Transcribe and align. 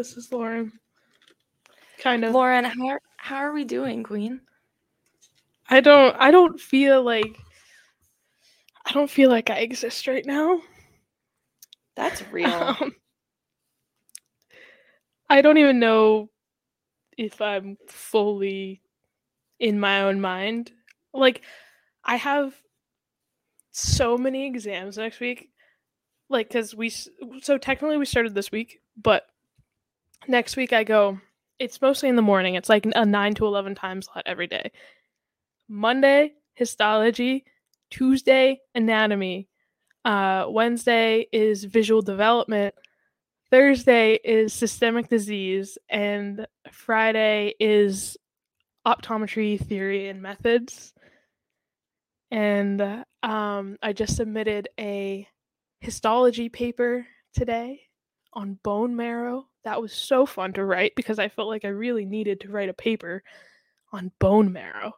This 0.00 0.16
is 0.16 0.32
Lauren. 0.32 0.72
Kind 1.98 2.24
of. 2.24 2.32
Lauren, 2.32 2.64
how 2.64 2.86
are, 2.88 3.00
how 3.18 3.36
are 3.36 3.52
we 3.52 3.64
doing, 3.64 4.02
Queen? 4.02 4.40
I 5.68 5.82
don't 5.82 6.16
I 6.18 6.30
don't 6.30 6.58
feel 6.58 7.02
like 7.02 7.36
I 8.86 8.92
don't 8.92 9.10
feel 9.10 9.28
like 9.28 9.50
I 9.50 9.58
exist 9.58 10.06
right 10.06 10.24
now. 10.24 10.62
That's 11.96 12.22
real. 12.32 12.50
Um, 12.50 12.94
I 15.28 15.42
don't 15.42 15.58
even 15.58 15.78
know 15.78 16.30
if 17.18 17.42
I'm 17.42 17.76
fully 17.86 18.80
in 19.58 19.78
my 19.78 20.04
own 20.04 20.18
mind. 20.18 20.72
Like 21.12 21.42
I 22.02 22.16
have 22.16 22.54
so 23.70 24.16
many 24.16 24.46
exams 24.46 24.96
next 24.96 25.20
week. 25.20 25.50
Like 26.30 26.48
cuz 26.48 26.74
we 26.74 26.88
so 26.88 27.58
technically 27.58 27.98
we 27.98 28.06
started 28.06 28.34
this 28.34 28.50
week, 28.50 28.80
but 28.96 29.26
next 30.28 30.56
week 30.56 30.72
I 30.72 30.84
go 30.84 31.18
it's 31.60 31.82
mostly 31.82 32.08
in 32.08 32.16
the 32.16 32.22
morning. 32.22 32.54
It's 32.54 32.70
like 32.70 32.86
a 32.86 33.04
9 33.04 33.34
to 33.34 33.46
11 33.46 33.74
time 33.74 34.00
slot 34.00 34.22
every 34.24 34.46
day. 34.46 34.72
Monday 35.68 36.32
histology, 36.54 37.44
Tuesday 37.90 38.60
anatomy, 38.74 39.46
uh, 40.04 40.46
Wednesday 40.48 41.26
is 41.32 41.64
visual 41.64 42.00
development, 42.00 42.74
Thursday 43.50 44.18
is 44.24 44.54
systemic 44.54 45.08
disease, 45.08 45.76
and 45.90 46.46
Friday 46.72 47.54
is 47.60 48.16
optometry 48.86 49.60
theory 49.60 50.08
and 50.08 50.22
methods. 50.22 50.94
And 52.30 52.80
um, 53.22 53.76
I 53.82 53.92
just 53.92 54.16
submitted 54.16 54.68
a 54.78 55.28
histology 55.80 56.48
paper 56.48 57.06
today 57.34 57.82
on 58.32 58.58
bone 58.62 58.96
marrow. 58.96 59.49
That 59.64 59.80
was 59.80 59.92
so 59.92 60.26
fun 60.26 60.52
to 60.54 60.64
write 60.64 60.92
because 60.96 61.18
I 61.18 61.28
felt 61.28 61.48
like 61.48 61.64
I 61.64 61.68
really 61.68 62.04
needed 62.04 62.40
to 62.40 62.50
write 62.50 62.68
a 62.68 62.74
paper 62.74 63.22
on 63.92 64.10
bone 64.18 64.52
marrow. 64.52 64.92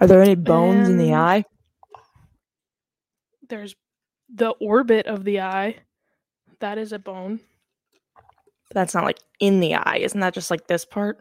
Are 0.00 0.06
there 0.06 0.22
any 0.22 0.34
bones 0.34 0.88
in 0.88 0.98
the 0.98 1.14
eye? 1.14 1.44
There's 3.48 3.76
the 4.34 4.50
orbit 4.60 5.06
of 5.06 5.24
the 5.24 5.40
eye. 5.40 5.76
That 6.60 6.78
is 6.78 6.92
a 6.92 6.98
bone. 6.98 7.40
That's 8.72 8.94
not 8.94 9.04
like 9.04 9.20
in 9.38 9.60
the 9.60 9.76
eye. 9.76 9.98
Isn't 9.98 10.20
that 10.20 10.34
just 10.34 10.50
like 10.50 10.66
this 10.66 10.84
part? 10.84 11.20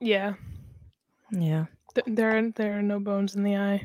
Yeah. 0.00 0.34
Yeah. 1.30 1.66
Th- 1.94 2.06
there 2.06 2.36
are 2.36 2.50
there 2.50 2.78
are 2.78 2.82
no 2.82 3.00
bones 3.00 3.36
in 3.36 3.42
the 3.42 3.56
eye, 3.56 3.82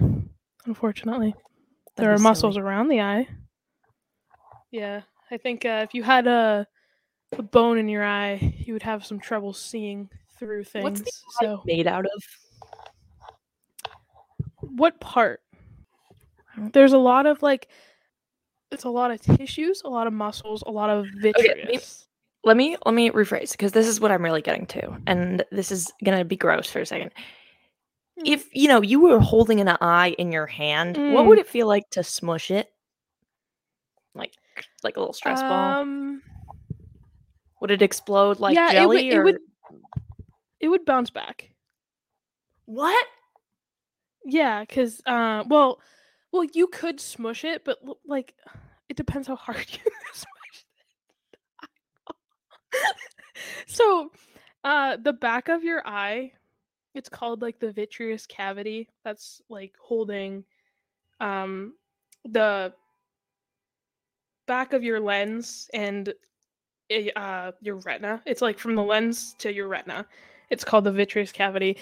unfortunately. 0.66 1.34
that'd 1.34 1.96
there 1.96 2.14
are 2.14 2.18
silly. 2.18 2.30
muscles 2.30 2.58
around 2.58 2.90
the 2.90 3.02
eye. 3.02 3.28
Yeah, 4.72 5.02
I 5.30 5.38
think 5.38 5.66
uh, 5.66 5.82
if 5.84 5.94
you 5.94 6.04
had 6.04 6.28
a, 6.28 6.66
a 7.34 7.42
bone 7.44 7.78
in 7.78 7.88
your 7.90 8.04
eye, 8.04 8.54
you 8.66 8.74
would 8.74 8.84
have 8.84 9.06
some 9.06 9.20
trouble 9.20 9.54
seeing 9.54 10.10
through 10.38 10.64
things. 10.66 10.84
What's 10.84 11.02
the 11.02 11.12
so, 11.42 11.62
made 11.66 11.88
out 11.88 12.06
of? 12.06 12.24
what 14.62 15.00
part? 15.00 15.42
There's 16.58 16.94
a 16.94 16.98
lot 16.98 17.26
of 17.26 17.42
like, 17.42 17.68
it's 18.72 18.84
a 18.84 18.90
lot 18.90 19.12
of 19.12 19.22
tissues, 19.22 19.82
a 19.84 19.90
lot 19.90 20.08
of 20.08 20.14
muscles, 20.14 20.64
a 20.66 20.72
lot 20.72 20.90
of 20.90 21.06
vitreous. 21.16 21.56
maybe- 21.66 21.80
Let 22.44 22.58
me 22.58 22.78
let 22.86 22.94
me 22.96 23.10
rephrase 23.12 23.52
because 23.52 23.72
this 23.72 23.88
is 23.88 24.00
what 24.00 24.12
I'm 24.12 24.24
really 24.24 24.42
getting 24.42 24.66
to, 24.68 24.98
and 25.08 25.44
this 25.52 25.72
is 25.72 25.92
gonna 26.04 26.26
be 26.26 26.36
gross 26.38 26.70
for 26.70 26.80
a 26.80 26.86
second. 26.86 27.12
Mm. 28.20 28.24
If 28.26 28.48
you 28.54 28.68
know 28.68 28.82
you 28.82 29.00
were 29.00 29.20
holding 29.20 29.60
an 29.62 29.70
eye 29.80 30.16
in 30.18 30.32
your 30.32 30.48
hand, 30.48 30.98
what 30.98 31.24
Mm. 31.24 31.28
would 31.28 31.38
it 31.40 31.48
feel 31.48 31.68
like 31.68 31.90
to 31.92 32.04
smush 32.04 32.50
it? 32.52 32.72
Like 34.16 34.34
like 34.84 34.98
a 34.98 35.00
little 35.00 35.14
stress 35.14 35.42
ball? 35.42 35.86
Would 37.62 37.72
it 37.72 37.82
explode 37.82 38.40
like 38.40 38.56
yeah, 38.56 38.70
it 38.70 38.74
jelly 38.74 38.96
would- 39.10 39.14
it 39.14 39.24
would- 39.24 39.40
it 40.60 40.68
would 40.68 40.86
bounce 40.86 41.10
back. 41.10 41.50
what? 42.66 43.08
Yeah, 44.24 44.62
because 44.62 45.02
uh, 45.08 45.44
well, 45.48 45.80
well, 46.32 46.44
you 46.54 46.68
could 46.68 47.00
smush 47.00 47.44
it, 47.44 47.64
but 47.66 47.80
like, 48.06 48.36
it 48.90 48.98
depends 48.98 49.28
how 49.28 49.36
hard 49.36 49.58
you 49.72 49.92
smush 50.14 50.66
it. 52.74 52.86
so, 53.68 54.12
uh, 54.64 54.98
the 54.98 55.14
back 55.14 55.48
of 55.50 55.64
your 55.64 55.86
eye, 55.88 56.32
it's 56.94 57.10
called 57.10 57.42
like 57.42 57.60
the 57.60 57.72
vitreous 57.72 58.28
cavity. 58.28 58.88
That's 59.04 59.42
like 59.50 59.74
holding, 59.82 60.44
um, 61.20 61.74
the 62.26 62.74
back 64.48 64.74
of 64.74 64.84
your 64.84 65.00
lens 65.00 65.70
and 65.74 66.14
uh 67.16 67.52
your 67.62 67.76
retina. 67.78 68.22
It's 68.26 68.42
like 68.42 68.60
from 68.60 68.76
the 68.76 68.84
lens 68.84 69.36
to 69.40 69.54
your 69.54 69.68
retina. 69.68 70.06
It's 70.50 70.64
called 70.64 70.84
the 70.84 70.92
vitreous 70.92 71.32
cavity 71.32 71.78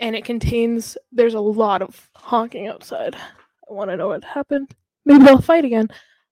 and 0.00 0.16
it 0.16 0.24
contains 0.24 0.96
there's 1.12 1.34
a 1.34 1.40
lot 1.40 1.82
of 1.82 2.10
honking 2.14 2.68
outside. 2.68 3.14
I 3.16 3.72
want 3.72 3.90
to 3.90 3.96
know 3.96 4.08
what 4.08 4.24
happened. 4.24 4.74
Maybe 5.04 5.24
they'll 5.24 5.40
fight 5.40 5.64
again. 5.64 5.88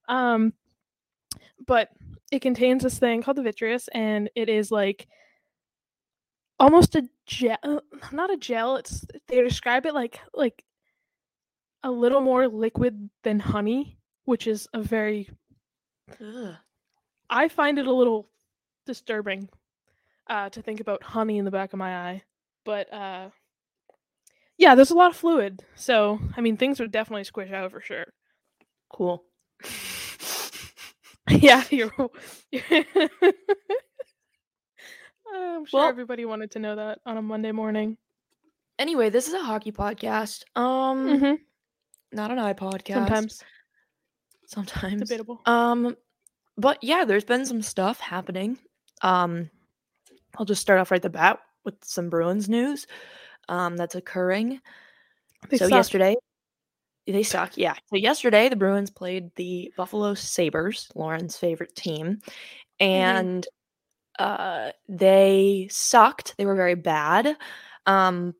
Um 0.08 0.52
but 1.66 1.90
it 2.30 2.40
contains 2.40 2.82
this 2.82 2.98
thing 2.98 3.22
called 3.22 3.36
the 3.36 3.42
vitreous 3.42 3.88
and 3.88 4.30
it 4.34 4.48
is 4.48 4.70
like 4.70 5.06
almost 6.58 6.94
a 6.94 7.08
gel 7.26 7.82
not 8.12 8.30
a 8.30 8.36
gel 8.36 8.76
it's 8.76 9.04
they 9.28 9.42
describe 9.42 9.84
it 9.86 9.94
like 9.94 10.20
like 10.32 10.64
a 11.82 11.90
little 11.90 12.20
more 12.20 12.46
liquid 12.48 13.10
than 13.24 13.38
honey 13.38 13.98
which 14.24 14.46
is 14.46 14.68
a 14.72 14.80
very 14.80 15.28
Ugh. 16.20 16.54
I 17.32 17.48
find 17.48 17.78
it 17.78 17.86
a 17.86 17.92
little 17.92 18.28
disturbing 18.86 19.48
uh, 20.28 20.50
to 20.50 20.60
think 20.62 20.80
about 20.80 21.02
honey 21.02 21.38
in 21.38 21.44
the 21.44 21.50
back 21.50 21.72
of 21.72 21.78
my 21.78 21.96
eye. 22.10 22.22
But 22.64 22.92
uh, 22.92 23.30
yeah, 24.58 24.74
there's 24.74 24.90
a 24.90 24.94
lot 24.96 25.10
of 25.10 25.16
fluid. 25.16 25.64
So, 25.74 26.20
I 26.36 26.42
mean, 26.42 26.56
things 26.56 26.78
would 26.78 26.92
definitely 26.92 27.24
squish 27.24 27.50
out 27.50 27.70
for 27.72 27.80
sure. 27.80 28.04
Cool. 28.92 29.24
yeah, 31.30 31.64
you're. 31.70 31.90
you're 32.50 32.62
I'm 35.34 35.64
sure 35.64 35.80
Well- 35.80 35.88
everybody 35.88 36.24
wanted 36.26 36.50
to 36.52 36.58
know 36.58 36.76
that 36.76 36.98
on 37.06 37.16
a 37.16 37.22
Monday 37.22 37.52
morning. 37.52 37.96
Anyway, 38.78 39.10
this 39.10 39.28
is 39.28 39.34
a 39.34 39.42
hockey 39.42 39.72
podcast. 39.72 40.42
Um, 40.56 41.06
Mhm, 41.06 41.38
not 42.12 42.30
an 42.30 42.38
eye 42.38 42.52
podcast. 42.54 42.94
Sometimes 42.94 43.44
sometimes 44.46 45.08
debatable. 45.08 45.40
Um, 45.46 45.96
but 46.56 46.78
yeah, 46.82 47.04
there's 47.04 47.24
been 47.24 47.46
some 47.46 47.62
stuff 47.62 48.00
happening. 48.00 48.58
Um, 49.02 49.50
I'll 50.36 50.46
just 50.46 50.62
start 50.62 50.80
off 50.80 50.90
right 50.90 50.98
at 50.98 51.02
the 51.02 51.10
bat 51.10 51.40
with 51.64 51.74
some 51.82 52.10
Bruins 52.10 52.48
news. 52.48 52.86
Um, 53.48 53.76
that's 53.76 53.94
occurring. 53.94 54.60
They 55.48 55.58
so 55.58 55.66
suck. 55.66 55.76
yesterday, 55.76 56.16
they 57.06 57.22
suck. 57.22 57.56
Yeah. 57.56 57.74
So 57.90 57.96
yesterday, 57.96 58.48
the 58.48 58.56
Bruins 58.56 58.90
played 58.90 59.34
the 59.34 59.72
Buffalo 59.76 60.14
Sabres, 60.14 60.88
Lauren's 60.94 61.36
favorite 61.36 61.74
team, 61.74 62.20
and 62.78 63.46
uh, 64.18 64.70
they 64.88 65.68
sucked. 65.70 66.36
They 66.36 66.46
were 66.46 66.54
very 66.54 66.76
bad. 66.76 67.36
Um, 67.86 68.34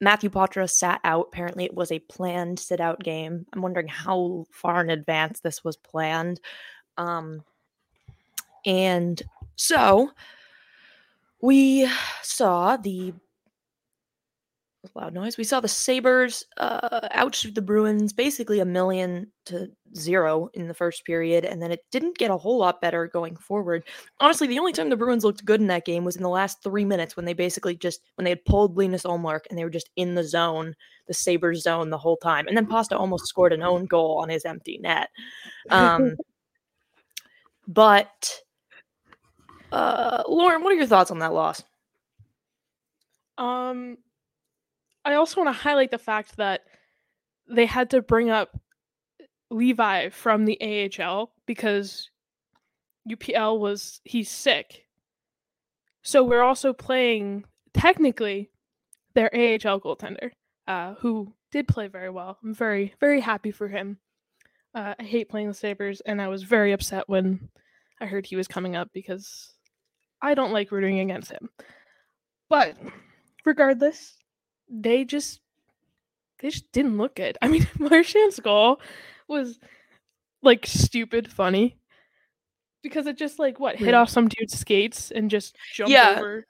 Matthew 0.00 0.30
Poitras 0.30 0.70
sat 0.70 1.00
out. 1.04 1.28
Apparently, 1.32 1.64
it 1.64 1.74
was 1.74 1.92
a 1.92 2.00
planned 2.00 2.58
sit 2.58 2.80
out 2.80 3.00
game. 3.00 3.46
I'm 3.52 3.62
wondering 3.62 3.88
how 3.88 4.44
far 4.50 4.82
in 4.82 4.90
advance 4.90 5.40
this 5.40 5.64
was 5.64 5.76
planned. 5.76 6.40
Um, 6.98 7.42
and 8.64 9.22
so 9.56 10.10
we 11.40 11.88
saw 12.22 12.76
the 12.76 13.12
loud 14.94 15.14
noise. 15.14 15.38
We 15.38 15.44
saw 15.44 15.60
the 15.60 15.68
Sabres 15.68 16.44
uh, 16.56 17.08
outshoot 17.12 17.54
the 17.54 17.62
Bruins 17.62 18.12
basically 18.12 18.60
a 18.60 18.64
million 18.64 19.30
to 19.46 19.68
zero 19.96 20.50
in 20.54 20.68
the 20.68 20.74
first 20.74 21.04
period, 21.04 21.44
and 21.44 21.62
then 21.62 21.70
it 21.70 21.80
didn't 21.90 22.18
get 22.18 22.30
a 22.30 22.36
whole 22.36 22.58
lot 22.58 22.80
better 22.80 23.06
going 23.06 23.36
forward. 23.36 23.84
Honestly, 24.20 24.46
the 24.46 24.58
only 24.58 24.72
time 24.72 24.90
the 24.90 24.96
Bruins 24.96 25.24
looked 25.24 25.44
good 25.44 25.60
in 25.60 25.68
that 25.68 25.84
game 25.84 26.04
was 26.04 26.16
in 26.16 26.22
the 26.22 26.28
last 26.28 26.62
three 26.62 26.84
minutes 26.84 27.16
when 27.16 27.24
they 27.24 27.32
basically 27.32 27.76
just 27.76 28.00
when 28.16 28.24
they 28.24 28.30
had 28.30 28.44
pulled 28.44 28.76
Linus 28.76 29.04
Ullmark 29.04 29.40
and 29.48 29.58
they 29.58 29.64
were 29.64 29.70
just 29.70 29.90
in 29.96 30.14
the 30.14 30.24
zone, 30.24 30.74
the 31.06 31.14
Sabres 31.14 31.62
zone 31.62 31.90
the 31.90 31.98
whole 31.98 32.16
time, 32.16 32.46
and 32.48 32.56
then 32.56 32.66
Pasta 32.66 32.96
almost 32.96 33.26
scored 33.26 33.52
an 33.52 33.62
own 33.62 33.86
goal 33.86 34.18
on 34.20 34.28
his 34.28 34.44
empty 34.44 34.78
net. 34.78 35.10
Um, 35.70 36.16
but 37.68 38.40
uh, 39.72 40.22
Lauren, 40.28 40.62
what 40.62 40.72
are 40.72 40.76
your 40.76 40.86
thoughts 40.86 41.10
on 41.10 41.20
that 41.20 41.32
loss? 41.32 41.62
Um, 43.38 43.96
I 45.04 45.14
also 45.14 45.40
want 45.42 45.54
to 45.54 45.62
highlight 45.62 45.90
the 45.90 45.98
fact 45.98 46.36
that 46.36 46.62
they 47.48 47.66
had 47.66 47.90
to 47.90 48.02
bring 48.02 48.30
up 48.30 48.60
Levi 49.50 50.10
from 50.10 50.44
the 50.44 50.90
AHL 51.00 51.32
because 51.46 52.10
UPL 53.08 53.58
was 53.58 54.00
he's 54.04 54.30
sick. 54.30 54.86
So 56.02 56.22
we're 56.22 56.42
also 56.42 56.72
playing 56.72 57.44
technically 57.74 58.50
their 59.14 59.34
AHL 59.34 59.80
goaltender, 59.80 60.30
uh, 60.66 60.94
who 60.94 61.34
did 61.50 61.66
play 61.66 61.88
very 61.88 62.10
well. 62.10 62.38
I'm 62.44 62.54
very 62.54 62.94
very 63.00 63.20
happy 63.20 63.50
for 63.50 63.68
him. 63.68 63.98
Uh, 64.74 64.94
I 64.98 65.02
hate 65.02 65.28
playing 65.28 65.48
the 65.48 65.54
Sabres, 65.54 66.00
and 66.02 66.20
I 66.20 66.28
was 66.28 66.42
very 66.42 66.72
upset 66.72 67.08
when 67.08 67.48
I 68.00 68.06
heard 68.06 68.26
he 68.26 68.36
was 68.36 68.48
coming 68.48 68.74
up 68.74 68.88
because 68.92 69.52
I 70.22 70.34
don't 70.34 70.52
like 70.52 70.70
rooting 70.70 71.00
against 71.00 71.30
him. 71.32 71.50
But 72.48 72.76
regardless, 73.44 74.16
they 74.68 75.04
just 75.04 75.40
they 76.40 76.50
just 76.50 76.70
didn't 76.72 76.96
look 76.98 77.16
good. 77.16 77.36
I 77.42 77.48
mean, 77.48 77.66
Marchand's 77.78 78.40
goal 78.40 78.80
was 79.28 79.58
like 80.42 80.66
stupid 80.66 81.30
funny 81.30 81.76
because 82.82 83.06
it 83.06 83.16
just 83.16 83.38
like 83.38 83.60
what 83.60 83.76
hit 83.76 83.94
off 83.94 84.08
some 84.10 84.28
dude's 84.28 84.58
skates 84.58 85.10
and 85.10 85.30
just 85.30 85.56
jumped 85.74 85.92
Yeah. 85.92 86.16
over. 86.18 86.46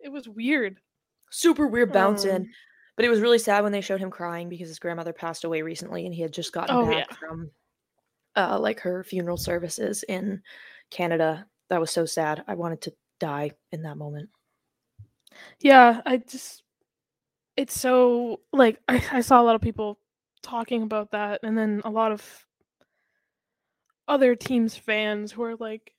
It 0.00 0.10
was 0.10 0.28
weird. 0.28 0.78
Super 1.30 1.66
weird 1.66 1.92
bounce 1.92 2.24
in. 2.24 2.42
Um, 2.42 2.48
But 2.96 3.04
it 3.06 3.08
was 3.08 3.20
really 3.20 3.38
sad 3.38 3.62
when 3.62 3.72
they 3.72 3.80
showed 3.80 4.00
him 4.00 4.10
crying 4.10 4.48
because 4.50 4.68
his 4.68 4.78
grandmother 4.78 5.12
passed 5.14 5.44
away 5.44 5.62
recently 5.62 6.04
and 6.04 6.14
he 6.14 6.20
had 6.22 6.32
just 6.32 6.52
gotten 6.52 6.76
Oh, 6.76 6.84
back 6.86 7.06
yeah. 7.10 7.16
from 7.16 7.50
uh 8.36 8.58
like 8.58 8.80
her 8.80 9.02
funeral 9.04 9.36
services 9.38 10.02
in 10.08 10.42
Canada. 10.90 11.46
That 11.70 11.80
was 11.80 11.90
so 11.90 12.04
sad. 12.04 12.44
I 12.46 12.54
wanted 12.54 12.82
to 12.82 12.92
die 13.22 13.52
in 13.70 13.82
that 13.82 13.96
moment. 13.96 14.28
Yeah, 15.60 16.00
I 16.04 16.16
just 16.18 16.62
it's 17.56 17.78
so 17.78 18.40
like 18.52 18.80
I, 18.88 19.02
I 19.12 19.20
saw 19.20 19.40
a 19.40 19.44
lot 19.44 19.54
of 19.54 19.60
people 19.62 19.98
talking 20.42 20.82
about 20.82 21.12
that 21.12 21.40
and 21.44 21.56
then 21.56 21.80
a 21.84 21.90
lot 21.90 22.10
of 22.10 22.46
other 24.08 24.34
teams 24.34 24.76
fans 24.76 25.30
who 25.30 25.42
are 25.44 25.54
like 25.54 25.94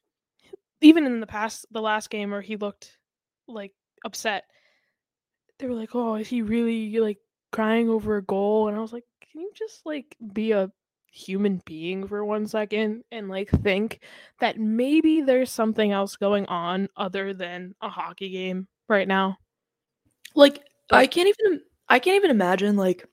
even 0.82 1.06
in 1.06 1.22
the 1.22 1.28
past 1.28 1.66
the 1.72 1.82
last 1.82 2.10
game 2.10 2.32
where 2.32 2.42
he 2.42 2.58
looked 2.58 2.98
like 3.48 3.72
upset 4.04 4.44
they 5.58 5.68
were 5.68 5.74
like 5.74 5.96
oh 5.96 6.16
is 6.16 6.28
he 6.28 6.42
really 6.42 7.00
like 7.00 7.20
crying 7.54 7.90
over 7.90 8.18
a 8.18 8.24
goal 8.24 8.68
and 8.68 8.76
i 8.76 8.82
was 8.82 8.92
like 8.92 9.06
can 9.32 9.40
you 9.40 9.52
just 9.56 9.86
like 9.86 10.18
be 10.34 10.52
a 10.52 10.70
human 11.14 11.62
being 11.64 12.08
for 12.08 12.26
one 12.26 12.48
second 12.48 13.04
and 13.12 13.30
like 13.30 13.48
think 13.62 14.00
that 14.40 14.60
maybe 14.60 15.22
there's 15.22 15.52
something 15.52 15.92
else 15.92 16.16
going 16.16 16.44
on 16.48 16.90
other 16.98 17.36
than 17.36 17.76
a 17.82 17.90
hockey 17.90 18.32
game 18.32 18.68
right 18.90 19.08
now 19.08 19.38
Like 20.90 20.98
I 20.98 21.06
can't 21.06 21.30
even 21.30 21.62
I 21.88 22.00
can't 22.00 22.16
even 22.16 22.32
imagine 22.32 22.78
like 22.78 23.08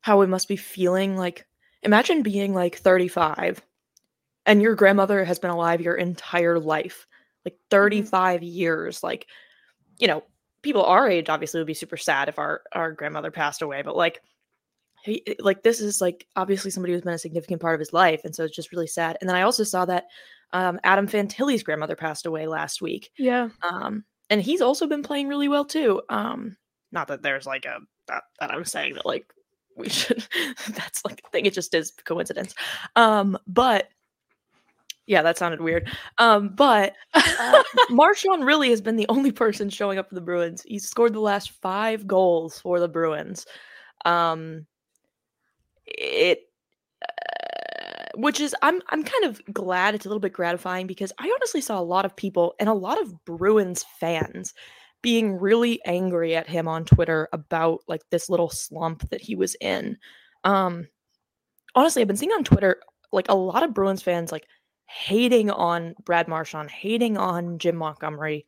how 0.00 0.22
it 0.22 0.28
must 0.28 0.48
be 0.48 0.56
feeling 0.56 1.14
like 1.14 1.46
imagine 1.82 2.22
being 2.22 2.54
like 2.54 2.78
35 2.78 3.62
and 4.46 4.62
your 4.62 4.74
grandmother 4.74 5.24
has 5.24 5.38
been 5.38 5.50
alive 5.50 5.82
your 5.82 5.96
entire 5.96 6.58
life. 6.58 7.06
Like 7.44 7.54
mm-hmm. 7.54 7.68
35 7.70 8.42
years 8.42 9.02
like 9.02 9.26
you 9.98 10.06
know, 10.06 10.22
people 10.62 10.84
our 10.84 11.06
age 11.06 11.28
obviously 11.28 11.60
would 11.60 11.66
be 11.66 11.74
super 11.74 11.98
sad 11.98 12.30
if 12.30 12.38
our 12.38 12.62
our 12.72 12.92
grandmother 12.92 13.30
passed 13.30 13.60
away, 13.60 13.82
but 13.82 13.94
like 13.94 14.22
he, 15.08 15.36
like 15.40 15.62
this 15.62 15.80
is 15.80 16.00
like 16.00 16.26
obviously 16.36 16.70
somebody 16.70 16.92
who's 16.92 17.02
been 17.02 17.14
a 17.14 17.18
significant 17.18 17.60
part 17.60 17.74
of 17.74 17.80
his 17.80 17.92
life 17.92 18.20
and 18.24 18.34
so 18.34 18.44
it's 18.44 18.56
just 18.56 18.72
really 18.72 18.86
sad. 18.86 19.16
And 19.20 19.28
then 19.28 19.36
I 19.36 19.42
also 19.42 19.64
saw 19.64 19.84
that 19.86 20.06
um, 20.52 20.80
Adam 20.84 21.06
Fantilli's 21.06 21.62
grandmother 21.62 21.96
passed 21.96 22.26
away 22.26 22.46
last 22.46 22.80
week. 22.80 23.10
Yeah. 23.18 23.48
Um 23.62 24.04
and 24.30 24.42
he's 24.42 24.60
also 24.60 24.86
been 24.86 25.02
playing 25.02 25.28
really 25.28 25.48
well 25.48 25.64
too. 25.64 26.02
Um 26.08 26.56
not 26.92 27.08
that 27.08 27.22
there's 27.22 27.46
like 27.46 27.64
a 27.66 27.78
that, 28.06 28.24
that 28.40 28.50
i'm 28.50 28.64
saying 28.64 28.94
that 28.94 29.04
like 29.04 29.30
we 29.76 29.88
should 29.90 30.26
that's 30.70 31.04
like 31.04 31.22
a 31.26 31.30
thing 31.30 31.46
it 31.46 31.54
just 31.54 31.74
is 31.74 31.92
coincidence. 32.04 32.54
Um 32.96 33.38
but 33.46 33.88
yeah 35.06 35.22
that 35.22 35.38
sounded 35.38 35.60
weird. 35.60 35.90
Um 36.18 36.50
but 36.50 36.94
uh, 37.14 37.62
Marchand 37.90 38.44
really 38.44 38.70
has 38.70 38.80
been 38.80 38.96
the 38.96 39.08
only 39.08 39.32
person 39.32 39.70
showing 39.70 39.98
up 39.98 40.08
for 40.08 40.14
the 40.14 40.20
bruins. 40.20 40.62
He's 40.66 40.88
scored 40.88 41.12
the 41.12 41.20
last 41.20 41.50
five 41.50 42.06
goals 42.06 42.58
for 42.60 42.80
the 42.80 42.88
bruins. 42.88 43.46
Um 44.04 44.66
it 45.96 46.40
uh, 47.02 48.06
which 48.16 48.40
is 48.40 48.54
I'm 48.62 48.80
I'm 48.88 49.02
kind 49.02 49.24
of 49.24 49.40
glad 49.52 49.94
it's 49.94 50.06
a 50.06 50.08
little 50.08 50.20
bit 50.20 50.32
gratifying 50.32 50.86
because 50.86 51.12
I 51.18 51.32
honestly 51.34 51.60
saw 51.60 51.78
a 51.78 51.82
lot 51.82 52.04
of 52.04 52.16
people 52.16 52.54
and 52.58 52.68
a 52.68 52.74
lot 52.74 53.00
of 53.00 53.24
Bruins 53.24 53.84
fans 54.00 54.54
being 55.02 55.38
really 55.38 55.80
angry 55.84 56.34
at 56.34 56.48
him 56.48 56.66
on 56.66 56.84
Twitter 56.84 57.28
about 57.32 57.80
like 57.86 58.02
this 58.10 58.28
little 58.28 58.50
slump 58.50 59.08
that 59.10 59.20
he 59.20 59.34
was 59.34 59.56
in. 59.60 59.96
Um 60.44 60.88
honestly, 61.74 62.02
I've 62.02 62.08
been 62.08 62.16
seeing 62.16 62.32
on 62.32 62.44
Twitter 62.44 62.80
like 63.12 63.28
a 63.28 63.34
lot 63.34 63.62
of 63.62 63.74
Bruins 63.74 64.02
fans 64.02 64.32
like 64.32 64.46
hating 64.86 65.50
on 65.50 65.94
Brad 66.04 66.28
Marchand, 66.28 66.70
hating 66.70 67.16
on 67.16 67.58
Jim 67.58 67.76
Montgomery, 67.76 68.46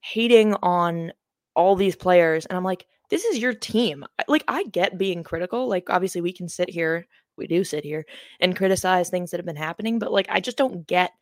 hating 0.00 0.54
on 0.62 1.12
all 1.54 1.76
these 1.76 1.96
players 1.96 2.46
and 2.46 2.56
I'm 2.56 2.64
like 2.64 2.86
this 3.10 3.24
is 3.24 3.38
your 3.38 3.54
team. 3.54 4.04
Like 4.28 4.44
I 4.48 4.64
get 4.64 4.98
being 4.98 5.22
critical. 5.22 5.68
Like 5.68 5.90
obviously 5.90 6.20
we 6.20 6.32
can 6.32 6.48
sit 6.48 6.70
here, 6.70 7.06
we 7.36 7.46
do 7.46 7.62
sit 7.62 7.84
here 7.84 8.06
and 8.40 8.56
criticize 8.56 9.10
things 9.10 9.30
that 9.30 9.38
have 9.38 9.46
been 9.46 9.56
happening, 9.56 9.98
but 9.98 10.12
like 10.12 10.26
I 10.30 10.40
just 10.40 10.56
don't 10.56 10.86
get 10.86 11.12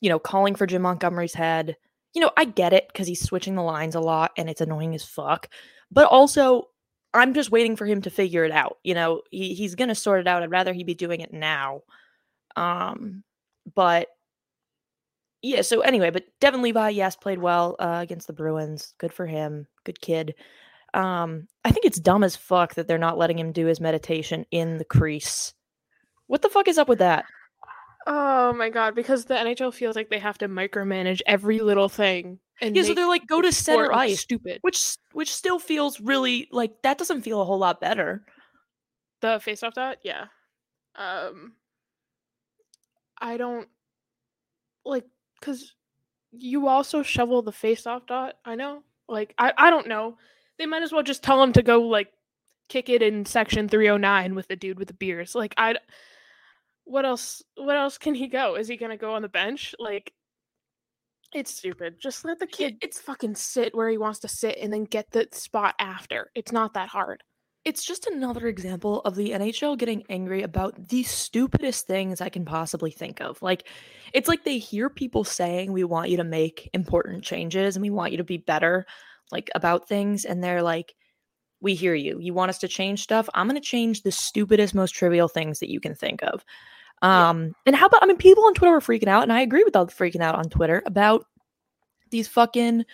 you 0.00 0.10
know, 0.10 0.18
calling 0.18 0.54
for 0.54 0.66
Jim 0.66 0.82
Montgomery's 0.82 1.34
head. 1.34 1.76
You 2.12 2.20
know, 2.20 2.30
I 2.36 2.44
get 2.44 2.72
it 2.72 2.92
cuz 2.94 3.06
he's 3.06 3.22
switching 3.22 3.54
the 3.54 3.62
lines 3.62 3.94
a 3.94 4.00
lot 4.00 4.32
and 4.36 4.48
it's 4.48 4.60
annoying 4.60 4.94
as 4.94 5.04
fuck. 5.04 5.48
But 5.90 6.06
also 6.06 6.68
I'm 7.14 7.32
just 7.32 7.50
waiting 7.50 7.76
for 7.76 7.86
him 7.86 8.02
to 8.02 8.10
figure 8.10 8.44
it 8.44 8.52
out. 8.52 8.78
You 8.84 8.94
know, 8.94 9.22
he, 9.30 9.54
he's 9.54 9.74
going 9.74 9.88
to 9.88 9.94
sort 9.94 10.20
it 10.20 10.26
out. 10.26 10.42
I'd 10.42 10.50
rather 10.50 10.72
he 10.74 10.84
be 10.84 10.94
doing 10.94 11.20
it 11.20 11.32
now. 11.32 11.82
Um 12.56 13.22
but 13.74 14.08
yeah, 15.46 15.62
so 15.62 15.80
anyway, 15.80 16.10
but 16.10 16.24
Devon 16.40 16.62
Levi, 16.62 16.88
yes, 16.90 17.14
played 17.14 17.38
well 17.38 17.76
uh, 17.78 18.00
against 18.02 18.26
the 18.26 18.32
Bruins. 18.32 18.94
Good 18.98 19.12
for 19.12 19.26
him. 19.26 19.66
Good 19.84 20.00
kid. 20.00 20.34
Um, 20.94 21.46
I 21.64 21.70
think 21.70 21.84
it's 21.84 22.00
dumb 22.00 22.24
as 22.24 22.34
fuck 22.36 22.74
that 22.74 22.88
they're 22.88 22.98
not 22.98 23.18
letting 23.18 23.38
him 23.38 23.52
do 23.52 23.66
his 23.66 23.80
meditation 23.80 24.46
in 24.50 24.78
the 24.78 24.84
crease. 24.84 25.54
What 26.26 26.42
the 26.42 26.48
fuck 26.48 26.66
is 26.68 26.78
up 26.78 26.88
with 26.88 26.98
that? 26.98 27.24
oh 28.08 28.52
my 28.52 28.68
god 28.70 28.94
because 28.94 29.24
the 29.24 29.34
nhl 29.34 29.74
feels 29.74 29.96
like 29.96 30.08
they 30.10 30.18
have 30.20 30.38
to 30.38 30.46
micromanage 30.48 31.20
every 31.26 31.58
little 31.58 31.88
thing 31.88 32.38
and 32.60 32.76
Yeah, 32.76 32.84
so 32.84 32.94
they're 32.94 33.08
like, 33.08 33.26
go 33.26 33.42
to 33.42 33.50
center 33.50 33.92
ice, 33.92 34.20
stupid 34.20 34.58
which 34.62 34.96
which 35.12 35.34
still 35.34 35.58
feels 35.58 36.00
really 36.00 36.46
like 36.52 36.70
that 36.82 36.98
doesn't 36.98 37.22
feel 37.22 37.42
a 37.42 37.44
whole 37.44 37.58
lot 37.58 37.80
better. 37.80 38.24
the 39.22 39.40
face 39.40 39.64
off 39.64 39.74
dot 39.74 39.98
yeah 40.04 40.26
um 40.94 41.54
i 43.20 43.36
don't 43.36 43.66
like 44.84 45.04
because 45.40 45.74
you 46.32 46.68
also 46.68 47.02
shovel 47.02 47.42
the 47.42 47.52
face 47.52 47.86
off 47.86 48.06
dot 48.06 48.34
i 48.44 48.54
know 48.54 48.82
like 49.08 49.34
I, 49.38 49.52
I 49.56 49.70
don't 49.70 49.88
know. 49.88 50.16
They 50.58 50.66
might 50.66 50.82
as 50.82 50.92
well 50.92 51.02
just 51.02 51.22
tell 51.22 51.42
him 51.42 51.52
to 51.52 51.62
go 51.62 51.82
like 51.82 52.08
kick 52.68 52.88
it 52.88 53.02
in 53.02 53.24
section 53.24 53.68
309 53.68 54.34
with 54.34 54.48
the 54.48 54.56
dude 54.56 54.78
with 54.78 54.88
the 54.88 54.94
beers 54.94 55.36
like 55.36 55.54
I. 55.56 55.76
what 56.84 57.04
else 57.04 57.42
what 57.56 57.76
else 57.76 57.98
can 57.98 58.14
he 58.14 58.28
go? 58.28 58.56
Is 58.56 58.68
he 58.68 58.76
gonna 58.76 58.96
go 58.96 59.14
on 59.14 59.22
the 59.22 59.28
bench? 59.28 59.74
Like 59.78 60.12
it's 61.34 61.54
stupid. 61.54 61.96
Just 62.00 62.24
let 62.24 62.38
the 62.38 62.46
kid 62.46 62.78
it's 62.80 63.00
fucking 63.00 63.34
sit 63.34 63.74
where 63.74 63.88
he 63.88 63.98
wants 63.98 64.20
to 64.20 64.28
sit 64.28 64.58
and 64.60 64.72
then 64.72 64.84
get 64.84 65.10
the 65.10 65.28
spot 65.32 65.74
after. 65.78 66.30
It's 66.34 66.52
not 66.52 66.74
that 66.74 66.88
hard 66.88 67.22
It's 67.66 67.84
just 67.84 68.06
another 68.06 68.46
example 68.46 69.00
of 69.00 69.16
the 69.16 69.32
NHL 69.32 69.76
getting 69.76 70.04
angry 70.08 70.42
about 70.42 70.88
the 70.88 71.02
stupidest 71.02 71.88
things 71.88 72.20
I 72.20 72.28
can 72.28 72.44
possibly 72.44 72.92
think 72.92 73.20
of. 73.20 73.42
Like, 73.42 73.66
it's 74.12 74.28
like 74.28 74.44
they 74.44 74.58
hear 74.58 74.88
people 74.88 75.24
saying, 75.24 75.72
We 75.72 75.82
want 75.82 76.08
you 76.08 76.16
to 76.18 76.24
make 76.24 76.70
important 76.74 77.24
changes 77.24 77.74
and 77.74 77.82
we 77.82 77.90
want 77.90 78.12
you 78.12 78.18
to 78.18 78.24
be 78.24 78.36
better, 78.36 78.86
like 79.32 79.50
about 79.56 79.88
things. 79.88 80.24
And 80.24 80.44
they're 80.44 80.62
like, 80.62 80.94
We 81.60 81.74
hear 81.74 81.92
you. 81.92 82.20
You 82.20 82.32
want 82.34 82.50
us 82.50 82.58
to 82.58 82.68
change 82.68 83.02
stuff? 83.02 83.28
I'm 83.34 83.48
going 83.48 83.60
to 83.60 83.68
change 83.68 84.02
the 84.02 84.12
stupidest, 84.12 84.72
most 84.72 84.92
trivial 84.92 85.26
things 85.26 85.58
that 85.58 85.68
you 85.68 85.80
can 85.80 85.96
think 85.96 86.22
of. 86.22 86.44
Yeah. 87.02 87.30
Um, 87.30 87.52
and 87.66 87.74
how 87.74 87.86
about, 87.86 88.04
I 88.04 88.06
mean, 88.06 88.16
people 88.16 88.46
on 88.46 88.54
Twitter 88.54 88.74
were 88.74 88.80
freaking 88.80 89.08
out, 89.08 89.24
and 89.24 89.32
I 89.32 89.40
agree 89.40 89.64
with 89.64 89.74
all 89.74 89.86
the 89.86 89.92
freaking 89.92 90.22
out 90.22 90.36
on 90.36 90.48
Twitter 90.50 90.84
about 90.86 91.26
these 92.10 92.28
fucking, 92.28 92.84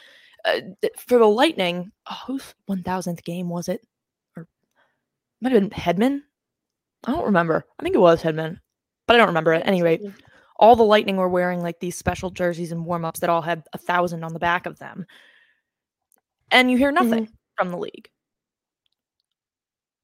uh, 0.46 0.60
for 0.96 1.18
the 1.18 1.26
Lightning, 1.26 1.92
oh, 2.10 2.18
whose 2.26 2.54
1000th 2.70 3.22
game 3.22 3.50
was 3.50 3.68
it? 3.68 3.86
Might 5.42 5.52
have 5.52 5.60
been 5.60 5.70
Hedman. 5.70 6.20
I 7.04 7.12
don't 7.12 7.24
remember. 7.24 7.64
I 7.78 7.82
think 7.82 7.94
it 7.94 8.00
was 8.00 8.22
Hedman, 8.22 8.58
but 9.06 9.14
I 9.14 9.18
don't 9.18 9.28
remember 9.28 9.52
at 9.52 9.66
any 9.66 9.82
rate. 9.82 10.02
All 10.56 10.76
the 10.76 10.84
Lightning 10.84 11.16
were 11.16 11.28
wearing 11.28 11.60
like 11.60 11.80
these 11.80 11.96
special 11.96 12.30
jerseys 12.30 12.70
and 12.70 12.84
warm 12.86 13.04
ups 13.04 13.20
that 13.20 13.30
all 13.30 13.42
had 13.42 13.64
a 13.72 13.78
thousand 13.78 14.22
on 14.22 14.32
the 14.32 14.38
back 14.38 14.66
of 14.66 14.78
them, 14.78 15.04
and 16.50 16.70
you 16.70 16.78
hear 16.78 16.92
nothing 16.92 17.28
from 17.56 17.70
the 17.70 17.76
league. 17.78 18.08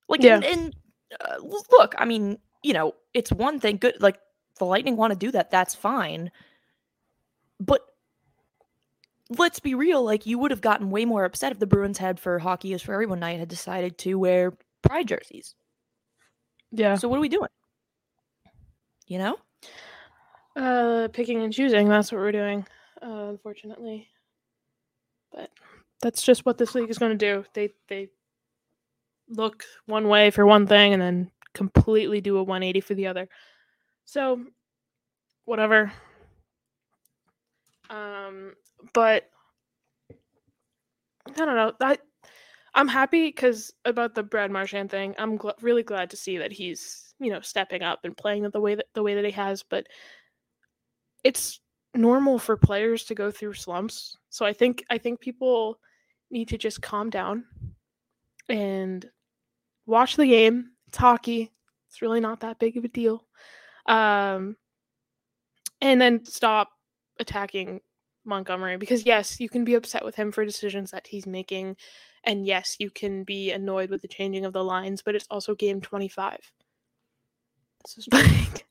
Like, 0.08 0.22
Yeah. 0.22 0.36
and, 0.36 0.44
and 0.44 0.76
uh, 1.20 1.36
look, 1.70 1.94
I 1.98 2.04
mean, 2.04 2.38
you 2.62 2.72
know, 2.72 2.94
it's 3.14 3.30
one 3.30 3.60
thing. 3.60 3.76
Good, 3.76 4.00
like 4.00 4.18
the 4.58 4.64
Lightning 4.64 4.96
want 4.96 5.12
to 5.12 5.18
do 5.18 5.30
that. 5.30 5.50
That's 5.50 5.74
fine, 5.74 6.32
but 7.60 7.82
let's 9.30 9.60
be 9.60 9.74
real. 9.74 10.02
Like, 10.02 10.26
you 10.26 10.38
would 10.38 10.50
have 10.50 10.62
gotten 10.62 10.90
way 10.90 11.04
more 11.04 11.24
upset 11.24 11.52
if 11.52 11.58
the 11.60 11.66
Bruins 11.66 11.98
had 11.98 12.18
for 12.18 12.38
hockey 12.40 12.72
is 12.72 12.82
for 12.82 12.94
everyone 12.94 13.20
night 13.20 13.38
had 13.38 13.48
decided 13.48 13.98
to 13.98 14.14
wear 14.16 14.54
pride 14.82 15.08
jerseys. 15.08 15.54
yeah 16.70 16.94
So 16.94 17.08
what 17.08 17.18
are 17.18 17.22
we 17.22 17.28
doing? 17.28 17.48
You 19.06 19.18
know? 19.18 19.36
Uh, 20.56 21.08
picking 21.12 21.42
and 21.42 21.52
choosing. 21.52 21.88
That's 21.88 22.10
what 22.10 22.20
we're 22.20 22.32
doing, 22.32 22.66
uh, 23.00 23.28
unfortunately. 23.28 24.08
But 25.32 25.50
that's 26.02 26.22
just 26.22 26.44
what 26.44 26.58
this 26.58 26.74
league 26.74 26.90
is 26.90 26.98
going 26.98 27.16
to 27.16 27.34
do. 27.34 27.44
They 27.54 27.70
they 27.88 28.08
look 29.28 29.64
one 29.86 30.08
way 30.08 30.30
for 30.30 30.46
one 30.46 30.66
thing 30.66 30.92
and 30.94 31.02
then 31.02 31.30
completely 31.54 32.20
do 32.20 32.38
a 32.38 32.42
180 32.42 32.80
for 32.80 32.94
the 32.94 33.06
other. 33.06 33.28
So, 34.04 34.44
whatever. 35.44 35.92
Um, 37.90 38.54
but 38.92 39.28
I 41.28 41.32
don't 41.32 41.56
know. 41.56 41.72
That 41.80 42.00
I'm 42.74 42.88
happy 42.88 43.28
because 43.28 43.72
about 43.84 44.14
the 44.14 44.22
Brad 44.22 44.50
Marchand 44.50 44.90
thing. 44.90 45.14
I'm 45.18 45.38
gl- 45.38 45.60
really 45.62 45.82
glad 45.82 46.10
to 46.10 46.16
see 46.16 46.38
that 46.38 46.52
he's 46.52 47.14
you 47.18 47.30
know 47.30 47.40
stepping 47.40 47.82
up 47.82 48.00
and 48.04 48.16
playing 48.16 48.48
the 48.50 48.60
way 48.60 48.74
that 48.74 48.86
the 48.94 49.02
way 49.02 49.14
that 49.14 49.24
he 49.24 49.30
has. 49.32 49.62
But 49.62 49.86
it's 51.24 51.60
normal 51.94 52.38
for 52.38 52.56
players 52.56 53.04
to 53.04 53.14
go 53.14 53.30
through 53.30 53.54
slumps. 53.54 54.16
So 54.28 54.44
I 54.46 54.52
think 54.52 54.84
I 54.90 54.98
think 54.98 55.20
people 55.20 55.78
need 56.30 56.48
to 56.48 56.58
just 56.58 56.82
calm 56.82 57.10
down 57.10 57.44
and 58.48 59.08
watch 59.86 60.16
the 60.16 60.26
game. 60.26 60.70
It's 60.88 60.98
hockey. 60.98 61.50
It's 61.88 62.02
really 62.02 62.20
not 62.20 62.40
that 62.40 62.58
big 62.58 62.76
of 62.76 62.84
a 62.84 62.88
deal. 62.88 63.26
Um, 63.86 64.56
and 65.80 66.00
then 66.00 66.24
stop 66.24 66.68
attacking 67.18 67.80
Montgomery 68.24 68.76
because 68.76 69.06
yes, 69.06 69.40
you 69.40 69.48
can 69.48 69.64
be 69.64 69.74
upset 69.74 70.04
with 70.04 70.14
him 70.14 70.30
for 70.30 70.44
decisions 70.44 70.90
that 70.90 71.06
he's 71.06 71.26
making 71.26 71.76
and 72.28 72.46
yes, 72.46 72.76
you 72.78 72.90
can 72.90 73.24
be 73.24 73.50
annoyed 73.50 73.90
with 73.90 74.02
the 74.02 74.08
changing 74.08 74.44
of 74.44 74.52
the 74.52 74.62
lines, 74.62 75.02
but 75.02 75.16
it's 75.16 75.26
also 75.30 75.56
game 75.56 75.80
25. 75.80 76.38
This 77.84 77.98
is 77.98 78.08
like 78.12 78.66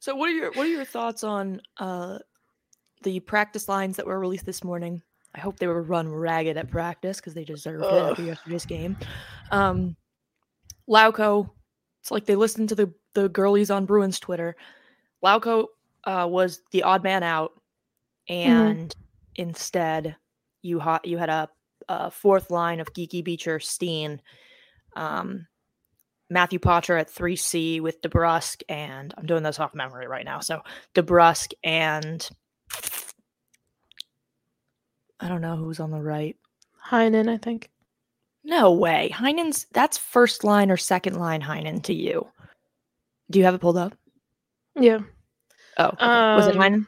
So 0.00 0.14
what 0.16 0.30
are 0.30 0.32
your 0.32 0.52
what 0.52 0.66
are 0.66 0.70
your 0.70 0.84
thoughts 0.84 1.24
on 1.24 1.60
uh 1.78 2.18
the 3.02 3.20
practice 3.20 3.68
lines 3.68 3.96
that 3.96 4.06
were 4.06 4.18
released 4.18 4.46
this 4.46 4.64
morning? 4.64 5.02
I 5.34 5.40
hope 5.40 5.58
they 5.58 5.66
were 5.66 5.82
run 5.82 6.08
ragged 6.08 6.56
at 6.56 6.70
practice 6.70 7.18
because 7.18 7.34
they 7.34 7.44
deserved 7.44 7.92
it 7.92 7.96
after 7.96 8.22
yesterday's 8.22 8.64
game. 8.64 8.96
Um 9.50 9.96
Lauko, 10.88 11.50
it's 12.00 12.10
like 12.10 12.26
they 12.26 12.36
listened 12.36 12.68
to 12.70 12.74
the 12.74 12.92
the 13.14 13.28
girlies 13.28 13.70
on 13.70 13.86
Bruins 13.86 14.20
Twitter. 14.20 14.56
Lauko 15.24 15.66
uh, 16.04 16.26
was 16.30 16.62
the 16.70 16.82
odd 16.82 17.02
man 17.02 17.22
out, 17.22 17.52
Mm-hmm. 18.46 18.82
and 18.82 18.96
instead 19.36 20.16
you 20.62 20.78
ha- 20.78 21.00
you 21.04 21.18
had 21.18 21.30
a, 21.30 21.48
a 21.88 22.10
fourth 22.10 22.50
line 22.50 22.80
of 22.80 22.92
Geekie 22.92 23.24
Beecher, 23.24 23.60
Steen, 23.60 24.20
um, 24.96 25.46
Matthew 26.30 26.58
Potter 26.58 26.96
at 26.96 27.10
three 27.10 27.36
C 27.36 27.80
with 27.80 28.00
DeBrusk, 28.02 28.62
and 28.68 29.12
I'm 29.16 29.26
doing 29.26 29.42
this 29.42 29.60
off 29.60 29.74
memory 29.74 30.06
right 30.08 30.24
now. 30.24 30.40
So 30.40 30.62
DeBrusk 30.94 31.52
and 31.62 32.28
I 35.20 35.28
don't 35.28 35.40
know 35.40 35.56
who's 35.56 35.80
on 35.80 35.90
the 35.90 36.00
right. 36.00 36.36
Heinen, 36.90 37.28
I 37.28 37.36
think. 37.38 37.70
No 38.42 38.72
way. 38.72 39.10
Heinen's 39.12 39.66
that's 39.72 39.96
first 39.96 40.44
line 40.44 40.70
or 40.70 40.76
second 40.76 41.18
line 41.18 41.40
Heinen 41.40 41.82
to 41.84 41.94
you. 41.94 42.26
Do 43.30 43.38
you 43.38 43.44
have 43.46 43.54
it 43.54 43.60
pulled 43.60 43.78
up? 43.78 43.96
Yeah. 44.78 44.98
Oh, 45.78 45.86
okay. 45.86 46.06
was 46.36 46.46
it 46.48 46.56
Um, 46.56 46.62
Heinen? 46.62 46.86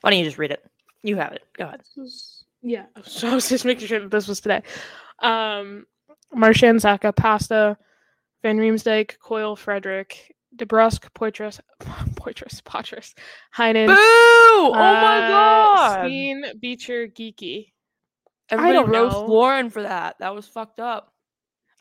Why 0.00 0.10
don't 0.10 0.18
you 0.18 0.24
just 0.24 0.38
read 0.38 0.50
it? 0.50 0.64
You 1.02 1.16
have 1.16 1.32
it. 1.32 1.42
Go 1.56 1.64
ahead. 1.66 1.80
This 1.80 1.92
was- 1.96 2.41
yeah. 2.62 2.86
So 3.04 3.28
I 3.28 3.34
was 3.34 3.48
just 3.48 3.64
making 3.64 3.88
sure 3.88 4.00
that 4.00 4.10
this 4.10 4.28
was 4.28 4.40
today. 4.40 4.62
Um, 5.20 5.86
Marchand, 6.32 6.80
Zacha, 6.80 7.14
Pasta, 7.14 7.76
Van 8.42 8.58
Riemsdyk, 8.58 9.18
Coyle, 9.18 9.56
Frederic, 9.56 10.34
DeBrusk, 10.56 11.10
Poitras, 11.14 11.60
Poitras, 12.14 12.62
Potras, 12.62 13.14
Heinen. 13.56 13.86
Boo! 13.86 13.94
Oh 13.96 14.72
my 14.72 15.18
uh, 15.18 15.28
god! 15.28 16.06
Steen, 16.06 16.44
Beecher, 16.60 17.08
Geekie. 17.08 17.72
Everybody 18.50 18.74
don't 18.74 18.90
roast 18.90 19.16
know. 19.16 19.26
Lauren 19.26 19.70
for 19.70 19.82
that. 19.82 20.16
That 20.18 20.34
was 20.34 20.46
fucked 20.46 20.80
up. 20.80 21.12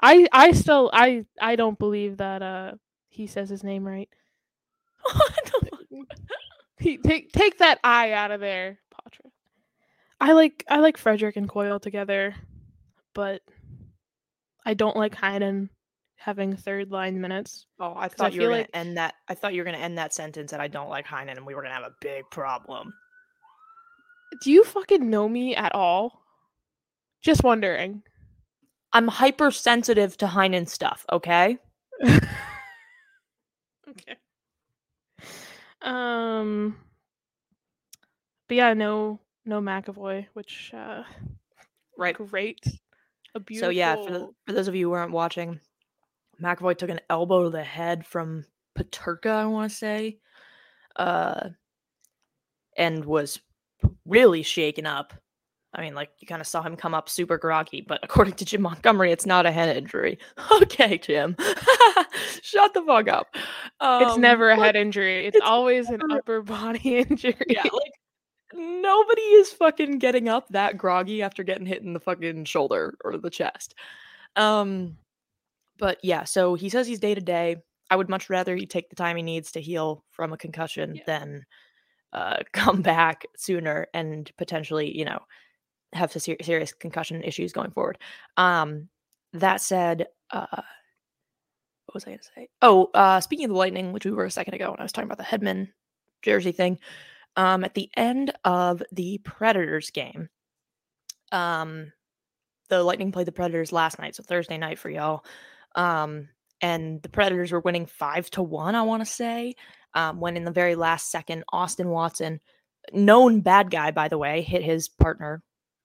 I 0.02 0.28
I 0.32 0.52
still 0.54 0.90
I 0.94 1.26
I 1.40 1.56
don't 1.56 1.78
believe 1.78 2.18
that 2.18 2.42
uh 2.42 2.72
he 3.10 3.28
says 3.28 3.50
his 3.50 3.64
name 3.64 3.86
right. 3.86 4.10
He, 6.82 6.98
take 6.98 7.32
take 7.32 7.60
that 7.60 7.80
I 7.84 8.14
out 8.14 8.32
of 8.32 8.40
there. 8.40 8.80
I 10.22 10.34
like 10.34 10.64
I 10.70 10.78
like 10.78 10.98
Frederic 10.98 11.36
and 11.36 11.50
Coyle 11.50 11.80
together, 11.80 12.36
but 13.16 13.42
I 14.64 14.76
don't 14.76 14.96
like 14.96 15.16
Heinen 15.16 15.70
having 16.16 16.56
third 16.56 16.92
line 16.92 17.20
minutes. 17.20 17.66
oh, 17.80 17.94
I 17.94 18.06
I 18.06 18.08
thought 18.08 18.32
you 18.32 18.44
were 18.44 18.50
gonna 18.50 18.68
end 18.76 18.98
that. 18.98 19.16
I 19.28 19.34
thought 19.34 19.56
you 19.56 19.62
were 19.62 19.66
gonna 19.66 19.80
end 19.80 19.98
that 19.98 20.14
sentence 20.14 20.52
that 20.52 20.62
I 20.62 20.68
don't 20.68 20.90
like 20.90 21.08
Heinen, 21.08 21.38
and 21.38 21.46
we 21.46 21.56
were 21.56 21.64
gonna 21.64 21.74
have 21.74 21.84
a 21.84 21.96
big 22.02 22.24
problem. 22.30 22.94
Do 24.44 24.52
you 24.52 24.64
fucking 24.64 25.10
know 25.10 25.28
me 25.28 25.56
at 25.56 25.74
all? 25.74 26.22
Just 27.24 27.44
wondering. 27.44 28.04
I'm 28.94 29.08
hypersensitive 29.08 30.18
to 30.18 30.28
Heinen 30.28 30.70
stuff. 30.70 31.04
Okay. 31.12 31.58
okay. 32.06 32.22
Um. 35.82 36.78
But 38.48 38.58
yeah, 38.58 38.74
no, 38.76 39.20
no 39.52 39.60
McAvoy, 39.62 40.28
which 40.34 40.72
uh, 40.74 41.04
Right. 41.98 42.16
great. 42.16 42.66
A 43.36 43.40
beautiful. 43.40 43.68
So 43.68 43.72
yeah, 43.72 43.96
for, 43.98 44.12
the, 44.12 44.30
for 44.48 44.54
those 44.54 44.68
of 44.70 44.76
you 44.76 44.88
who 44.88 44.94
aren't 44.94 45.12
watching, 45.12 45.60
McAvoy 46.42 46.78
took 46.78 46.90
an 46.90 47.02
elbow 47.10 47.44
to 47.44 47.50
the 47.50 47.64
head 47.64 48.06
from 48.06 48.46
Peterka, 48.78 49.30
I 49.30 49.46
want 49.46 49.70
to 49.70 49.78
say, 49.78 50.18
uh, 50.96 51.50
and 52.78 53.04
was 53.06 53.40
really 54.06 54.42
shaken 54.42 54.86
up. 54.86 55.14
I 55.74 55.82
mean, 55.82 55.96
like 55.96 56.10
you 56.20 56.28
kind 56.28 56.42
of 56.42 56.48
saw 56.48 56.62
him 56.62 56.76
come 56.78 56.94
up 56.94 57.08
super 57.10 57.38
groggy, 57.38 57.82
but 57.82 58.00
according 58.04 58.34
to 58.36 58.46
Jim 58.46 58.62
Montgomery, 58.62 59.12
it's 59.12 59.26
not 59.26 59.46
a 59.46 59.52
head 59.52 59.76
injury. 59.76 60.18
Okay, 60.64 60.98
Jim, 60.98 61.36
shut 62.42 62.74
the 62.74 62.84
fuck 62.86 63.08
up. 63.10 63.28
It's 63.36 64.14
Um, 64.16 64.22
never 64.22 64.50
a 64.50 64.56
head 64.56 64.76
injury. 64.76 65.26
It's, 65.28 65.36
it's 65.38 65.46
always 65.46 65.90
an 65.90 66.02
upper 66.10 66.42
body 66.42 66.98
injury. 67.10 67.36
yeah, 67.50 67.64
like 67.64 67.92
nobody 68.54 69.22
is 69.22 69.52
fucking 69.52 70.00
getting 70.00 70.30
up 70.30 70.48
that 70.50 70.78
groggy 70.78 71.22
after 71.22 71.44
getting 71.44 71.66
hit 71.66 71.84
in 71.84 71.94
the 71.94 72.00
fucking 72.00 72.46
shoulder 72.46 72.96
or 73.04 73.18
the 73.18 73.30
chest. 73.30 73.76
Um, 74.36 74.98
but 75.78 75.98
yeah, 76.04 76.24
so 76.24 76.56
he 76.56 76.70
says 76.70 76.88
he's 76.88 77.00
day 77.00 77.16
to 77.16 77.22
day. 77.22 77.58
I 77.90 77.96
would 77.96 78.10
much 78.10 78.30
rather 78.30 78.56
he 78.56 78.66
take 78.66 78.90
the 78.90 78.96
time 78.96 79.18
he 79.18 79.24
needs 79.24 79.52
to 79.54 79.62
heal 79.62 80.04
from 80.12 80.32
a 80.32 80.38
concussion 80.38 80.96
Yeah. 80.96 81.04
than 81.06 81.46
uh, 82.14 82.38
come 82.54 82.82
back 82.82 83.26
sooner 83.36 83.88
and 83.94 84.32
potentially, 84.38 84.96
you 84.98 85.06
know, 85.06 85.20
have 85.94 86.12
ser- 86.12 86.38
serious 86.42 86.74
concussion 86.74 87.24
issues 87.24 87.52
going 87.52 87.72
forward. 87.72 87.98
Um, 88.38 88.88
that 89.34 89.62
said, 89.62 90.08
uh, 90.30 90.46
what 91.86 91.94
was 91.96 92.04
I 92.06 92.08
going 92.12 92.20
to 92.20 92.24
say? 92.36 92.50
Oh, 92.62 92.90
uh, 92.94 93.20
speaking 93.20 93.46
of 93.46 93.52
the 93.52 93.58
Lightning, 93.58 93.92
which 93.92 94.06
we 94.06 94.12
were 94.12 94.26
a 94.26 94.32
second 94.32 94.54
ago 94.54 94.72
when 94.72 94.80
I 94.80 94.84
was 94.84 94.92
talking 94.94 95.10
about 95.12 95.18
the 95.18 95.24
Hedman 95.26 95.70
jersey 96.22 96.52
thing, 96.54 96.80
um, 97.36 97.64
at 97.64 97.74
the 97.74 97.90
end 97.96 98.34
of 98.44 98.84
the 98.92 99.20
Predators 99.20 99.90
game, 99.92 100.30
um, 101.32 101.92
the 102.70 102.84
Lightning 102.84 103.12
played 103.12 103.28
the 103.28 103.32
Predators 103.32 103.72
last 103.72 104.00
night, 104.00 104.16
so 104.16 104.24
Thursday 104.24 104.58
night 104.58 104.80
for 104.80 104.90
y'all. 104.90 105.26
Um, 105.76 106.30
and 106.62 107.02
the 107.02 107.10
Predators 107.10 107.52
were 107.52 107.60
winning 107.60 107.86
five 107.86 108.30
to 108.32 108.44
one, 108.44 108.76
I 108.76 108.84
want 108.84 109.02
to 109.02 109.12
say. 109.12 109.56
Um, 109.94 110.20
when 110.20 110.38
in 110.38 110.46
the 110.46 110.52
very 110.52 110.76
last 110.76 111.12
second, 111.12 111.44
Austin 111.52 111.90
Watson, 111.90 112.40
known 112.94 113.42
bad 113.42 113.70
guy 113.72 113.92
by 113.92 114.08
the 114.08 114.18
way, 114.18 114.42
hit 114.42 114.64
his 114.64 114.88
partner 114.88 115.44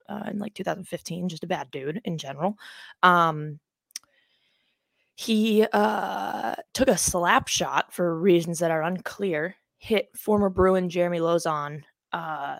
uh, 0.08 0.24
in 0.30 0.38
like 0.38 0.54
2015, 0.54 1.28
just 1.28 1.44
a 1.44 1.48
bad 1.48 1.70
dude 1.70 2.00
in 2.04 2.18
general. 2.18 2.56
Um, 3.02 3.58
he 5.16 5.66
uh, 5.72 6.54
took 6.74 6.88
a 6.88 6.98
slap 6.98 7.48
shot 7.48 7.92
for 7.92 8.18
reasons 8.18 8.58
that 8.58 8.70
are 8.70 8.82
unclear, 8.82 9.56
hit 9.86 10.08
former 10.16 10.48
Bruin 10.48 10.88
Jeremy 10.88 11.20
Lauzon 11.20 11.82
uh, 12.12 12.58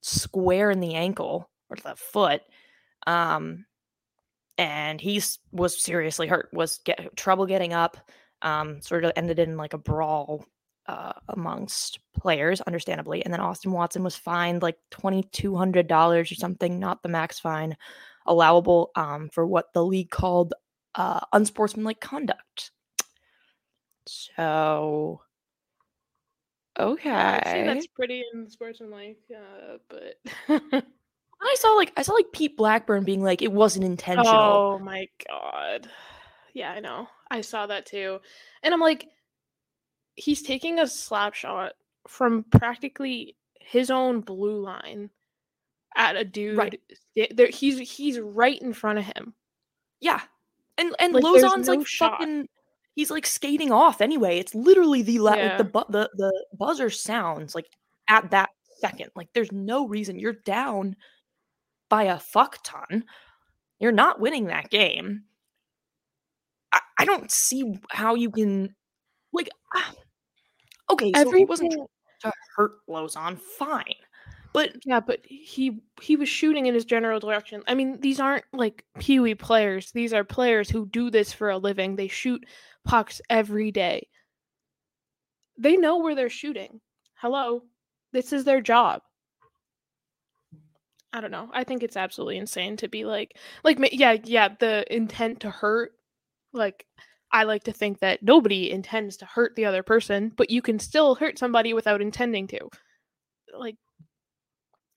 square 0.00 0.70
in 0.70 0.78
the 0.78 0.94
ankle 0.94 1.50
or 1.68 1.76
the 1.82 1.96
foot. 1.96 2.42
Um, 3.04 3.66
and 4.56 5.00
he 5.00 5.20
was 5.50 5.82
seriously 5.82 6.28
hurt, 6.28 6.48
was 6.52 6.78
get 6.84 7.16
trouble 7.16 7.46
getting 7.46 7.72
up, 7.72 7.96
um, 8.42 8.80
sort 8.80 9.04
of 9.04 9.10
ended 9.16 9.40
in 9.40 9.56
like 9.56 9.72
a 9.72 9.78
brawl 9.78 10.44
uh, 10.86 11.14
amongst 11.30 11.98
players, 12.16 12.60
understandably. 12.60 13.24
And 13.24 13.34
then 13.34 13.40
Austin 13.40 13.72
Watson 13.72 14.04
was 14.04 14.14
fined 14.14 14.62
like 14.62 14.78
$2,200 14.92 16.20
or 16.20 16.34
something, 16.36 16.78
not 16.78 17.02
the 17.02 17.08
max 17.08 17.40
fine 17.40 17.76
allowable 18.24 18.92
um, 18.94 19.30
for 19.32 19.44
what 19.44 19.72
the 19.74 19.84
league 19.84 20.10
called 20.10 20.54
uh, 20.94 21.20
unsportsmanlike 21.32 22.00
conduct. 22.00 22.70
So, 24.06 25.22
okay. 26.78 27.10
Actually, 27.10 27.64
that's 27.64 27.86
pretty 27.88 28.24
unsportsmanlike, 28.32 29.18
uh, 29.34 29.78
but 29.88 30.82
I 31.40 31.54
saw 31.58 31.68
like 31.74 31.92
I 31.96 32.02
saw 32.02 32.12
like 32.14 32.32
Pete 32.32 32.56
Blackburn 32.56 33.04
being 33.04 33.22
like 33.22 33.42
it 33.42 33.52
wasn't 33.52 33.84
intentional. 33.84 34.28
oh 34.34 34.78
my 34.78 35.08
god, 35.28 35.88
yeah, 36.54 36.70
I 36.72 36.80
know. 36.80 37.08
I 37.30 37.40
saw 37.40 37.66
that 37.66 37.86
too, 37.86 38.18
and 38.62 38.72
I'm 38.72 38.80
like, 38.80 39.08
he's 40.14 40.42
taking 40.42 40.78
a 40.78 40.86
slap 40.86 41.34
shot 41.34 41.72
from 42.08 42.44
practically 42.52 43.36
his 43.60 43.90
own 43.90 44.20
blue 44.20 44.60
line 44.60 45.10
at 45.96 46.16
a 46.16 46.24
dude. 46.24 46.56
Right. 46.56 46.80
There, 47.34 47.48
he's 47.48 47.78
he's 47.78 48.20
right 48.20 48.60
in 48.60 48.72
front 48.72 48.98
of 48.98 49.04
him. 49.04 49.34
Yeah. 50.00 50.20
And 50.78 50.94
and 50.98 51.14
Like, 51.14 51.24
Lauzon's 51.24 51.68
no 51.68 51.74
like 51.74 51.86
shot. 51.86 52.18
fucking 52.20 52.48
he's 52.96 53.10
like 53.10 53.26
skating 53.26 53.70
off 53.70 54.00
anyway. 54.00 54.38
It's 54.38 54.54
literally 54.54 55.02
the 55.02 55.20
la- 55.20 55.34
Yeah. 55.34 55.48
like 55.48 55.58
the 55.58 55.64
bu- 55.64 55.92
the 55.92 56.10
the 56.16 56.46
buzzer 56.58 56.90
sounds 56.90 57.54
like 57.54 57.66
at 58.08 58.30
that 58.32 58.50
second. 58.80 59.10
Like 59.14 59.28
there's 59.34 59.52
no 59.52 59.86
reason 59.86 60.18
you're 60.18 60.32
down 60.32 60.96
by 61.88 62.04
a 62.04 62.18
fuck 62.18 62.58
ton. 62.64 63.04
You're 63.78 63.92
not 63.92 64.18
winning 64.18 64.46
that 64.46 64.70
game. 64.70 65.24
I, 66.72 66.80
I 66.98 67.04
don't 67.04 67.30
see 67.30 67.78
how 67.90 68.14
you 68.14 68.30
can 68.30 68.74
like 69.32 69.48
okay, 70.90 71.12
so 71.14 71.30
he 71.30 71.44
wasn't 71.44 71.72
to 72.22 72.32
hurt 72.56 72.72
Lauzon, 72.88 73.38
fine. 73.38 73.94
But 74.56 74.86
Yeah, 74.86 75.00
but 75.00 75.20
he 75.26 75.82
he 76.00 76.16
was 76.16 76.30
shooting 76.30 76.64
in 76.64 76.72
his 76.72 76.86
general 76.86 77.20
direction. 77.20 77.62
I 77.68 77.74
mean, 77.74 78.00
these 78.00 78.18
aren't 78.18 78.46
like 78.54 78.86
peewee 78.98 79.34
players. 79.34 79.92
These 79.92 80.14
are 80.14 80.24
players 80.24 80.70
who 80.70 80.86
do 80.86 81.10
this 81.10 81.30
for 81.30 81.50
a 81.50 81.58
living. 81.58 81.96
They 81.96 82.08
shoot 82.08 82.42
pucks 82.82 83.20
every 83.28 83.70
day. 83.70 84.08
They 85.58 85.76
know 85.76 85.98
where 85.98 86.14
they're 86.14 86.30
shooting. 86.30 86.80
Hello. 87.16 87.64
This 88.12 88.32
is 88.32 88.44
their 88.44 88.62
job. 88.62 89.02
I 91.12 91.20
don't 91.20 91.30
know. 91.30 91.50
I 91.52 91.62
think 91.64 91.82
it's 91.82 91.96
absolutely 91.98 92.38
insane 92.38 92.78
to 92.78 92.88
be 92.88 93.04
like 93.04 93.36
like 93.62 93.78
yeah, 93.92 94.16
yeah, 94.24 94.48
the 94.58 94.84
intent 94.90 95.40
to 95.40 95.50
hurt 95.50 95.92
like 96.54 96.86
I 97.30 97.44
like 97.44 97.64
to 97.64 97.72
think 97.72 97.98
that 98.00 98.22
nobody 98.22 98.70
intends 98.70 99.18
to 99.18 99.26
hurt 99.26 99.54
the 99.54 99.66
other 99.66 99.82
person, 99.82 100.32
but 100.34 100.48
you 100.48 100.62
can 100.62 100.78
still 100.78 101.14
hurt 101.16 101.38
somebody 101.38 101.74
without 101.74 102.00
intending 102.00 102.46
to. 102.48 102.70
Like 103.58 103.76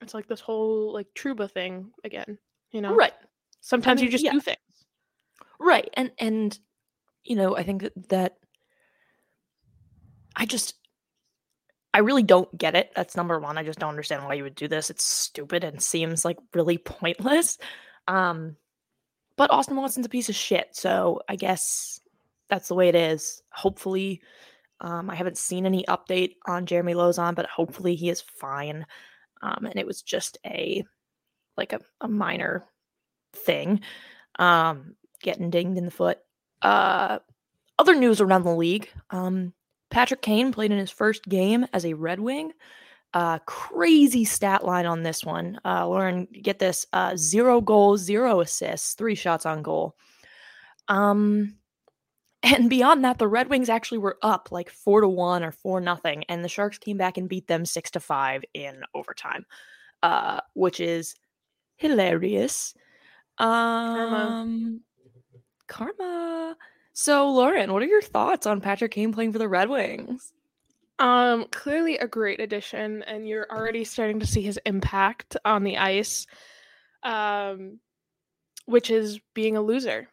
it's 0.01 0.13
like 0.13 0.27
this 0.27 0.39
whole 0.39 0.93
like 0.93 1.07
Trouba 1.15 1.49
thing 1.49 1.91
again, 2.03 2.37
you 2.71 2.81
know? 2.81 2.95
right. 2.95 3.13
Sometimes 3.61 3.99
mean, 3.99 4.05
you 4.05 4.11
just 4.11 4.23
yeah. 4.23 4.31
do 4.31 4.39
things. 4.39 4.57
Right. 5.59 5.89
And 5.95 6.11
and 6.17 6.57
you 7.23 7.35
know, 7.35 7.55
I 7.55 7.63
think 7.63 7.81
that, 7.81 8.09
that 8.09 8.37
I 10.35 10.45
just 10.45 10.75
I 11.93 11.99
really 11.99 12.23
don't 12.23 12.55
get 12.57 12.75
it. 12.75 12.91
That's 12.95 13.17
number 13.17 13.39
1. 13.39 13.57
I 13.57 13.63
just 13.63 13.79
don't 13.79 13.89
understand 13.89 14.23
why 14.23 14.35
you 14.35 14.43
would 14.43 14.55
do 14.55 14.67
this. 14.67 14.89
It's 14.89 15.03
stupid 15.03 15.63
and 15.63 15.81
seems 15.81 16.23
like 16.23 16.37
really 16.53 16.77
pointless. 16.77 17.57
Um 18.07 18.55
but 19.35 19.51
Austin 19.51 19.77
Watson's 19.77 20.05
a 20.05 20.09
piece 20.09 20.27
of 20.27 20.35
shit, 20.35 20.67
so 20.73 21.21
I 21.29 21.37
guess 21.37 22.01
that's 22.49 22.67
the 22.67 22.75
way 22.75 22.89
it 22.89 22.95
is. 22.95 23.41
Hopefully 23.51 24.21
um 24.79 25.09
I 25.09 25.15
haven't 25.15 25.37
seen 25.37 25.65
any 25.65 25.83
update 25.89 26.35
on 26.47 26.65
Jeremy 26.65 26.93
Lauzon, 26.93 27.35
but 27.35 27.47
hopefully 27.47 27.95
he 27.95 28.09
is 28.09 28.21
fine. 28.21 28.85
Um 29.41 29.65
and 29.65 29.77
it 29.77 29.85
was 29.85 30.01
just 30.01 30.37
a 30.45 30.83
like 31.57 31.73
a, 31.73 31.81
a 32.01 32.07
minor 32.07 32.65
thing. 33.33 33.81
Um 34.37 34.95
getting 35.21 35.49
dinged 35.49 35.77
in 35.77 35.85
the 35.85 35.91
foot. 35.91 36.19
Uh, 36.61 37.19
other 37.77 37.95
news 37.95 38.21
around 38.21 38.43
the 38.43 38.55
league. 38.55 38.89
Um, 39.09 39.53
Patrick 39.89 40.21
Kane 40.21 40.51
played 40.51 40.71
in 40.71 40.77
his 40.77 40.91
first 40.91 41.23
game 41.25 41.65
as 41.73 41.85
a 41.85 41.93
Red 41.93 42.19
Wing. 42.19 42.51
Uh, 43.13 43.39
crazy 43.39 44.23
stat 44.23 44.63
line 44.63 44.85
on 44.85 45.01
this 45.01 45.25
one. 45.25 45.59
Uh, 45.65 45.87
Lauren, 45.87 46.27
get 46.31 46.59
this: 46.59 46.85
uh, 46.93 47.15
zero 47.15 47.59
goals, 47.59 48.01
zero 48.01 48.41
assists, 48.41 48.93
three 48.93 49.15
shots 49.15 49.45
on 49.45 49.63
goal. 49.63 49.95
Um, 50.87 51.55
and 52.43 52.69
beyond 52.69 53.03
that, 53.03 53.17
the 53.17 53.27
Red 53.27 53.49
Wings 53.49 53.69
actually 53.69 53.97
were 53.97 54.17
up 54.21 54.49
like 54.51 54.69
four 54.69 55.01
to 55.01 55.09
one 55.09 55.43
or 55.43 55.51
four 55.51 55.81
nothing, 55.81 56.23
and 56.29 56.43
the 56.43 56.49
Sharks 56.49 56.77
came 56.77 56.97
back 56.97 57.17
and 57.17 57.29
beat 57.29 57.47
them 57.47 57.65
six 57.65 57.91
to 57.91 57.99
five 57.99 58.43
in 58.53 58.81
overtime, 58.93 59.45
uh, 60.03 60.41
which 60.53 60.79
is 60.79 61.15
hilarious. 61.77 62.73
Um, 63.37 64.81
karma. 65.67 66.55
So, 66.93 67.31
Lauren, 67.31 67.71
what 67.71 67.81
are 67.81 67.87
your 67.87 68.01
thoughts 68.01 68.45
on 68.45 68.59
Patrick 68.59 68.91
Kane 68.91 69.13
playing 69.13 69.31
for 69.31 69.39
the 69.39 69.47
Red 69.47 69.69
Wings? 69.69 70.33
Um, 70.99 71.45
clearly 71.51 71.97
a 71.97 72.07
great 72.07 72.41
addition, 72.41 73.03
and 73.03 73.25
you're 73.25 73.47
already 73.49 73.85
starting 73.85 74.19
to 74.19 74.27
see 74.27 74.41
his 74.41 74.59
impact 74.65 75.37
on 75.45 75.63
the 75.63 75.77
ice, 75.77 76.27
um, 77.03 77.79
which 78.65 78.89
is 78.89 79.21
being 79.33 79.55
a 79.55 79.61
loser. 79.61 80.09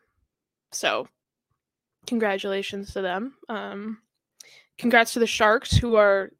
So, 0.71 1.09
congratulations 2.07 2.92
to 2.92 3.03
them. 3.03 3.35
Um, 3.49 3.99
congrats 4.79 5.12
to 5.14 5.19
the 5.19 5.27
Sharks, 5.27 5.77
who 5.77 5.97
are 5.97 6.31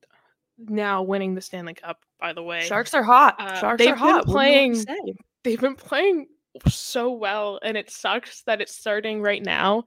now 0.59 1.02
winning 1.02 1.35
the 1.35 1.40
Stanley 1.40 1.74
Cup. 1.74 2.05
By 2.20 2.33
the 2.33 2.42
way, 2.42 2.62
Sharks 2.64 2.94
are 2.94 3.02
hot. 3.02 3.37
Uh, 3.38 3.61
Sharks 3.61 3.79
they've 3.79 3.92
are 3.92 3.96
been 3.96 3.98
hot. 3.98 4.26
What 4.26 4.44
do 4.44 4.50
you 4.50 4.85
playing- 4.85 5.16
they've 5.44 5.61
been 5.61 5.76
playing 5.76 6.29
so 6.66 7.12
well 7.12 7.61
and 7.62 7.76
it 7.76 7.90
sucks 7.90 8.40
that 8.44 8.62
it's 8.62 8.74
starting 8.74 9.20
right 9.20 9.44
now 9.44 9.85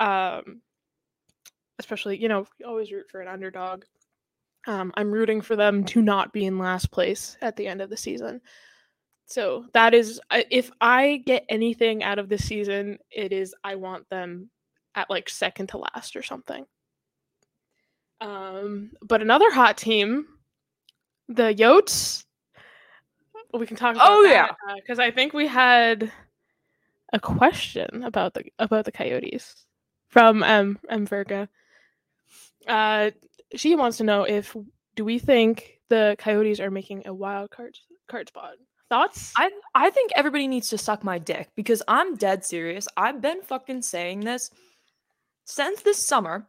um 0.00 0.60
especially 1.78 2.20
you 2.20 2.28
know 2.28 2.46
you 2.58 2.66
always 2.66 2.92
root 2.92 3.06
for 3.10 3.22
an 3.22 3.28
underdog 3.28 3.84
um 4.66 4.92
i'm 4.98 5.10
rooting 5.10 5.40
for 5.40 5.56
them 5.56 5.82
to 5.82 6.02
not 6.02 6.30
be 6.32 6.44
in 6.44 6.58
last 6.58 6.90
place 6.90 7.38
at 7.40 7.56
the 7.56 7.66
end 7.66 7.80
of 7.80 7.88
the 7.88 7.96
season 7.96 8.38
so 9.24 9.64
that 9.72 9.94
is 9.94 10.20
if 10.50 10.70
i 10.82 11.22
get 11.24 11.46
anything 11.48 12.04
out 12.04 12.18
of 12.18 12.28
this 12.28 12.44
season 12.46 12.98
it 13.10 13.32
is 13.32 13.54
i 13.64 13.74
want 13.74 14.06
them 14.10 14.50
at 14.94 15.10
like 15.10 15.28
second 15.28 15.68
to 15.68 15.78
last 15.78 16.16
or 16.16 16.22
something 16.22 16.64
um 18.20 18.90
but 19.02 19.22
another 19.22 19.50
hot 19.50 19.76
team 19.76 20.26
the 21.28 21.54
yotes 21.54 22.24
we 23.52 23.66
can 23.66 23.76
talk 23.76 23.94
about 23.94 24.08
Oh, 24.10 24.22
yeah. 24.24 24.48
because 24.76 24.98
i 24.98 25.10
think 25.10 25.32
we 25.32 25.46
had 25.46 26.10
a 27.12 27.20
question 27.20 28.02
about 28.04 28.34
the 28.34 28.44
about 28.58 28.84
the 28.84 28.92
coyotes 28.92 29.66
from 30.08 30.42
um 30.42 30.78
M 30.88 31.06
Verga. 31.06 31.48
Uh 32.66 33.10
she 33.54 33.76
wants 33.76 33.98
to 33.98 34.04
know 34.04 34.24
if 34.24 34.56
do 34.96 35.04
we 35.04 35.18
think 35.20 35.78
the 35.90 36.16
coyotes 36.18 36.58
are 36.60 36.70
making 36.70 37.06
a 37.06 37.14
wild 37.14 37.50
card 37.50 37.76
card 38.08 38.28
spot 38.28 38.54
thoughts 38.88 39.32
I 39.36 39.50
I 39.74 39.90
think 39.90 40.10
everybody 40.16 40.48
needs 40.48 40.70
to 40.70 40.78
suck 40.78 41.04
my 41.04 41.18
dick 41.18 41.50
because 41.54 41.82
I'm 41.86 42.16
dead 42.16 42.44
serious. 42.44 42.88
I've 42.96 43.20
been 43.20 43.42
fucking 43.42 43.82
saying 43.82 44.20
this 44.20 44.50
since 45.44 45.82
this 45.82 46.04
summer. 46.04 46.46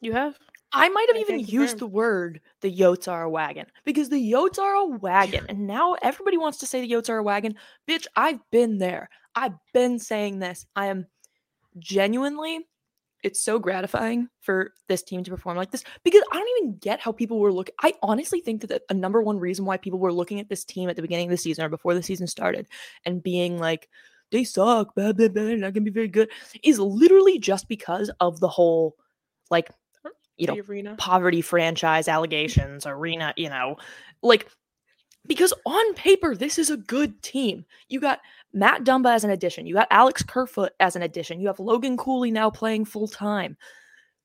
you 0.00 0.12
have 0.12 0.38
I 0.72 0.88
might 0.88 1.08
have 1.08 1.16
I 1.16 1.20
even 1.20 1.38
used 1.38 1.78
the 1.78 1.86
word 1.86 2.40
the 2.60 2.74
Yotes 2.74 3.10
are 3.10 3.22
a 3.22 3.30
wagon 3.30 3.66
because 3.84 4.08
the 4.08 4.32
Yotes 4.32 4.58
are 4.58 4.74
a 4.74 4.84
wagon. 4.84 5.46
And 5.48 5.66
now 5.66 5.94
everybody 6.02 6.36
wants 6.36 6.58
to 6.58 6.66
say 6.66 6.80
the 6.80 6.90
Yotes 6.90 7.08
are 7.08 7.18
a 7.18 7.22
wagon. 7.22 7.54
Bitch, 7.88 8.06
I've 8.14 8.40
been 8.50 8.78
there. 8.78 9.08
I've 9.34 9.54
been 9.72 9.98
saying 9.98 10.38
this. 10.40 10.66
I 10.74 10.86
am 10.86 11.06
genuinely, 11.78 12.66
it's 13.22 13.42
so 13.42 13.58
gratifying 13.58 14.28
for 14.40 14.72
this 14.88 15.02
team 15.02 15.24
to 15.24 15.30
perform 15.30 15.56
like 15.56 15.70
this 15.70 15.84
because 16.04 16.22
I 16.32 16.38
don't 16.38 16.58
even 16.58 16.78
get 16.78 17.00
how 17.00 17.12
people 17.12 17.38
were 17.38 17.52
looking. 17.52 17.74
I 17.82 17.94
honestly 18.02 18.40
think 18.40 18.60
that 18.62 18.68
the- 18.68 18.82
a 18.90 18.94
number 18.94 19.22
one 19.22 19.38
reason 19.38 19.64
why 19.64 19.76
people 19.76 19.98
were 19.98 20.12
looking 20.12 20.40
at 20.40 20.48
this 20.48 20.64
team 20.64 20.88
at 20.88 20.96
the 20.96 21.02
beginning 21.02 21.28
of 21.28 21.30
the 21.32 21.36
season 21.36 21.64
or 21.64 21.68
before 21.68 21.94
the 21.94 22.02
season 22.02 22.26
started 22.26 22.66
and 23.04 23.22
being 23.22 23.58
like, 23.58 23.88
they 24.30 24.44
suck, 24.44 24.94
blah, 24.94 25.12
blah, 25.12 25.28
blah, 25.28 25.44
they're 25.44 25.56
not 25.56 25.72
gonna 25.72 25.84
be 25.84 25.90
very 25.90 26.08
good, 26.08 26.30
is 26.62 26.78
literally 26.78 27.38
just 27.38 27.68
because 27.68 28.10
of 28.20 28.40
the 28.40 28.48
whole, 28.48 28.96
like, 29.50 29.70
you 30.36 30.46
know, 30.46 30.56
arena 30.68 30.94
poverty 30.98 31.40
franchise 31.40 32.08
allegations, 32.08 32.86
arena, 32.86 33.32
you 33.36 33.48
know, 33.48 33.76
like 34.22 34.50
because 35.26 35.52
on 35.64 35.94
paper 35.94 36.34
this 36.34 36.58
is 36.58 36.70
a 36.70 36.76
good 36.76 37.20
team. 37.22 37.64
You 37.88 38.00
got 38.00 38.20
Matt 38.52 38.84
Dumba 38.84 39.14
as 39.14 39.24
an 39.24 39.30
addition. 39.30 39.66
You 39.66 39.74
got 39.74 39.88
Alex 39.90 40.22
Kerfoot 40.22 40.72
as 40.80 40.96
an 40.96 41.02
addition. 41.02 41.40
You 41.40 41.46
have 41.48 41.58
Logan 41.58 41.96
Cooley 41.96 42.30
now 42.30 42.50
playing 42.50 42.84
full 42.84 43.08
time. 43.08 43.56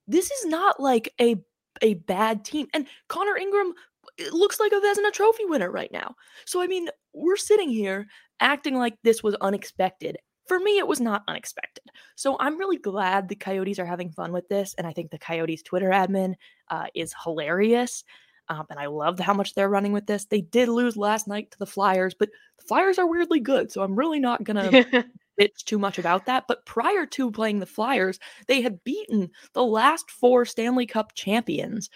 This 0.08 0.30
is 0.30 0.46
not 0.46 0.80
like 0.80 1.14
a 1.20 1.38
a 1.82 1.96
bad 1.96 2.44
team. 2.44 2.68
And 2.74 2.88
Connor 3.08 3.38
Ingram 3.38 3.74
it 4.18 4.34
looks 4.34 4.60
like 4.60 4.72
a 4.72 4.76
Vezina 4.76 5.12
Trophy 5.12 5.46
winner 5.46 5.72
right 5.72 5.92
now. 5.92 6.16
So 6.46 6.62
I 6.62 6.68
mean, 6.68 6.90
we're 7.14 7.38
sitting 7.38 7.70
here 7.70 8.08
acting 8.42 8.76
like 8.76 8.96
this 9.04 9.24
was 9.24 9.36
unexpected. 9.40 10.18
For 10.48 10.60
me, 10.60 10.80
it 10.80 10.88
was 10.88 11.00
not 11.00 11.24
unexpected. 11.28 11.86
So 12.16 12.36
I'm 12.40 12.58
really 12.58 12.78
glad 12.78 13.30
the 13.30 13.36
Coyotes 13.36 13.80
are 13.80 13.86
having 13.86 14.12
fun 14.12 14.34
with 14.34 14.50
this, 14.50 14.74
and 14.78 14.86
I 14.86 14.92
think 14.92 15.12
the 15.12 15.18
Coyotes 15.18 15.62
Twitter 15.62 15.90
admin 15.90 16.34
uh, 16.70 16.88
is 16.94 17.14
hilarious. 17.24 18.04
Um, 18.50 18.66
and 18.70 18.80
I 18.80 18.88
love 18.88 19.18
how 19.20 19.34
much 19.34 19.54
they're 19.54 19.70
running 19.70 19.94
with 19.94 20.08
this. 20.08 20.26
They 20.26 20.42
did 20.42 20.68
lose 20.68 20.98
last 20.98 21.28
night 21.28 21.52
to 21.52 21.60
the 21.60 21.66
Flyers, 21.66 22.14
but 22.14 22.30
the 22.58 22.66
Flyers 22.66 22.98
are 22.98 23.08
weirdly 23.08 23.40
good, 23.40 23.72
so 23.72 23.82
I'm 23.82 23.96
really 23.96 24.20
not 24.20 24.44
gonna 24.44 24.72
bitch 25.40 25.64
too 25.64 25.80
much 25.80 25.98
about 25.98 26.26
that. 26.26 26.46
But 26.48 26.66
prior 26.66 27.06
to 27.06 27.32
playing 27.32 27.60
the 27.60 27.66
Flyers, 27.66 28.20
they 28.48 28.62
had 28.62 28.84
beaten 28.84 29.30
the 29.54 29.64
last 29.64 30.12
four 30.12 30.44
Stanley 30.46 30.86
Cup 30.86 31.14
champions. 31.14 31.90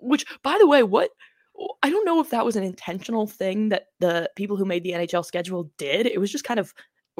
Which, 0.00 0.24
by 0.42 0.56
the 0.58 0.66
way, 0.66 0.82
what 0.82 1.10
I 1.82 1.90
don't 1.90 2.04
know 2.04 2.20
if 2.20 2.30
that 2.30 2.44
was 2.44 2.56
an 2.56 2.62
intentional 2.62 3.26
thing 3.26 3.68
that 3.70 3.86
the 3.98 4.30
people 4.36 4.56
who 4.56 4.64
made 4.64 4.82
the 4.82 4.92
NHL 4.92 5.24
schedule 5.24 5.70
did. 5.78 6.06
It 6.06 6.20
was 6.20 6.30
just 6.32 6.44
kind 6.44 6.60
of 6.60 6.74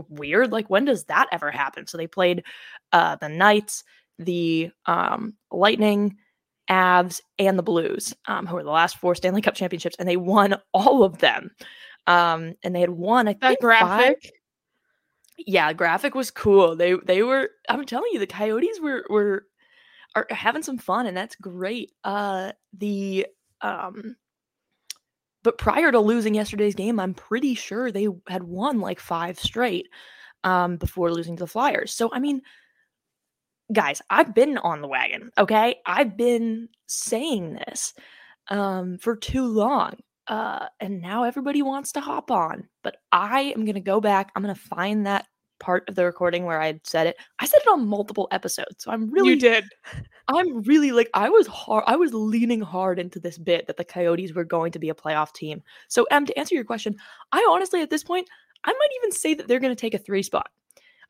weird. 0.09 0.53
Like, 0.53 0.71
when 0.71 0.85
does 0.85 1.05
that 1.05 1.29
ever 1.33 1.51
happen? 1.51 1.87
So 1.87 1.99
they 1.99 2.07
played 2.07 2.45
uh, 2.93 3.17
the 3.17 3.29
Knights, 3.29 3.85
the 4.19 4.71
um, 4.87 5.35
Lightning, 5.51 6.17
Avs, 6.71 7.21
and 7.39 7.59
the 7.59 7.63
Blues, 7.63 8.15
um, 8.27 8.47
who 8.47 8.55
were 8.57 8.63
the 8.65 8.71
last 8.71 8.97
four 8.99 9.15
Stanley 9.15 9.43
Cup 9.43 9.55
championships, 9.55 9.97
and 9.99 10.09
they 10.09 10.17
won 10.17 10.55
all 10.75 11.03
of 11.03 11.19
them. 11.19 11.51
Um, 12.07 12.55
and 12.65 12.75
they 12.75 12.81
had 12.81 12.91
won, 12.91 13.29
I 13.29 13.35
that 13.35 13.41
think, 13.41 13.61
five- 13.61 13.61
graphic 13.61 14.33
yeah, 15.47 15.73
graphic 15.73 16.15
was 16.15 16.31
cool. 16.31 16.77
They 16.77 16.95
they 17.05 17.23
were. 17.23 17.51
I'm 17.69 17.85
telling 17.85 18.11
you, 18.13 18.19
the 18.19 18.27
Coyotes 18.27 18.81
were 18.81 19.05
were 19.09 19.47
are 20.15 20.27
having 20.31 20.63
some 20.63 20.79
fun, 20.79 21.07
and 21.07 21.17
that's 21.17 21.37
great. 21.37 21.93
Uh, 22.05 22.53
the 22.77 23.27
um, 23.61 24.17
but 25.43 25.59
prior 25.59 25.91
to 25.91 26.01
losing 26.01 26.35
yesterday's 26.35 26.75
game, 26.75 27.01
I'm 27.01 27.15
pretty 27.15 27.55
sure 27.55 27.91
they 27.91 28.09
had 28.29 28.43
won 28.43 28.81
like 28.81 29.01
five 29.01 29.39
straight 29.39 29.89
um, 30.45 30.77
before 30.77 31.13
losing 31.13 31.37
to 31.37 31.45
the 31.45 31.47
Flyers. 31.47 31.93
So 31.93 32.11
I 32.13 32.19
mean, 32.19 32.43
guys, 33.73 34.03
I've 34.11 34.35
been 34.35 34.59
on 34.59 34.81
the 34.81 34.89
wagon. 34.89 35.31
Okay, 35.39 35.77
I've 35.87 36.17
been 36.17 36.69
saying 36.87 37.55
this 37.55 37.95
um, 38.49 38.99
for 38.99 39.17
too 39.17 39.47
long. 39.47 39.95
Uh, 40.27 40.67
and 40.79 41.01
now 41.01 41.25
everybody 41.25 41.61
wants 41.61 41.91
to 41.93 42.01
hop 42.01 42.31
on. 42.31 42.69
But 42.85 42.99
I 43.11 43.53
am 43.57 43.65
going 43.65 43.75
to 43.75 43.81
go 43.81 44.01
back. 44.01 44.31
I'm 44.35 44.43
going 44.45 44.55
to 44.55 44.61
find 44.61 45.07
that 45.07 45.27
part 45.61 45.89
of 45.89 45.95
the 45.95 46.05
recording 46.05 46.45
where 46.45 46.61
I 46.61 46.81
said 46.83 47.07
it. 47.07 47.17
I 47.39 47.47
said 47.47 47.61
it 47.61 47.69
on 47.69 47.87
multiple 47.87 48.27
episodes. 48.33 48.77
So 48.79 48.91
I'm 48.91 49.11
really 49.11 49.31
You 49.31 49.37
did. 49.37 49.65
I'm 50.29 50.63
really 50.63 50.91
like 50.93 51.11
I 51.15 51.29
was 51.29 51.47
hard 51.47 51.85
I 51.87 51.97
was 51.97 52.13
leaning 52.13 52.61
hard 52.61 52.99
into 52.99 53.21
this 53.21 53.39
bit 53.39 53.67
that 53.67 53.77
the 53.77 53.85
Coyotes 53.85 54.35
were 54.35 54.45
going 54.45 54.73
to 54.73 54.79
be 54.79 54.89
a 54.89 54.95
playoff 54.95 55.33
team. 55.33 55.63
So 55.89 56.05
Em, 56.11 56.27
to 56.27 56.39
answer 56.39 56.55
your 56.55 56.65
question, 56.65 56.97
I 57.33 57.47
honestly 57.49 57.83
at 57.83 57.91
this 57.91 58.03
point, 58.03 58.29
I 58.65 58.73
might 58.73 58.89
even 59.01 59.13
say 59.13 59.35
that 59.35 59.47
they're 59.47 59.61
going 59.61 59.75
to 59.75 59.81
take 59.81 59.95
a 59.95 59.99
3 59.99 60.23
spot. 60.23 60.51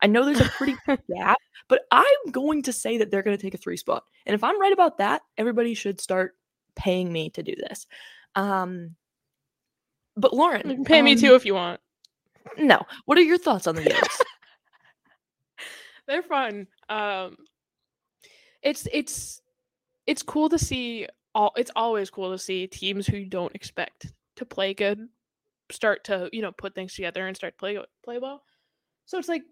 I 0.01 0.07
know 0.07 0.25
there's 0.25 0.39
a 0.41 0.49
pretty 0.49 0.75
gap, 0.87 1.37
but 1.67 1.81
I'm 1.91 2.31
going 2.31 2.63
to 2.63 2.73
say 2.73 2.97
that 2.97 3.11
they're 3.11 3.23
going 3.23 3.37
to 3.37 3.41
take 3.41 3.53
a 3.53 3.57
3 3.57 3.77
spot. 3.77 4.03
And 4.25 4.33
if 4.33 4.43
I'm 4.43 4.59
right 4.59 4.73
about 4.73 4.97
that, 4.97 5.21
everybody 5.37 5.73
should 5.73 5.99
start 6.01 6.35
paying 6.75 7.11
me 7.11 7.29
to 7.31 7.43
do 7.43 7.55
this. 7.55 7.87
Um 8.35 8.95
but 10.17 10.33
Lauren, 10.33 10.69
You 10.69 10.75
can 10.75 10.85
pay 10.85 11.01
me 11.01 11.13
um, 11.13 11.19
too 11.19 11.35
if 11.35 11.45
you 11.45 11.53
want. 11.53 11.79
No. 12.57 12.81
What 13.05 13.17
are 13.17 13.21
your 13.21 13.37
thoughts 13.37 13.67
on 13.67 13.75
the 13.75 13.83
Yotes? 13.83 14.21
They're 16.07 16.23
fun. 16.23 16.67
Um 16.89 17.37
it's 18.61 18.87
it's 18.91 19.41
it's 20.05 20.23
cool 20.23 20.49
to 20.49 20.59
see 20.59 21.07
all 21.33 21.51
it's 21.55 21.71
always 21.75 22.09
cool 22.09 22.31
to 22.31 22.37
see 22.37 22.67
teams 22.67 23.07
who 23.07 23.17
you 23.17 23.29
don't 23.29 23.55
expect 23.55 24.11
to 24.35 24.45
play 24.45 24.73
good 24.73 25.07
start 25.71 26.03
to, 26.05 26.29
you 26.31 26.41
know, 26.41 26.51
put 26.51 26.75
things 26.75 26.93
together 26.93 27.25
and 27.27 27.35
start 27.35 27.53
to 27.53 27.57
play 27.57 27.79
play 28.03 28.17
well. 28.19 28.43
So 29.05 29.17
it's 29.17 29.29
like 29.29 29.43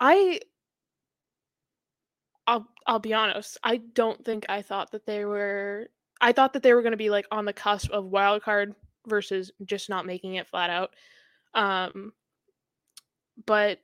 I 0.00 0.40
I'll 2.46 2.66
I'll 2.86 2.98
be 2.98 3.14
honest. 3.14 3.58
I 3.62 3.78
don't 3.78 4.24
think 4.24 4.46
I 4.48 4.62
thought 4.62 4.92
that 4.92 5.06
they 5.06 5.24
were 5.24 5.88
I 6.20 6.32
thought 6.32 6.52
that 6.54 6.62
they 6.62 6.72
were 6.74 6.82
going 6.82 6.92
to 6.92 6.96
be 6.96 7.10
like 7.10 7.26
on 7.30 7.44
the 7.44 7.52
cusp 7.52 7.90
of 7.90 8.06
wild 8.06 8.42
card 8.42 8.74
versus 9.06 9.50
just 9.64 9.88
not 9.88 10.06
making 10.06 10.34
it 10.36 10.48
flat 10.48 10.70
out. 10.70 10.90
Um 11.54 12.12
but 13.46 13.80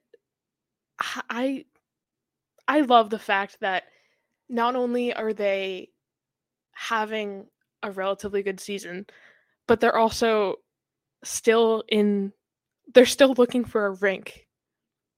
I 1.29 1.65
I 2.69 2.83
love 2.83 3.11
the 3.11 3.19
fact 3.19 3.59
that 3.61 3.85
not 4.49 4.77
only 4.77 5.13
are 5.13 5.33
they 5.33 5.89
having 6.73 7.47
a 7.83 7.91
relatively 7.91 8.43
good 8.43 8.61
season, 8.61 9.07
but 9.67 9.81
they're 9.81 9.97
also 9.97 10.57
still 11.25 11.85
in 11.89 12.33
they're 12.95 13.07
still 13.07 13.35
looking 13.35 13.65
for 13.65 13.87
a 13.87 13.93
rink 13.93 14.47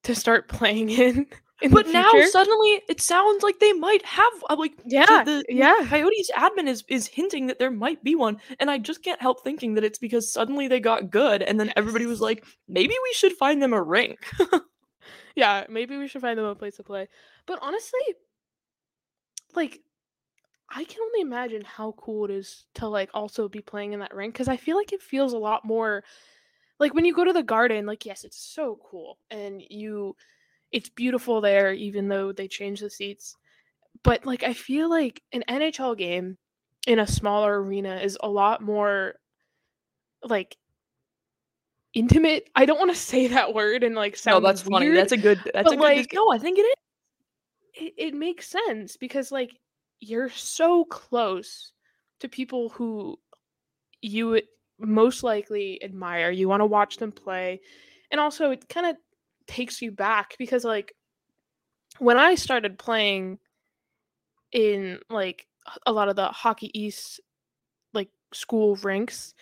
to 0.05 0.15
start 0.15 0.49
playing 0.49 0.91
in. 0.91 1.27
in 1.61 1.71
but 1.71 1.87
now 1.89 2.11
suddenly 2.31 2.83
it 2.89 3.01
sounds 3.01 3.43
like 3.43 3.59
they 3.59 3.73
might 3.73 4.05
have 4.05 4.33
uh, 4.51 4.57
like 4.59 4.73
Yeah, 4.85 5.25
the, 5.25 5.45
the 5.47 5.55
yeah. 5.55 5.85
Coyotes 5.89 6.31
admin 6.37 6.69
is 6.69 6.85
is 6.89 7.07
hinting 7.07 7.47
that 7.49 7.59
there 7.59 7.71
might 7.71 8.03
be 8.03 8.15
one, 8.15 8.39
and 8.61 8.71
I 8.71 8.79
just 8.79 9.03
can't 9.03 9.21
help 9.21 9.43
thinking 9.43 9.75
that 9.75 9.85
it's 9.85 9.99
because 9.99 10.33
suddenly 10.33 10.69
they 10.69 10.81
got 10.81 11.11
good, 11.11 11.43
and 11.43 11.59
then 11.59 11.73
everybody 11.77 12.07
was 12.07 12.21
like, 12.21 12.45
maybe 12.69 12.95
we 13.03 13.13
should 13.15 13.33
find 13.33 13.63
them 13.63 13.73
a 13.73 13.83
rink. 13.83 14.19
yeah, 15.35 15.65
maybe 15.69 15.97
we 15.97 16.09
should 16.09 16.23
find 16.23 16.39
them 16.39 16.47
a 16.47 16.55
place 16.55 16.77
to 16.77 16.83
play. 16.83 17.09
But 17.47 17.59
honestly, 17.63 18.01
like 19.55 19.81
I 20.75 20.85
can 20.85 21.01
only 21.03 21.21
imagine 21.21 21.63
how 21.63 21.93
cool 21.93 22.25
it 22.25 22.31
is 22.31 22.65
to 22.75 22.89
like 22.89 23.11
also 23.15 23.49
be 23.49 23.61
playing 23.61 23.93
in 23.93 24.01
that 24.01 24.15
rink 24.15 24.35
because 24.35 24.49
I 24.49 24.57
feel 24.57 24.77
like 24.77 24.93
it 24.93 25.03
feels 25.03 25.33
a 25.33 25.39
lot 25.39 25.65
more 25.65 26.03
like 26.79 26.95
when 26.95 27.05
you 27.05 27.15
go 27.15 27.25
to 27.25 27.33
the 27.33 27.43
garden, 27.43 27.87
like 27.87 28.07
yes, 28.07 28.25
it's 28.25 28.39
so 28.39 28.79
cool 28.91 29.19
and 29.31 29.63
you 29.69 30.17
it's 30.73 30.89
beautiful 30.89 31.41
there 31.41 31.73
even 31.73 32.09
though 32.09 32.33
they 32.33 32.49
change 32.49 32.81
the 32.81 32.91
seats. 32.91 33.37
But 34.03 34.25
like 34.25 34.43
I 34.43 34.55
feel 34.55 34.89
like 34.89 35.23
an 35.33 35.45
NHL 35.49 35.97
game 35.97 36.39
in 36.87 36.99
a 36.99 37.07
smaller 37.07 37.63
arena 37.63 37.97
is 37.97 38.19
a 38.23 38.29
lot 38.29 38.63
more 38.63 39.15
like 40.25 40.57
intimate. 41.95 42.49
I 42.55 42.65
don't 42.65 42.79
want 42.79 42.91
to 42.91 42.97
say 42.97 43.27
that 43.29 43.55
word 43.55 43.83
and 43.83 43.95
like 43.95 44.13
no, 44.15 44.17
sound 44.17 44.45
that's 44.45 44.63
funny. 44.63 44.89
That's 44.89 45.13
a 45.13 45.17
good. 45.17 45.41
That's 45.53 45.73
a 45.73 45.77
good. 45.77 45.81
like, 45.81 46.13
no, 46.13 46.31
I 46.31 46.39
think 46.39 46.59
it 46.59 46.63
is. 46.63 46.75
it, 47.75 47.95
it 47.97 48.15
makes 48.15 48.49
sense 48.49 48.97
because 48.97 49.31
like 49.31 49.59
you're 50.01 50.31
so 50.31 50.85
close 50.85 51.73
to 52.21 52.29
people 52.29 52.69
who 52.71 53.19
you 54.01 54.29
would 54.29 54.45
most 54.79 55.23
likely 55.23 55.83
admire 55.83 56.31
you 56.31 56.49
want 56.49 56.61
to 56.61 56.67
watch 56.67 56.97
them 56.97 57.13
play 57.13 57.61
and 58.11 58.21
also 58.21 58.51
it 58.51 58.69
kind 58.69 58.87
of 58.87 58.97
takes 59.47 59.81
you 59.81 59.93
back 59.93 60.35
because 60.39 60.65
like 60.65 60.93
when 61.99 62.19
i 62.19 62.35
started 62.35 62.79
playing 62.79 63.39
in 64.51 64.99
like 65.09 65.47
a 65.87 65.93
lot 65.93 66.09
of 66.09 66.17
the 66.17 66.27
hockey 66.27 66.71
east 66.79 67.21
like 67.93 68.09
school 68.33 68.77
rinks 68.77 69.35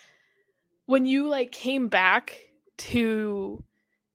when 0.85 1.05
you 1.05 1.27
like 1.27 1.51
came 1.51 1.87
back 1.87 2.37
to 2.77 3.63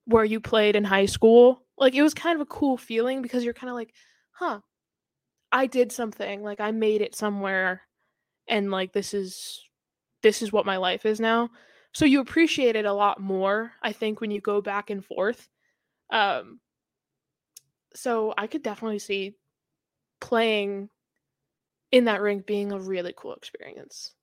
where 0.05 0.25
you 0.25 0.41
played 0.41 0.77
in 0.77 0.85
high 0.85 1.07
school 1.07 1.63
like 1.79 1.95
it 1.95 2.03
was 2.03 2.15
kind 2.15 2.35
of 2.35 2.41
a 2.41 2.47
cool 2.51 2.77
feeling 2.77 3.23
because 3.23 3.45
you're 3.45 3.55
kind 3.55 3.71
of 3.71 3.75
like 3.77 3.93
huh 4.33 4.61
i 5.53 5.67
did 5.67 5.93
something 5.93 6.43
like 6.43 6.61
i 6.61 6.71
made 6.71 7.01
it 7.01 7.15
somewhere 7.15 7.83
and 8.49 8.71
like 8.71 8.93
this 8.93 9.15
is 9.15 9.63
this 10.23 10.43
is 10.43 10.53
what 10.53 10.67
my 10.67 10.77
life 10.77 11.07
is 11.07 11.21
now. 11.21 11.51
So 11.93 12.05
you 12.05 12.21
appreciate 12.21 12.75
it 12.77 12.85
a 12.85 12.93
lot 12.93 13.21
more 13.21 13.73
i 13.83 13.93
think 13.93 14.21
when 14.21 14.31
you 14.31 14.41
go 14.41 14.61
back 14.61 14.91
and 14.91 15.05
forth. 15.05 15.49
Um 16.11 16.61
so 17.95 18.35
i 18.37 18.47
could 18.47 18.63
definitely 18.63 18.99
see 18.99 19.35
playing 20.21 20.89
in 21.93 22.05
that 22.05 22.21
rink 22.21 22.47
being 22.47 22.73
a 22.73 22.79
really 22.79 23.15
cool 23.17 23.35
experience 23.35 24.15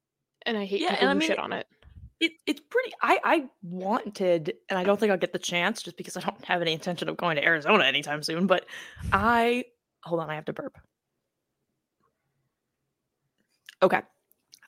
and 0.45 0.57
i 0.57 0.65
hate 0.65 0.81
Yeah, 0.81 0.91
people 0.91 1.01
and 1.01 1.09
I 1.09 1.13
who 1.13 1.19
mean, 1.19 1.27
shit 1.29 1.39
on 1.39 1.53
it 1.53 1.67
It, 2.23 2.31
it's 2.45 2.61
pretty. 2.61 2.93
I 3.01 3.19
I 3.23 3.45
wanted, 3.61 4.53
and 4.69 4.79
I 4.79 4.85
don't 4.85 4.97
think 4.97 5.11
I'll 5.11 5.17
get 5.17 5.33
the 5.33 5.39
chance 5.39 5.83
just 5.83 5.97
because 5.97 6.15
I 6.15 6.21
don't 6.21 6.45
have 6.45 6.61
any 6.61 6.71
intention 6.71 7.09
of 7.09 7.17
going 7.17 7.35
to 7.35 7.43
Arizona 7.43 7.83
anytime 7.83 8.23
soon. 8.23 8.47
But 8.47 8.65
I 9.11 9.65
hold 10.03 10.21
on, 10.21 10.29
I 10.29 10.35
have 10.35 10.45
to 10.45 10.53
burp. 10.53 10.77
Okay, 13.81 14.01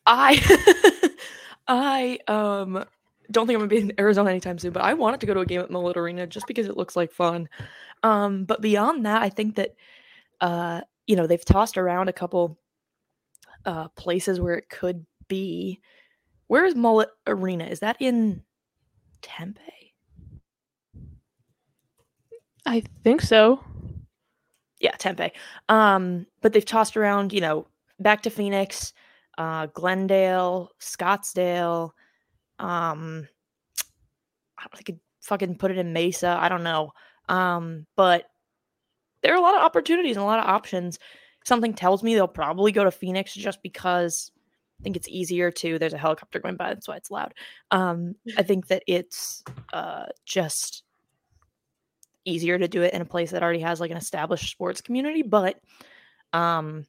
I 0.05 1.09
I 1.67 2.19
um 2.27 2.85
don't 3.31 3.47
think 3.47 3.55
I'm 3.55 3.61
gonna 3.61 3.69
be 3.69 3.77
in 3.79 3.93
Arizona 3.99 4.31
anytime 4.31 4.59
soon. 4.59 4.73
But 4.73 4.83
I 4.83 4.93
wanted 4.93 5.21
to 5.21 5.27
go 5.27 5.35
to 5.35 5.41
a 5.41 5.45
game 5.47 5.61
at 5.61 5.71
Mullet 5.71 5.97
Arena 5.97 6.27
just 6.27 6.47
because 6.47 6.67
it 6.67 6.77
looks 6.77 6.95
like 6.95 7.11
fun. 7.13 7.49
Um, 8.03 8.45
but 8.45 8.61
beyond 8.61 9.05
that, 9.05 9.21
I 9.23 9.29
think 9.29 9.55
that 9.55 9.75
uh 10.41 10.81
you 11.07 11.15
know 11.15 11.27
they've 11.27 11.45
tossed 11.45 11.77
around 11.77 12.09
a 12.09 12.13
couple 12.13 12.59
uh 13.65 13.87
places 13.89 14.39
where 14.39 14.55
it 14.55 14.69
could 14.69 15.05
be. 15.27 15.81
Where 16.47 16.65
is 16.65 16.75
Mullet 16.75 17.09
Arena? 17.27 17.65
Is 17.65 17.79
that 17.79 17.97
in 17.99 18.43
Tempe? 19.21 19.61
i 22.67 22.81
think 23.03 23.21
so 23.21 23.63
Yeah, 24.79 24.91
Tempe. 24.91 25.31
Um, 25.69 26.25
but 26.41 26.53
they've 26.53 26.65
tossed 26.65 26.97
around, 26.97 27.31
you 27.31 27.41
know, 27.41 27.67
back 27.99 28.21
to 28.23 28.29
Phoenix, 28.29 28.93
uh, 29.37 29.67
Glendale, 29.67 30.71
Scottsdale. 30.79 31.91
Um, 32.59 33.27
I 34.57 34.63
don't 34.63 34.71
think 34.73 34.79
I 34.79 34.83
could 34.83 34.99
fucking 35.21 35.57
put 35.57 35.71
it 35.71 35.77
in 35.77 35.93
Mesa. 35.93 36.37
I 36.39 36.49
don't 36.49 36.63
know. 36.63 36.91
Um, 37.29 37.85
but 37.95 38.25
there 39.21 39.33
are 39.33 39.37
a 39.37 39.41
lot 39.41 39.55
of 39.55 39.61
opportunities 39.61 40.17
and 40.17 40.23
a 40.23 40.27
lot 40.27 40.39
of 40.39 40.45
options. 40.45 40.99
Something 41.45 41.73
tells 41.73 42.03
me 42.03 42.13
they'll 42.13 42.27
probably 42.27 42.71
go 42.71 42.83
to 42.83 42.91
Phoenix 42.91 43.33
just 43.33 43.61
because 43.63 44.31
think 44.85 44.95
it's 44.95 45.07
easier 45.09 45.49
to. 45.49 45.79
There's 45.79 45.93
a 45.93 45.97
helicopter 45.97 46.39
going 46.39 46.57
by, 46.57 46.67
that's 46.67 46.87
why 46.87 46.95
it's 46.97 47.09
loud. 47.09 47.33
Um, 47.71 48.13
I 48.37 48.43
think 48.43 48.67
that 48.67 48.83
it's 48.85 49.43
uh 49.73 50.05
just 50.25 50.83
easier 52.23 52.59
to 52.59 52.67
do 52.67 52.83
it 52.83 52.93
in 52.93 53.01
a 53.01 53.05
place 53.05 53.31
that 53.31 53.41
already 53.41 53.61
has 53.61 53.79
like 53.79 53.89
an 53.89 53.97
established 53.97 54.51
sports 54.51 54.81
community. 54.81 55.23
But 55.23 55.59
um, 56.33 56.85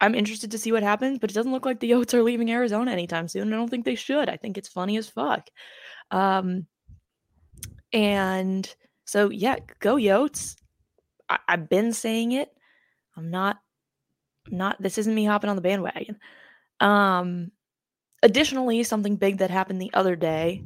I'm 0.00 0.14
interested 0.14 0.52
to 0.52 0.58
see 0.58 0.70
what 0.70 0.84
happens. 0.84 1.18
But 1.18 1.30
it 1.32 1.34
doesn't 1.34 1.50
look 1.50 1.66
like 1.66 1.80
the 1.80 1.90
Yotes 1.90 2.14
are 2.14 2.22
leaving 2.22 2.52
Arizona 2.52 2.92
anytime 2.92 3.26
soon. 3.26 3.52
I 3.52 3.56
don't 3.56 3.68
think 3.68 3.84
they 3.84 3.96
should. 3.96 4.28
I 4.28 4.36
think 4.36 4.56
it's 4.56 4.68
funny 4.68 4.96
as 4.96 5.08
fuck. 5.08 5.48
Um, 6.12 6.66
and 7.92 8.72
so 9.06 9.30
yeah, 9.30 9.56
go 9.80 9.96
Yotes. 9.96 10.54
I- 11.28 11.40
I've 11.48 11.68
been 11.68 11.92
saying 11.92 12.32
it. 12.32 12.50
I'm 13.16 13.30
not. 13.30 13.58
Not. 14.50 14.80
This 14.80 14.96
isn't 14.98 15.14
me 15.14 15.26
hopping 15.26 15.50
on 15.50 15.56
the 15.56 15.62
bandwagon. 15.62 16.16
Um, 16.80 17.50
additionally, 18.22 18.82
something 18.82 19.16
big 19.16 19.38
that 19.38 19.50
happened 19.50 19.80
the 19.80 19.92
other 19.94 20.16
day, 20.16 20.62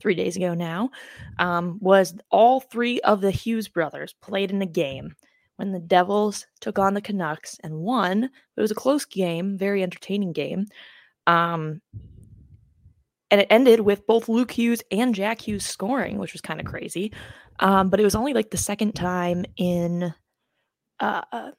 three 0.00 0.14
days 0.14 0.36
ago 0.36 0.54
now, 0.54 0.90
um, 1.38 1.78
was 1.80 2.14
all 2.30 2.60
three 2.60 3.00
of 3.00 3.20
the 3.20 3.30
Hughes 3.30 3.68
brothers 3.68 4.14
played 4.20 4.50
in 4.50 4.62
a 4.62 4.66
game, 4.66 5.14
when 5.56 5.72
the 5.72 5.80
Devils 5.80 6.46
took 6.60 6.78
on 6.78 6.94
the 6.94 7.00
Canucks 7.00 7.58
and 7.62 7.74
won. 7.74 8.24
It 8.24 8.60
was 8.60 8.70
a 8.70 8.76
close 8.76 9.04
game, 9.04 9.56
very 9.56 9.82
entertaining 9.82 10.32
game. 10.32 10.66
Um, 11.26 11.80
and 13.30 13.40
it 13.40 13.46
ended 13.50 13.80
with 13.80 14.06
both 14.06 14.28
Luke 14.28 14.50
Hughes 14.50 14.82
and 14.90 15.14
Jack 15.14 15.40
Hughes 15.40 15.64
scoring, 15.64 16.18
which 16.18 16.32
was 16.32 16.40
kind 16.40 16.60
of 16.60 16.66
crazy. 16.66 17.12
Um, 17.60 17.88
but 17.88 18.00
it 18.00 18.04
was 18.04 18.14
only 18.14 18.32
like 18.32 18.50
the 18.50 18.56
second 18.56 18.92
time 18.92 19.44
in 19.56 20.14
uh, 21.00 21.50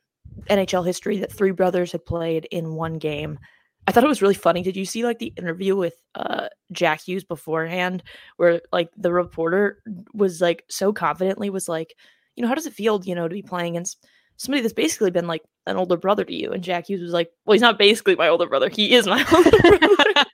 NHL 0.49 0.85
history 0.85 1.17
that 1.19 1.31
three 1.31 1.51
brothers 1.51 1.91
had 1.91 2.05
played 2.05 2.45
in 2.51 2.75
one 2.75 2.97
game. 2.97 3.39
I 3.87 3.91
thought 3.91 4.03
it 4.03 4.07
was 4.07 4.21
really 4.21 4.33
funny. 4.33 4.63
Did 4.63 4.75
you 4.75 4.85
see 4.85 5.03
like 5.03 5.19
the 5.19 5.33
interview 5.37 5.75
with 5.75 5.93
uh, 6.15 6.47
Jack 6.71 7.01
Hughes 7.01 7.23
beforehand, 7.23 8.03
where 8.37 8.61
like 8.71 8.89
the 8.97 9.13
reporter 9.13 9.81
was 10.13 10.41
like 10.41 10.63
so 10.69 10.91
confidently 10.91 11.49
was 11.49 11.69
like, 11.69 11.95
you 12.35 12.41
know, 12.41 12.47
how 12.47 12.55
does 12.55 12.65
it 12.65 12.73
feel, 12.73 13.01
you 13.05 13.13
know, 13.13 13.27
to 13.27 13.33
be 13.33 13.43
playing 13.43 13.75
against 13.75 14.05
somebody 14.37 14.61
that's 14.61 14.73
basically 14.73 15.11
been 15.11 15.27
like 15.27 15.43
an 15.67 15.77
older 15.77 15.97
brother 15.97 16.23
to 16.25 16.33
you? 16.33 16.51
And 16.51 16.63
Jack 16.63 16.89
Hughes 16.89 17.01
was 17.01 17.13
like, 17.13 17.29
well, 17.45 17.53
he's 17.53 17.61
not 17.61 17.77
basically 17.77 18.15
my 18.15 18.27
older 18.27 18.47
brother. 18.47 18.69
He 18.69 18.93
is 18.93 19.05
my 19.05 19.23
older 19.33 19.51
brother. 19.51 20.25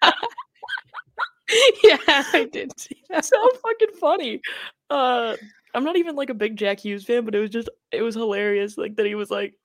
yeah, 1.83 1.97
I 2.07 2.47
did 2.51 2.77
see 2.79 3.03
that. 3.09 3.25
so 3.25 3.49
fucking 3.61 3.97
funny. 3.99 4.41
Uh, 4.89 5.35
I'm 5.73 5.83
not 5.83 5.97
even 5.97 6.15
like 6.15 6.29
a 6.29 6.35
big 6.35 6.55
Jack 6.57 6.79
Hughes 6.79 7.03
fan, 7.03 7.25
but 7.25 7.35
it 7.35 7.39
was 7.39 7.49
just 7.49 7.69
it 7.91 8.01
was 8.01 8.15
hilarious. 8.15 8.77
Like 8.77 8.95
that 8.95 9.05
he 9.05 9.15
was 9.15 9.29
like 9.29 9.55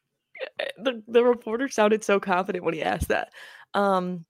eh, 0.61 0.65
the 0.83 1.03
the 1.09 1.25
reporter 1.25 1.69
sounded 1.69 2.05
so 2.05 2.19
confident 2.21 2.65
when 2.65 2.75
he 2.75 2.83
asked 2.83 3.09
that. 3.09 3.29
Um, 3.77 4.25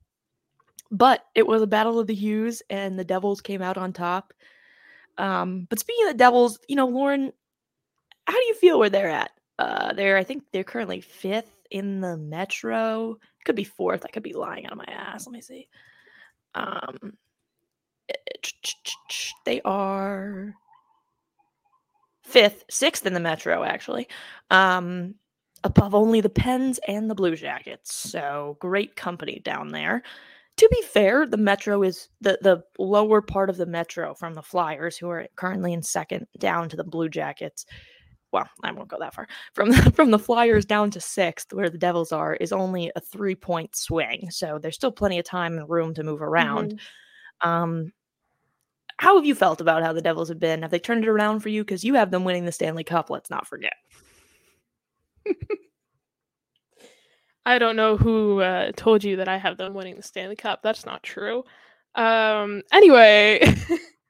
but 0.90 1.24
it 1.34 1.46
was 1.46 1.62
a 1.62 1.66
battle 1.66 1.98
of 1.98 2.06
the 2.06 2.14
Hughes, 2.14 2.62
and 2.68 2.98
the 2.98 3.04
Devils 3.04 3.40
came 3.40 3.62
out 3.62 3.78
on 3.78 3.92
top. 3.92 4.34
Um, 5.18 5.66
but 5.70 5.78
speaking 5.78 6.06
of 6.06 6.12
the 6.12 6.18
Devils, 6.18 6.58
you 6.68 6.76
know, 6.76 6.86
Lauren, 6.86 7.32
how 8.26 8.34
do 8.34 8.44
you 8.44 8.54
feel 8.54 8.78
where 8.78 8.90
they're 8.90 9.08
at? 9.08 9.30
Uh, 9.58 9.94
they're 9.94 10.18
I 10.18 10.24
think 10.24 10.44
they're 10.52 10.64
currently 10.64 11.00
fifth 11.00 11.56
in 11.70 12.00
the 12.00 12.16
Metro. 12.16 13.18
Could 13.44 13.56
be 13.56 13.64
fourth. 13.64 14.04
I 14.04 14.08
could 14.10 14.22
be 14.22 14.34
lying 14.34 14.66
out 14.66 14.72
of 14.72 14.78
my 14.78 14.84
ass. 14.88 15.26
Let 15.26 15.32
me 15.32 15.40
see. 15.40 15.68
Um, 16.54 17.16
they 19.44 19.60
are 19.62 20.54
fifth, 22.22 22.64
sixth 22.68 23.06
in 23.06 23.14
the 23.14 23.20
Metro, 23.20 23.62
actually, 23.62 24.08
um, 24.50 25.14
above 25.64 25.94
only 25.94 26.20
the 26.20 26.28
Pens 26.28 26.78
and 26.86 27.10
the 27.10 27.14
Blue 27.14 27.36
Jackets. 27.36 27.94
So 27.94 28.56
great 28.60 28.96
company 28.96 29.40
down 29.44 29.68
there. 29.68 30.02
To 30.58 30.68
be 30.70 30.82
fair, 30.82 31.26
the 31.26 31.36
Metro 31.36 31.82
is 31.82 32.08
the, 32.20 32.38
the 32.40 32.62
lower 32.78 33.20
part 33.20 33.50
of 33.50 33.58
the 33.58 33.66
Metro 33.66 34.14
from 34.14 34.34
the 34.34 34.42
Flyers, 34.42 34.96
who 34.96 35.08
are 35.10 35.26
currently 35.36 35.72
in 35.72 35.82
second, 35.82 36.26
down 36.38 36.68
to 36.70 36.76
the 36.76 36.84
Blue 36.84 37.10
Jackets. 37.10 37.66
Well, 38.32 38.48
I 38.62 38.72
won't 38.72 38.88
go 38.88 38.98
that 38.98 39.14
far. 39.14 39.28
From 39.54 39.70
the, 39.70 39.90
from 39.94 40.10
the 40.10 40.18
Flyers 40.18 40.64
down 40.64 40.90
to 40.92 41.00
sixth, 41.00 41.52
where 41.52 41.68
the 41.68 41.78
Devils 41.78 42.10
are, 42.10 42.34
is 42.34 42.52
only 42.52 42.90
a 42.96 43.00
three 43.00 43.34
point 43.34 43.76
swing. 43.76 44.30
So 44.30 44.58
there's 44.58 44.76
still 44.76 44.92
plenty 44.92 45.18
of 45.18 45.26
time 45.26 45.58
and 45.58 45.68
room 45.68 45.92
to 45.94 46.02
move 46.02 46.22
around. 46.22 46.72
Mm-hmm. 47.42 47.48
Um, 47.48 47.92
how 48.98 49.16
have 49.16 49.26
you 49.26 49.34
felt 49.34 49.60
about 49.60 49.82
how 49.82 49.92
the 49.92 50.00
Devils 50.00 50.30
have 50.30 50.40
been? 50.40 50.62
Have 50.62 50.70
they 50.70 50.78
turned 50.78 51.04
it 51.04 51.08
around 51.08 51.40
for 51.40 51.50
you? 51.50 51.62
Because 51.62 51.84
you 51.84 51.94
have 51.94 52.10
them 52.10 52.24
winning 52.24 52.46
the 52.46 52.52
Stanley 52.52 52.84
Cup. 52.84 53.10
Let's 53.10 53.28
not 53.28 53.46
forget. 53.46 53.74
I 57.46 57.58
don't 57.58 57.76
know 57.76 57.96
who 57.96 58.40
uh, 58.40 58.72
told 58.76 59.04
you 59.04 59.16
that 59.16 59.28
I 59.28 59.36
have 59.36 59.56
them 59.56 59.72
winning 59.74 59.96
the 59.96 60.02
Stanley 60.02 60.34
Cup. 60.34 60.62
That's 60.62 60.84
not 60.84 61.02
true. 61.04 61.44
Um, 61.94 62.62
anyway, 62.72 63.40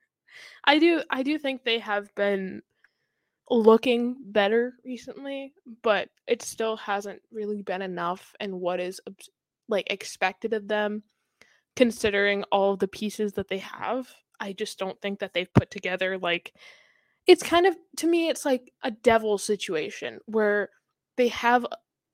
I 0.64 0.78
do 0.78 1.02
I 1.10 1.22
do 1.22 1.38
think 1.38 1.62
they 1.62 1.78
have 1.78 2.12
been 2.14 2.62
looking 3.50 4.16
better 4.24 4.74
recently, 4.84 5.52
but 5.82 6.08
it 6.26 6.42
still 6.42 6.76
hasn't 6.76 7.20
really 7.30 7.62
been 7.62 7.82
enough 7.82 8.34
and 8.40 8.60
what 8.60 8.80
is 8.80 9.00
like 9.68 9.90
expected 9.90 10.52
of 10.52 10.66
them 10.66 11.02
considering 11.76 12.42
all 12.44 12.76
the 12.76 12.88
pieces 12.88 13.34
that 13.34 13.48
they 13.48 13.58
have. 13.58 14.08
I 14.40 14.52
just 14.52 14.78
don't 14.78 15.00
think 15.00 15.20
that 15.20 15.34
they've 15.34 15.52
put 15.54 15.70
together 15.70 16.18
like 16.18 16.52
it's 17.26 17.42
kind 17.42 17.66
of 17.66 17.76
to 17.98 18.06
me 18.06 18.28
it's 18.28 18.44
like 18.44 18.72
a 18.82 18.90
devil 18.90 19.38
situation 19.38 20.20
where 20.26 20.70
they 21.16 21.28
have 21.28 21.66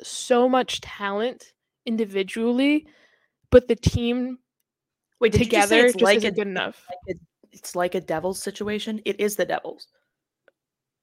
so 0.02 0.48
much 0.48 0.80
talent 0.80 1.52
individually 1.86 2.86
but 3.52 3.68
the 3.68 3.76
team 3.76 4.38
Wait, 5.22 5.32
together 5.32 5.86
it's 5.86 5.92
just 5.92 6.02
like 6.02 6.16
isn't 6.16 6.32
a, 6.32 6.34
good 6.34 6.48
enough. 6.48 6.84
Like 6.88 7.16
a, 7.16 7.20
it's 7.52 7.76
like 7.76 7.94
a 7.94 8.00
devil's 8.00 8.42
situation. 8.42 9.00
It 9.04 9.20
is 9.20 9.36
the 9.36 9.44
devils. 9.44 9.86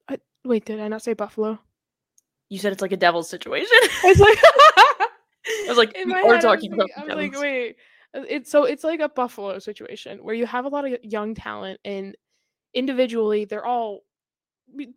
I, 0.09 0.17
wait, 0.43 0.65
did 0.65 0.81
I 0.81 0.89
not 0.89 1.01
say 1.01 1.13
Buffalo? 1.13 1.57
You 2.49 2.59
said 2.59 2.73
it's 2.73 2.81
like 2.81 2.91
a 2.91 2.97
devil's 2.97 3.29
situation. 3.29 3.69
I 4.03 4.07
was 4.07 4.19
like, 4.19 4.39
I 4.43 5.65
was 5.69 5.77
like, 5.77 5.95
we're 6.05 6.33
head, 6.33 6.41
talking 6.41 6.73
about. 6.73 6.89
I 6.97 7.05
was 7.05 7.15
like, 7.15 7.39
wait, 7.39 7.77
uh, 8.13 8.23
it's 8.27 8.51
so 8.51 8.65
it's 8.65 8.83
like 8.83 8.99
a 8.99 9.07
Buffalo 9.07 9.57
situation 9.59 10.19
where 10.19 10.35
you 10.35 10.45
have 10.45 10.65
a 10.65 10.69
lot 10.69 10.85
of 10.85 10.97
young 11.01 11.33
talent 11.33 11.79
and 11.85 12.17
individually 12.73 13.45
they're 13.45 13.65
all 13.65 14.01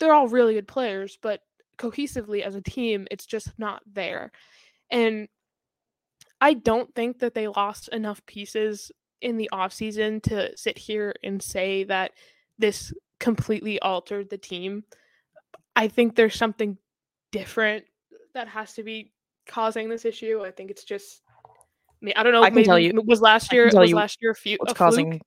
they're 0.00 0.14
all 0.14 0.26
really 0.26 0.54
good 0.54 0.66
players, 0.66 1.16
but 1.22 1.42
cohesively 1.82 2.42
as 2.42 2.54
a 2.54 2.62
team, 2.62 3.08
it's 3.10 3.26
just 3.26 3.58
not 3.58 3.82
there. 3.90 4.30
And 4.90 5.28
I 6.40 6.54
don't 6.54 6.94
think 6.94 7.18
that 7.18 7.34
they 7.34 7.48
lost 7.48 7.88
enough 7.88 8.24
pieces 8.26 8.92
in 9.20 9.36
the 9.36 9.50
offseason 9.52 10.22
to 10.24 10.56
sit 10.56 10.78
here 10.78 11.14
and 11.22 11.42
say 11.42 11.84
that 11.84 12.12
this 12.58 12.92
completely 13.20 13.80
altered 13.80 14.30
the 14.30 14.38
team. 14.38 14.84
I 15.74 15.88
think 15.88 16.14
there's 16.14 16.36
something 16.36 16.78
different 17.30 17.84
that 18.34 18.48
has 18.48 18.74
to 18.74 18.82
be 18.82 19.12
causing 19.46 19.88
this 19.88 20.04
issue. 20.04 20.42
I 20.44 20.50
think 20.50 20.70
it's 20.70 20.84
just 20.84 21.22
I 22.16 22.22
don't 22.22 22.32
know. 22.32 22.42
I 22.42 22.50
can 22.50 22.64
tell 22.64 22.78
you. 22.78 23.00
Was 23.06 23.20
last 23.20 23.52
year? 23.52 23.70
Was 23.72 23.92
last 23.92 24.18
year 24.20 24.32
a 24.32 24.34
few? 24.34 24.56
What's 24.58 24.72
a 24.72 24.74
causing? 24.74 25.10
Fluke? 25.10 25.22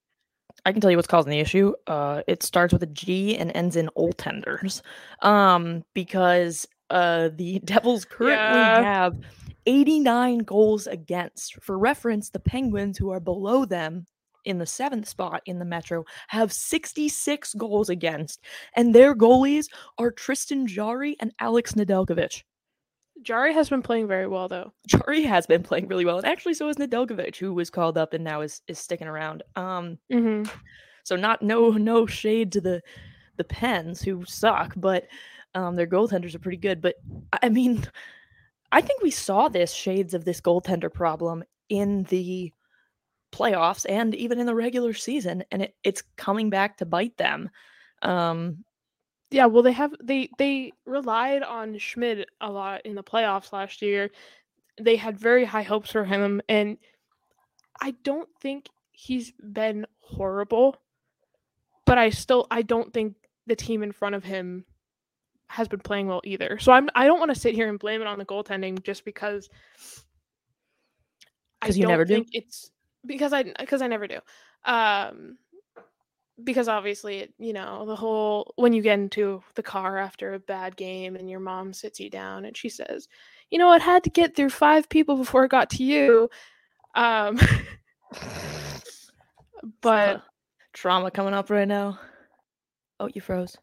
I 0.65 0.71
can 0.71 0.81
tell 0.81 0.89
you 0.91 0.97
what's 0.97 1.07
causing 1.07 1.31
the 1.31 1.39
issue. 1.39 1.73
Uh, 1.87 2.23
it 2.27 2.41
starts 2.43 2.73
with 2.73 2.83
a 2.83 2.87
G 2.87 3.37
and 3.37 3.51
ends 3.55 3.75
in 3.75 3.89
tenders. 4.17 4.81
Um, 5.21 5.83
because 5.93 6.67
uh, 6.89 7.29
the 7.35 7.59
Devils 7.59 8.05
currently 8.05 8.59
Yeah. 8.59 8.81
have 8.83 9.19
89 9.65 10.39
goals 10.39 10.87
against. 10.87 11.61
For 11.63 11.77
reference, 11.77 12.29
the 12.29 12.39
Penguins, 12.39 12.97
who 12.97 13.11
are 13.11 13.19
below 13.19 13.65
them 13.65 14.05
in 14.45 14.59
the 14.59 14.65
seventh 14.65 15.07
spot 15.07 15.41
in 15.45 15.57
the 15.59 15.65
Metro, 15.65 16.03
have 16.27 16.53
66 16.53 17.53
goals 17.55 17.89
against, 17.89 18.41
and 18.75 18.93
their 18.93 19.15
goalies 19.15 19.65
are 19.97 20.11
Tristan 20.11 20.67
Jarry 20.67 21.15
and 21.19 21.31
Alex 21.39 21.73
Nedeljkovic. 21.73 22.43
Jarry 23.21 23.53
has 23.53 23.69
been 23.69 23.81
playing 23.81 24.07
very 24.07 24.27
well 24.27 24.47
though. 24.47 24.73
Jarry 24.87 25.23
has 25.23 25.47
been 25.47 25.63
playing 25.63 25.87
really 25.87 26.05
well, 26.05 26.17
and 26.17 26.25
actually, 26.25 26.53
so 26.53 26.67
is 26.69 26.75
Nedeljkovic, 26.77 27.35
who 27.37 27.53
was 27.53 27.69
called 27.69 27.97
up 27.97 28.13
and 28.13 28.23
now 28.23 28.41
is 28.41 28.61
is 28.67 28.77
sticking 28.79 29.07
around. 29.07 29.43
Um, 29.55 29.97
Mm-hmm. 30.11 30.51
so 31.03 31.15
not 31.15 31.41
no 31.41 31.71
no 31.71 32.05
shade 32.05 32.51
to 32.53 32.61
the 32.61 32.81
the 33.37 33.43
Pens 33.45 34.01
who 34.01 34.25
suck, 34.25 34.73
but 34.75 35.07
um, 35.53 35.75
their 35.75 35.87
goaltenders 35.87 36.35
are 36.35 36.39
pretty 36.39 36.57
good. 36.57 36.81
But 36.81 36.95
I 37.41 37.49
mean, 37.49 37.85
I 38.71 38.81
think 38.81 39.01
we 39.01 39.11
saw 39.11 39.47
this 39.47 39.71
shades 39.71 40.13
of 40.13 40.25
this 40.25 40.41
goaltender 40.41 40.91
problem 40.93 41.43
in 41.69 42.03
the 42.03 42.51
playoffs 43.31 43.85
and 43.87 44.13
even 44.15 44.39
in 44.39 44.45
the 44.45 44.55
regular 44.55 44.93
season, 44.93 45.43
and 45.51 45.61
it, 45.63 45.75
it's 45.83 46.03
coming 46.17 46.49
back 46.49 46.77
to 46.77 46.85
bite 46.85 47.15
them. 47.17 47.49
Um, 48.01 48.64
Yeah, 49.35 49.47
well, 49.47 49.63
they 49.63 49.73
have 49.73 49.93
they 50.01 50.29
they 50.37 50.71
relied 50.85 51.43
on 51.43 51.77
Schmid 51.77 52.25
a 52.39 52.49
lot 52.49 52.85
in 52.85 52.95
the 52.95 53.03
playoffs 53.03 53.51
last 53.51 53.81
year. 53.81 54.09
They 54.79 54.95
had 54.95 55.19
very 55.19 55.43
high 55.43 55.63
hopes 55.63 55.91
for 55.91 56.05
him, 56.05 56.41
and 56.47 56.77
I 57.81 57.91
don't 58.05 58.29
think 58.39 58.67
he's 58.93 59.33
been 59.33 59.87
horrible. 59.99 60.77
But 61.85 61.97
I 61.97 62.11
still 62.11 62.47
I 62.49 62.61
don't 62.61 62.93
think 62.93 63.15
the 63.45 63.57
team 63.57 63.83
in 63.83 63.91
front 63.91 64.15
of 64.15 64.23
him 64.23 64.63
has 65.47 65.67
been 65.67 65.81
playing 65.81 66.07
well 66.07 66.21
either. 66.23 66.57
So 66.57 66.71
I'm 66.71 66.89
I 66.95 67.05
don't 67.05 67.19
want 67.19 67.33
to 67.33 67.39
sit 67.39 67.55
here 67.55 67.67
and 67.67 67.77
blame 67.77 67.99
it 67.99 68.07
on 68.07 68.19
the 68.19 68.25
goaltending 68.25 68.81
just 68.83 69.03
because. 69.03 69.49
I 71.61 71.67
you 71.67 71.81
don't 71.81 71.91
never 71.91 72.05
do? 72.05 72.23
it's 72.31 72.71
because 73.05 73.33
I 73.33 73.43
because 73.43 73.81
I 73.81 73.87
never 73.87 74.07
do. 74.07 74.19
Um, 74.63 75.37
because 76.43 76.67
obviously 76.67 77.19
it, 77.19 77.33
you 77.37 77.53
know 77.53 77.85
the 77.85 77.95
whole 77.95 78.53
when 78.57 78.73
you 78.73 78.81
get 78.81 78.99
into 78.99 79.41
the 79.55 79.63
car 79.63 79.97
after 79.97 80.33
a 80.33 80.39
bad 80.39 80.75
game 80.75 81.15
and 81.15 81.29
your 81.29 81.39
mom 81.39 81.71
sits 81.73 81.99
you 81.99 82.09
down 82.09 82.43
and 82.45 82.57
she 82.57 82.67
says 82.67 83.07
you 83.49 83.57
know 83.57 83.71
it 83.73 83.81
had 83.81 84.03
to 84.03 84.09
get 84.09 84.35
through 84.35 84.49
five 84.49 84.89
people 84.89 85.15
before 85.15 85.45
it 85.45 85.51
got 85.51 85.69
to 85.69 85.83
you 85.83 86.29
um 86.95 87.39
but 89.81 90.21
trauma 90.73 91.09
coming 91.09 91.33
up 91.33 91.49
right 91.49 91.67
now. 91.67 91.99
Oh, 92.99 93.09
you 93.13 93.21
froze. 93.21 93.57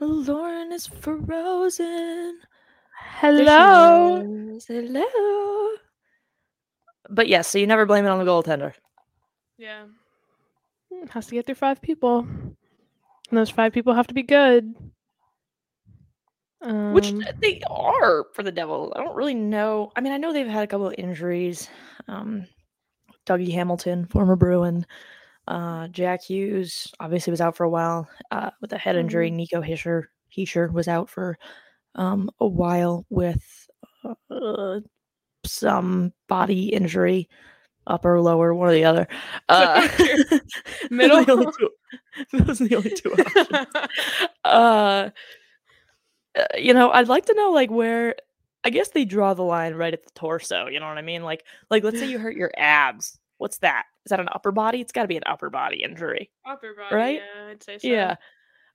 Lauren 0.00 0.72
is 0.72 0.86
frozen. 0.86 2.38
Hello 3.20 4.22
is. 4.54 4.66
Hello. 4.66 5.70
But 7.10 7.28
yes, 7.28 7.48
so 7.48 7.58
you 7.58 7.66
never 7.66 7.86
blame 7.86 8.04
it 8.04 8.08
on 8.08 8.18
the 8.18 8.30
goaltender. 8.30 8.74
yeah 9.56 9.84
it 10.90 11.10
has 11.10 11.26
to 11.26 11.34
get 11.34 11.46
through 11.46 11.54
five 11.54 11.80
people 11.80 12.20
and 12.20 12.56
those 13.30 13.50
five 13.50 13.72
people 13.72 13.94
have 13.94 14.06
to 14.06 14.14
be 14.14 14.22
good 14.22 14.74
Um, 16.60 16.92
which 16.92 17.12
they 17.40 17.60
are 17.68 18.26
for 18.34 18.42
the 18.42 18.50
Devils. 18.50 18.92
I 18.96 19.02
don't 19.04 19.14
really 19.14 19.34
know. 19.34 19.92
I 19.96 20.00
mean, 20.00 20.12
I 20.12 20.16
know 20.16 20.32
they've 20.32 20.46
had 20.46 20.64
a 20.64 20.66
couple 20.66 20.88
of 20.88 20.94
injuries. 20.98 21.68
Um, 22.08 22.46
Dougie 23.26 23.52
Hamilton, 23.52 24.06
former 24.06 24.34
Bruin, 24.36 24.84
uh, 25.46 25.86
Jack 25.88 26.22
Hughes 26.24 26.92
obviously 26.98 27.30
was 27.30 27.40
out 27.40 27.56
for 27.56 27.64
a 27.64 27.70
while 27.70 28.08
uh, 28.32 28.50
with 28.60 28.72
a 28.72 28.78
head 28.78 28.96
injury. 28.96 29.30
Mhm. 29.30 29.34
Nico 29.34 29.62
Hischier, 29.62 30.04
Hischier 30.36 30.72
was 30.72 30.88
out 30.88 31.08
for 31.08 31.38
um, 31.94 32.28
a 32.40 32.46
while 32.46 33.06
with 33.08 33.68
uh, 34.30 34.80
some 35.44 36.12
body 36.28 36.70
injury, 36.70 37.28
upper 37.88 38.20
lower, 38.20 38.54
one 38.54 38.68
or 38.68 38.72
the 38.72 38.84
other. 38.84 39.08
Uh, 39.48 39.88
Middle? 40.90 41.24
those 41.24 41.24
are 41.24 41.24
the 41.24 41.32
only 41.32 41.52
two- 41.58 42.38
Those 42.44 42.60
are 42.60 42.68
the 42.68 42.76
only 42.76 42.90
two 42.90 43.12
options 43.12 43.66
uh 44.44 45.10
uh, 46.38 46.44
you 46.56 46.74
know 46.74 46.90
i'd 46.92 47.08
like 47.08 47.24
to 47.26 47.34
know 47.34 47.50
like 47.50 47.70
where 47.70 48.14
i 48.64 48.70
guess 48.70 48.90
they 48.90 49.04
draw 49.04 49.32
the 49.34 49.42
line 49.42 49.74
right 49.74 49.94
at 49.94 50.04
the 50.04 50.10
torso 50.14 50.66
you 50.66 50.78
know 50.80 50.86
what 50.86 50.98
i 50.98 51.02
mean 51.02 51.22
like 51.22 51.44
like 51.70 51.82
let's 51.84 51.98
say 51.98 52.06
you 52.10 52.18
hurt 52.18 52.36
your 52.36 52.50
abs 52.56 53.18
what's 53.38 53.58
that 53.58 53.84
is 54.04 54.10
that 54.10 54.20
an 54.20 54.28
upper 54.32 54.52
body 54.52 54.80
it's 54.80 54.92
got 54.92 55.02
to 55.02 55.08
be 55.08 55.16
an 55.16 55.22
upper 55.26 55.48
body 55.50 55.82
injury 55.82 56.30
Upper 56.46 56.74
body, 56.74 56.94
Right? 56.94 57.22
Yeah, 57.36 57.46
I'd 57.50 57.62
say 57.62 57.78
so. 57.78 57.88
yeah 57.88 58.16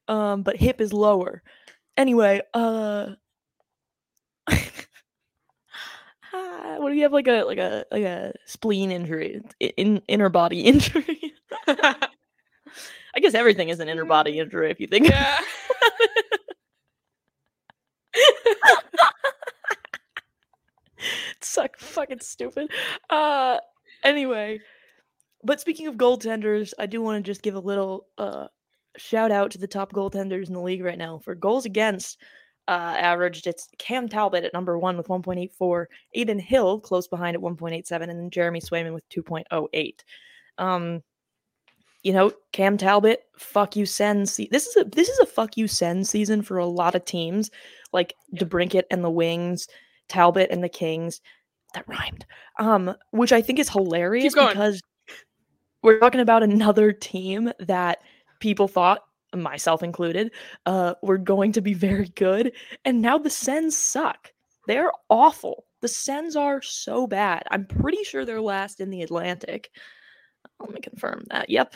um 0.08 0.42
but 0.42 0.58
hip 0.58 0.82
is 0.82 0.92
lower 0.94 1.44
anyway 1.98 2.42
uh 2.54 3.10
ah, 6.34 6.76
what 6.78 6.90
do 6.90 6.96
you 6.96 7.04
have 7.04 7.14
like 7.14 7.28
a 7.28 7.44
like 7.44 7.58
a 7.58 7.86
like 7.92 8.04
a 8.04 8.34
spleen 8.46 8.92
injury 8.92 9.42
in 9.60 10.02
inner 10.08 10.30
body 10.30 10.62
injury 10.66 11.34
i 11.68 13.20
guess 13.20 13.34
everything 13.34 13.70
is 13.70 13.80
an 13.80 13.90
inner 13.90 14.06
body 14.06 14.40
injury 14.40 14.72
if 14.72 14.80
you 14.80 14.88
think 14.88 15.08
yeah. 15.08 15.40
suck 21.54 21.78
fucking 21.80 22.20
stupid. 22.20 22.72
Uh 23.10 23.58
anyway, 24.04 24.60
but 25.44 25.62
speaking 25.62 25.88
of 25.88 25.96
goaltenders, 25.96 26.74
I 26.80 26.86
do 26.86 27.02
want 27.02 27.24
to 27.24 27.32
just 27.32 27.42
give 27.42 27.56
a 27.56 27.60
little 27.60 28.08
uh 28.18 28.48
shout 28.98 29.32
out 29.32 29.52
to 29.52 29.58
the 29.58 29.68
top 29.68 29.92
goaltenders 29.94 30.48
in 30.48 30.54
the 30.54 30.62
league 30.62 30.84
right 30.84 30.98
now 30.98 31.20
for 31.20 31.36
goals 31.36 31.66
against 31.66 32.20
uh 32.68 32.96
averaged 32.98 33.48
it's 33.48 33.68
Cam 33.78 34.08
Talbot 34.08 34.44
at 34.44 34.54
number 34.54 34.78
1 34.78 34.98
with 34.98 35.08
1.84, 35.08 35.86
Adin 36.16 36.40
Hill 36.40 36.80
close 36.80 37.08
behind 37.08 37.36
at 37.36 37.42
1.87 37.42 38.02
and 38.02 38.10
then 38.10 38.30
Jeremy 38.30 38.62
Swayman 38.62 38.94
with 38.94 39.08
2.08. 39.10 40.00
Um 40.58 41.02
you 42.04 42.12
know, 42.12 42.32
Cam 42.52 42.78
Talbot, 42.78 43.24
fuck 43.38 43.76
you 43.78 43.86
send. 43.86 44.28
Se- 44.30 44.50
this 44.52 44.68
is 44.68 44.76
a 44.76 44.84
this 44.84 45.08
is 45.08 45.20
a 45.20 45.26
fuck 45.26 45.56
you 45.56 45.68
send 45.70 46.06
season 46.06 46.42
for 46.42 46.58
a 46.58 46.66
lot 46.66 46.96
of 46.96 47.06
teams, 47.06 47.50
like. 47.94 48.14
DeBrincat 48.36 48.84
and 48.92 49.04
the 49.04 49.10
Wings, 49.10 49.68
Talbot 50.10 50.50
and 50.52 50.64
the 50.64 50.70
Kings. 50.70 51.22
That 51.74 51.88
rhymed. 51.88 52.26
Um, 52.60 52.94
which 53.12 53.32
I 53.32 53.42
think 53.42 53.58
is 53.58 53.70
hilarious 53.70 54.36
because 54.36 54.82
we're 55.82 56.00
talking 56.00 56.22
about 56.22 56.44
another 56.44 56.92
team 56.92 57.52
that 57.60 58.00
people 58.40 58.68
thought, 58.68 59.04
myself 59.34 59.84
included, 59.84 60.32
uh, 60.66 60.96
were 61.02 61.18
going 61.18 61.52
to 61.54 61.62
be 61.62 61.74
very 61.74 62.10
good, 62.10 62.54
and 62.86 63.02
now 63.02 63.18
the 63.18 63.30
Sens 63.30 63.78
suck. 63.78 64.32
They're 64.68 64.92
awful. 65.10 65.66
The 65.82 65.88
Sens 65.88 66.36
are 66.36 66.62
so 66.62 67.08
bad. 67.08 67.44
I'm 67.52 67.66
pretty 67.66 68.04
sure 68.04 68.26
they're 68.26 68.42
last 68.42 68.80
in 68.80 68.90
the 68.90 69.02
Atlantic. 69.02 69.70
Let 70.60 70.72
me 70.72 70.80
confirm 70.82 71.24
that. 71.30 71.50
Yep. 71.50 71.76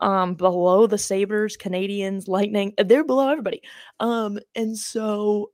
Um, 0.00 0.34
below 0.34 0.86
the 0.86 0.98
Sabres, 0.98 1.56
Canadiens, 1.56 2.28
Lightning, 2.28 2.72
uh, 2.78 2.84
they're 2.84 3.04
below 3.04 3.28
everybody. 3.30 3.62
Um, 3.98 4.38
and 4.54 4.78
so 4.78 5.50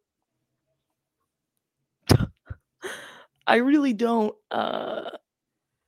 I 3.47 3.57
really 3.57 3.95
don't 3.95 4.35
uh 4.51 5.09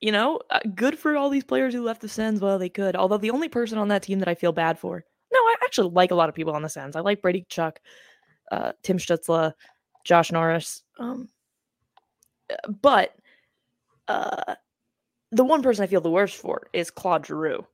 you 0.01 0.13
know, 0.13 0.41
uh, 0.51 0.61
good 0.75 0.99
for 0.99 1.17
all 1.17 1.31
these 1.31 1.45
players 1.45 1.75
who 1.75 1.83
left 1.83 2.01
the 2.03 2.09
Sens 2.09 2.41
while 2.41 2.59
they 2.59 2.69
could. 2.69 2.97
Although 2.97 3.19
the 3.19 3.31
only 3.31 3.49
person 3.49 3.79
on 3.79 3.89
that 3.89 4.03
team 4.03 4.19
that 4.19 4.29
I 4.29 4.35
feel 4.35 4.53
bad 4.53 4.79
for, 4.79 5.05
no, 5.33 5.39
I 5.39 5.55
actually 5.65 5.91
like 5.91 6.11
a 6.11 6.15
lot 6.15 6.29
of 6.29 6.35
people 6.35 6.55
on 6.55 6.63
the 6.63 6.69
Sens. 6.69 6.97
I 6.97 7.01
like 7.01 7.23
Brady 7.23 7.47
Tkachuk, 7.49 7.77
uh, 8.53 8.73
Tim 8.83 8.99
Stützle, 8.99 9.53
Josh 10.05 10.31
Norris. 10.31 10.83
Um, 10.99 11.29
uh, 12.51 12.73
but 12.81 13.15
uh, 14.09 14.55
the 15.33 15.45
one 15.45 15.63
person 15.63 15.83
I 15.83 15.89
feel 15.89 16.01
the 16.01 16.11
worst 16.11 16.37
for 16.37 16.69
is 16.73 16.91
Claude 16.91 17.27
Giroux, 17.27 17.67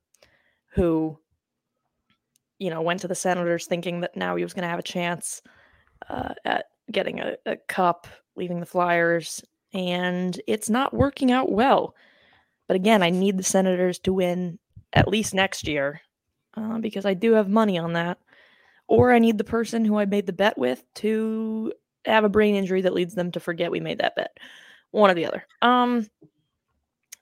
who, 0.68 1.18
you 2.58 2.70
know, 2.70 2.80
went 2.80 3.00
to 3.00 3.08
the 3.08 3.14
Senators 3.14 3.66
thinking 3.66 4.00
that 4.00 4.16
now 4.16 4.36
he 4.36 4.42
was 4.42 4.54
going 4.54 4.62
to 4.62 4.68
have 4.68 4.78
a 4.78 4.82
chance 4.82 5.42
uh, 6.08 6.34
at 6.44 6.66
getting 6.90 7.20
a, 7.20 7.36
a 7.44 7.56
cup, 7.68 8.06
leaving 8.34 8.60
the 8.60 8.66
Flyers, 8.66 9.42
and 9.74 10.40
it's 10.46 10.70
not 10.70 10.94
working 10.94 11.30
out 11.30 11.52
well. 11.52 11.94
But 12.66 12.76
again, 12.76 13.02
I 13.02 13.10
need 13.10 13.36
the 13.36 13.42
Senators 13.42 13.98
to 14.00 14.12
win 14.12 14.58
at 14.94 15.08
least 15.08 15.34
next 15.34 15.68
year 15.68 16.00
uh, 16.54 16.78
because 16.78 17.04
I 17.04 17.14
do 17.14 17.32
have 17.32 17.48
money 17.48 17.78
on 17.78 17.94
that. 17.94 18.18
Or 18.88 19.12
I 19.12 19.18
need 19.18 19.38
the 19.38 19.44
person 19.44 19.84
who 19.84 19.98
I 19.98 20.04
made 20.04 20.26
the 20.26 20.32
bet 20.32 20.58
with 20.58 20.84
to 20.96 21.72
have 22.04 22.24
a 22.24 22.28
brain 22.28 22.54
injury 22.54 22.82
that 22.82 22.92
leads 22.92 23.14
them 23.14 23.30
to 23.32 23.40
forget 23.40 23.70
we 23.70 23.80
made 23.80 23.98
that 23.98 24.16
bet. 24.16 24.36
One 24.90 25.10
or 25.10 25.14
the 25.14 25.26
other. 25.26 25.46
Um. 25.62 26.08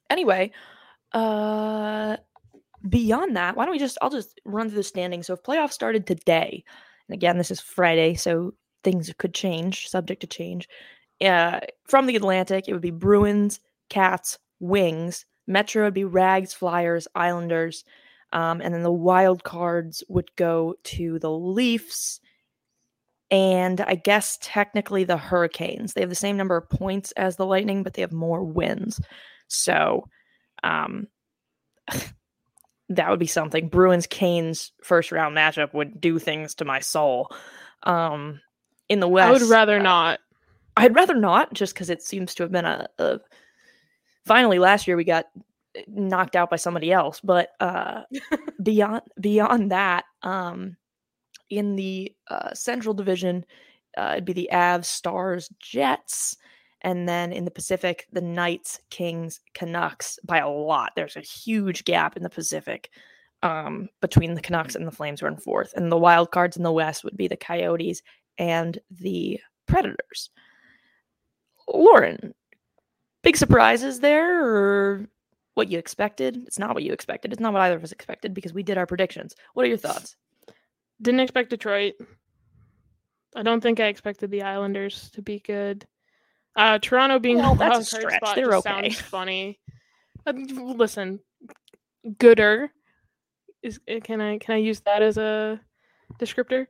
Anyway, 0.09 0.51
uh, 1.13 2.17
beyond 2.89 3.37
that, 3.37 3.57
why 3.57 3.65
don't 3.65 3.73
we 3.73 3.79
just? 3.79 3.99
I'll 4.03 4.11
just 4.11 4.41
run 4.45 4.69
through 4.69 4.79
the 4.79 4.83
standings. 4.83 5.29
So 5.29 5.35
if 5.35 5.43
playoffs 5.43 5.73
started 5.73 6.07
today, 6.07 6.65
and 7.09 7.15
again, 7.15 7.39
this 7.39 7.53
is 7.53 7.61
Friday, 7.61 8.15
so 8.15 8.55
things 8.83 9.13
could 9.19 9.35
change, 9.35 9.89
subject 9.89 10.21
to 10.23 10.27
change. 10.27 10.69
Uh, 11.21 11.61
from 11.87 12.07
the 12.07 12.17
Atlantic, 12.17 12.67
it 12.67 12.73
would 12.73 12.83
be 12.83 12.91
Bruins, 12.91 13.61
Cats, 13.89 14.39
Wings. 14.59 15.27
Metro 15.47 15.85
would 15.85 15.95
be 15.95 16.05
Rags, 16.05 16.55
Flyers, 16.55 17.07
Islanders, 17.15 17.85
um, 18.33 18.61
and 18.61 18.73
then 18.73 18.83
the 18.83 18.93
wild 18.93 19.45
cards 19.45 20.05
would 20.09 20.31
go 20.37 20.75
to 20.85 21.19
the 21.19 21.31
Leafs, 21.31 22.21
and 23.31 23.81
I 23.81 23.95
guess 23.95 24.39
technically 24.41 25.05
the 25.05 25.17
Hurricanes. 25.17 25.93
They 25.93 26.01
have 26.01 26.11
the 26.11 26.17
same 26.17 26.37
number 26.37 26.57
of 26.57 26.69
points 26.69 27.13
as 27.13 27.37
the 27.37 27.47
Lightning, 27.47 27.83
but 27.83 27.95
they 27.95 28.03
have 28.03 28.13
more 28.13 28.45
wins. 28.45 29.01
So, 29.49 30.09
um, 30.63 31.09
that 32.89 33.11
would 33.11 33.21
be 33.21 33.27
something. 33.27 33.69
Bruins 33.69 34.07
Canes 34.07 34.73
first 34.83 35.13
round 35.13 35.37
matchup 35.37 35.75
would 35.75 36.01
do 36.01 36.19
things 36.19 36.55
to 36.57 36.65
my 36.65 36.81
soul. 36.81 37.31
Um, 37.85 38.41
in 38.89 39.01
the 39.01 39.09
West, 39.09 39.29
I 39.29 39.33
would 39.33 39.51
rather 39.51 39.79
uh, 39.79 39.83
not. 39.83 40.21
I'd 40.77 40.95
rather 40.95 41.15
not, 41.15 41.53
just 41.53 41.75
because 41.75 41.91
it 41.91 42.03
seems 42.03 42.35
to 42.37 42.45
have 42.45 42.53
been 42.53 42.65
a, 42.65 42.89
a. 42.99 43.21
Finally, 44.25 44.59
last 44.59 44.87
year 44.87 44.97
we 44.97 45.05
got 45.05 45.27
knocked 45.87 46.37
out 46.37 46.51
by 46.51 46.57
somebody 46.57 46.93
else, 46.93 47.21
but 47.23 47.51
uh, 47.61 48.03
beyond 48.63 49.03
beyond 49.21 49.71
that, 49.73 50.05
um, 50.23 50.77
in 51.49 51.77
the 51.77 52.15
uh, 52.29 52.55
Central 52.55 52.95
Division, 52.95 53.45
uh, 53.97 54.13
it'd 54.13 54.25
be 54.25 54.33
the 54.33 54.49
Avs, 54.53 54.87
Stars, 54.87 55.51
Jets, 55.59 56.37
and 56.83 57.09
then 57.09 57.33
in 57.33 57.45
the 57.45 57.51
Pacific, 57.51 58.07
the 58.13 58.21
Knights, 58.21 58.81
Kings, 58.91 59.41
Canucks 59.55 60.19
by 60.25 60.39
a 60.39 60.49
lot. 60.49 60.93
There's 60.97 61.17
a 61.17 61.21
huge 61.21 61.85
gap 61.85 62.17
in 62.17 62.23
the 62.23 62.31
Pacific 62.31 62.91
um, 63.43 63.89
between 64.01 64.35
the 64.35 64.41
Canucks 64.41 64.75
and 64.75 64.87
the 64.87 64.93
Flames 64.93 65.21
who 65.21 65.27
are 65.27 65.31
in 65.31 65.37
fourth, 65.37 65.73
and 65.75 65.91
the 65.91 65.99
wild 65.99 66.31
cards 66.31 66.57
in 66.57 66.63
the 66.63 66.73
West 66.73 67.05
would 67.05 67.17
be 67.17 67.29
the 67.29 67.37
Coyotes 67.37 68.03
and 68.39 68.79
the 68.91 69.41
Predators. 69.67 70.31
Lauren, 71.69 72.35
big 73.23 73.37
surprises 73.37 74.01
there, 74.01 74.45
or 74.45 75.09
what 75.61 75.71
you 75.71 75.79
expected? 75.79 76.43
It's 76.47 76.59
not 76.59 76.73
what 76.75 76.83
you 76.83 76.93
expected. 76.95 77.33
It's 77.33 77.41
not 77.41 77.53
what 77.53 77.61
either 77.61 77.77
of 77.77 77.85
us 77.85 77.93
expected 77.93 78.33
because 78.33 78.55
we 78.55 78.63
did 78.63 78.79
our 78.79 78.87
predictions. 78.87 79.35
What 79.53 79.67
are 79.67 79.69
your 79.69 79.77
thoughts? 79.77 80.17
Didn't 81.03 81.21
expect 81.21 81.51
Detroit. 81.51 81.95
I 83.37 83.43
don't 83.43 83.61
think 83.61 83.79
I 83.79 83.87
expected 83.89 84.31
the 84.31 84.43
Islanders 84.43 85.11
to 85.11 85.21
be 85.23 85.41
good. 85.41 85.87
Uh, 86.57 86.79
Toronto 86.79 87.19
being 87.19 87.37
Well, 87.37 87.55
that's 87.55 87.81
a 87.81 87.85
stretch. 87.85 88.15
spot 88.17 88.37
They're 88.37 88.55
okay. 88.55 88.91
sounds 88.91 89.01
funny. 89.03 89.61
Uh, 90.27 90.33
listen, 90.33 91.21
gooder 92.19 92.71
is 93.63 93.79
uh, 93.87 94.01
can 94.03 94.21
I 94.23 94.39
can 94.39 94.55
I 94.55 94.59
use 94.59 94.81
that 94.81 95.03
as 95.03 95.19
a 95.19 95.61
descriptor? 96.19 96.67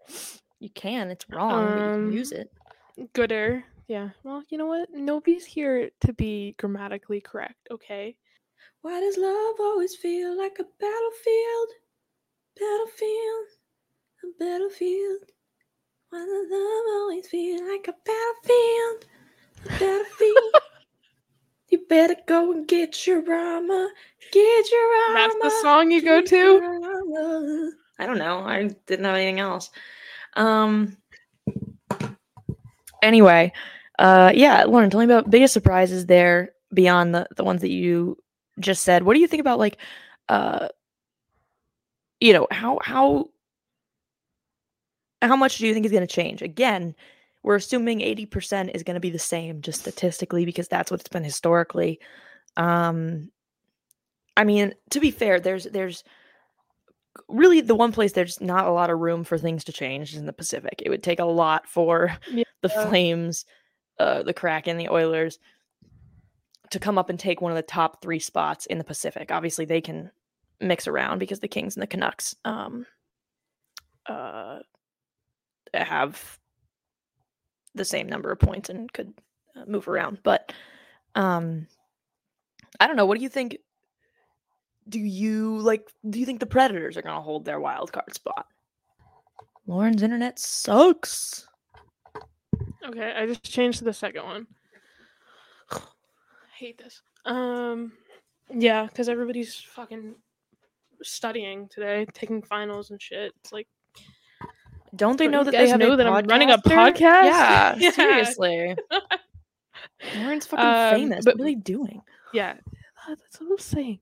You 0.59 0.71
can. 0.71 1.11
It's 1.11 1.25
wrong, 1.31 1.67
but 1.67 1.77
you 1.79 1.83
Um, 1.85 1.93
can 2.09 2.13
use 2.13 2.33
it. 2.33 2.51
Gooder. 3.15 3.65
Yeah. 3.89 4.11
Well, 4.23 4.43
you 4.51 4.59
know 4.59 4.67
what? 4.67 4.91
Nobody's 4.93 5.45
here 5.47 5.91
to 6.03 6.13
be 6.13 6.55
grammatically 6.59 7.21
correct. 7.21 7.69
Okay. 7.71 8.17
Why 8.83 8.99
does 9.01 9.19
love 9.19 9.57
always 9.61 9.95
feel 9.95 10.37
like 10.37 10.59
a 10.59 10.65
battlefield? 10.81 11.69
Battlefield, 12.59 13.47
a 14.25 14.27
battlefield. 14.39 15.21
Why 16.09 16.19
does 16.21 16.47
love 16.51 16.85
always 16.95 17.29
feel 17.29 17.69
like 17.69 17.89
a 17.89 17.95
battlefield? 18.07 19.05
A 19.67 19.79
battlefield. 19.79 20.55
you 21.69 21.85
better 21.91 22.17
go 22.27 22.53
and 22.53 22.67
get 22.67 23.07
your 23.07 23.19
armor. 23.19 23.89
Get 24.33 24.71
your 24.71 25.09
armor. 25.09 25.15
That's 25.15 25.35
the 25.43 25.63
song 25.63 25.91
you 25.91 26.03
go 26.03 26.23
to. 26.23 27.73
I 27.99 28.07
don't 28.07 28.19
know. 28.19 28.39
I 28.41 28.71
didn't 28.87 29.05
have 29.05 29.15
anything 29.15 29.41
else. 29.41 29.71
Um. 30.35 30.97
anyway, 33.03 33.53
uh, 33.99 34.33
yeah, 34.35 34.65
Lauren, 34.65 34.89
tell 34.89 35.01
me 35.01 35.05
about 35.05 35.29
biggest 35.29 35.53
surprises 35.53 36.07
there 36.07 36.53
beyond 36.73 37.15
the 37.15 37.27
the 37.37 37.45
ones 37.45 37.61
that 37.61 37.71
you 37.71 38.17
just 38.61 38.83
said. 38.85 39.03
What 39.03 39.15
do 39.15 39.21
you 39.21 39.27
think 39.27 39.41
about 39.41 39.59
like, 39.59 39.79
uh, 40.29 40.69
you 42.21 42.33
know, 42.33 42.47
how 42.51 42.79
how 42.83 43.31
how 45.23 45.37
much 45.37 45.59
do 45.59 45.67
you 45.67 45.75
think 45.75 45.87
is 45.87 45.93
going 45.93 46.07
to 46.07 46.15
change? 46.15 46.43
Again, 46.43 46.95
we're 47.43 47.57
assuming 47.57 48.01
80% 48.01 48.75
is 48.75 48.83
going 48.83 48.95
to 48.95 49.01
be 49.01 49.11
the 49.11 49.19
same 49.19 49.63
just 49.63 49.81
statistically 49.81 50.45
because 50.45 50.69
that's 50.69 50.91
what 50.91 51.01
it's 51.01 51.09
been 51.09 51.25
historically. 51.25 52.01
Um 52.57 53.31
I 54.37 54.45
mean, 54.45 54.75
to 54.91 55.01
be 55.01 55.11
fair, 55.11 55.41
there's 55.41 55.65
there's 55.65 56.05
really 57.29 57.61
the 57.61 57.75
one 57.75 57.93
place 57.93 58.13
there's 58.13 58.41
not 58.41 58.67
a 58.67 58.73
lot 58.73 58.91
of 58.91 58.99
room 58.99 59.25
for 59.25 59.37
things 59.37 59.65
to 59.65 59.73
change 59.73 60.13
is 60.13 60.19
in 60.19 60.27
the 60.27 60.33
Pacific. 60.33 60.83
It 60.85 60.89
would 60.89 61.03
take 61.03 61.19
a 61.19 61.25
lot 61.25 61.67
for 61.69 62.17
yeah. 62.31 62.45
the 62.63 62.69
Flames, 62.69 63.45
uh, 63.99 64.23
the 64.23 64.33
Kraken, 64.33 64.77
the 64.77 64.89
Oilers 64.89 65.39
to 66.71 66.79
come 66.79 66.99
up 66.99 67.11
and 67.11 67.19
take 67.19 67.41
one 67.41 67.53
of 67.53 67.57
the 67.57 67.63
top 67.63 68.01
three 68.01 68.19
spots 68.19 68.67
in 68.67 68.79
the 68.79 68.85
Pacific. 68.85 69.31
Obviously, 69.31 69.65
they 69.65 69.81
can 69.81 70.11
mix 70.61 70.87
around 70.87 71.19
because 71.19 71.41
the 71.41 71.49
Kings 71.49 71.77
and 71.77 71.83
the 71.83 71.87
Canucks 71.87 72.35
um, 72.45 72.87
uh, 74.07 74.61
have 75.75 76.39
the 77.75 77.85
same 77.85 78.09
number 78.09 78.31
of 78.31 78.39
points 78.39 78.69
and 78.69 78.93
could 78.93 79.13
uh, 79.57 79.65
move 79.67 79.89
around. 79.89 80.19
But 80.23 80.53
um, 81.15 81.67
I 82.79 82.87
don't 82.87 82.97
know. 82.97 83.07
What 83.07 83.19
do 83.19 83.23
you 83.23 83.29
think? 83.29 83.59
Do 84.89 84.99
you 84.99 85.59
like? 85.59 85.89
Do 86.09 86.19
you 86.19 86.27
think 86.27 86.41
the 86.41 86.47
Predators 86.47 86.97
are 86.97 87.03
going 87.03 87.15
to 87.15 87.21
hold 87.21 87.45
their 87.45 87.61
wild 87.61 87.93
card 87.93 88.15
spot? 88.15 88.47
Lauren's 89.67 90.03
internet 90.03 90.39
sucks. 90.39 91.47
Okay, 92.85 93.13
I 93.17 93.27
just 93.27 93.45
changed 93.45 93.79
to 93.79 93.85
the 93.85 93.93
second 93.93 94.25
one. 94.25 94.47
Hate 96.61 96.79
this. 96.79 97.03
Um, 97.25 97.93
yeah, 98.53 98.87
because 98.87 99.09
everybody's 99.09 99.57
fucking 99.57 100.15
studying 101.03 101.69
today, 101.69 102.07
taking 102.13 102.43
finals 102.43 102.91
and 102.91 103.01
shit. 103.01 103.33
It's 103.41 103.53
like, 103.53 103.67
don't 104.95 105.17
they 105.17 105.29
know 105.29 105.45
that 105.45 105.53
they 105.53 105.77
know 105.77 105.97
that 105.97 106.07
I'm 106.07 106.27
running 106.27 106.51
a 106.51 106.59
podcast? 106.59 107.25
Yeah, 107.25 107.75
yeah. 107.79 107.91
seriously. 107.91 108.77
Lauren's 110.17 110.47
fucking 110.47 110.67
um, 110.67 110.91
famous. 111.01 111.25
But, 111.25 111.37
what 111.37 111.43
are 111.43 111.45
they 111.45 111.55
doing? 111.55 112.03
Yeah, 112.35 112.55
that's 113.09 113.41
what 113.41 113.51
I'm 113.51 113.59
saying. 113.59 114.01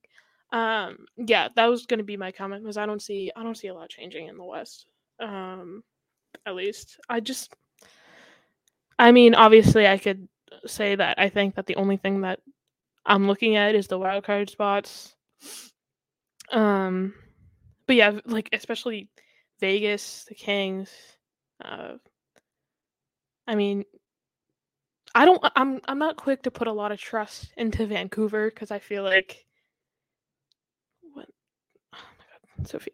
Um, 0.50 1.06
yeah, 1.16 1.48
that 1.54 1.66
was 1.66 1.86
gonna 1.86 2.02
be 2.02 2.16
my 2.16 2.32
comment 2.32 2.62
because 2.62 2.78
I 2.78 2.86
don't 2.86 3.02
see 3.02 3.30
I 3.36 3.42
don't 3.42 3.56
see 3.56 3.68
a 3.68 3.74
lot 3.74 3.90
changing 3.90 4.28
in 4.28 4.36
the 4.36 4.44
West. 4.44 4.86
Um, 5.20 5.82
at 6.46 6.54
least 6.54 6.98
I 7.08 7.20
just, 7.20 7.52
I 8.98 9.12
mean, 9.12 9.34
obviously 9.34 9.86
I 9.86 9.98
could 9.98 10.28
say 10.66 10.94
that 10.94 11.18
I 11.18 11.28
think 11.28 11.54
that 11.56 11.66
the 11.66 11.76
only 11.76 11.96
thing 11.96 12.22
that 12.22 12.40
I'm 13.06 13.26
looking 13.26 13.56
at 13.56 13.74
is 13.74 13.86
the 13.86 13.98
wild 13.98 14.24
card 14.24 14.50
spots. 14.50 15.14
Um, 16.52 17.14
but 17.86 17.96
yeah, 17.96 18.20
like 18.26 18.48
especially 18.52 19.08
Vegas, 19.60 20.24
the 20.28 20.34
Kings. 20.34 20.90
Uh, 21.64 21.94
I 23.46 23.54
mean, 23.54 23.84
I 25.14 25.24
don't. 25.24 25.42
I'm. 25.56 25.80
I'm 25.86 25.98
not 25.98 26.16
quick 26.16 26.42
to 26.42 26.50
put 26.50 26.68
a 26.68 26.72
lot 26.72 26.92
of 26.92 27.00
trust 27.00 27.52
into 27.56 27.86
Vancouver 27.88 28.50
because 28.50 28.70
I 28.70 28.78
feel 28.78 29.02
like. 29.02 29.44
What? 31.12 31.26
Oh 31.94 31.98
my 32.18 32.24
god, 32.58 32.68
Sophia, 32.68 32.92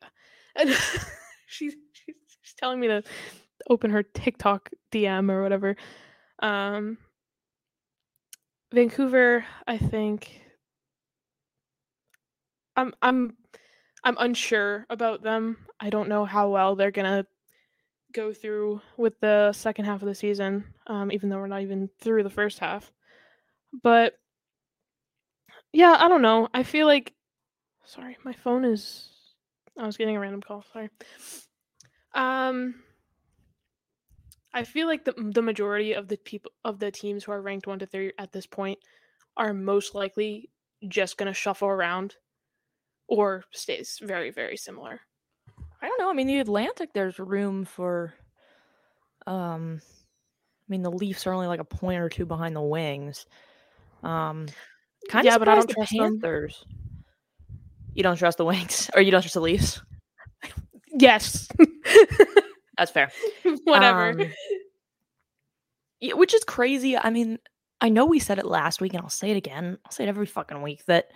and 0.57 0.71
she's, 1.47 1.75
she's 1.93 2.15
she's 2.43 2.55
telling 2.57 2.81
me 2.81 2.89
to 2.89 3.03
open 3.69 3.91
her 3.91 4.03
TikTok 4.03 4.71
DM 4.93 5.31
or 5.31 5.43
whatever. 5.43 5.77
Um, 6.41 6.99
Vancouver, 8.75 9.47
I 9.69 9.79
think. 9.79 10.41
I'm 12.77 12.93
I'm 13.01 13.37
I'm 14.03 14.17
unsure 14.19 14.85
about 14.91 15.23
them. 15.23 15.59
I 15.79 15.91
don't 15.91 16.09
know 16.09 16.25
how 16.25 16.49
well 16.49 16.75
they're 16.75 16.91
gonna 16.91 17.25
go 18.13 18.33
through 18.33 18.81
with 18.97 19.19
the 19.21 19.53
second 19.53 19.85
half 19.85 20.03
of 20.03 20.09
the 20.09 20.15
season, 20.15 20.65
um, 20.89 21.13
even 21.13 21.29
though 21.29 21.39
we're 21.39 21.47
not 21.47 21.63
even 21.63 21.89
through 22.01 22.25
the 22.25 22.31
first 22.31 22.59
half. 22.59 22.93
But 23.83 24.15
yeah, 25.73 25.97
I 25.99 26.09
don't 26.09 26.23
know. 26.23 26.49
I 26.53 26.65
feel 26.65 26.87
like 26.87 27.13
sorry, 27.87 28.17
my 28.25 28.33
phone 28.33 28.65
is 28.65 29.09
I 29.79 29.87
was 29.87 29.97
getting 29.97 30.17
a 30.17 30.21
random 30.21 30.43
call, 30.43 30.65
sorry. 30.73 30.91
Um 32.15 32.84
I 34.55 34.63
feel 34.63 34.87
like 34.87 35.05
the 35.05 35.13
the 35.17 35.43
majority 35.43 35.93
of 35.93 36.09
the 36.09 36.17
people 36.17 36.53
of 36.65 36.79
the 36.79 36.91
teams 36.91 37.25
who 37.25 37.33
are 37.33 37.43
ranked 37.43 37.67
1 37.67 37.81
to 37.81 37.87
3 37.87 38.13
at 38.19 38.33
this 38.33 38.47
point 38.47 38.79
are 39.37 39.53
most 39.53 39.95
likely 39.95 40.49
just 40.89 41.19
going 41.19 41.27
to 41.27 41.35
shuffle 41.35 41.69
around 41.69 42.15
or 43.09 43.45
stays 43.51 43.99
very 44.01 44.31
very 44.31 44.57
similar. 44.57 45.01
I 45.83 45.89
don't 45.89 46.01
know. 46.01 46.09
I 46.09 46.15
mean, 46.15 46.29
the 46.29 46.39
Atlantic, 46.39 46.95
there's 46.95 47.19
room 47.19 47.67
for. 47.67 48.15
Um, 49.27 49.81
I 49.83 50.67
mean, 50.69 50.83
the 50.83 50.91
Leafs 50.91 51.27
are 51.27 51.35
only 51.35 51.47
like 51.47 51.61
a 51.61 51.65
point 51.65 52.01
or 52.01 52.09
two 52.09 52.25
behind 52.25 52.57
the 52.57 52.63
Wings. 52.63 53.27
Um, 54.03 54.47
kind 55.11 55.27
of 55.27 55.33
yeah, 55.33 55.39
but 55.39 55.49
I 55.49 55.57
don't 55.57 55.69
trust 55.69 55.91
the 55.91 55.97
trust 55.99 56.13
Panthers. 56.13 56.65
Them. 56.67 57.05
You 57.95 58.03
don't 58.03 58.17
trust 58.17 58.39
the 58.39 58.47
Wings, 58.47 58.91
or 58.97 59.03
you 59.03 59.11
don't 59.11 59.21
trust 59.21 59.35
the 59.35 59.41
Leafs? 59.41 59.83
Yes, 60.97 61.49
that's 62.77 62.91
fair. 62.91 63.11
Whatever. 63.65 64.11
Um, 64.11 64.33
yeah, 66.01 66.15
which 66.15 66.35
is 66.35 66.45
crazy. 66.45 66.97
I 66.97 67.11
mean, 67.11 67.39
I 67.81 67.89
know 67.89 68.05
we 68.05 68.19
said 68.19 68.39
it 68.39 68.47
last 68.47 68.81
week, 68.81 68.95
and 68.95 69.03
I'll 69.03 69.09
say 69.09 69.31
it 69.31 69.37
again. 69.37 69.79
I'll 69.85 69.93
say 69.93 70.05
it 70.05 70.09
every 70.09 70.27
fucking 70.27 70.63
week 70.63 70.85
that 70.87 71.09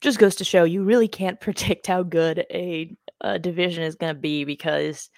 just 0.00 0.18
goes 0.18 0.34
to 0.36 0.44
show 0.44 0.64
you 0.64 0.84
really 0.84 1.08
can't 1.08 1.40
predict 1.40 1.86
how 1.86 2.02
good 2.02 2.46
a, 2.50 2.96
a 3.20 3.38
division 3.38 3.82
is 3.84 3.94
going 3.94 4.14
to 4.14 4.20
be 4.20 4.44
because 4.44 5.10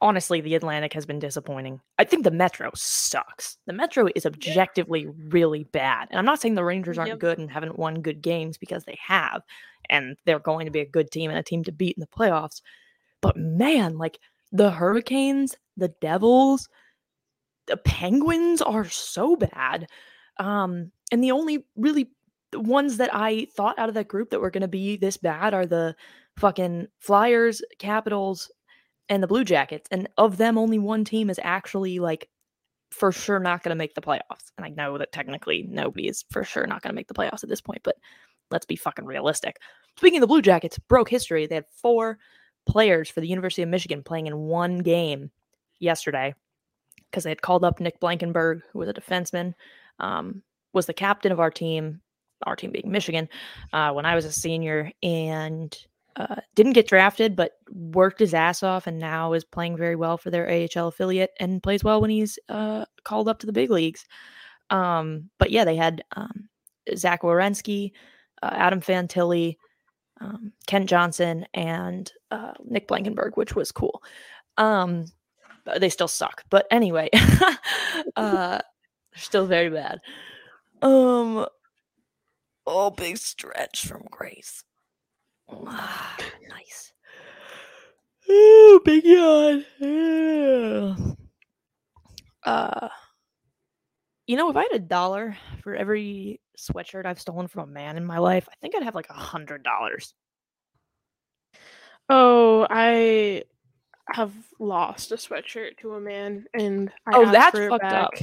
honestly, 0.00 0.40
the 0.40 0.54
Atlantic 0.54 0.92
has 0.92 1.06
been 1.06 1.18
disappointing. 1.18 1.80
I 1.98 2.04
think 2.04 2.24
the 2.24 2.30
Metro 2.30 2.70
sucks. 2.74 3.58
The 3.66 3.72
Metro 3.72 4.08
is 4.14 4.26
objectively 4.26 5.06
really 5.28 5.64
bad. 5.64 6.08
And 6.10 6.18
I'm 6.18 6.24
not 6.24 6.40
saying 6.40 6.54
the 6.54 6.64
Rangers 6.64 6.98
aren't 6.98 7.08
yep. 7.08 7.18
good 7.18 7.38
and 7.38 7.50
haven't 7.50 7.78
won 7.78 8.02
good 8.02 8.22
games 8.22 8.58
because 8.58 8.84
they 8.84 8.96
have, 9.04 9.42
and 9.90 10.16
they're 10.24 10.38
going 10.38 10.66
to 10.66 10.72
be 10.72 10.80
a 10.80 10.88
good 10.88 11.10
team 11.10 11.30
and 11.30 11.38
a 11.38 11.42
team 11.42 11.64
to 11.64 11.72
beat 11.72 11.96
in 11.96 12.00
the 12.00 12.06
playoffs. 12.06 12.60
But 13.20 13.36
man, 13.36 13.98
like 13.98 14.18
the 14.52 14.70
Hurricanes, 14.70 15.56
the 15.76 15.92
Devils, 16.00 16.68
the 17.66 17.76
Penguins 17.76 18.62
are 18.62 18.88
so 18.88 19.36
bad. 19.36 19.88
Um, 20.38 20.90
and 21.12 21.22
the 21.22 21.32
only 21.32 21.66
really 21.76 22.10
ones 22.54 22.96
that 22.96 23.10
I 23.12 23.46
thought 23.54 23.78
out 23.78 23.88
of 23.88 23.94
that 23.94 24.08
group 24.08 24.30
that 24.30 24.40
were 24.40 24.50
going 24.50 24.62
to 24.62 24.68
be 24.68 24.96
this 24.96 25.16
bad 25.16 25.54
are 25.54 25.66
the 25.66 25.94
fucking 26.36 26.88
Flyers, 26.98 27.62
Capitals, 27.78 28.50
and 29.08 29.22
the 29.22 29.26
Blue 29.26 29.44
Jackets. 29.44 29.88
And 29.90 30.08
of 30.16 30.36
them, 30.36 30.58
only 30.58 30.78
one 30.78 31.04
team 31.04 31.30
is 31.30 31.40
actually 31.42 31.98
like 31.98 32.28
for 32.90 33.12
sure 33.12 33.38
not 33.38 33.62
going 33.62 33.70
to 33.70 33.78
make 33.78 33.94
the 33.94 34.00
playoffs. 34.00 34.50
And 34.56 34.64
I 34.64 34.70
know 34.70 34.96
that 34.98 35.12
technically 35.12 35.66
nobody 35.68 36.08
is 36.08 36.24
for 36.30 36.44
sure 36.44 36.66
not 36.66 36.82
going 36.82 36.90
to 36.90 36.96
make 36.96 37.08
the 37.08 37.14
playoffs 37.14 37.42
at 37.42 37.50
this 37.50 37.60
point, 37.60 37.82
but 37.84 37.96
let's 38.50 38.66
be 38.66 38.76
fucking 38.76 39.04
realistic. 39.04 39.56
Speaking 39.98 40.18
of 40.18 40.22
the 40.22 40.26
Blue 40.26 40.42
Jackets, 40.42 40.78
broke 40.78 41.10
history. 41.10 41.46
They 41.46 41.56
had 41.56 41.66
four 41.82 42.18
players 42.68 43.08
for 43.08 43.20
the 43.20 43.28
University 43.28 43.62
of 43.62 43.68
Michigan 43.68 44.02
playing 44.02 44.26
in 44.26 44.38
one 44.38 44.78
game 44.78 45.30
yesterday 45.80 46.34
because 47.10 47.24
they 47.24 47.30
had 47.30 47.42
called 47.42 47.64
up 47.64 47.80
Nick 47.80 48.00
Blankenburg, 48.00 48.62
who 48.72 48.78
was 48.78 48.88
a 48.88 48.94
defenseman, 48.94 49.54
um, 49.98 50.42
was 50.72 50.86
the 50.86 50.94
captain 50.94 51.32
of 51.32 51.40
our 51.40 51.50
team, 51.50 52.00
our 52.46 52.54
team 52.54 52.70
being 52.70 52.90
Michigan, 52.90 53.28
uh, 53.72 53.92
when 53.92 54.04
I 54.04 54.14
was 54.14 54.24
a 54.24 54.32
senior 54.32 54.92
and 55.02 55.76
uh, 56.16 56.36
didn't 56.54 56.72
get 56.72 56.88
drafted, 56.88 57.36
but 57.36 57.52
worked 57.70 58.18
his 58.18 58.34
ass 58.34 58.62
off 58.62 58.86
and 58.86 58.98
now 58.98 59.32
is 59.32 59.44
playing 59.44 59.76
very 59.76 59.96
well 59.96 60.18
for 60.18 60.30
their 60.30 60.48
AHL 60.50 60.88
affiliate 60.88 61.30
and 61.40 61.62
plays 61.62 61.84
well 61.84 62.00
when 62.00 62.10
he's 62.10 62.38
uh, 62.48 62.84
called 63.04 63.28
up 63.28 63.38
to 63.38 63.46
the 63.46 63.52
big 63.52 63.70
leagues. 63.70 64.04
Um, 64.70 65.30
but 65.38 65.50
yeah, 65.50 65.64
they 65.64 65.76
had 65.76 66.02
um, 66.16 66.48
Zach 66.96 67.22
Werenski, 67.22 67.92
uh, 68.42 68.50
Adam 68.52 68.80
Fantilli, 68.80 69.56
um, 70.20 70.52
Kent 70.66 70.88
Johnson, 70.88 71.46
and 71.54 72.10
uh, 72.30 72.52
Nick 72.64 72.88
Blankenburg, 72.88 73.36
which 73.36 73.54
was 73.54 73.72
cool. 73.72 74.02
Um, 74.56 75.06
they 75.78 75.88
still 75.88 76.08
suck, 76.08 76.44
but 76.50 76.66
anyway, 76.70 77.10
uh, 78.16 78.58
they're 78.58 78.62
still 79.16 79.46
very 79.46 79.70
bad. 79.70 80.00
Um, 80.82 81.46
Oh, 82.70 82.90
big 82.90 83.16
stretch 83.16 83.86
from 83.86 84.02
Grace. 84.10 84.62
Ah, 85.50 86.18
nice. 86.50 86.92
Oh, 88.28 88.80
big 88.84 89.04
yawn. 89.06 89.64
Yeah. 89.80 90.94
Uh, 92.44 92.88
you 94.26 94.36
know, 94.36 94.50
if 94.50 94.56
I 94.56 94.64
had 94.64 94.72
a 94.74 94.78
dollar 94.80 95.38
for 95.62 95.74
every 95.74 96.42
sweatshirt 96.58 97.06
I've 97.06 97.20
stolen 97.20 97.46
from 97.48 97.62
a 97.68 97.72
man 97.72 97.96
in 97.96 98.04
my 98.04 98.18
life, 98.18 98.48
I 98.50 98.54
think 98.60 98.74
I'd 98.74 98.82
have 98.82 98.94
like 98.94 99.08
a 99.10 99.14
hundred 99.14 99.62
dollars. 99.62 100.12
Oh, 102.08 102.66
I 102.68 103.44
have 104.10 104.32
lost 104.58 105.12
a 105.12 105.16
sweatshirt 105.16 105.76
to 105.78 105.94
a 105.94 106.00
man, 106.00 106.46
and 106.54 106.90
I 107.06 107.10
Oh, 107.14 107.30
that's 107.30 107.58
fucked 107.58 107.84
up. 107.84 108.14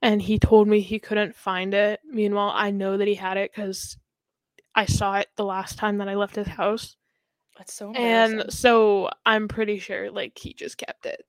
and 0.00 0.20
he 0.22 0.38
told 0.38 0.66
me 0.68 0.80
he 0.80 0.98
couldn't 0.98 1.36
find 1.36 1.74
it. 1.74 2.00
Meanwhile, 2.04 2.52
I 2.54 2.70
know 2.70 2.96
that 2.96 3.08
he 3.08 3.14
had 3.14 3.36
it 3.36 3.52
because 3.54 3.98
I 4.74 4.86
saw 4.86 5.16
it 5.16 5.28
the 5.36 5.44
last 5.44 5.78
time 5.78 5.98
that 5.98 6.08
I 6.08 6.14
left 6.14 6.34
his 6.36 6.46
house, 6.48 6.96
That's 7.58 7.74
so 7.74 7.92
and 7.92 8.52
so 8.52 9.10
I'm 9.26 9.46
pretty 9.48 9.78
sure 9.78 10.10
like 10.10 10.38
he 10.38 10.54
just 10.54 10.78
kept 10.78 11.06
it. 11.06 11.24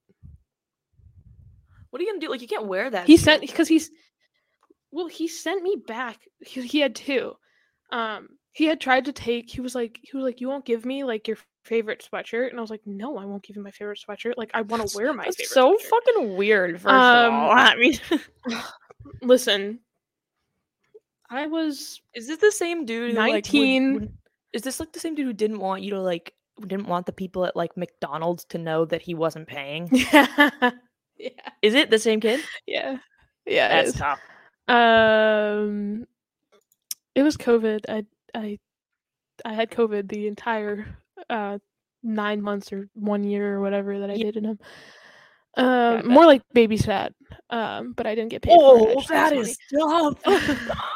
what 1.90 2.02
are 2.02 2.04
you 2.06 2.12
gonna 2.12 2.22
do? 2.22 2.30
Like 2.30 2.42
you 2.42 2.48
can't 2.48 2.66
wear 2.68 2.90
that. 2.90 3.06
He 3.08 3.18
shit. 3.18 3.26
sent 3.26 3.42
because 3.42 3.68
he's 3.68 3.92
well, 4.96 5.08
he 5.08 5.28
sent 5.28 5.62
me 5.62 5.76
back. 5.88 6.20
He, 6.40 6.62
he 6.66 6.80
had 6.80 6.96
two. 6.96 7.34
Um, 7.92 8.30
he 8.54 8.66
had 8.66 8.80
tried 8.80 9.06
to 9.06 9.12
take. 9.12 9.50
He 9.52 9.60
was 9.62 9.76
like, 9.76 10.00
he 10.02 10.16
was 10.16 10.24
like, 10.24 10.40
you 10.40 10.48
won't 10.48 10.66
give 10.66 10.86
me 10.86 11.04
like 11.04 11.28
your 11.28 11.38
favorite 11.66 12.08
sweatshirt, 12.10 12.50
and 12.50 12.58
I 12.58 12.62
was 12.62 12.70
like, 12.70 12.82
no, 12.86 13.18
I 13.18 13.26
won't 13.26 13.44
give 13.44 13.56
you 13.58 13.62
my 13.64 13.72
favorite 13.72 14.00
sweatshirt. 14.08 14.34
Like, 14.38 14.52
I 14.54 14.62
want 14.62 14.88
to 14.88 14.98
wear 14.98 15.12
my 15.14 15.26
That's 15.26 15.36
favorite. 15.36 15.50
so 15.50 15.74
sweatshirt. 15.76 15.90
fucking 15.90 16.38
weird. 16.38 16.82
First 16.82 16.94
Um, 16.94 17.26
of 17.26 17.34
all, 17.34 17.52
I 17.52 17.76
mean, 17.76 18.00
Listen, 19.22 19.80
I 21.30 21.48
was 21.48 22.02
is 22.14 22.28
this 22.28 22.38
the 22.38 22.52
same 22.52 22.86
dude? 22.86 23.12
Who, 23.12 23.18
like, 23.18 23.28
would- 23.34 23.54
19. 23.54 23.94
would- 23.96 24.14
is 24.54 24.62
this 24.62 24.80
like 24.80 24.94
the 24.94 25.00
same 25.02 25.16
dude 25.16 25.26
who 25.26 25.34
didn't 25.34 25.60
want 25.60 25.82
you 25.82 25.90
to 25.92 26.00
like 26.00 26.34
didn't 26.66 26.88
want 26.88 27.06
the 27.06 27.12
people 27.12 27.46
at 27.46 27.56
like 27.58 27.76
McDonald's 27.76 28.46
to 28.46 28.58
know 28.58 28.86
that 28.86 29.02
he 29.02 29.14
wasn't 29.14 29.48
paying? 29.48 29.90
yeah, 29.92 30.50
yeah, 31.18 31.30
Is 31.62 31.74
it 31.74 31.90
the 31.90 32.00
same 32.00 32.22
kid? 32.22 32.40
yeah, 32.66 32.98
yeah. 33.46 33.68
That's 33.84 33.98
tough. 33.98 34.20
Um, 34.68 36.08
it 37.14 37.24
was 37.24 37.38
COVID. 37.38 37.82
I 37.88 38.06
I 38.34 38.60
I 39.44 39.54
had 39.54 39.72
COVID 39.72 40.10
the 40.10 40.28
entire 40.28 40.98
uh 41.30 41.60
nine 42.04 42.42
months 42.42 42.72
or 42.72 42.88
one 42.94 43.24
year 43.24 43.56
or 43.56 43.62
whatever 43.62 44.00
that 44.00 44.10
I 44.10 44.16
Yeah. 44.16 44.26
did 44.26 44.38
in 44.38 44.46
him. 44.46 44.60
Um, 45.58 45.98
bet. 45.98 46.06
more 46.06 46.26
like 46.26 46.42
babysat. 46.54 47.14
Um, 47.50 47.94
but 47.94 48.06
I 48.08 48.16
didn't 48.16 48.32
get 48.32 48.42
paid. 48.42 48.60
for 48.60 48.78
it. 48.78 48.98
I 48.98 49.02
Oh, 49.02 49.04
that 49.10 49.34
is 49.34 49.58
tough. 49.74 50.22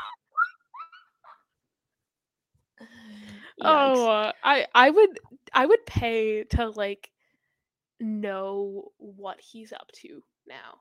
Oh, 3.62 4.10
uh, 4.10 4.32
I 4.44 4.68
I 4.74 4.90
would 4.90 5.20
I 5.54 5.66
would 5.66 5.86
pay 5.86 6.44
to 6.46 6.70
like 6.70 7.12
know 8.00 8.92
what 8.98 9.40
he's 9.42 9.74
up 9.74 9.92
to 9.96 10.22
now. 10.48 10.80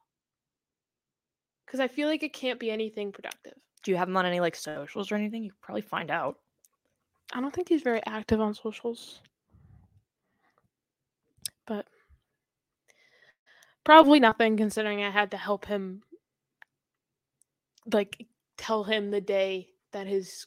Cuz 1.71 1.81
I 1.81 1.89
feel 1.89 2.09
like 2.09 2.23
it 2.23 2.33
can't 2.33 2.59
be 2.59 2.71
anything 2.71 3.13
productive. 3.13 3.55
Do 3.83 3.91
you 3.91 3.97
have 3.97 4.09
him 4.09 4.17
on 4.17 4.27
any 4.27 4.41
like 4.41 4.57
socials 4.57 5.13
or 5.13 5.17
anything? 5.17 5.45
You 5.45 5.51
could 5.51 5.61
probably 5.61 5.83
find 5.83 6.11
out. 6.11 6.39
I 7.33 7.41
don't 7.41 7.55
think 7.55 7.69
he's 7.69 7.83
very 7.83 8.01
active 8.07 8.41
on 8.41 8.55
socials. 8.55 9.21
But 11.67 11.87
probably 13.85 14.21
nothing 14.21 14.57
considering 14.57 15.03
I 15.03 15.11
had 15.11 15.31
to 15.33 15.37
help 15.37 15.67
him 15.67 16.03
like 17.93 18.27
tell 18.57 18.85
him 18.85 19.11
the 19.11 19.21
day 19.21 19.69
that 19.93 20.07
his 20.07 20.47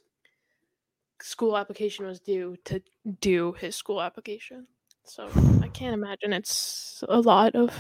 school 1.22 1.58
application 1.58 2.06
was 2.06 2.20
due 2.20 2.56
to 2.66 2.82
do 3.20 3.54
his 3.54 3.76
school 3.76 4.02
application. 4.02 4.68
So 5.06 5.30
I 5.62 5.68
can't 5.68 5.94
imagine 5.94 6.34
it's 6.34 7.04
a 7.08 7.20
lot 7.20 7.56
of 7.56 7.74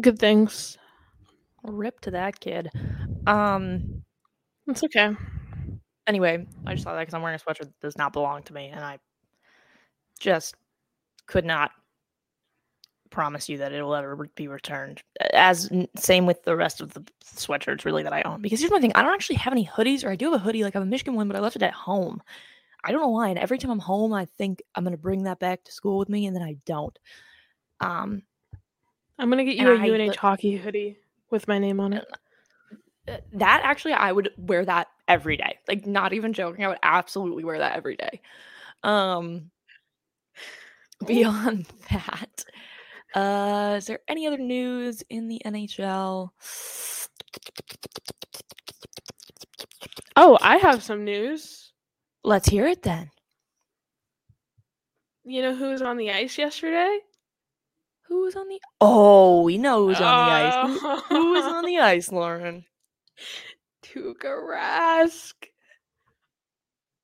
good 0.00 0.18
things. 0.18 0.78
Rip 1.62 2.00
to 2.00 2.10
that 2.12 2.40
kid. 2.40 2.70
Um. 3.26 4.02
It's 4.66 4.84
okay. 4.84 5.14
Anyway, 6.06 6.46
I 6.66 6.72
just 6.72 6.84
saw 6.84 6.94
that 6.94 7.00
because 7.00 7.14
I'm 7.14 7.22
wearing 7.22 7.38
a 7.38 7.42
sweatshirt 7.42 7.66
that 7.66 7.80
does 7.80 7.98
not 7.98 8.12
belong 8.12 8.42
to 8.44 8.52
me, 8.52 8.68
and 8.68 8.84
I 8.84 8.98
just 10.20 10.54
could 11.26 11.44
not 11.44 11.70
promise 13.10 13.48
you 13.48 13.58
that 13.58 13.72
it 13.72 13.82
will 13.82 13.94
ever 13.94 14.28
be 14.34 14.48
returned. 14.48 15.02
As 15.32 15.70
same 15.96 16.26
with 16.26 16.42
the 16.44 16.56
rest 16.56 16.80
of 16.80 16.92
the 16.94 17.04
sweatshirts, 17.24 17.84
really 17.84 18.02
that 18.02 18.12
I 18.12 18.22
own. 18.22 18.42
Because 18.42 18.60
here's 18.60 18.70
my 18.72 18.80
thing: 18.80 18.92
I 18.94 19.02
don't 19.02 19.14
actually 19.14 19.36
have 19.36 19.52
any 19.52 19.66
hoodies, 19.66 20.04
or 20.04 20.10
I 20.10 20.16
do 20.16 20.26
have 20.26 20.40
a 20.40 20.44
hoodie, 20.44 20.64
like 20.64 20.76
I 20.76 20.78
have 20.78 20.86
a 20.86 20.90
Michigan 20.90 21.14
one, 21.14 21.28
but 21.28 21.36
I 21.36 21.40
left 21.40 21.56
it 21.56 21.62
at 21.62 21.72
home. 21.72 22.22
I 22.84 22.92
don't 22.92 23.00
know 23.00 23.08
why, 23.08 23.28
and 23.28 23.38
every 23.38 23.58
time 23.58 23.70
I'm 23.70 23.78
home, 23.78 24.12
I 24.12 24.24
think 24.24 24.62
I'm 24.74 24.84
gonna 24.84 24.96
bring 24.96 25.24
that 25.24 25.40
back 25.40 25.64
to 25.64 25.72
school 25.72 25.98
with 25.98 26.08
me, 26.08 26.26
and 26.26 26.36
then 26.36 26.42
I 26.42 26.56
don't. 26.64 26.96
Um, 27.80 28.22
I'm 29.18 29.30
going 29.30 29.44
to 29.44 29.52
get 29.52 29.60
you 29.60 29.70
a 29.70 29.78
I 29.78 29.90
UNH 29.90 30.16
hockey 30.16 30.56
hoodie 30.56 30.98
with 31.30 31.48
my 31.48 31.58
name 31.58 31.80
on 31.80 31.92
it. 31.94 32.06
uh, 33.08 33.16
that 33.32 33.60
actually 33.64 33.92
I 33.92 34.12
would 34.12 34.30
wear 34.36 34.64
that 34.64 34.88
every 35.06 35.36
day. 35.36 35.58
Like 35.68 35.86
not 35.86 36.12
even 36.12 36.32
joking, 36.32 36.64
I 36.64 36.68
would 36.68 36.78
absolutely 36.82 37.44
wear 37.44 37.58
that 37.58 37.76
every 37.76 37.96
day. 37.96 38.20
Um 38.82 39.50
beyond 41.06 41.66
that, 41.90 42.44
uh 43.14 43.76
is 43.78 43.86
there 43.86 44.00
any 44.08 44.26
other 44.26 44.38
news 44.38 45.02
in 45.10 45.28
the 45.28 45.40
NHL? 45.44 46.30
Oh, 50.16 50.36
I 50.42 50.58
have 50.58 50.82
some 50.82 51.04
news. 51.04 51.72
Let's 52.22 52.48
hear 52.48 52.66
it 52.68 52.82
then. 52.84 53.10
You 55.24 55.42
know 55.42 55.54
who 55.54 55.68
was 55.70 55.80
on 55.80 55.96
the 55.96 56.10
ice 56.10 56.38
yesterday? 56.38 57.00
Who 58.08 58.22
was 58.22 58.36
on 58.36 58.48
the 58.48 58.58
Oh, 58.80 59.42
we 59.42 59.58
know 59.58 59.86
who's 59.86 60.00
on 60.00 60.26
the 60.26 60.32
ice. 60.32 61.04
Who, 61.08 61.32
was 61.32 61.44
on 61.44 61.64
the 61.66 61.78
ice, 61.78 62.10
Lauren? 62.10 62.64
Tuukka 63.82 64.24
Rask. 64.24 65.34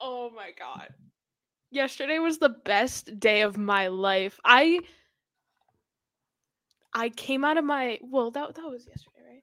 Oh 0.00 0.30
my 0.34 0.50
god. 0.58 0.88
Yesterday 1.70 2.18
was 2.18 2.38
the 2.38 2.56
best 2.64 3.18
day 3.20 3.42
of 3.42 3.58
my 3.58 3.88
life. 3.88 4.40
I 4.44 4.80
I 6.94 7.10
came 7.10 7.44
out 7.44 7.58
of 7.58 7.64
my 7.64 7.98
well 8.02 8.30
that 8.30 8.54
that 8.54 8.64
was 8.64 8.86
yesterday, 8.86 9.20
right? 9.28 9.42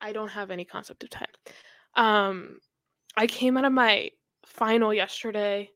I 0.00 0.12
don't 0.12 0.28
have 0.28 0.50
any 0.50 0.64
concept 0.64 1.04
of 1.04 1.10
time. 1.10 1.26
Um 1.96 2.58
I 3.16 3.26
came 3.26 3.56
out 3.56 3.64
of 3.64 3.72
my 3.72 4.10
final 4.44 4.92
yesterday. 4.92 5.70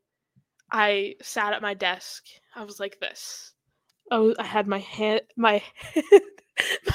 I 0.70 1.14
sat 1.22 1.54
at 1.54 1.62
my 1.62 1.74
desk. 1.74 2.24
I 2.54 2.64
was 2.64 2.78
like 2.78 2.98
this. 3.00 3.52
Oh, 4.10 4.34
I 4.38 4.44
had 4.44 4.66
my 4.66 4.78
hand 4.78 5.22
my 5.36 5.62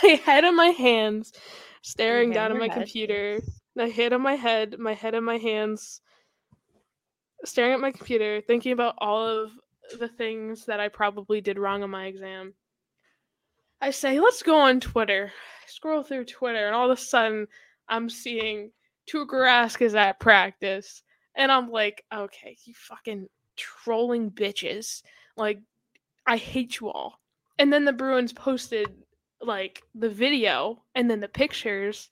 my 0.04 0.10
head 0.26 0.46
on 0.46 0.56
my 0.56 0.70
hands 0.70 1.34
staring 1.82 2.32
down 2.32 2.52
at 2.52 2.58
my 2.58 2.68
head. 2.68 2.74
computer 2.74 3.40
my 3.76 3.88
head 3.88 4.14
on 4.14 4.22
my 4.22 4.36
head, 4.36 4.78
my 4.80 4.94
head 4.94 5.16
on 5.16 5.24
my 5.24 5.38
hands, 5.38 6.02
staring 7.46 7.74
at 7.74 7.80
my 7.80 7.92
computer, 7.92 8.42
thinking 8.42 8.72
about 8.72 8.96
all 9.00 9.28
of 9.28 9.52
the 10.00 10.08
things 10.08 10.66
that 10.66 10.80
I 10.80 10.90
probably 10.90 11.42
did 11.42 11.58
wrong 11.58 11.84
on 11.84 11.90
my 11.90 12.06
exam. 12.06 12.54
I 13.82 13.92
say, 13.92 14.20
let's 14.20 14.44
go 14.44 14.58
on 14.58 14.80
Twitter. 14.80 15.32
I 15.34 15.70
scroll 15.70 16.04
through 16.04 16.26
Twitter, 16.26 16.68
and 16.68 16.76
all 16.76 16.90
of 16.90 16.98
a 16.98 17.02
sudden, 17.02 17.48
I'm 17.90 18.10
seeing 18.10 18.72
Tuukka 19.12 19.34
Rask 19.34 19.82
is 19.82 19.96
at 19.96 20.20
practice, 20.20 21.04
and 21.36 21.52
I'm 21.52 21.70
like, 21.70 22.04
okay, 22.14 22.58
you 22.64 22.74
fucking 22.76 23.28
trolling 23.58 24.32
bitches. 24.32 25.04
Like, 25.36 25.60
I 26.26 26.38
hate 26.38 26.80
you 26.80 26.90
all. 26.90 27.20
And 27.60 27.72
then 27.72 27.86
the 27.86 27.94
Bruins 27.94 28.34
posted 28.34 28.88
like 29.42 29.84
the 29.94 30.10
video 30.10 30.82
and 30.96 31.10
then 31.10 31.20
the 31.20 31.28
pictures 31.28 32.10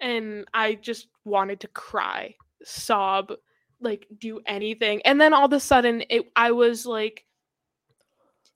and 0.00 0.44
I 0.54 0.74
just 0.74 1.08
wanted 1.24 1.60
to 1.60 1.68
cry, 1.68 2.34
sob, 2.62 3.32
like 3.80 4.06
do 4.18 4.40
anything. 4.46 5.02
And 5.04 5.20
then 5.20 5.34
all 5.34 5.46
of 5.46 5.52
a 5.52 5.60
sudden 5.60 6.04
it 6.08 6.30
I 6.36 6.52
was 6.52 6.86
like 6.86 7.24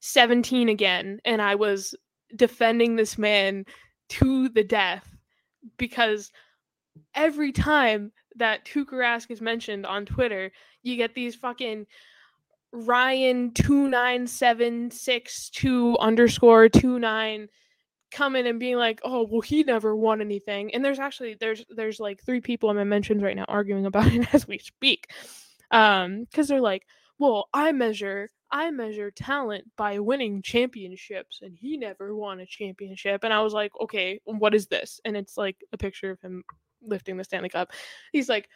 17 0.00 0.68
again 0.68 1.20
and 1.24 1.42
I 1.42 1.54
was 1.54 1.94
defending 2.36 2.96
this 2.96 3.18
man 3.18 3.66
to 4.10 4.48
the 4.48 4.64
death 4.64 5.08
because 5.76 6.30
every 7.14 7.52
time 7.52 8.12
that 8.36 8.64
Tuukka 8.64 8.92
Rask 8.92 9.30
is 9.30 9.40
mentioned 9.40 9.86
on 9.86 10.06
Twitter, 10.06 10.50
you 10.82 10.96
get 10.96 11.14
these 11.14 11.34
fucking 11.34 11.86
Ryan 12.73 13.53
two 13.53 13.89
nine 13.89 14.27
seven 14.27 14.91
six 14.91 15.51
two 15.51 15.97
underscore 15.99 16.68
two 16.68 16.99
nine 16.99 17.49
coming 18.11 18.47
and 18.47 18.61
being 18.61 18.77
like, 18.77 19.01
oh 19.05 19.27
well 19.31 19.41
he 19.41 19.62
never 19.62 19.95
won 19.95 20.20
anything. 20.20 20.75
And 20.75 20.85
there's 20.85 20.99
actually 20.99 21.37
there's 21.39 21.64
there's 21.70 22.01
like 22.01 22.23
three 22.25 22.41
people 22.41 22.70
in 22.70 22.77
my 22.77 22.85
mentions 22.85 23.23
right 23.23 23.37
now 23.37 23.45
arguing 23.49 23.87
about 23.87 24.07
it 24.12 24.33
as 24.35 24.47
we 24.47 24.59
speak. 24.59 25.11
Um, 25.70 26.25
because 26.25 26.49
they're 26.49 26.61
like, 26.61 26.87
well, 27.18 27.49
I 27.53 27.73
measure 27.73 28.31
I 28.51 28.70
measure 28.70 29.11
talent 29.11 29.64
by 29.77 29.99
winning 29.99 30.43
championships 30.43 31.41
and 31.41 31.57
he 31.59 31.79
never 31.79 32.14
won 32.14 32.41
a 32.41 32.47
championship. 32.47 33.25
And 33.25 33.33
I 33.33 33.41
was 33.41 33.55
like, 33.55 33.73
okay, 33.81 34.20
what 34.25 34.55
is 34.55 34.66
this? 34.66 35.01
And 35.07 35.16
it's 35.16 35.39
like 35.39 35.57
a 35.73 35.79
picture 35.79 36.11
of 36.11 36.20
him 36.20 36.45
lifting 36.83 37.16
the 37.16 37.25
Stanley 37.25 37.49
Cup. 37.49 37.73
He's 38.12 38.29
like, 38.29 38.49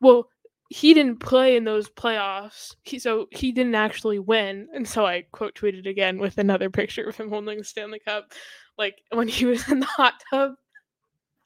well, 0.00 0.28
he 0.70 0.94
didn't 0.94 1.18
play 1.18 1.56
in 1.56 1.64
those 1.64 1.90
playoffs, 1.90 2.76
he, 2.84 3.00
so 3.00 3.26
he 3.32 3.50
didn't 3.50 3.74
actually 3.74 4.20
win. 4.20 4.68
And 4.72 4.86
so 4.86 5.04
I 5.04 5.24
quote 5.32 5.56
tweeted 5.56 5.86
again 5.86 6.18
with 6.18 6.38
another 6.38 6.70
picture 6.70 7.08
of 7.08 7.16
him 7.16 7.28
holding 7.28 7.58
the 7.58 7.64
Stanley 7.64 7.98
Cup, 7.98 8.32
like 8.78 9.02
when 9.10 9.26
he 9.26 9.46
was 9.46 9.68
in 9.70 9.80
the 9.80 9.86
hot 9.86 10.14
tub. 10.30 10.52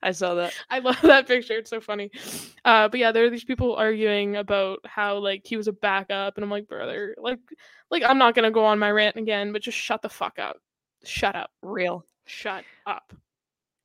I 0.03 0.13
saw 0.13 0.35
that. 0.35 0.53
I 0.69 0.81
love 0.81 1.01
that 1.01 1.27
picture. 1.27 1.55
It's 1.55 1.71
so 1.71 1.81
funny. 1.81 2.11
Uh, 2.67 2.89
but 2.89 3.01
yeah, 3.01 3.11
there 3.11 3.25
are 3.25 3.31
these 3.31 3.45
people 3.45 3.75
arguing 3.75 4.37
about 4.37 4.81
how 4.85 5.17
like 5.17 5.47
he 5.47 5.57
was 5.57 5.69
a 5.69 5.73
backup, 5.73 6.37
and 6.37 6.45
I'm 6.45 6.51
like, 6.51 6.69
brother, 6.69 7.17
like, 7.19 7.39
like 7.91 8.03
I'm 8.03 8.19
not 8.19 8.35
gonna 8.35 8.51
go 8.51 8.67
on 8.67 8.79
my 8.79 8.91
rant 8.91 9.17
again, 9.17 9.53
but 9.53 9.63
just 9.63 9.79
shut 9.79 10.03
the 10.03 10.11
fuck 10.11 10.39
up. 10.39 10.59
Shut 11.05 11.35
up. 11.35 11.51
Real. 11.63 12.05
Shut 12.27 12.65
up. 12.87 13.15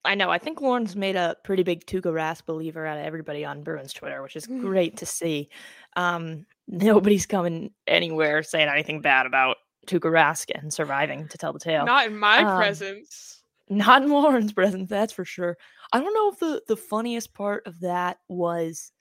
I 0.06 0.16
know. 0.16 0.30
I 0.30 0.38
think 0.38 0.62
Lauren's 0.62 0.96
made 0.96 1.16
a 1.16 1.36
pretty 1.44 1.64
big 1.64 1.86
Tuukka 1.86 2.04
Rask 2.14 2.46
believer 2.46 2.86
out 2.86 2.98
of 2.98 3.06
everybody 3.06 3.44
on 3.44 3.64
Bruins 3.64 3.92
Twitter, 3.94 4.22
which 4.24 4.36
is 4.36 4.48
great 4.48 4.98
to 4.98 5.06
see. 5.06 5.50
Um, 5.96 6.46
nobody's 6.68 7.26
coming 7.26 7.72
anywhere 7.88 8.42
saying 8.44 8.70
anything 8.70 9.02
bad 9.02 9.26
about 9.26 9.58
Tuukka 9.88 10.10
Rask 10.12 10.46
and 10.56 10.74
surviving 10.74 11.28
to 11.30 11.38
tell 11.38 11.52
the 11.52 11.60
tale. 11.60 11.86
Not 11.86 12.08
in 12.08 12.18
my 12.18 12.40
Um, 12.44 12.58
presence. 12.58 13.42
Not 13.70 14.04
in 14.04 14.10
Lauren's 14.12 14.54
presence, 14.54 14.90
that's 14.90 15.14
for 15.14 15.26
sure. 15.26 15.58
I 15.92 16.00
don't 16.00 16.14
know 16.14 16.30
if 16.32 16.40
the 16.40 16.62
the 16.68 16.78
funniest 16.78 17.34
part 17.34 17.68
of 17.68 17.80
that 17.82 18.20
was, 18.28 18.92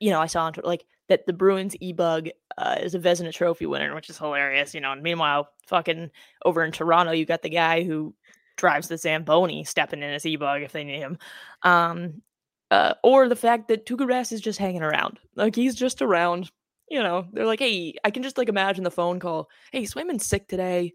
you 0.00 0.10
know, 0.10 0.20
I 0.20 0.26
saw 0.26 0.44
on 0.44 0.52
Twitter 0.54 0.66
like 0.68 0.84
that 1.08 1.26
the 1.26 1.32
Bruins 1.34 1.76
e 1.80 1.92
bug 1.92 2.28
uh, 2.56 2.76
is 2.80 2.94
a 2.94 2.98
Vezina 2.98 3.32
Trophy 3.32 3.66
winner, 3.66 3.94
which 3.94 4.08
is 4.10 4.18
hilarious. 4.18 4.74
You 4.74 4.80
know, 4.80 4.92
and 4.92 5.02
meanwhile, 5.02 5.48
fucking 5.66 6.10
over 6.44 6.64
in 6.64 6.72
Toronto, 6.72 7.12
you 7.12 7.24
got 7.26 7.42
the 7.42 7.50
guy 7.50 7.84
who 7.84 8.14
drives 8.56 8.88
the 8.88 8.98
Zamboni 8.98 9.64
stepping 9.64 10.02
in 10.02 10.12
his 10.12 10.26
e 10.26 10.36
bug 10.36 10.62
if 10.62 10.72
they 10.72 10.84
need 10.84 10.98
him. 10.98 11.18
Um, 11.62 12.22
uh, 12.70 12.94
or 13.02 13.28
the 13.28 13.36
fact 13.36 13.68
that 13.68 13.86
Tuukka 13.86 14.06
Rask 14.06 14.32
is 14.32 14.40
just 14.40 14.58
hanging 14.58 14.82
around, 14.82 15.18
like 15.36 15.54
he's 15.54 15.74
just 15.74 16.02
around. 16.02 16.50
You 16.90 17.02
know, 17.02 17.26
they're 17.32 17.46
like, 17.46 17.60
hey, 17.60 17.94
I 18.04 18.10
can 18.10 18.22
just 18.22 18.36
like 18.36 18.48
imagine 18.48 18.84
the 18.84 18.90
phone 18.90 19.18
call. 19.18 19.48
Hey, 19.72 19.82
Swayman's 19.82 20.26
sick 20.26 20.48
today 20.48 20.92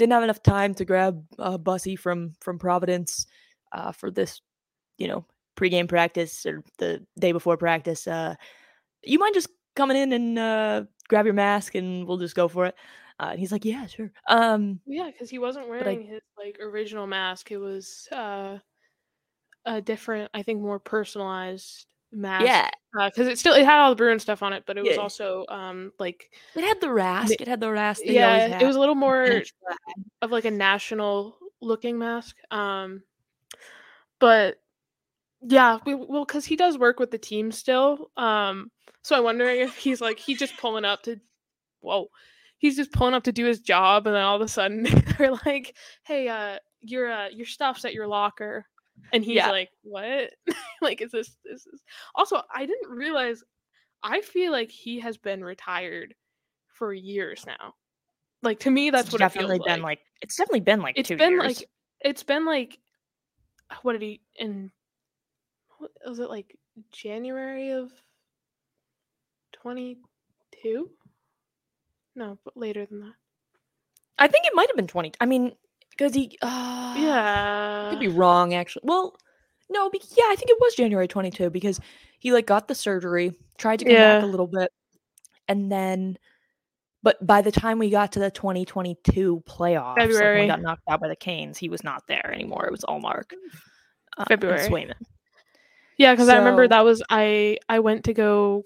didn't 0.00 0.12
have 0.12 0.22
enough 0.22 0.42
time 0.42 0.74
to 0.74 0.84
grab 0.86 1.22
uh, 1.38 1.58
Bussi 1.58 1.98
from 1.98 2.32
from 2.40 2.58
Providence 2.58 3.26
uh, 3.72 3.92
for 3.92 4.10
this, 4.10 4.40
you 4.96 5.06
know, 5.06 5.26
pregame 5.56 5.88
practice 5.88 6.46
or 6.46 6.64
the 6.78 7.04
day 7.18 7.32
before 7.32 7.58
practice. 7.58 8.06
Uh, 8.06 8.34
you 9.04 9.18
mind 9.18 9.34
just 9.34 9.50
coming 9.76 9.98
in 9.98 10.12
and 10.12 10.38
uh, 10.38 10.84
grab 11.08 11.26
your 11.26 11.34
mask 11.34 11.74
and 11.74 12.06
we'll 12.08 12.16
just 12.16 12.34
go 12.34 12.48
for 12.48 12.64
it? 12.64 12.74
Uh, 13.20 13.28
and 13.32 13.38
he's 13.38 13.52
like, 13.52 13.66
yeah, 13.66 13.86
sure. 13.86 14.10
Um, 14.28 14.80
Yeah, 14.86 15.10
because 15.12 15.28
he 15.28 15.38
wasn't 15.38 15.66
I- 15.66 15.68
wearing 15.68 16.02
his 16.06 16.22
like 16.38 16.58
original 16.60 17.06
mask. 17.06 17.50
It 17.50 17.58
was 17.58 18.08
uh 18.10 18.58
a 19.66 19.80
different, 19.82 20.30
I 20.32 20.42
think, 20.42 20.62
more 20.62 20.78
personalized 20.78 21.84
mask. 22.12 22.46
yeah, 22.46 22.70
because 23.08 23.28
it 23.28 23.38
still 23.38 23.52
it 23.54 23.64
had 23.66 23.78
all 23.78 23.90
the 23.90 23.96
Bruin 23.96 24.18
stuff 24.18 24.42
on 24.42 24.54
it, 24.54 24.64
but 24.66 24.78
it 24.78 24.84
was 24.84 24.96
Yeah. 24.96 25.02
also 25.02 25.44
um 25.50 25.92
like 25.98 26.30
it 26.56 26.64
had 26.64 26.80
the 26.80 26.86
Rask. 26.86 27.30
It 27.38 27.46
had 27.46 27.60
the 27.60 27.66
Rask. 27.66 27.98
that 27.98 28.06
yeah, 28.12 28.58
it 28.58 28.66
was 28.66 28.76
a 28.76 28.80
little 28.80 28.94
more 28.94 29.42
of 30.22 30.30
like 30.30 30.46
a 30.46 30.50
national 30.50 31.36
looking 31.60 31.98
mask. 31.98 32.36
Um, 32.50 33.02
but 34.18 34.60
yeah, 35.42 35.78
we, 35.84 35.94
well, 35.94 36.24
because 36.24 36.46
he 36.46 36.56
does 36.56 36.78
work 36.78 36.98
with 36.98 37.10
the 37.10 37.18
team 37.18 37.52
still. 37.52 38.10
Um, 38.16 38.70
so 39.02 39.16
I'm 39.16 39.24
wondering 39.24 39.60
if 39.60 39.76
he's 39.76 40.00
like 40.00 40.18
he 40.18 40.34
just 40.34 40.56
pulling 40.56 40.84
up 40.84 41.02
to, 41.04 41.20
whoa, 41.80 42.08
he's 42.60 42.76
just 42.76 42.92
pulling 42.92 43.14
up 43.14 43.24
to 43.24 43.32
do 43.32 43.46
his 43.46 43.60
job, 43.60 44.06
and 44.06 44.14
then 44.14 44.22
all 44.22 44.36
of 44.36 44.42
a 44.42 44.48
sudden 44.48 44.84
they're 45.18 45.32
like, 45.44 45.76
"Hey, 46.04 46.28
uh, 46.28 46.58
your 46.80 47.10
uh, 47.10 47.28
your 47.30 47.46
stuff's 47.46 47.84
at 47.84 47.94
your 47.94 48.06
locker," 48.06 48.66
and 49.12 49.24
he's 49.24 49.36
Yeah. 49.36 49.50
like, 49.50 49.70
"What? 49.82 50.30
like, 50.80 51.00
is 51.02 51.10
this 51.10 51.36
this 51.44 51.66
is?" 51.66 51.82
Also, 52.14 52.40
I 52.54 52.66
didn't 52.66 52.90
realize. 52.90 53.42
I 54.02 54.20
feel 54.20 54.52
like 54.52 54.70
he 54.70 55.00
has 55.00 55.18
been 55.18 55.42
retired 55.44 56.14
for 56.68 56.94
years 56.94 57.44
now. 57.46 57.74
Like 58.42 58.60
to 58.60 58.70
me, 58.70 58.90
that's 58.90 59.06
It's 59.06 59.12
what 59.12 59.18
definitely 59.18 59.56
it 59.56 59.64
feels 59.64 59.76
been 59.76 59.82
like. 59.82 60.00
It's 60.22 60.36
definitely 60.36 60.60
been 60.60 60.80
like 60.80 60.96
it's 60.96 61.08
two 61.08 61.16
been 61.16 61.32
years. 61.32 61.42
like 61.44 61.68
it's 62.00 62.22
been 62.22 62.46
like 62.46 62.78
what 63.82 63.92
did 63.92 64.02
he 64.02 64.20
in 64.36 64.70
what, 65.78 65.90
was 66.06 66.18
it 66.20 66.30
like 66.30 66.56
January 66.92 67.70
of 67.72 67.90
22 69.52 70.90
no 72.14 72.38
but 72.44 72.56
later 72.56 72.84
than 72.86 73.00
that 73.00 73.14
I 74.18 74.28
think 74.28 74.44
it 74.46 74.52
might 74.54 74.68
have 74.68 74.76
been 74.76 74.86
twenty. 74.86 75.12
I 75.18 75.24
mean, 75.24 75.52
because 75.90 76.14
he. 76.14 76.36
Uh, 76.42 76.94
yeah 76.98 77.88
could 77.90 78.00
be 78.00 78.08
wrong 78.08 78.52
actually. 78.52 78.82
Well, 78.84 79.16
no, 79.70 79.88
be- 79.88 80.02
yeah, 80.16 80.24
I 80.28 80.36
think 80.36 80.50
it 80.50 80.58
was 80.60 80.74
January 80.74 81.08
22 81.08 81.48
because 81.48 81.80
he 82.18 82.32
like 82.32 82.46
got 82.46 82.68
the 82.68 82.74
surgery, 82.74 83.32
tried 83.56 83.78
to 83.78 83.86
come 83.86 83.94
back 83.94 84.22
a 84.22 84.26
little 84.26 84.46
bit, 84.46 84.70
and 85.48 85.72
then, 85.72 86.18
but 87.02 87.24
by 87.26 87.40
the 87.40 87.50
time 87.50 87.78
we 87.78 87.88
got 87.88 88.12
to 88.12 88.18
the 88.18 88.30
2022 88.30 89.42
playoffs, 89.46 89.96
like 89.96 89.96
when 89.96 90.08
February. 90.08 90.40
we 90.42 90.46
got 90.48 90.60
knocked 90.60 90.82
out 90.88 91.00
by 91.00 91.08
the 91.08 91.16
Canes, 91.16 91.56
he 91.56 91.70
was 91.70 91.82
not 91.82 92.02
there 92.06 92.30
anymore. 92.30 92.66
It 92.66 92.72
was 92.72 92.82
Ullmark, 92.82 93.32
uh, 94.18 94.24
February. 94.28 94.68
Swayman. 94.68 94.94
yeah 95.96 96.12
because 96.12 96.28
i 96.28 96.36
remember 96.36 96.68
that 96.68 96.84
was 96.84 97.02
i 97.10 97.56
i 97.68 97.78
went 97.78 98.04
to 98.04 98.12
go 98.12 98.64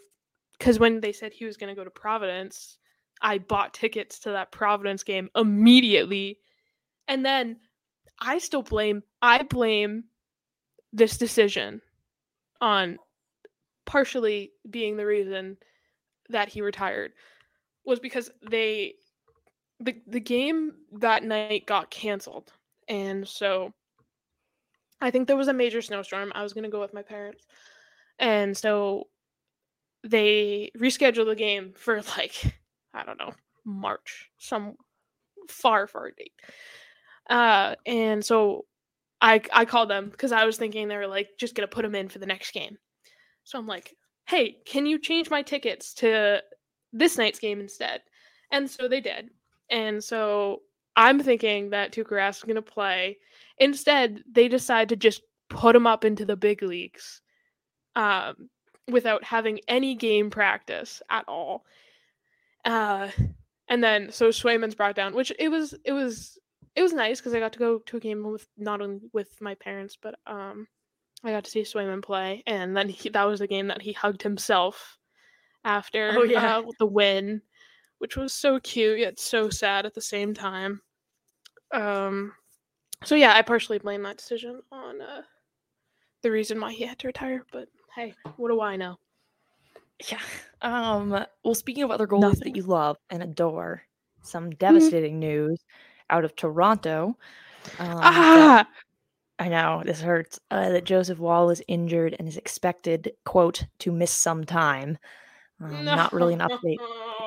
because 0.59 0.79
when 0.79 1.01
they 1.01 1.13
said 1.13 1.33
he 1.33 1.45
was 1.45 1.57
going 1.57 1.69
to 1.69 1.75
go 1.75 1.85
to 1.85 1.91
providence 1.91 2.79
i 3.25 3.39
bought 3.39 3.75
tickets 3.75 4.21
to 4.21 4.31
that 4.31 4.53
providence 4.53 5.03
game 5.03 5.29
immediately. 5.35 6.39
And 7.09 7.27
then 7.27 7.57
i 8.21 8.39
still 8.39 8.63
blame 8.63 9.03
i 9.21 9.43
blame 9.43 10.05
this 10.93 11.19
decision 11.19 11.81
on 12.61 12.99
partially 13.85 14.53
being 14.71 14.97
the 14.97 15.05
reason 15.05 15.57
that 16.31 16.49
he 16.49 16.61
retired 16.63 17.13
was 17.85 17.99
because 17.99 18.31
they 18.49 18.95
the 19.81 19.97
the 20.07 20.21
game 20.21 20.73
that 20.93 21.25
night 21.25 21.67
got 21.67 21.91
canceled. 21.91 22.53
And 22.89 23.27
so 23.27 23.73
i 25.01 25.11
think 25.11 25.27
there 25.27 25.37
was 25.37 25.49
a 25.49 25.53
major 25.53 25.83
snowstorm. 25.83 26.33
I 26.35 26.43
was 26.43 26.53
going 26.53 26.65
to 26.65 26.71
go 26.71 26.81
with 26.81 26.95
my 26.95 27.03
parents. 27.03 27.45
And 28.19 28.57
so 28.57 29.09
they 30.05 30.71
rescheduled 30.79 31.27
the 31.27 31.35
game 31.35 31.73
for 31.77 32.01
like 32.17 32.55
i 32.95 33.05
don't 33.05 33.19
know 33.19 33.33
march 33.65 34.31
some 34.39 34.77
far 35.49 35.87
far 35.87 36.11
date. 36.11 36.33
Uh 37.29 37.75
and 37.87 38.25
so 38.25 38.67
i 39.21 39.41
i 39.53 39.65
called 39.65 39.91
them 39.91 40.09
because 40.11 40.33
i 40.33 40.45
was 40.45 40.57
thinking 40.57 40.89
they 40.89 40.97
were 40.97 41.07
like 41.07 41.31
just 41.39 41.55
gonna 41.55 41.69
put 41.69 41.83
them 41.83 41.95
in 41.95 42.09
for 42.09 42.19
the 42.19 42.27
next 42.27 42.53
game. 42.53 42.77
So 43.45 43.59
i'm 43.59 43.67
like 43.67 43.95
hey 44.27 44.59
can 44.67 44.87
you 44.87 44.99
change 44.99 45.31
my 45.31 45.43
tickets 45.43 45.95
to 45.95 46.43
this 46.93 47.19
night's 47.19 47.39
game 47.39 47.61
instead? 47.61 48.03
And 48.51 48.71
so 48.71 48.89
they 48.89 49.01
did. 49.01 49.31
And 49.71 50.03
so 50.03 50.63
i'm 50.97 51.21
thinking 51.21 51.71
that 51.71 51.93
Tuukka 51.93 52.29
is 52.31 52.43
gonna 52.43 52.63
play. 52.63 53.19
Instead 53.59 54.23
they 54.31 54.49
decide 54.49 54.89
to 54.91 54.97
just 54.97 55.23
put 55.49 55.77
him 55.77 55.87
up 55.87 56.05
into 56.05 56.25
the 56.25 56.37
big 56.37 56.63
leagues 56.63 57.21
um 57.97 58.49
without 58.91 59.25
having 59.25 59.61
any 59.69 59.95
game 59.95 60.29
practice 60.29 61.01
at 61.11 61.25
all 61.27 61.65
uh 62.65 63.11
and 63.69 63.83
then 63.83 64.11
so 64.13 64.29
Swayman's 64.29 64.75
brought 64.75 64.95
down, 64.97 65.15
which 65.15 65.33
it 65.39 65.49
was 65.49 65.75
it 65.85 65.93
was 65.93 66.39
it 66.77 66.83
was 66.83 66.93
nice 66.93 67.21
because 67.21 67.35
I 67.35 67.41
got 67.41 67.53
to 67.55 67.59
go 67.59 67.79
to 67.79 67.97
a 67.97 68.01
game 68.01 68.23
with 68.31 68.47
not 68.57 68.81
only 68.81 69.01
with 69.13 69.41
my 69.41 69.55
parents, 69.55 69.97
but 70.01 70.15
um 70.27 70.67
I 71.23 71.31
got 71.31 71.45
to 71.45 71.51
see 71.51 71.63
Swayman 71.63 72.03
play, 72.03 72.43
and 72.47 72.77
then 72.77 72.89
he, 72.89 73.09
that 73.09 73.25
was 73.25 73.41
the 73.41 73.47
game 73.47 73.69
that 73.69 73.81
he 73.81 73.93
hugged 73.93 74.23
himself 74.23 74.99
after 75.65 76.11
Oh, 76.15 76.23
yeah. 76.23 76.59
uh, 76.59 76.63
the 76.79 76.87
win, 76.87 77.41
which 77.99 78.17
was 78.17 78.35
so 78.35 78.61
cute 78.61 78.99
yet 78.99 79.19
so 79.19 79.49
sad 79.49 79.87
at 79.87 79.95
the 79.95 80.03
same 80.03 80.35
time. 80.35 80.83
Um, 81.73 82.35
so 83.05 83.15
yeah, 83.15 83.35
I 83.35 83.41
partially 83.43 83.79
blame 83.79 84.03
that 84.03 84.19
decision 84.19 84.61
on 84.71 85.01
uh, 85.01 85.23
the 86.23 86.31
reason 86.31 86.61
why 86.61 86.73
he 86.73 86.85
had 86.85 86.99
to 86.99 87.07
retire. 87.07 87.45
But 87.53 87.69
hey, 87.95 88.15
what 88.37 88.49
do 88.49 88.61
I 88.61 88.77
know? 88.77 88.99
Yeah. 90.11 90.21
Um. 90.63 91.25
Well, 91.45 91.55
speaking 91.55 91.83
of 91.83 91.91
other 91.91 92.07
goalies 92.07 92.21
Nothing. 92.21 92.53
that 92.53 92.57
you 92.57 92.63
love 92.63 92.97
and 93.11 93.23
adore, 93.23 93.83
some 94.23 94.51
devastating 94.51 95.19
news 95.19 95.61
out 96.11 96.25
of 96.25 96.35
Toronto. 96.37 97.17
Um, 97.79 97.99
ah, 98.03 98.69
I 99.39 99.49
know 99.49 99.83
this 99.85 100.01
hurts. 100.01 100.41
Uh, 100.51 100.71
that 100.71 100.85
Joseph 100.85 101.19
Woll 101.19 101.51
is 101.51 101.63
injured 101.69 102.17
and 102.19 102.29
is 102.29 102.37
expected, 102.37 103.13
quote, 103.25 103.65
to 103.81 103.93
miss 103.93 104.11
some 104.11 104.45
time. 104.45 104.99
Um, 105.61 105.85
Not 105.85 106.13
really 106.13 106.35
an 106.35 106.41
update. 106.41 106.79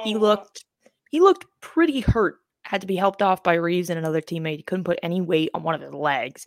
He 0.03 0.15
looked, 0.15 0.65
he 1.09 1.19
looked 1.19 1.45
pretty 1.61 2.01
hurt. 2.01 2.37
Had 2.63 2.81
to 2.81 2.87
be 2.87 2.97
helped 2.97 3.21
off 3.21 3.43
by 3.43 3.53
Reaves 3.53 3.89
and 3.89 3.97
another 3.97 4.21
teammate. 4.21 4.57
He 4.57 4.63
couldn't 4.63 4.83
put 4.83 4.99
any 5.01 5.21
weight 5.21 5.49
on 5.53 5.63
one 5.63 5.73
of 5.73 5.81
his 5.81 5.93
legs. 5.93 6.45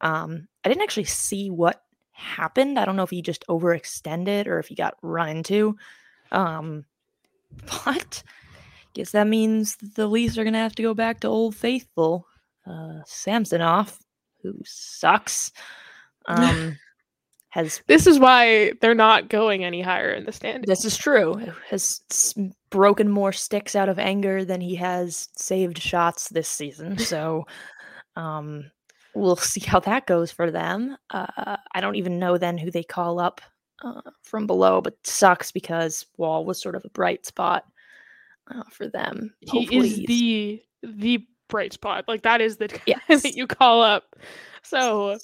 Um, 0.00 0.48
I 0.64 0.68
didn't 0.68 0.82
actually 0.82 1.04
see 1.04 1.50
what 1.50 1.82
happened. 2.18 2.78
I 2.78 2.84
don't 2.84 2.96
know 2.96 3.04
if 3.04 3.10
he 3.10 3.22
just 3.22 3.46
overextended 3.48 4.46
or 4.46 4.58
if 4.58 4.68
he 4.68 4.74
got 4.74 4.98
run 5.02 5.28
into. 5.28 5.76
Um, 6.32 6.84
but 7.84 8.22
guess 8.94 9.12
that 9.12 9.26
means 9.26 9.76
the 9.76 10.06
Leafs 10.06 10.36
are 10.36 10.44
gonna 10.44 10.58
have 10.58 10.74
to 10.76 10.82
go 10.82 10.94
back 10.94 11.20
to 11.20 11.28
Old 11.28 11.54
Faithful, 11.54 12.26
uh, 12.66 13.00
Samsonov, 13.06 13.98
who 14.42 14.54
sucks. 14.64 15.52
Um, 16.26 16.76
has 17.50 17.80
This 17.86 18.06
is 18.06 18.18
why 18.18 18.72
they're 18.80 18.94
not 18.94 19.28
going 19.28 19.64
any 19.64 19.80
higher 19.80 20.12
in 20.12 20.24
the 20.24 20.32
standings. 20.32 20.66
this 20.66 20.84
is 20.84 20.96
true. 20.98 21.40
Has 21.70 22.02
broken 22.70 23.08
more 23.08 23.32
sticks 23.32 23.74
out 23.74 23.88
of 23.88 23.98
anger 23.98 24.44
than 24.44 24.60
he 24.60 24.74
has 24.74 25.28
saved 25.34 25.78
shots 25.78 26.28
this 26.28 26.48
season. 26.48 26.98
So, 26.98 27.46
um, 28.16 28.70
we'll 29.18 29.36
see 29.36 29.60
how 29.60 29.80
that 29.80 30.06
goes 30.06 30.30
for 30.30 30.50
them. 30.50 30.96
Uh, 31.10 31.56
I 31.74 31.80
don't 31.80 31.96
even 31.96 32.18
know 32.18 32.38
then 32.38 32.58
who 32.58 32.70
they 32.70 32.82
call 32.82 33.18
up 33.20 33.40
uh, 33.84 34.00
from 34.22 34.46
below, 34.46 34.80
but 34.80 34.94
sucks 35.04 35.52
because 35.52 36.06
Woll 36.16 36.44
was 36.44 36.60
sort 36.60 36.74
of 36.74 36.84
a 36.84 36.90
bright 36.90 37.26
spot 37.26 37.64
uh, 38.50 38.62
for 38.70 38.88
them. 38.88 39.34
He 39.40 39.48
Hopefully 39.50 39.88
is 39.88 39.98
the 40.06 40.62
the 40.82 41.26
bright 41.48 41.72
spot. 41.72 42.04
Like 42.08 42.22
that 42.22 42.40
is 42.40 42.56
the 42.56 42.68
guy 42.86 43.00
Yes. 43.08 43.22
that 43.22 43.34
you 43.36 43.46
call 43.46 43.82
up. 43.82 44.16
So 44.62 45.18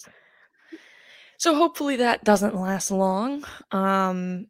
So 1.38 1.54
hopefully 1.54 1.96
that 1.96 2.24
doesn't 2.24 2.54
last 2.54 2.90
long. 2.90 3.44
Um, 3.70 4.46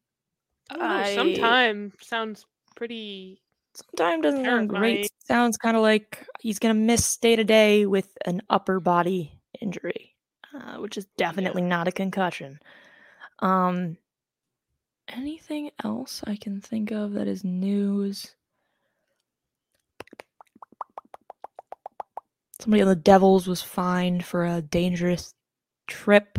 I 0.70 0.76
know, 1.11 1.14
sometime 1.16 1.92
sounds 2.01 2.47
pretty 2.76 3.40
sometime 3.75 4.20
doesn't 4.20 4.45
sound 4.45 4.68
great. 4.68 5.11
Sounds 5.27 5.57
kind 5.57 5.77
of 5.77 5.83
like 5.83 6.27
he's 6.41 6.59
gonna 6.59 6.75
miss 6.75 7.16
day 7.16 7.37
to 7.37 7.45
day 7.45 7.87
with 7.87 8.16
an 8.25 8.43
upper 8.51 8.81
body 8.81 9.41
injury, 9.61 10.14
uh, 10.55 10.77
which 10.77 10.97
is 10.97 11.07
definitely 11.16 11.62
not 11.62 11.89
a 11.89 11.93
concussion. 11.93 12.61
Um, 13.41 13.97
anything 15.09 15.70
else 15.83 16.22
I 16.27 16.37
can 16.37 16.61
think 16.61 16.91
of 16.91 17.12
that 17.14 17.29
is 17.29 17.45
news? 17.45 18.35
Somebody 22.61 22.83
on 22.83 22.89
the 22.89 22.97
Devils 22.97 23.47
was 23.47 23.61
fined 23.61 24.25
for 24.25 24.47
a 24.47 24.62
dangerous 24.62 25.35
trip. 25.87 26.39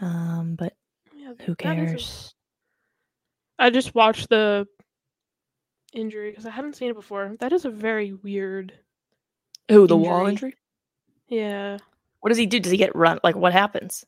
Um, 0.00 0.54
but 0.56 0.74
yeah, 1.14 1.34
who 1.40 1.52
is 1.52 1.52
a- 1.52 1.56
cares? 1.56 2.34
I 3.58 3.70
just 3.70 3.94
watched 3.94 4.30
the 4.30 4.66
injury 5.94 6.30
because 6.30 6.46
I 6.46 6.50
hadn't 6.50 6.76
seen 6.76 6.90
it 6.90 6.94
before. 6.96 7.34
That 7.40 7.52
is 7.52 7.64
a 7.64 7.70
very 7.70 8.12
weird. 8.12 8.72
Who 9.70 9.86
the 9.86 9.96
Woll 9.96 10.26
injury. 10.26 10.30
injury? 10.30 10.54
Yeah, 11.28 11.78
What 12.20 12.28
does 12.28 12.38
he 12.38 12.46
do? 12.46 12.60
Does 12.60 12.70
he 12.72 12.76
get 12.78 12.94
run? 12.94 13.18
Like 13.24 13.34
what 13.36 13.52
happens? 13.52 14.04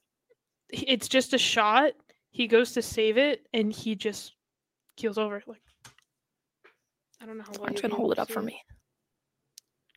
It's 0.68 1.08
just 1.08 1.32
a 1.32 1.38
shot. 1.38 1.92
He 2.30 2.46
goes 2.46 2.72
to 2.72 2.82
save 2.82 3.16
it, 3.16 3.46
and 3.54 3.72
he 3.72 3.94
just 3.94 4.34
keels 4.96 5.16
over. 5.16 5.42
Like 5.46 5.62
I 7.22 7.24
don't 7.26 7.38
know 7.38 7.44
how. 7.44 7.64
I'm 7.64 7.70
just 7.70 7.82
gonna 7.82 7.94
hold 7.94 8.12
it 8.12 8.18
up 8.18 8.30
for 8.30 8.42
me. 8.42 8.62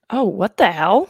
Oh, 0.10 0.24
what 0.24 0.56
the 0.58 0.72
hell? 0.72 1.10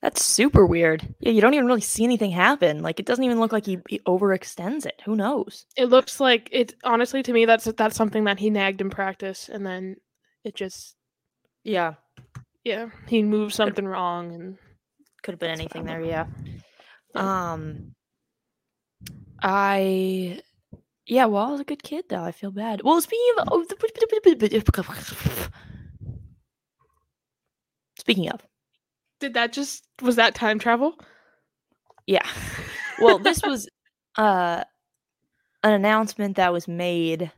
That's 0.00 0.24
super 0.24 0.64
weird. 0.64 1.14
Yeah, 1.18 1.32
you 1.32 1.40
don't 1.40 1.54
even 1.54 1.66
really 1.66 1.80
see 1.80 2.04
anything 2.04 2.30
happen. 2.30 2.82
Like 2.82 3.00
it 3.00 3.06
doesn't 3.06 3.24
even 3.24 3.40
look 3.40 3.52
like 3.52 3.66
he, 3.66 3.78
he 3.88 3.98
overextends 4.00 4.86
it. 4.86 5.00
Who 5.04 5.16
knows? 5.16 5.66
It 5.76 5.86
looks 5.86 6.20
like 6.20 6.48
it. 6.52 6.74
Honestly, 6.84 7.22
to 7.24 7.32
me, 7.32 7.46
that's 7.46 7.64
that's 7.64 7.96
something 7.96 8.24
that 8.24 8.38
he 8.38 8.48
nagged 8.48 8.80
in 8.80 8.90
practice, 8.90 9.48
and 9.48 9.66
then 9.66 9.96
it 10.44 10.54
just 10.54 10.94
Yeah, 11.64 11.94
yeah 12.62 12.90
he 13.08 13.24
moved 13.24 13.54
something 13.54 13.86
wrong, 13.86 14.32
and 14.34 14.58
could 15.22 15.32
have 15.32 15.40
been 15.40 15.50
anything 15.50 15.84
there. 15.84 16.00
Yeah. 16.00 16.26
Um, 17.16 17.96
I 19.42 20.40
yeah. 21.06 21.24
Woll 21.24 21.54
is 21.54 21.60
a 21.60 21.64
good 21.64 21.82
kid 21.82 22.04
though. 22.08 22.22
I 22.22 22.30
feel 22.30 22.52
bad. 22.52 22.82
Well, 22.84 23.00
speaking 23.00 23.34
of 23.38 23.48
oh, 23.50 23.64
speaking 27.98 28.28
of 28.30 28.40
did 29.20 29.34
that 29.34 29.52
just 29.52 29.84
was 30.02 30.16
that 30.16 30.34
time 30.34 30.58
travel? 30.58 30.94
Yeah. 32.06 32.26
Well, 33.00 33.18
this 33.18 33.42
was 33.42 33.68
uh 34.16 34.64
an 35.62 35.72
announcement 35.72 36.36
that 36.36 36.52
was 36.52 36.68
made 36.68 37.32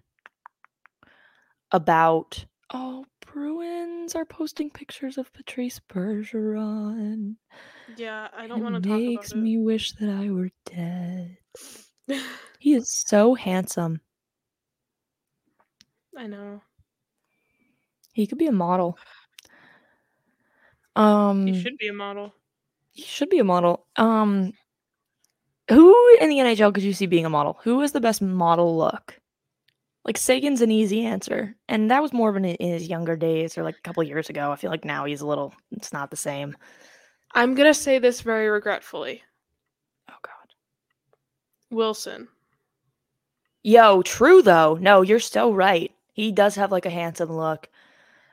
about 1.72 2.44
oh 2.72 3.04
Bruins 3.26 4.14
are 4.14 4.24
posting 4.24 4.70
pictures 4.70 5.16
of 5.16 5.32
Patrice 5.32 5.80
Bergeron. 5.88 7.36
Yeah, 7.96 8.28
I 8.36 8.46
don't 8.46 8.62
want 8.62 8.82
to 8.82 8.88
talk 8.88 8.98
makes 9.00 9.34
me 9.34 9.58
wish 9.58 9.92
that 9.92 10.08
I 10.08 10.30
were 10.30 10.50
dead. 10.64 11.38
He 12.58 12.74
is 12.74 12.92
so 13.06 13.34
handsome. 13.34 14.02
I 16.14 16.26
know 16.26 16.60
He 18.12 18.26
could 18.26 18.36
be 18.36 18.48
a 18.48 18.52
model. 18.52 18.98
Um 20.96 21.46
he 21.46 21.60
should 21.60 21.76
be 21.78 21.88
a 21.88 21.92
model. 21.92 22.34
he 22.92 23.02
should 23.02 23.30
be 23.30 23.38
a 23.38 23.44
model. 23.44 23.86
Um 23.96 24.52
who 25.70 25.94
in 26.20 26.28
the 26.28 26.38
NHL 26.38 26.74
could 26.74 26.82
you 26.82 26.92
see 26.92 27.06
being 27.06 27.24
a 27.26 27.30
model? 27.30 27.58
Who 27.62 27.80
is 27.82 27.92
the 27.92 28.00
best 28.00 28.20
model 28.20 28.76
look? 28.76 29.20
Like 30.04 30.18
Seguin's 30.18 30.62
an 30.62 30.70
easy 30.70 31.04
answer, 31.04 31.54
and 31.68 31.90
that 31.90 32.02
was 32.02 32.12
more 32.12 32.30
of 32.30 32.36
an 32.36 32.44
in 32.44 32.72
his 32.72 32.88
younger 32.88 33.16
days 33.16 33.56
or 33.56 33.62
like 33.62 33.76
a 33.76 33.82
couple 33.82 34.02
years 34.02 34.28
ago. 34.30 34.50
I 34.50 34.56
feel 34.56 34.70
like 34.70 34.84
now 34.84 35.04
he's 35.04 35.20
a 35.20 35.26
little. 35.26 35.54
It's 35.72 35.92
not 35.92 36.10
the 36.10 36.16
same. 36.16 36.56
I'm 37.34 37.54
gonna 37.54 37.74
say 37.74 37.98
this 37.98 38.22
very 38.22 38.48
regretfully. 38.48 39.22
Oh 40.10 40.16
God. 40.22 40.54
Wilson. 41.70 42.28
Yo, 43.62 44.02
true 44.02 44.42
though. 44.42 44.76
No, 44.80 45.02
you're 45.02 45.20
so 45.20 45.52
right. 45.52 45.92
He 46.14 46.32
does 46.32 46.56
have 46.56 46.72
like 46.72 46.86
a 46.86 46.90
handsome 46.90 47.30
look. 47.30 47.68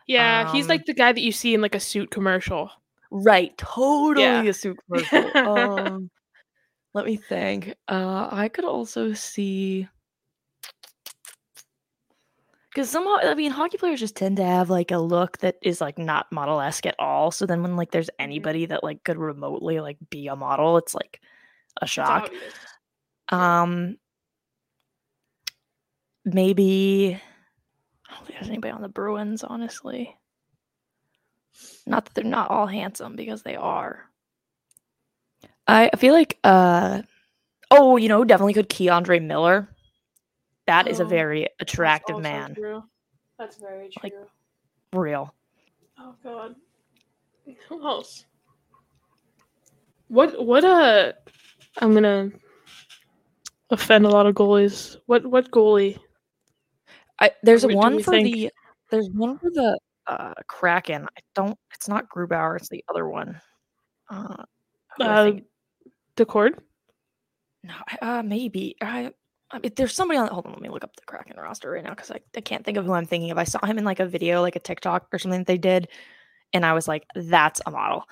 Yeah, 0.07 0.51
he's 0.51 0.65
Um, 0.65 0.69
like 0.69 0.85
the 0.85 0.93
guy 0.93 1.11
that 1.11 1.21
you 1.21 1.31
see 1.31 1.53
in 1.53 1.61
like 1.61 1.75
a 1.75 1.79
suit 1.79 2.11
commercial. 2.11 2.71
Right, 3.11 3.57
totally 3.57 4.23
Yeah. 4.23 4.49
a 4.49 4.53
suit 4.53 4.77
commercial. 4.85 5.31
um, 5.47 6.09
let 6.93 7.05
me 7.05 7.17
think. 7.17 7.75
Uh, 7.87 8.29
I 8.31 8.47
could 8.47 8.65
also 8.65 9.13
see 9.13 9.87
because 12.69 12.89
somehow 12.89 13.17
I 13.21 13.33
mean 13.35 13.51
hockey 13.51 13.77
players 13.77 13.99
just 13.99 14.15
tend 14.15 14.37
to 14.37 14.45
have 14.45 14.69
like 14.69 14.91
a 14.91 14.97
look 14.97 15.39
that 15.39 15.55
is 15.61 15.81
like 15.81 15.97
not 15.97 16.31
model 16.31 16.61
esque 16.61 16.85
at 16.85 16.95
all. 16.99 17.31
So 17.31 17.45
then 17.45 17.61
when 17.61 17.75
like 17.75 17.91
there's 17.91 18.09
anybody 18.19 18.65
that 18.67 18.83
like 18.83 19.03
could 19.03 19.17
remotely 19.17 19.79
like 19.81 19.97
be 20.09 20.27
a 20.27 20.35
model, 20.35 20.77
it's 20.77 20.95
like 20.95 21.19
a 21.81 21.87
shock. 21.87 22.31
Um, 23.29 23.97
maybe 26.25 27.21
I 28.09 28.13
don't 28.15 28.25
think 28.25 28.39
there's 28.39 28.49
anybody 28.49 28.71
on 28.71 28.81
the 28.81 28.87
Bruins, 28.89 29.43
honestly. 29.43 30.15
Not 31.85 32.05
that 32.05 32.13
they're 32.13 32.23
not 32.23 32.49
all 32.51 32.67
handsome 32.67 33.15
because 33.15 33.41
they 33.43 33.55
are. 33.55 34.03
I 35.67 35.89
feel 35.97 36.13
like 36.13 36.37
uh 36.43 37.01
oh, 37.71 37.97
you 37.97 38.07
know, 38.09 38.23
definitely 38.23 38.53
could 38.53 38.69
K'Andre 38.69 39.21
Miller. 39.21 39.67
That 40.67 40.87
is 40.87 40.99
a 40.99 41.03
Oh, 41.03 41.07
very 41.07 41.47
attractive 41.59 42.15
also 42.15 42.23
man. 42.23 42.55
True. 42.55 42.83
That's 43.37 43.57
very 43.57 43.89
true. 43.89 43.99
Like- 44.03 44.13
Real. 44.93 45.33
oh 45.99 46.15
god. 46.23 46.55
Who 47.69 47.85
else? 47.85 48.25
What 50.07 50.41
what 50.43 50.63
uh 50.63 51.11
I'm 51.79 51.93
gonna 51.93 52.31
offend 53.69 54.05
a 54.05 54.09
lot 54.09 54.25
of 54.27 54.35
goalies. 54.35 54.97
What 55.07 55.25
what 55.25 55.51
goalie? 55.51 55.97
I 57.19 57.31
there's 57.43 57.63
do 57.65 57.75
one 57.75 58.01
for 58.01 58.11
think- 58.11 58.33
the 58.33 58.51
there's 58.91 59.09
one 59.09 59.37
for 59.37 59.49
the 59.49 59.79
uh 60.07 60.33
Kraken. 60.47 61.03
I 61.05 61.21
don't 61.35 61.57
it's 61.73 61.87
not 61.87 62.09
Grubauer, 62.09 62.57
it's 62.57 62.69
the 62.69 62.83
other 62.89 63.07
one. 63.07 63.39
Uh, 64.09 64.43
Uh, 64.99 65.23
think- 65.25 65.43
Daccord? 66.15 66.59
No, 67.63 67.73
uh, 68.01 68.23
maybe. 68.23 68.75
I, 68.81 69.11
I 69.51 69.59
mean, 69.59 69.71
there's 69.75 69.93
somebody 69.93 70.17
on. 70.17 70.27
Hold 70.29 70.45
on, 70.45 70.53
let 70.53 70.61
me 70.61 70.69
look 70.69 70.83
up 70.83 70.95
the 70.95 71.01
Kraken 71.05 71.35
roster 71.37 71.69
right 71.71 71.83
now 71.83 71.91
because 71.91 72.09
I, 72.11 72.19
I 72.35 72.41
can't 72.41 72.63
think 72.65 72.77
of 72.77 72.85
who 72.85 72.93
I'm 72.93 73.05
thinking 73.05 73.29
of. 73.31 73.37
I 73.37 73.43
saw 73.43 73.63
him 73.65 73.77
in 73.77 73.83
like 73.83 73.99
a 73.99 74.05
video, 74.07 74.41
like 74.41 74.55
a 74.55 74.59
TikTok 74.59 75.07
or 75.11 75.19
something 75.19 75.41
that 75.41 75.47
they 75.47 75.57
did, 75.57 75.89
and 76.53 76.65
I 76.65 76.73
was 76.73 76.87
like, 76.87 77.05
"That's 77.15 77.61
a 77.65 77.71
model." 77.71 78.05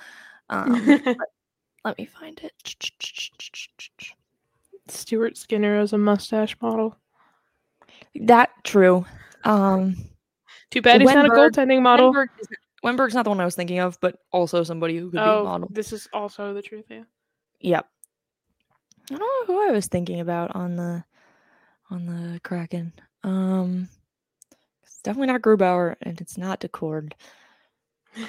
Um, 0.50 0.86
let 1.86 1.98
me 1.98 2.06
find 2.06 2.40
it. 2.44 2.54
Stuart 4.88 5.38
Skinner 5.38 5.78
as 5.78 5.94
a 5.94 5.98
mustache 5.98 6.56
model. 6.62 6.96
That 8.22 8.50
true. 8.64 9.06
Um, 9.44 9.96
Too 10.72 10.82
bad 10.82 11.02
he's 11.02 11.14
not 11.14 11.26
a 11.26 11.30
Wennberg- 11.30 11.52
goaltending 11.52 11.82
model. 11.82 12.14
Wennberg 12.14 12.28
is- 12.40 12.48
Wennberg's 12.84 13.14
not 13.16 13.24
the 13.24 13.30
one 13.30 13.40
I 13.40 13.46
was 13.46 13.56
thinking 13.56 13.80
of, 13.80 14.00
but 14.00 14.20
also 14.32 14.64
somebody 14.64 14.98
who 14.98 15.06
could 15.06 15.14
be 15.14 15.18
a 15.20 15.24
Oh, 15.24 15.44
model. 15.44 15.68
this 15.72 15.92
is 15.92 16.08
also 16.14 16.54
the 16.54 16.62
truth. 16.62 16.86
Yeah. 16.90 17.04
Yep. 17.62 17.90
I 19.12 19.16
don't 19.16 19.20
know 19.20 19.54
who 19.54 19.68
I 19.68 19.72
was 19.72 19.88
thinking 19.88 20.20
about 20.20 20.56
on 20.56 20.76
the 20.76 21.04
on 21.90 22.06
the 22.06 22.40
Kraken. 22.42 22.94
Um 23.24 23.90
it's 24.84 25.00
definitely 25.02 25.28
not 25.28 25.42
Grubauer 25.42 25.96
and 26.02 26.20
it's 26.22 26.38
not 26.38 26.60
Daccord. 26.60 27.14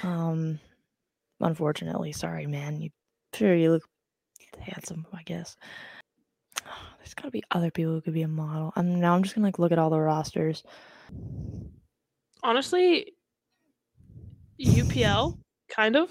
Um 0.03 0.59
unfortunately, 1.39 2.11
sorry 2.11 2.45
man. 2.47 2.81
You 2.81 2.89
sure 3.33 3.55
you 3.55 3.71
look 3.71 3.83
handsome, 4.59 5.05
I 5.13 5.21
guess. 5.23 5.55
There's 6.97 7.13
gotta 7.13 7.31
be 7.31 7.43
other 7.51 7.71
people 7.71 7.93
who 7.93 8.01
could 8.01 8.13
be 8.13 8.23
a 8.23 8.27
model. 8.27 8.73
I'm 8.75 8.99
now 8.99 9.15
I'm 9.15 9.23
just 9.23 9.35
gonna 9.35 9.47
like 9.47 9.59
look 9.59 9.71
at 9.71 9.79
all 9.79 9.89
the 9.89 9.99
rosters. 9.99 10.63
Honestly, 12.43 13.13
UPL 14.59 15.37
kind 15.69 15.95
of. 15.95 16.09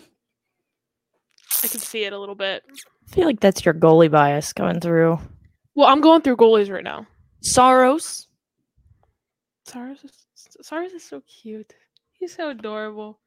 I 1.64 1.68
can 1.68 1.80
see 1.80 2.04
it 2.04 2.12
a 2.12 2.18
little 2.18 2.34
bit. 2.34 2.62
I 2.70 3.14
feel 3.14 3.24
like 3.24 3.40
that's 3.40 3.64
your 3.64 3.74
goalie 3.74 4.10
bias 4.10 4.52
going 4.52 4.80
through. 4.80 5.18
Well, 5.74 5.88
I'm 5.88 6.00
going 6.00 6.22
through 6.22 6.36
goalies 6.36 6.70
right 6.70 6.84
now. 6.84 7.06
Saros. 7.42 8.28
Cyrus 9.66 10.04
is 10.04 10.26
Cyrus 10.62 10.92
is 10.92 11.04
so 11.04 11.22
cute. 11.22 11.74
He's 12.12 12.34
so 12.34 12.50
adorable. 12.50 13.18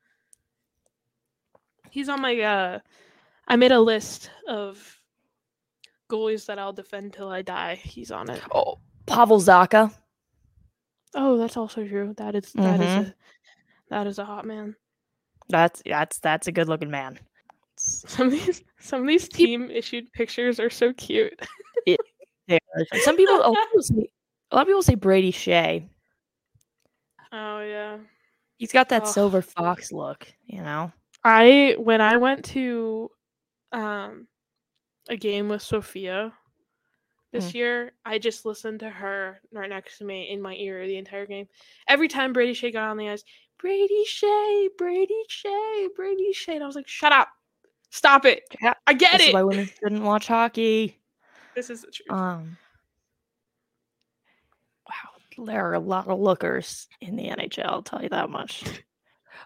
He's 1.90 2.10
on 2.10 2.22
my 2.22 2.40
uh 2.40 2.80
I 3.48 3.56
made 3.56 3.72
a 3.72 3.80
list 3.80 4.30
of 4.48 4.99
goalies 6.10 6.46
that 6.48 6.60
I'll 6.60 6.74
defend 6.74 7.14
till 7.14 7.30
I 7.30 7.42
die. 7.42 7.76
He's 7.76 8.12
on 8.12 8.30
it. 8.30 8.42
Oh, 8.54 8.80
Pavel 9.06 9.40
Zacha. 9.40 9.94
Oh, 11.16 11.38
that's 11.38 11.58
also 11.58 11.88
true. 11.88 12.14
That 12.18 12.36
is 12.36 12.52
that 12.54 12.82
is 12.82 12.92
Mhm. 12.92 13.08
a 13.08 13.14
that 13.90 14.08
is 14.08 14.20
a 14.20 14.26
hot 14.26 14.46
man. 14.46 14.76
That's 15.50 15.82
that's 15.86 16.20
that's 16.20 16.48
a 16.48 16.52
good 16.52 16.68
looking 16.68 16.92
man. 16.92 17.20
Some 17.78 18.28
of 18.28 18.32
these 18.34 18.64
some 18.80 19.02
of 19.02 19.08
these 19.08 19.28
team 19.30 19.72
issued 19.72 20.12
pictures 20.14 20.60
are 20.60 20.70
so 20.70 20.94
cute. 20.94 21.40
There. 22.48 22.60
Some 23.02 23.16
people, 23.16 23.36
a 23.36 23.46
lot 23.46 23.50
of 23.52 23.68
people 23.68 23.84
say, 23.84 24.10
a 24.50 24.56
lot 24.56 24.62
of 24.64 24.68
people 24.68 24.82
say 24.82 24.96
Brady 24.96 25.32
Skjei. 25.32 25.88
Oh 27.32 27.60
yeah. 27.62 27.98
He's 28.58 28.72
got 28.72 28.90
that 28.90 29.04
Ugh. 29.04 29.08
silver 29.08 29.44
fox 29.44 29.92
look, 29.92 30.28
you 30.48 30.64
know. 30.64 30.92
I 31.24 31.76
when 31.78 32.02
I 32.02 32.18
went 32.18 32.46
to 32.46 33.12
um 33.72 34.28
a 35.10 35.18
game 35.18 35.50
with 35.50 35.62
Sophia 35.62 36.34
this 37.32 37.52
Mm. 37.52 37.56
year, 37.56 37.92
I 38.06 38.18
just 38.18 38.46
listened 38.46 38.80
to 38.80 38.90
her 38.90 39.42
right 39.52 39.70
next 39.70 39.98
to 40.00 40.04
me 40.06 40.30
in 40.32 40.42
my 40.42 40.56
ear 40.56 40.88
the 40.88 40.98
entire 40.98 41.26
game. 41.28 41.48
Every 41.88 42.08
time 42.08 42.34
Brady 42.34 42.54
Skjei 42.54 42.74
got 42.74 42.90
on 42.90 42.98
the 42.98 43.10
ice, 43.10 43.24
Brady 43.60 44.04
Skjei, 44.08 44.70
Brady 44.78 45.22
Skjei, 45.30 45.88
Brady 45.96 46.32
Skjei, 46.34 46.56
and 46.56 46.64
I 46.64 46.68
was 46.68 46.76
like, 46.76 46.88
"Shut 46.88 47.12
up, 47.12 47.28
stop 47.92 48.26
it! 48.26 48.44
I 48.88 48.94
get 48.94 49.12
This 49.14 49.22
is 49.24 49.28
it. 49.28 49.34
why 49.34 49.44
women 49.44 49.68
shouldn't 49.80 50.02
watch 50.04 50.28
hockey. 50.28 51.00
this 51.56 51.70
is 51.70 51.82
the 51.82 51.92
truth." 51.92 52.10
Um. 52.12 52.58
Wow, 54.88 55.46
there 55.46 55.70
are 55.70 55.74
a 55.74 55.80
lot 55.80 56.08
of 56.08 56.20
lookers 56.20 56.88
in 57.02 57.16
the 57.16 57.30
NHL. 57.30 57.66
I'll 57.66 57.84
tell 57.84 58.02
you 58.02 58.10
that 58.10 58.30
much. 58.30 58.64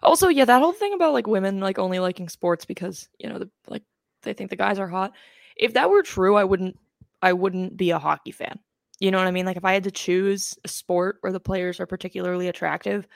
Also, 0.02 0.26
yeah, 0.28 0.44
that 0.44 0.60
whole 0.60 0.72
thing 0.72 0.92
about 0.92 1.12
like 1.12 1.26
women 1.28 1.60
like 1.60 1.78
only 1.78 2.00
liking 2.00 2.28
sports 2.28 2.64
because 2.64 3.08
you 3.18 3.28
know 3.28 3.38
the 3.38 3.48
like 3.68 3.84
they 4.22 4.32
think 4.32 4.50
the 4.50 4.56
guys 4.56 4.78
are 4.80 4.88
hot. 4.88 5.12
If 5.56 5.74
that 5.74 5.90
were 5.90 6.02
true, 6.02 6.36
I 6.36 6.44
wouldn't. 6.44 6.78
I 7.22 7.32
wouldn't 7.32 7.76
be 7.76 7.90
a 7.90 7.98
hockey 7.98 8.32
fan. 8.32 8.58
You 9.00 9.10
know 9.10 9.18
what 9.18 9.26
I 9.26 9.30
mean? 9.30 9.46
Like 9.46 9.56
if 9.56 9.64
I 9.64 9.72
had 9.72 9.84
to 9.84 9.90
choose 9.90 10.56
a 10.64 10.68
sport 10.68 11.16
where 11.20 11.32
the 11.32 11.40
players 11.40 11.80
are 11.80 11.86
particularly 11.86 12.48
attractive, 12.48 13.06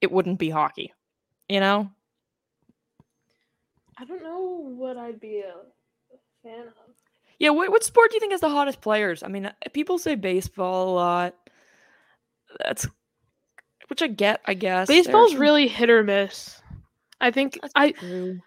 it 0.00 0.12
wouldn't 0.12 0.38
be 0.38 0.50
hockey. 0.50 0.92
You 1.48 1.60
know? 1.60 1.90
I 3.98 4.04
don't 4.04 4.22
know 4.22 4.38
what 4.76 4.96
I'd 4.96 5.18
be 5.20 5.40
a 5.40 5.54
fan 6.42 6.66
of. 6.68 6.72
Yeah. 7.38 7.50
What 7.50 7.70
what 7.70 7.84
sport 7.84 8.10
do 8.10 8.16
you 8.16 8.20
think 8.20 8.32
has 8.32 8.40
the 8.40 8.48
hottest 8.48 8.80
players? 8.80 9.22
I 9.22 9.28
mean, 9.28 9.46
uh, 9.46 9.52
people 9.72 9.98
say 9.98 10.14
baseball 10.14 10.90
a 10.90 10.94
lot. 10.94 11.34
That's 12.64 12.86
which 13.88 14.02
I 14.02 14.08
get. 14.08 14.40
I 14.46 14.54
guess 14.54 14.88
Baseball's 14.88 15.32
some- 15.32 15.40
really 15.40 15.68
hit 15.68 15.90
or 15.90 16.02
miss. 16.04 16.60
I 17.20 17.30
think 17.30 17.58
That's 17.60 17.72
I. 17.74 17.90
true. 17.92 18.40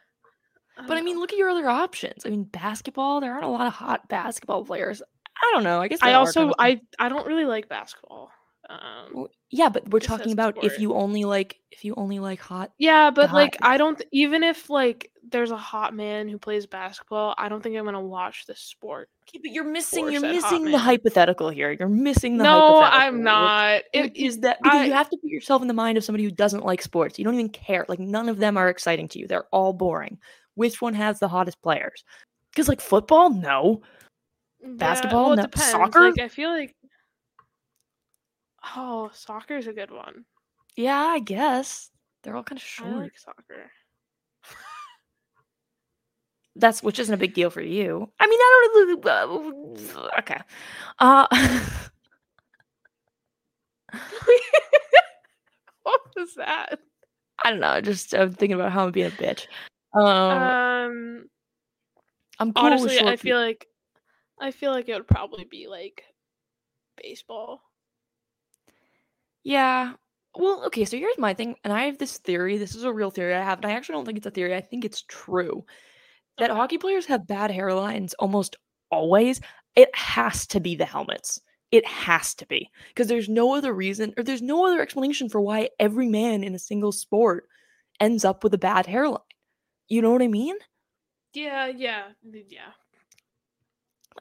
I 0.82 0.88
But 0.88 0.97
I 0.97 1.01
mean, 1.01 1.19
look 1.19 1.32
at 1.32 1.38
your 1.38 1.49
other 1.49 1.69
options. 1.69 2.25
I 2.25 2.29
mean, 2.29 2.43
basketball. 2.43 3.21
There 3.21 3.32
aren't 3.32 3.45
a 3.45 3.49
lot 3.49 3.67
of 3.67 3.73
hot 3.73 4.07
basketball 4.07 4.65
players. 4.65 5.01
I 5.41 5.51
don't 5.53 5.63
know. 5.63 5.82
I 5.82 5.88
guess 5.88 5.99
I 6.01 6.13
also 6.13 6.39
kind 6.41 6.49
of 6.51 6.55
I 6.59 6.82
I 6.99 7.09
don't 7.09 7.25
really 7.25 7.45
like 7.45 7.67
basketball. 7.67 8.32
Um, 8.69 9.09
Well, 9.13 9.29
yeah, 9.49 9.69
but 9.69 9.89
we're 9.89 9.99
talking 9.99 10.32
about 10.32 10.63
if 10.63 10.79
you 10.79 10.93
only 10.93 11.25
like 11.25 11.59
if 11.71 11.84
you 11.84 11.93
only 11.97 12.19
like 12.19 12.39
hot. 12.39 12.71
yeah, 12.77 13.11
but 13.11 13.34
like. 13.34 13.57
I 13.61 13.77
don't 13.77 14.01
even 14.11 14.43
if 14.43 14.69
like 14.69 15.11
there's 15.29 15.51
a 15.51 15.57
hot 15.57 15.93
man 15.93 16.29
who 16.29 16.38
plays 16.38 16.65
basketball, 16.65 17.36
I 17.38 17.49
don't 17.49 17.61
think 17.61 17.75
I'm 17.75 17.86
gonna 17.86 18.01
watch 18.01 18.45
this 18.45 18.59
sport. 18.59 19.09
Okay, 19.23 19.39
but 19.41 19.51
you're 19.51 19.65
missing. 19.65 20.11
You're 20.11 20.21
missing 20.21 20.65
the 20.65 20.71
man. 20.71 20.79
hypothetical 20.79 21.49
here. 21.49 21.71
You're 21.71 21.89
missing 21.89 22.38
the. 22.38 22.43
no, 22.43 22.82
hypothetical. 22.82 23.07
I'm 23.07 23.23
not. 23.23 23.82
It 23.93 24.05
It, 24.05 24.17
is 24.17 24.39
that 24.39 24.59
because 24.61 24.88
you 24.88 24.93
have 24.93 25.09
to 25.09 25.17
put 25.17 25.29
yourself 25.29 25.61
in 25.61 25.67
the 25.67 25.73
mind 25.73 25.97
of 25.97 26.03
somebody 26.03 26.23
who 26.23 26.32
doesn't 26.32 26.65
like 26.65 26.82
sports. 26.82 27.19
You 27.19 27.25
don't 27.25 27.34
even 27.34 27.49
care. 27.49 27.86
Like 27.89 27.99
none 27.99 28.29
of 28.29 28.38
them 28.38 28.57
are 28.57 28.69
exciting 28.69 29.07
to 29.09 29.19
you. 29.19 29.27
They're 29.27 29.47
all 29.51 29.73
boring. 29.73 30.17
Which 30.55 30.81
one 30.81 30.93
has 30.93 31.19
the 31.19 31.27
hottest 31.27 31.61
players? 31.61 32.03
Because 32.51 32.67
like 32.67 32.81
football, 32.81 33.29
no. 33.29 33.81
yeah, 34.61 34.69
basketball? 34.75 35.27
well, 35.27 35.35
No. 35.37 35.43
depends. 35.43 35.71
Soccer? 35.71 36.11
Like 36.11 36.19
I 36.19 36.27
feel 36.27 36.49
like 36.49 36.75
oh, 38.75 39.09
soccer's 39.13 39.67
a 39.67 39.73
good 39.73 39.91
one. 39.91 40.25
Yeah, 40.75 40.99
I 40.99 41.19
guess 41.19 41.89
they're 42.23 42.35
all 42.35 42.43
kind 42.43 42.59
of 42.59 42.63
I 42.63 42.67
short. 42.67 42.95
like 42.97 43.17
soccer. 43.17 43.71
That's 46.57 46.83
which 46.83 46.99
isn't 46.99 47.13
a 47.13 47.17
big 47.17 47.33
deal 47.33 47.49
for 47.49 47.61
you. 47.61 48.11
I 48.19 48.27
mean, 48.27 48.37
I 48.39 48.95
don't. 49.03 49.95
Uh, 49.95 50.09
okay. 50.19 50.37
Uh, 50.99 51.25
what 55.83 56.01
was 56.15 56.35
that? 56.35 56.79
I 57.43 57.51
don't 57.51 57.61
know. 57.61 57.79
Just 57.81 58.13
I'm 58.13 58.33
thinking 58.33 58.55
about 58.55 58.71
how 58.73 58.85
I'm 58.85 58.91
being 58.91 59.07
a 59.07 59.11
bitch. 59.11 59.47
Um, 59.93 60.03
Um, 60.03 61.29
I'm 62.39 62.53
cool 62.53 62.65
honestly, 62.65 62.99
I 62.99 63.15
feel 63.15 63.37
like 63.37 63.67
I 64.39 64.51
feel 64.51 64.71
like 64.71 64.89
it 64.89 64.93
would 64.95 65.07
probably 65.07 65.43
be 65.43 65.67
like 65.67 66.03
baseball. 67.01 67.61
Yeah. 69.43 69.93
Well, 70.35 70.63
okay, 70.67 70.85
so 70.85 70.97
here's 70.97 71.17
my 71.17 71.33
thing, 71.33 71.55
and 71.63 71.73
I 71.73 71.85
have 71.85 71.97
this 71.97 72.17
theory. 72.19 72.57
This 72.57 72.75
is 72.75 72.83
a 72.85 72.93
real 72.93 73.11
theory 73.11 73.33
I 73.35 73.43
have, 73.43 73.59
and 73.59 73.65
I 73.65 73.71
actually 73.71 73.95
don't 73.95 74.05
think 74.05 74.17
it's 74.17 74.27
a 74.27 74.31
theory. 74.31 74.55
I 74.55 74.61
think 74.61 74.85
it's 74.85 75.03
true. 75.07 75.65
That 76.37 76.51
Okay. 76.51 76.57
hockey 76.59 76.77
players 76.77 77.05
have 77.07 77.27
bad 77.27 77.51
hairlines 77.51 78.13
almost 78.19 78.55
always. 78.91 79.41
It 79.75 79.93
has 79.95 80.47
to 80.47 80.59
be 80.59 80.75
the 80.75 80.85
helmets. 80.85 81.41
It 81.71 81.85
has 81.85 82.33
to 82.35 82.45
be. 82.47 82.69
Because 82.89 83.07
there's 83.07 83.29
no 83.29 83.53
other 83.55 83.73
reason, 83.73 84.13
or 84.17 84.23
there's 84.23 84.41
no 84.41 84.65
other 84.65 84.81
explanation 84.81 85.29
for 85.29 85.41
why 85.41 85.69
every 85.79 86.07
man 86.07 86.43
in 86.43 86.55
a 86.55 86.59
single 86.59 86.91
sport 86.93 87.47
ends 87.99 88.25
up 88.25 88.43
with 88.43 88.53
a 88.53 88.57
bad 88.57 88.85
hairline. 88.87 89.19
You 89.91 90.01
know 90.01 90.11
what 90.11 90.21
I 90.21 90.29
mean? 90.29 90.55
Yeah, 91.33 91.67
yeah, 91.67 92.03
yeah. 92.23 92.71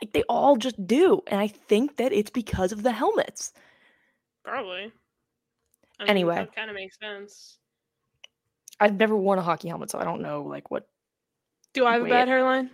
Like 0.02 0.12
they 0.12 0.24
all 0.24 0.56
just 0.56 0.84
do. 0.84 1.22
And 1.28 1.38
I 1.38 1.46
think 1.46 1.96
that 1.98 2.12
it's 2.12 2.30
because 2.30 2.72
of 2.72 2.82
the 2.82 2.90
helmets. 2.90 3.52
Probably. 4.44 4.90
I 6.00 6.06
Anyway. 6.06 6.34
that 6.34 6.56
kind 6.56 6.70
of 6.70 6.74
makes 6.74 6.98
sense. 6.98 7.58
I've 8.80 8.98
never 8.98 9.16
worn 9.16 9.38
a 9.38 9.42
hockey 9.42 9.68
helmet, 9.68 9.92
so 9.92 10.00
I 10.00 10.04
don't 10.04 10.22
know 10.22 10.42
like 10.42 10.72
what 10.72 10.88
Do 11.72 11.86
I 11.86 11.92
have 11.92 12.02
a 12.02 12.08
bad 12.08 12.26
hairline? 12.26 12.70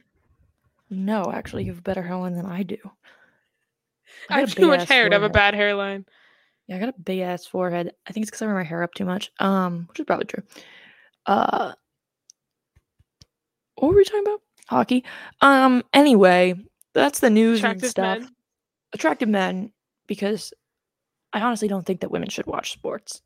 No, 0.88 1.30
actually, 1.30 1.64
you 1.64 1.72
have 1.72 1.80
a 1.80 1.82
better 1.82 2.02
hairline 2.02 2.32
than 2.32 2.46
I 2.46 2.62
do. 2.62 2.78
I 4.30 4.40
got 4.40 4.48
have 4.48 4.54
too 4.54 4.68
much 4.68 4.88
hair 4.88 5.06
to 5.10 5.14
have 5.14 5.22
a 5.22 5.28
bad 5.28 5.54
hairline. 5.54 6.06
Yeah, 6.66 6.76
I 6.76 6.78
got 6.78 6.88
a 6.88 7.00
big 7.00 7.20
ass 7.20 7.44
forehead. 7.44 7.92
I 8.06 8.12
think 8.12 8.24
it's 8.24 8.30
because 8.30 8.40
I 8.40 8.46
wear 8.46 8.54
my 8.54 8.64
hair 8.64 8.82
up 8.82 8.94
too 8.94 9.04
much. 9.04 9.30
Um, 9.38 9.84
which 9.88 10.00
is 10.00 10.06
probably 10.06 10.24
true. 10.24 10.44
Uh, 11.26 11.74
what 13.76 13.90
were 13.90 13.96
we 13.96 14.04
talking 14.04 14.22
about? 14.26 14.40
Hockey. 14.68 15.04
Um. 15.40 15.82
Anyway, 15.92 16.54
that's 16.94 17.20
the 17.20 17.30
news 17.30 17.62
and 17.62 17.82
stuff. 17.84 18.20
men. 18.20 18.30
Attractive 18.92 19.28
men, 19.28 19.72
because 20.06 20.52
I 21.32 21.40
honestly 21.40 21.68
don't 21.68 21.84
think 21.84 22.00
that 22.00 22.10
women 22.10 22.28
should 22.28 22.46
watch 22.46 22.72
sports. 22.72 23.22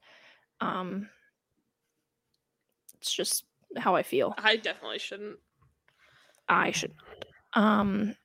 Um, 0.61 1.09
it's 3.01 3.13
just 3.13 3.45
how 3.77 3.95
I 3.95 4.03
feel. 4.03 4.35
I 4.37 4.57
definitely 4.57 4.99
shouldn't. 4.99 5.39
I 6.49 6.73
should. 6.73 6.93
Not. 7.55 7.63
Um. 7.63 8.17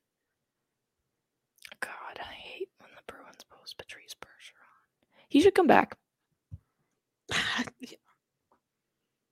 God, 1.80 2.18
I 2.20 2.32
hate 2.34 2.68
when 2.78 2.90
the 2.96 3.12
Bruins 3.12 3.44
post 3.48 3.78
Patrice 3.78 4.14
Bergeron. 4.20 5.16
He 5.28 5.40
should 5.40 5.54
come 5.54 5.66
back. 5.66 5.96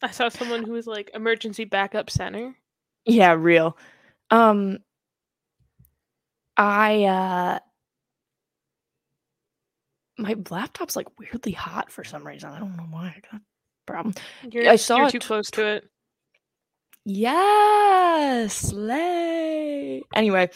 I 0.03 0.11
saw 0.11 0.29
someone 0.29 0.65
who 0.65 0.73
was 0.73 0.87
like 0.87 1.11
emergency 1.15 1.65
backup 1.65 2.11
center. 2.11 2.55
Yeah, 3.05 3.35
real. 3.35 3.77
Um 4.31 4.79
I 6.57 7.05
uh 7.05 7.59
my 10.17 10.37
laptop's 10.51 10.97
like 10.97 11.19
weirdly 11.19 11.53
hot 11.53 11.91
for 11.91 12.05
some 12.05 12.27
reason. 12.27 12.51
I 12.51 12.59
don't 12.61 12.77
know 12.77 12.87
why 12.91 13.07
I 13.17 13.21
got 13.31 13.41
a 13.41 13.45
problem. 13.87 14.15
You're, 14.51 14.69
I 14.69 14.77
saw 14.77 14.99
you're 14.99 15.11
too 15.11 15.19
t- 15.19 15.27
close 15.27 15.51
to 15.53 15.67
it. 15.67 15.91
Yes, 17.05 18.55
slay. 18.57 20.03
Anyway, 20.15 20.51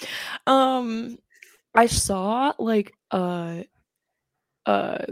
um 0.47 1.19
I 1.75 1.87
saw 1.87 2.53
like 2.59 2.93
uh 3.11 3.63
uh 4.65 5.05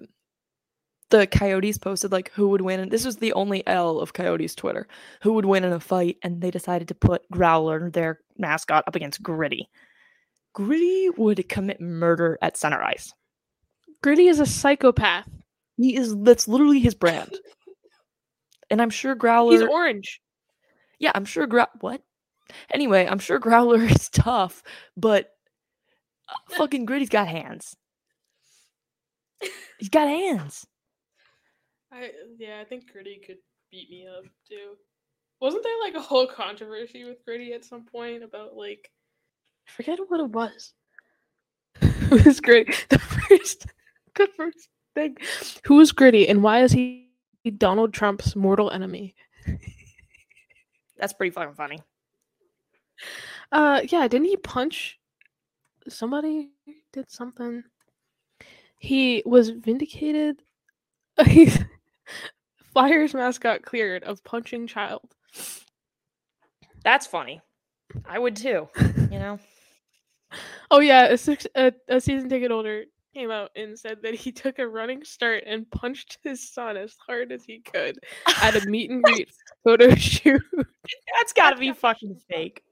the 1.11 1.27
Coyotes 1.27 1.79
posted 1.79 2.13
like 2.13 2.31
who 2.33 2.49
would 2.49 2.61
win 2.61 2.81
and 2.81 2.91
this 2.91 3.05
was 3.05 3.17
the 3.17 3.33
only 3.35 3.67
L 3.67 4.01
of 4.01 4.13
Coyotes 4.13 4.55
Twitter. 4.55 4.89
Who 5.23 5.33
would 5.35 5.45
win 5.45 5.65
in 5.65 5.73
a 5.73 5.81
fight 5.81 6.19
and 6.23 6.41
they 6.41 6.51
decided 6.51 6.89
to 6.89 6.95
put 6.95 7.29
Growler 7.31 7.91
their 7.91 8.21
mascot 8.39 8.85
up 8.87 8.97
against 8.97 9.23
Gritty. 9.23 9.69
Gritty 10.53 11.11
would 11.11 11.49
commit 11.49 11.81
murder 11.81 12.39
at 12.43 12.57
center 12.57 12.83
ice. 12.83 13.13
Gritty 14.03 14.29
is 14.29 14.41
a 14.41 14.47
psychopath. 14.47 15.29
He 15.77 15.97
is 15.97 16.17
that's 16.23 16.49
literally 16.49 16.81
his 16.81 16.95
brand. 16.95 17.35
And 18.69 18.83
I'm 18.83 18.91
sure 18.91 19.15
Growler 19.15 19.53
He's 19.53 19.63
orange. 19.63 20.21
Yeah, 20.99 21.13
I'm 21.15 21.25
sure 21.25 21.47
Grow 21.47 21.67
what? 21.81 22.03
Anyway, 22.73 23.07
I'm 23.07 23.19
sure 23.19 23.39
Growler 23.39 23.83
is 23.91 24.09
tough, 24.09 24.63
but 24.97 25.31
uh, 26.29 26.57
fucking 26.57 26.85
Gritty's 26.85 27.09
got 27.09 27.29
hands. 27.29 27.77
He's 29.79 29.89
got 29.89 30.09
hands. 30.09 30.67
I 31.93 32.11
yeah, 32.39 32.61
I 32.61 32.65
think 32.65 32.91
Gritty 32.91 33.21
could 33.27 33.39
beat 33.71 33.91
me 33.91 34.07
up 34.07 34.25
too. 34.49 34.77
Wasn't 35.41 35.63
there 35.63 35.81
like 35.83 35.95
a 35.95 36.01
whole 36.01 36.27
controversy 36.27 37.05
with 37.05 37.25
Gritty 37.25 37.53
at 37.53 37.65
some 37.65 37.85
point 37.85 38.23
about 38.23 38.57
like 38.57 38.91
I 39.69 39.71
forget 39.73 39.99
what 40.09 40.21
it 40.21 40.31
was. 40.31 40.73
it 41.81 42.25
was 42.25 42.41
Gritty. 42.41 42.73
The 42.89 42.99
first 42.99 43.67
the 44.15 44.29
first 44.37 44.69
thing. 44.95 45.17
Who 45.65 45.77
was 45.77 45.93
Gritty 45.93 46.29
and 46.29 46.43
why 46.43 46.63
is 46.63 46.73
he 46.73 47.11
Donald 47.59 47.93
Trump's 47.93 48.35
mortal 48.35 48.71
enemy? 48.71 49.15
That's 50.99 51.13
pretty 51.13 51.33
fucking 51.33 51.55
funny. 51.55 51.79
Uh 53.53 53.83
yeah, 53.89 54.09
didn't 54.09 54.29
he 54.29 54.37
punch 54.37 54.99
somebody 55.89 56.51
did 56.93 57.11
something? 57.11 57.63
He 58.79 59.23
was 59.27 59.51
vindicated. 59.51 60.43
Flyers 62.77 63.15
mascot 63.15 63.63
cleared 63.63 64.05
of 64.05 64.23
punching 64.23 64.67
child. 64.67 65.01
That's 66.85 67.07
funny. 67.07 67.41
I 68.05 68.19
would 68.19 68.37
too. 68.37 68.69
You 69.11 69.19
know. 69.19 69.39
Oh 70.71 70.81
yeah, 70.81 71.05
a 71.05 71.17
six 71.17 71.47
a, 71.55 71.73
a 71.89 72.01
season 72.01 72.29
ticket 72.29 72.51
holder 72.51 72.85
came 73.15 73.31
out 73.31 73.51
and 73.55 73.79
said 73.79 74.03
that 74.03 74.15
he 74.15 74.33
took 74.33 74.59
a 74.59 74.67
running 74.67 75.05
start 75.05 75.45
and 75.47 75.71
punched 75.71 76.19
his 76.25 76.53
son 76.53 76.77
as 76.77 76.97
hard 77.07 77.31
as 77.31 77.45
he 77.45 77.61
could 77.61 77.97
at 78.43 78.57
a 78.57 78.69
meet 78.69 78.91
and 78.91 79.03
greet 79.05 79.31
photo 79.63 79.95
shoot. 79.95 80.43
That's 81.17 81.33
got 81.33 81.53
to 81.53 81.57
be 81.57 81.73
fucking 81.73 82.21
fake. 82.29 82.63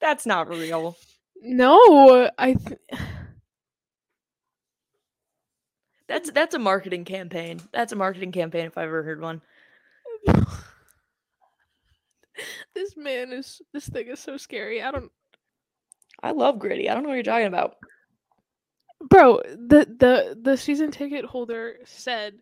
That's 0.00 0.24
not 0.24 0.48
real. 0.48 0.96
No, 1.42 2.30
I. 2.38 2.54
Th- 2.54 2.80
that's 6.12 6.30
that's 6.30 6.54
a 6.54 6.58
marketing 6.58 7.06
campaign. 7.06 7.60
That's 7.72 7.92
a 7.92 7.96
marketing 7.96 8.32
campaign 8.32 8.66
if 8.66 8.76
I 8.76 8.84
ever 8.84 9.02
heard 9.02 9.22
one. 9.22 9.40
this 12.74 12.94
man 12.96 13.32
is 13.32 13.62
this 13.72 13.88
thing 13.88 14.08
is 14.08 14.20
so 14.20 14.36
scary. 14.36 14.82
I 14.82 14.90
don't 14.90 15.10
I 16.22 16.32
love 16.32 16.58
Gritty. 16.58 16.90
I 16.90 16.94
don't 16.94 17.02
know 17.02 17.08
what 17.08 17.14
you're 17.14 17.22
talking 17.22 17.46
about. 17.46 17.76
Bro, 19.08 19.40
the 19.54 19.86
the 19.98 20.38
the 20.40 20.56
season 20.56 20.90
ticket 20.90 21.24
holder 21.24 21.76
said 21.86 22.34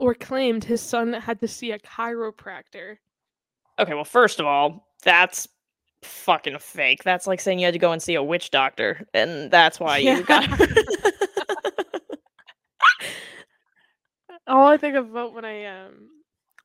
or 0.00 0.14
claimed 0.14 0.64
his 0.64 0.80
son 0.80 1.12
had 1.12 1.38
to 1.40 1.48
see 1.48 1.70
a 1.70 1.78
chiropractor. 1.78 2.96
Okay, 3.78 3.94
well, 3.94 4.04
first 4.04 4.40
of 4.40 4.46
all, 4.46 4.88
that's 5.04 5.46
fucking 6.02 6.58
fake. 6.58 7.04
That's 7.04 7.28
like 7.28 7.40
saying 7.40 7.60
you 7.60 7.66
had 7.66 7.74
to 7.74 7.78
go 7.78 7.92
and 7.92 8.02
see 8.02 8.16
a 8.16 8.22
witch 8.24 8.50
doctor, 8.50 9.06
and 9.14 9.52
that's 9.52 9.78
why 9.78 9.98
yeah. 9.98 10.18
you 10.18 10.24
got. 10.24 10.48
all 14.46 14.66
I 14.66 14.76
think 14.76 14.96
about 14.96 15.32
when 15.34 15.44
I 15.44 15.64
um 15.64 16.10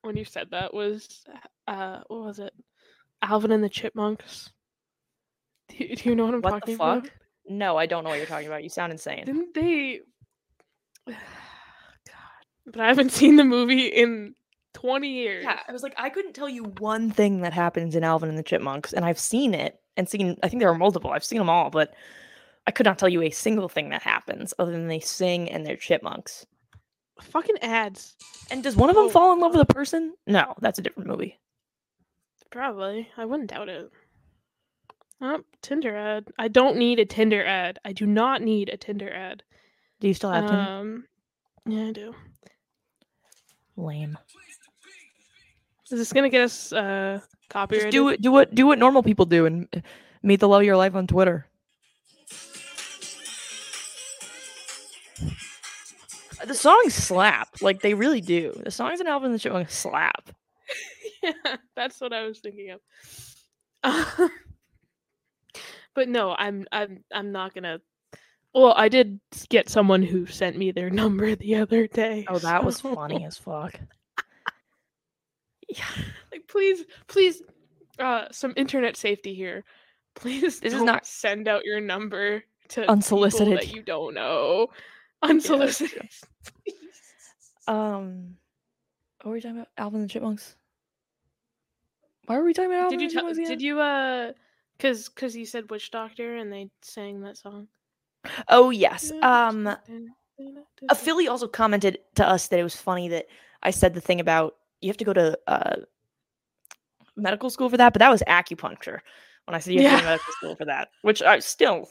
when 0.02 0.16
you 0.16 0.24
said 0.24 0.48
that 0.50 0.74
was 0.74 1.24
uh 1.66 2.00
what 2.08 2.20
was 2.20 2.38
it? 2.38 2.52
Alvin 3.22 3.52
and 3.52 3.62
the 3.62 3.68
Chipmunks. 3.68 4.50
Do, 5.68 5.94
do 5.94 6.08
you 6.08 6.16
know 6.16 6.26
what 6.26 6.34
I'm 6.34 6.40
what 6.42 6.50
talking 6.50 6.74
about? 6.74 7.08
No, 7.46 7.76
I 7.76 7.86
don't 7.86 8.04
know 8.04 8.10
what 8.10 8.18
you're 8.18 8.26
talking 8.26 8.46
about. 8.46 8.62
You 8.62 8.68
sound 8.68 8.92
insane. 8.92 9.24
Didn't 9.24 9.54
they? 9.54 10.00
God, 11.06 11.16
but 12.66 12.80
I 12.80 12.88
haven't 12.88 13.12
seen 13.12 13.36
the 13.36 13.44
movie 13.44 13.86
in 13.86 14.34
20 14.74 15.08
years. 15.08 15.44
Yeah, 15.44 15.60
I 15.66 15.72
was 15.72 15.82
like, 15.82 15.94
I 15.96 16.10
couldn't 16.10 16.34
tell 16.34 16.48
you 16.48 16.64
one 16.78 17.10
thing 17.10 17.40
that 17.42 17.52
happens 17.52 17.94
in 17.94 18.04
Alvin 18.04 18.28
and 18.28 18.38
the 18.38 18.42
Chipmunks, 18.42 18.92
and 18.92 19.04
I've 19.04 19.18
seen 19.18 19.54
it 19.54 19.80
and 19.96 20.08
seen. 20.08 20.36
I 20.42 20.48
think 20.48 20.60
there 20.60 20.70
are 20.70 20.74
multiple. 20.74 21.10
I've 21.10 21.24
seen 21.24 21.38
them 21.38 21.50
all, 21.50 21.70
but 21.70 21.94
I 22.66 22.70
could 22.70 22.86
not 22.86 22.98
tell 22.98 23.08
you 23.08 23.22
a 23.22 23.30
single 23.30 23.68
thing 23.68 23.90
that 23.90 24.02
happens 24.02 24.54
other 24.58 24.72
than 24.72 24.88
they 24.88 25.00
sing 25.00 25.50
and 25.50 25.66
they're 25.66 25.76
chipmunks. 25.76 26.46
Fucking 27.30 27.58
ads. 27.62 28.16
And 28.50 28.62
does 28.62 28.76
one 28.76 28.90
of 28.90 28.96
them 28.96 29.08
fall 29.08 29.32
in 29.32 29.40
love 29.40 29.52
with 29.52 29.62
a 29.62 29.74
person? 29.74 30.14
No, 30.26 30.54
that's 30.60 30.78
a 30.78 30.82
different 30.82 31.08
movie. 31.08 31.38
Probably. 32.50 33.08
I 33.16 33.24
wouldn't 33.24 33.50
doubt 33.50 33.68
it. 33.68 33.90
Oh, 35.20 35.40
Tinder 35.62 35.96
ad. 35.96 36.26
I 36.38 36.48
don't 36.48 36.76
need 36.76 36.98
a 36.98 37.06
Tinder 37.06 37.44
ad. 37.44 37.78
I 37.84 37.92
do 37.92 38.06
not 38.06 38.42
need 38.42 38.68
a 38.68 38.76
Tinder 38.76 39.10
ad. 39.10 39.42
Do 40.00 40.08
you 40.08 40.14
still 40.14 40.30
have 40.30 40.46
Tinder? 40.46 40.60
Um, 40.60 41.04
yeah, 41.64 41.86
I 41.86 41.92
do. 41.92 42.14
Lame. 43.76 44.18
Is 45.90 45.98
this 45.98 46.12
gonna 46.12 46.28
get 46.28 46.42
us 46.42 46.72
uh 46.72 47.20
copyrighted? 47.48 47.92
Just 47.92 47.92
do 47.92 48.08
it. 48.08 48.20
Do 48.20 48.32
what 48.32 48.54
do 48.54 48.66
what 48.66 48.78
normal 48.78 49.02
people 49.02 49.26
do 49.26 49.46
and 49.46 49.82
meet 50.22 50.40
the 50.40 50.48
love 50.48 50.62
of 50.62 50.66
your 50.66 50.76
life 50.76 50.94
on 50.94 51.06
Twitter. 51.06 51.46
The 56.46 56.54
songs 56.54 56.94
slap. 56.94 57.48
Like 57.60 57.80
they 57.80 57.94
really 57.94 58.20
do. 58.20 58.52
The 58.64 58.70
songs 58.70 59.00
in 59.00 59.06
Alvin 59.06 59.26
and 59.26 59.34
the 59.34 59.38
Chipmunks 59.38 59.76
slap. 59.76 60.30
yeah, 61.22 61.56
that's 61.76 62.00
what 62.00 62.12
I 62.12 62.26
was 62.26 62.40
thinking 62.40 62.70
of. 62.70 62.80
Uh, 63.82 64.28
but 65.94 66.08
no, 66.08 66.34
I'm 66.36 66.66
I'm 66.72 67.04
I'm 67.12 67.32
not 67.32 67.54
gonna. 67.54 67.80
Well, 68.54 68.74
I 68.76 68.88
did 68.88 69.18
get 69.48 69.68
someone 69.68 70.02
who 70.02 70.26
sent 70.26 70.58
me 70.58 70.72
their 70.72 70.90
number 71.02 71.34
the 71.34 71.56
other 71.56 71.86
day. 71.86 72.24
Oh, 72.28 72.38
that 72.38 72.60
so. 72.60 72.66
was 72.66 72.80
funny 72.80 73.24
as 73.24 73.38
fuck. 73.38 73.78
yeah, 75.68 75.84
like 76.30 76.46
please, 76.48 76.84
please, 77.06 77.42
uh, 77.98 78.26
some 78.30 78.52
internet 78.56 78.96
safety 78.96 79.34
here. 79.34 79.64
Please, 80.14 80.60
this 80.60 80.74
is 80.74 80.82
not 80.82 81.06
send 81.06 81.48
out 81.48 81.64
your 81.64 81.80
number 81.80 82.44
to 82.68 82.90
unsolicited 82.90 83.56
that 83.56 83.74
you 83.74 83.82
don't 83.82 84.14
know. 84.14 84.68
Unsolicited. 85.22 86.10
um, 87.66 88.36
what 89.22 89.30
were 89.30 89.34
we 89.34 89.40
talking 89.40 89.56
about? 89.56 89.68
Alvin 89.78 90.00
and 90.00 90.08
the 90.08 90.12
Chipmunks. 90.12 90.56
Why 92.26 92.38
were 92.38 92.44
we 92.44 92.52
talking 92.52 92.70
about? 92.70 92.84
Alvin 92.84 92.98
did 92.98 93.12
you 93.12 93.34
t- 93.34 93.44
did 93.44 93.62
you 93.62 93.80
uh 93.80 94.32
Cause, 94.82 95.08
cause 95.08 95.36
you 95.36 95.46
said 95.46 95.70
witch 95.70 95.92
doctor, 95.92 96.34
and 96.36 96.52
they 96.52 96.68
sang 96.80 97.20
that 97.20 97.36
song. 97.36 97.68
Oh 98.48 98.70
yes. 98.70 99.12
Um, 99.22 99.68
a 100.88 100.94
Philly 100.94 101.28
also 101.28 101.46
commented 101.46 101.98
to 102.16 102.28
us 102.28 102.48
that 102.48 102.58
it 102.58 102.64
was 102.64 102.74
funny 102.74 103.08
that 103.08 103.26
I 103.62 103.70
said 103.70 103.94
the 103.94 104.00
thing 104.00 104.18
about 104.18 104.56
you 104.80 104.88
have 104.88 104.96
to 104.96 105.04
go 105.04 105.12
to 105.12 105.38
uh, 105.46 105.76
medical 107.14 107.48
school 107.48 107.68
for 107.68 107.76
that, 107.76 107.92
but 107.92 108.00
that 108.00 108.10
was 108.10 108.24
acupuncture. 108.26 108.98
When 109.44 109.54
I 109.54 109.60
said 109.60 109.74
you 109.74 109.82
have 109.82 109.92
yeah. 109.92 109.96
to 109.96 109.96
go 109.96 110.02
to 110.02 110.10
medical 110.10 110.32
school 110.32 110.56
for 110.56 110.64
that, 110.64 110.88
which 111.02 111.22
I 111.22 111.38
still 111.38 111.88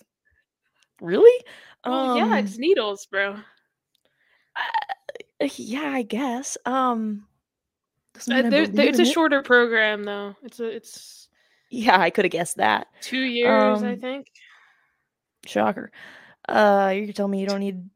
really. 1.00 1.46
Well, 1.86 2.12
um, 2.12 2.18
yeah, 2.18 2.38
it's 2.40 2.58
needles, 2.58 3.06
bro. 3.06 3.38
Uh, 4.56 5.48
yeah, 5.56 5.92
I 5.94 6.02
guess. 6.04 6.58
Um, 6.66 7.26
uh, 8.30 8.50
there, 8.50 8.68
there, 8.68 8.88
it's 8.88 9.00
a 9.00 9.04
it. 9.04 9.12
shorter 9.12 9.42
program 9.42 10.04
though. 10.04 10.36
It's 10.44 10.60
a 10.60 10.66
it's 10.66 11.30
yeah, 11.70 12.00
I 12.00 12.10
could 12.10 12.26
have 12.26 12.32
guessed 12.32 12.58
that. 12.58 12.88
Two 13.02 13.22
years, 13.22 13.82
um, 13.82 13.88
I 13.88 13.96
think. 13.96 14.28
Shocker. 15.46 15.92
Uh, 16.48 16.94
you 16.96 17.14
tell 17.14 17.28
me 17.28 17.40
you 17.40 17.48
don't 17.48 17.60
need 17.60 17.90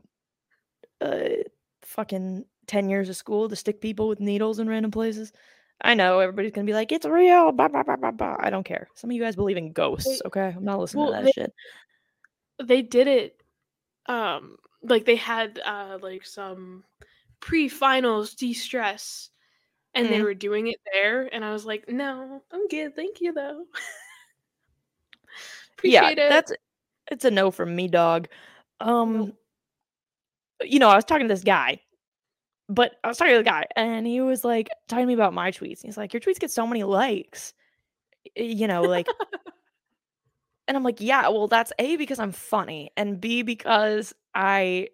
uh 1.02 1.44
fucking 1.84 2.46
ten 2.68 2.90
years 2.90 3.10
of 3.10 3.16
school 3.16 3.50
to 3.50 3.56
stick 3.56 3.82
people 3.82 4.08
with 4.08 4.20
needles 4.20 4.60
in 4.60 4.68
random 4.68 4.92
places. 4.92 5.32
I 5.82 5.94
know 5.94 6.20
everybody's 6.20 6.52
gonna 6.52 6.66
be 6.66 6.74
like, 6.74 6.92
it's 6.92 7.06
real. 7.06 7.52
Bah, 7.52 7.68
bah, 7.68 7.84
bah, 7.86 7.98
bah, 8.00 8.12
bah. 8.12 8.38
I 8.40 8.50
don't 8.50 8.64
care. 8.64 8.88
Some 8.96 9.10
of 9.10 9.16
you 9.16 9.22
guys 9.22 9.36
believe 9.36 9.58
in 9.58 9.74
ghosts, 9.74 10.22
okay? 10.26 10.54
I'm 10.56 10.64
not 10.64 10.80
listening 10.80 11.04
well, 11.04 11.12
to 11.12 11.18
that 11.18 11.26
they, 11.26 11.32
shit. 11.32 11.54
They 12.64 12.82
did 12.82 13.08
it. 13.08 13.42
Um, 14.06 14.58
like 14.90 15.06
they 15.06 15.16
had 15.16 15.60
uh 15.66 15.98
like 16.02 16.26
some 16.26 16.84
pre-finals 17.40 18.34
de-stress 18.34 19.30
and 19.94 20.06
mm-hmm. 20.06 20.14
they 20.14 20.22
were 20.22 20.34
doing 20.34 20.68
it 20.68 20.80
there 20.92 21.30
and 21.34 21.44
i 21.44 21.52
was 21.52 21.66
like 21.66 21.88
no 21.90 22.42
i'm 22.52 22.68
good 22.68 22.96
thank 22.96 23.22
you 23.22 23.34
though 23.34 23.66
yeah 25.84 26.10
it. 26.10 26.16
that's 26.16 26.52
it's 27.12 27.26
a 27.26 27.32
no 27.32 27.52
from 27.52 27.76
me 27.76 27.88
dog 27.88 28.28
um 28.80 29.34
you 30.64 30.80
know 30.80 30.90
i 30.90 30.96
was 30.96 31.06
talking 31.06 31.28
to 31.28 31.34
this 31.34 31.44
guy 31.44 31.80
but 32.70 32.96
i 33.04 33.08
was 33.08 33.18
talking 33.18 33.34
to 33.34 33.38
the 33.38 33.44
guy 33.44 33.66
and 33.76 34.08
he 34.08 34.22
was 34.22 34.44
like 34.44 34.70
talking 34.88 35.04
to 35.04 35.08
me 35.08 35.14
about 35.14 35.34
my 35.34 35.52
tweets 35.52 35.82
he's 35.82 35.98
like 35.98 36.14
your 36.14 36.22
tweets 36.22 36.40
get 36.40 36.52
so 36.52 36.66
many 36.66 36.84
likes 36.84 37.54
you 38.36 38.68
know 38.68 38.82
like 38.82 39.08
and 40.68 40.78
i'm 40.78 40.84
like 40.84 41.02
yeah 41.02 41.28
well 41.30 41.48
that's 41.48 41.72
a 41.80 41.96
because 41.98 42.20
i'm 42.20 42.32
funny 42.32 42.92
and 42.98 43.20
b 43.22 43.42
because 43.42 44.14
i 44.34 44.88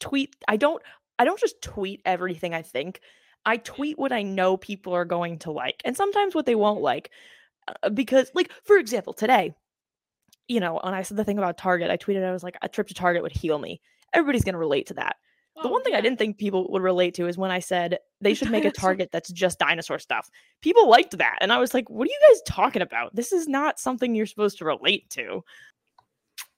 tweet 0.00 0.34
i 0.48 0.56
don't 0.56 0.82
i 1.18 1.24
don't 1.24 1.40
just 1.40 1.60
tweet 1.62 2.00
everything 2.04 2.54
i 2.54 2.62
think 2.62 3.00
I 3.46 3.58
tweet 3.58 3.98
what 3.98 4.12
I 4.12 4.22
know 4.22 4.56
people 4.56 4.94
are 4.94 5.04
going 5.04 5.38
to 5.40 5.50
like 5.50 5.82
and 5.84 5.96
sometimes 5.96 6.34
what 6.34 6.46
they 6.46 6.54
won't 6.54 6.80
like. 6.80 7.10
Uh, 7.82 7.90
because, 7.90 8.30
like, 8.34 8.50
for 8.64 8.76
example, 8.76 9.12
today, 9.12 9.54
you 10.48 10.60
know, 10.60 10.80
when 10.82 10.94
I 10.94 11.02
said 11.02 11.16
the 11.16 11.24
thing 11.24 11.38
about 11.38 11.58
Target, 11.58 11.90
I 11.90 11.96
tweeted, 11.96 12.24
I 12.24 12.32
was 12.32 12.42
like, 12.42 12.56
a 12.62 12.68
trip 12.68 12.88
to 12.88 12.94
Target 12.94 13.22
would 13.22 13.32
heal 13.36 13.58
me. 13.58 13.80
Everybody's 14.12 14.44
going 14.44 14.54
to 14.54 14.58
relate 14.58 14.86
to 14.88 14.94
that. 14.94 15.16
The 15.62 15.68
oh, 15.68 15.70
one 15.70 15.84
thing 15.84 15.92
yeah. 15.92 15.98
I 15.98 16.02
didn't 16.02 16.18
think 16.18 16.36
people 16.36 16.66
would 16.70 16.82
relate 16.82 17.14
to 17.14 17.28
is 17.28 17.38
when 17.38 17.52
I 17.52 17.60
said 17.60 17.98
they 18.20 18.34
should 18.34 18.50
make 18.50 18.64
a 18.64 18.70
Target 18.72 19.10
that's 19.12 19.30
just 19.30 19.60
dinosaur 19.60 20.00
stuff. 20.00 20.28
People 20.62 20.88
liked 20.88 21.16
that. 21.18 21.38
And 21.40 21.52
I 21.52 21.58
was 21.58 21.72
like, 21.72 21.88
what 21.88 22.08
are 22.08 22.10
you 22.10 22.20
guys 22.28 22.42
talking 22.46 22.82
about? 22.82 23.14
This 23.14 23.32
is 23.32 23.46
not 23.46 23.78
something 23.78 24.14
you're 24.14 24.26
supposed 24.26 24.58
to 24.58 24.64
relate 24.64 25.08
to. 25.10 25.44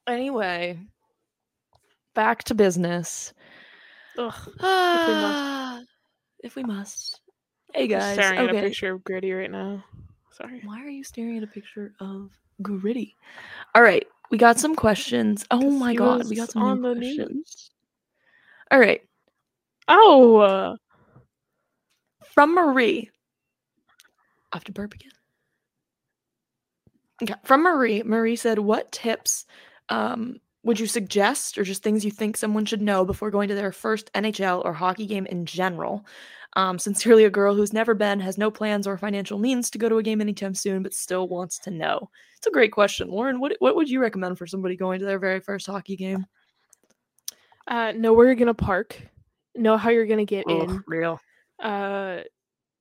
Anyway, 0.07 0.79
back 2.15 2.45
to 2.45 2.55
business. 2.55 3.35
Ugh, 4.17 4.33
if 4.47 4.57
we 4.57 5.15
must 5.15 5.87
if 6.41 6.57
we 6.57 6.63
must. 6.63 7.21
Hey 7.75 7.89
guys. 7.89 8.15
staring 8.15 8.39
okay. 8.41 8.57
at 8.57 8.65
a 8.65 8.69
picture 8.69 8.93
of 8.93 9.05
Gritty 9.05 9.33
right 9.33 9.51
now. 9.51 9.85
Sorry. 10.33 10.63
Why 10.65 10.83
are 10.83 10.89
you 10.89 11.05
staring 11.05 11.37
at 11.37 11.43
a 11.43 11.49
picture 11.49 11.93
of 12.01 12.31
Gritty? 12.63 13.15
All 13.75 13.83
right, 13.83 14.07
we 14.31 14.39
got 14.39 14.59
some 14.59 14.75
questions. 14.75 15.45
Oh 15.51 15.71
my 15.71 15.95
god, 15.95 16.29
we 16.29 16.37
got 16.37 16.51
some 16.51 16.63
on 16.63 16.81
questions. 16.81 17.31
news. 17.31 17.71
All 18.71 18.81
right, 18.81 19.03
Oh, 19.89 20.37
uh, 20.39 20.77
from 22.25 22.55
Marie. 22.55 23.11
I 24.53 24.57
have 24.57 24.64
to 24.64 24.73
burp 24.73 24.95
again. 24.95 25.12
Okay, 27.23 27.35
from 27.45 27.62
Marie. 27.62 28.03
Marie 28.03 28.37
said, 28.37 28.59
"What 28.59 28.93
tips 28.93 29.47
um, 29.89 30.37
would 30.64 30.79
you 30.79 30.87
suggest, 30.87 31.57
or 31.59 31.64
just 31.64 31.83
things 31.83 32.05
you 32.05 32.11
think 32.11 32.37
someone 32.37 32.67
should 32.67 32.83
know 32.83 33.05
before 33.05 33.31
going 33.31 33.49
to 33.49 33.55
their 33.55 33.73
first 33.73 34.11
NHL 34.14 34.62
or 34.64 34.73
hockey 34.73 35.07
game 35.07 35.27
in 35.27 35.47
general?" 35.47 36.05
Um, 36.57 36.79
sincerely, 36.79 37.25
a 37.25 37.31
girl 37.31 37.55
who's 37.55 37.73
never 37.73 37.95
been, 37.95 38.21
has 38.21 38.39
no 38.39 38.51
plans 38.51 38.87
or 38.87 38.97
financial 38.99 39.39
means 39.39 39.71
to 39.71 39.79
go 39.79 39.89
to 39.89 39.99
a 39.99 40.03
game 40.03 40.21
anytime 40.21 40.55
soon, 40.55 40.83
but 40.83 40.95
still 40.95 41.29
wants 41.29 41.59
to 41.61 41.71
know. 41.71 42.11
It's 42.39 42.47
a 42.47 42.51
great 42.51 42.73
question, 42.73 43.09
Lauren. 43.11 43.41
What 43.41 43.57
what 43.61 43.77
would 43.77 43.89
you 43.91 44.01
recommend 44.01 44.39
for 44.39 44.47
somebody 44.47 44.77
going 44.77 45.01
to 45.01 45.07
their 45.07 45.19
very 45.19 45.41
first 45.41 45.67
hockey 45.67 45.97
game? 45.97 46.27
Uh, 47.67 47.93
know 47.93 48.12
where 48.12 48.27
you're 48.27 48.35
gonna 48.35 48.55
park. 48.55 49.01
Know 49.55 49.77
how 49.77 49.91
you're 49.91 50.07
gonna 50.07 50.25
get 50.25 50.49
in. 50.49 50.83
real. 50.87 51.21
uh 51.62 52.19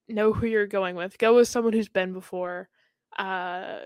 know 0.07 0.33
who 0.33 0.45
you're 0.45 0.67
going 0.67 0.95
with 0.95 1.17
go 1.17 1.35
with 1.35 1.47
someone 1.47 1.73
who's 1.73 1.89
been 1.89 2.13
before 2.13 2.69
uh 3.17 3.79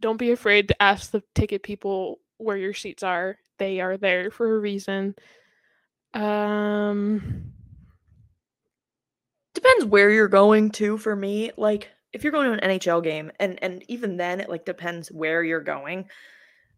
don't 0.00 0.16
be 0.16 0.32
afraid 0.32 0.68
to 0.68 0.82
ask 0.82 1.10
the 1.10 1.22
ticket 1.34 1.62
people 1.62 2.18
where 2.38 2.56
your 2.56 2.74
seats 2.74 3.02
are 3.02 3.38
they 3.58 3.80
are 3.80 3.96
there 3.96 4.30
for 4.30 4.56
a 4.56 4.58
reason 4.58 5.14
um 6.14 7.52
depends 9.54 9.84
where 9.84 10.10
you're 10.10 10.28
going 10.28 10.70
to 10.70 10.98
for 10.98 11.14
me 11.14 11.52
like 11.56 11.88
if 12.12 12.24
you're 12.24 12.32
going 12.32 12.50
to 12.50 12.64
an 12.64 12.78
nhl 12.78 13.02
game 13.02 13.30
and 13.38 13.62
and 13.62 13.84
even 13.88 14.16
then 14.16 14.40
it 14.40 14.48
like 14.48 14.64
depends 14.64 15.12
where 15.12 15.44
you're 15.44 15.60
going 15.60 16.08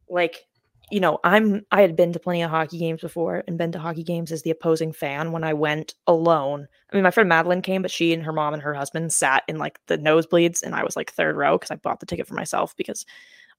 like 0.09 0.45
you 0.93 1.01
know 1.01 1.19
i'm 1.25 1.65
i 1.73 1.81
had 1.81 1.97
been 1.97 2.13
to 2.13 2.19
plenty 2.19 2.43
of 2.43 2.51
hockey 2.51 2.79
games 2.79 3.01
before 3.01 3.43
and 3.47 3.59
been 3.59 3.73
to 3.73 3.79
hockey 3.79 4.03
games 4.03 4.31
as 4.31 4.43
the 4.43 4.51
opposing 4.51 4.93
fan 4.93 5.33
when 5.33 5.43
i 5.43 5.53
went 5.53 5.95
alone 6.07 6.69
i 6.93 6.97
mean 6.97 7.03
my 7.03 7.11
friend 7.11 7.29
madeline 7.29 7.63
came 7.63 7.83
but 7.83 7.91
she 7.91 8.13
and 8.13 8.23
her 8.23 8.33
mom 8.33 8.53
and 8.53 8.63
her 8.63 8.75
husband 8.75 9.13
sat 9.13 9.43
in 9.49 9.59
like 9.59 9.79
the 9.87 9.99
nosebleeds 9.99 10.63
and 10.63 10.75
i 10.75 10.85
was 10.85 10.95
like 10.95 11.11
third 11.11 11.37
row 11.37 11.57
because 11.57 11.71
i 11.71 11.77
bought 11.77 12.01
the 12.01 12.07
ticket 12.07 12.27
for 12.27 12.35
myself 12.35 12.77
because 12.77 13.07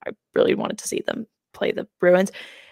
i 0.05 0.11
really 0.35 0.53
wanted 0.53 0.77
to 0.77 0.87
see 0.87 1.01
them 1.05 1.25
play 1.53 1.71
the 1.71 1.87
bruins 1.99 2.31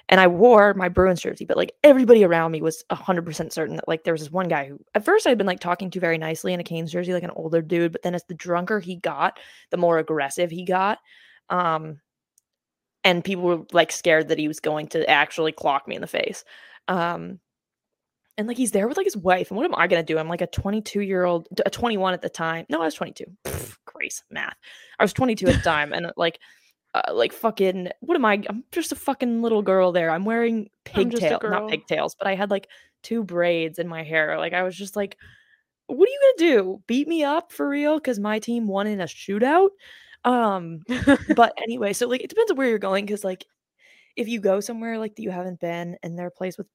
and 0.09 0.20
I 0.20 0.28
wore 0.28 0.74
my 0.74 0.89
Bruins 0.89 1.22
jersey, 1.22 1.45
but 1.45 1.55
like 1.55 1.74
everybody 1.86 2.26
around 2.26 2.51
me 2.51 2.62
was 2.62 2.84
100% 2.91 3.53
certain 3.53 3.78
that 3.78 3.88
like 3.88 4.03
there 4.03 4.14
was 4.14 4.22
this 4.22 4.32
one 4.32 4.49
guy 4.49 4.66
who 4.68 4.78
at 4.93 5.05
first 5.05 5.26
I'd 5.26 5.38
been 5.38 5.47
like 5.47 5.62
talking 5.62 5.89
to 5.89 5.99
very 6.01 6.18
nicely 6.18 6.53
in 6.53 6.59
a 6.59 6.66
Canes 6.66 6.91
jersey, 6.91 7.14
like 7.14 7.24
an 7.24 7.32
older 7.32 7.62
dude, 7.62 7.93
but 7.93 8.01
then 8.01 8.14
as 8.14 8.24
the 8.28 8.34
drunker 8.34 8.82
he 8.82 8.97
got, 8.97 9.39
the 9.70 9.78
more 9.78 9.99
aggressive 9.99 10.51
he 10.51 10.66
got. 10.66 10.99
Um, 11.49 12.01
and 13.04 13.24
people 13.24 13.43
were 13.43 13.62
like 13.72 13.91
scared 13.91 14.30
that 14.30 14.38
he 14.38 14.47
was 14.47 14.60
going 14.60 14.88
to 14.89 15.10
actually 15.10 15.52
clock 15.52 15.88
me 15.88 15.95
in 15.95 16.02
the 16.02 16.08
face. 16.08 16.43
Um, 16.88 17.39
and 18.38 18.47
like 18.47 18.58
he's 18.58 18.72
there 18.72 18.88
with 18.88 18.97
like 18.97 19.06
his 19.06 19.18
wife, 19.18 19.49
and 19.49 19.58
what 19.58 19.66
am 19.66 19.76
I 19.76 19.88
gonna 19.88 20.04
do? 20.04 20.18
I'm 20.18 20.30
like 20.30 20.41
a 20.41 20.47
22 20.47 21.02
year 21.02 21.26
old, 21.26 21.47
a 21.66 21.70
21 21.70 22.14
at 22.14 22.22
the 22.22 22.30
time. 22.30 22.66
No, 22.70 22.82
I 22.82 22.86
was 22.86 22.95
22. 22.95 23.26
Pfft, 23.45 23.78
Grace, 23.86 24.24
math. 24.32 24.56
I 24.99 25.04
was 25.04 25.14
22 25.14 25.47
at 25.47 25.56
the 25.56 25.62
time, 25.62 25.93
and 25.93 26.12
like 26.16 26.39
uh, 26.93 27.14
like 27.14 27.34
fucking 27.34 27.89
what 27.99 28.16
am 28.16 28.26
I? 28.26 28.43
I'm 28.49 28.64
just 28.72 28.91
a 28.91 28.95
fucking 28.95 29.41
little 29.41 29.62
girl 29.62 29.91
there. 29.91 30.10
I'm 30.10 30.26
wearing 30.26 30.70
I'm 30.93 31.10
just 31.10 31.24
a 31.24 31.30
pigtail, 31.30 31.49
not 31.49 31.70
pigtails, 31.70 32.16
but 32.16 32.28
I 32.28 32.36
had 32.36 32.52
like 32.52 32.68
two 33.04 33.24
braids 33.24 33.80
in 33.80 33.88
my 33.88 34.04
hair. 34.04 34.38
Like 34.38 34.54
I 34.54 34.64
was 34.64 34.76
just 34.76 34.95
like, 34.95 35.18
what 35.88 36.08
are 36.08 36.12
you 36.12 36.34
gonna 36.38 36.52
do? 36.52 36.82
Beat 36.88 37.08
me 37.08 37.24
up 37.24 37.52
for 37.52 37.68
real? 37.68 37.97
Because 37.97 38.20
my 38.20 38.39
team 38.39 38.68
won 38.68 38.88
in 38.88 39.02
a 39.02 39.06
shootout. 39.06 39.70
Um, 40.24 40.82
but 41.36 41.53
anyway, 41.61 41.93
so 41.93 42.07
like 42.07 42.22
it 42.24 42.30
depends 42.30 42.51
on 42.51 42.57
where 42.57 42.67
you're 42.67 42.78
going. 42.80 43.05
Because 43.05 43.24
like 43.24 43.45
if 44.15 44.28
you 44.28 44.39
go 44.39 44.59
somewhere 44.59 44.97
like 44.99 45.15
that 45.15 45.24
you 45.24 45.32
haven't 45.32 45.59
been 45.59 45.97
and 46.03 46.17
they're 46.17 46.28
a 46.28 46.32
place 46.32 46.57
with 46.57 46.67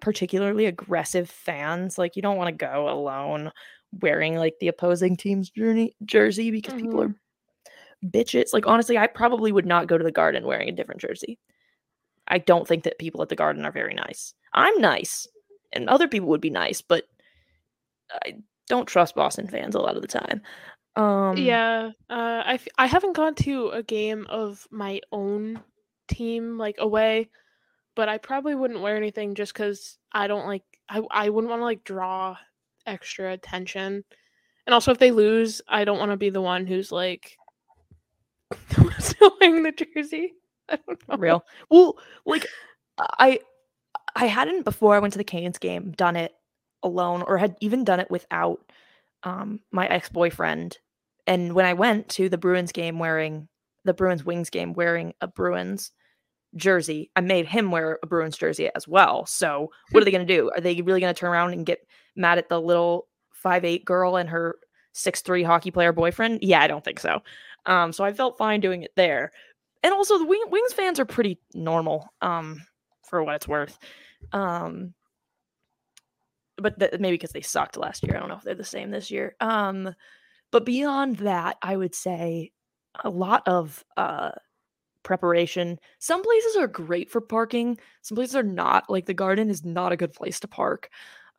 particularly 0.00 0.66
aggressive 0.66 1.28
fans, 1.30 1.98
like 1.98 2.16
you 2.16 2.22
don't 2.22 2.36
want 2.36 2.48
to 2.48 2.64
go 2.66 2.88
alone 2.88 3.50
wearing 4.00 4.36
like 4.36 4.54
the 4.60 4.68
opposing 4.68 5.16
team's 5.16 5.50
journey 5.50 5.94
jersey 6.04 6.50
because 6.50 6.74
people 6.74 7.00
Mhm. 7.00 7.10
are 7.10 7.14
bitches. 8.08 8.52
Like 8.52 8.66
honestly, 8.66 8.98
I 8.98 9.06
probably 9.06 9.52
would 9.52 9.66
not 9.66 9.86
go 9.86 9.98
to 9.98 10.04
the 10.04 10.12
garden 10.12 10.46
wearing 10.46 10.68
a 10.68 10.72
different 10.72 11.00
jersey. 11.00 11.38
I 12.28 12.38
don't 12.38 12.66
think 12.66 12.84
that 12.84 12.98
people 12.98 13.20
at 13.22 13.28
the 13.28 13.36
garden 13.36 13.64
are 13.66 13.72
very 13.72 13.94
nice. 13.94 14.34
I'm 14.54 14.80
nice, 14.80 15.26
and 15.72 15.88
other 15.88 16.08
people 16.08 16.28
would 16.28 16.40
be 16.40 16.50
nice, 16.50 16.80
but 16.80 17.04
I 18.24 18.36
don't 18.68 18.86
trust 18.86 19.14
Boston 19.14 19.46
fans 19.48 19.74
a 19.74 19.80
lot 19.80 19.96
of 19.96 20.02
the 20.02 20.08
time. 20.08 20.42
Um, 20.94 21.36
yeah 21.38 21.90
uh 22.10 22.42
I, 22.44 22.54
f- 22.54 22.68
I 22.76 22.86
haven't 22.86 23.16
gone 23.16 23.34
to 23.36 23.70
a 23.70 23.82
game 23.82 24.26
of 24.28 24.66
my 24.70 25.00
own 25.10 25.60
team 26.08 26.58
like 26.58 26.76
away 26.78 27.30
but 27.94 28.08
i 28.10 28.18
probably 28.18 28.54
wouldn't 28.54 28.82
wear 28.82 28.96
anything 28.96 29.34
just 29.34 29.54
because 29.54 29.96
i 30.12 30.26
don't 30.26 30.46
like 30.46 30.64
i, 30.90 31.00
I 31.10 31.30
wouldn't 31.30 31.50
want 31.50 31.60
to 31.60 31.64
like 31.64 31.84
draw 31.84 32.36
extra 32.86 33.32
attention 33.32 34.04
and 34.66 34.74
also 34.74 34.90
if 34.90 34.98
they 34.98 35.12
lose 35.12 35.62
i 35.66 35.84
don't 35.84 35.98
want 35.98 36.10
to 36.10 36.16
be 36.18 36.30
the 36.30 36.42
one 36.42 36.66
who's 36.66 36.92
like 36.92 37.38
still 38.98 39.36
wearing 39.40 39.62
the 39.62 39.72
jersey 39.72 40.34
i 40.68 40.78
don't 40.86 41.08
know 41.08 41.16
real. 41.16 41.44
Well, 41.70 41.98
like 42.24 42.46
I 42.98 43.40
I 44.14 44.26
hadn't 44.26 44.64
before 44.64 44.94
I 44.94 44.98
went 44.98 45.12
to 45.14 45.18
the 45.18 45.24
Canes 45.24 45.58
game 45.58 45.92
done 45.92 46.16
it 46.16 46.32
alone 46.82 47.22
or 47.26 47.38
had 47.38 47.56
even 47.60 47.84
done 47.84 48.00
it 48.00 48.10
without 48.10 48.60
um 49.24 49.60
my 49.70 49.86
ex-boyfriend. 49.86 50.78
And 51.26 51.54
when 51.54 51.66
I 51.66 51.74
went 51.74 52.08
to 52.10 52.28
the 52.28 52.38
Bruins 52.38 52.72
game 52.72 52.98
wearing 52.98 53.48
the 53.84 53.94
Bruins 53.94 54.24
Wings 54.24 54.50
game 54.50 54.74
wearing 54.74 55.14
a 55.20 55.26
Bruins 55.26 55.92
jersey, 56.56 57.10
I 57.16 57.20
made 57.20 57.46
him 57.46 57.70
wear 57.70 57.98
a 58.02 58.06
Bruins 58.06 58.36
jersey 58.36 58.70
as 58.74 58.86
well. 58.86 59.24
So 59.26 59.70
what 59.90 60.02
are 60.02 60.04
they 60.04 60.10
going 60.10 60.26
to 60.26 60.36
do? 60.36 60.50
Are 60.54 60.60
they 60.60 60.80
really 60.82 61.00
going 61.00 61.14
to 61.14 61.18
turn 61.18 61.30
around 61.30 61.52
and 61.52 61.64
get 61.66 61.86
mad 62.16 62.38
at 62.38 62.48
the 62.48 62.60
little 62.60 63.08
five 63.32 63.64
eight 63.64 63.84
girl 63.84 64.16
and 64.16 64.28
her 64.28 64.56
six 64.92 65.20
three 65.22 65.42
hockey 65.42 65.70
player 65.70 65.92
boyfriend? 65.92 66.40
Yeah, 66.42 66.60
I 66.60 66.66
don't 66.66 66.84
think 66.84 67.00
so. 67.00 67.22
Um, 67.66 67.92
so 67.92 68.04
I 68.04 68.12
felt 68.12 68.38
fine 68.38 68.60
doing 68.60 68.82
it 68.82 68.92
there. 68.96 69.32
And 69.82 69.92
also 69.92 70.18
the 70.18 70.46
Wings 70.50 70.72
fans 70.72 71.00
are 71.00 71.04
pretty 71.04 71.38
normal, 71.54 72.12
um, 72.20 72.62
for 73.08 73.22
what 73.24 73.36
it's 73.36 73.48
worth. 73.48 73.78
Um, 74.32 74.94
but 76.62 76.78
th- 76.78 76.92
maybe 77.00 77.14
because 77.14 77.32
they 77.32 77.40
sucked 77.40 77.76
last 77.76 78.02
year. 78.02 78.16
I 78.16 78.20
don't 78.20 78.28
know 78.28 78.36
if 78.36 78.42
they're 78.42 78.54
the 78.54 78.64
same 78.64 78.90
this 78.90 79.10
year. 79.10 79.36
Um, 79.40 79.94
but 80.50 80.64
beyond 80.66 81.16
that, 81.18 81.56
I 81.62 81.76
would 81.76 81.94
say 81.94 82.52
a 83.04 83.10
lot 83.10 83.42
of 83.46 83.84
uh 83.96 84.32
preparation. 85.02 85.78
Some 85.98 86.22
places 86.22 86.56
are 86.56 86.68
great 86.68 87.10
for 87.10 87.20
parking. 87.20 87.78
Some 88.02 88.16
places 88.16 88.36
are 88.36 88.42
not. 88.42 88.88
Like 88.88 89.06
the 89.06 89.14
garden 89.14 89.50
is 89.50 89.64
not 89.64 89.92
a 89.92 89.96
good 89.96 90.12
place 90.12 90.40
to 90.40 90.48
park. 90.48 90.90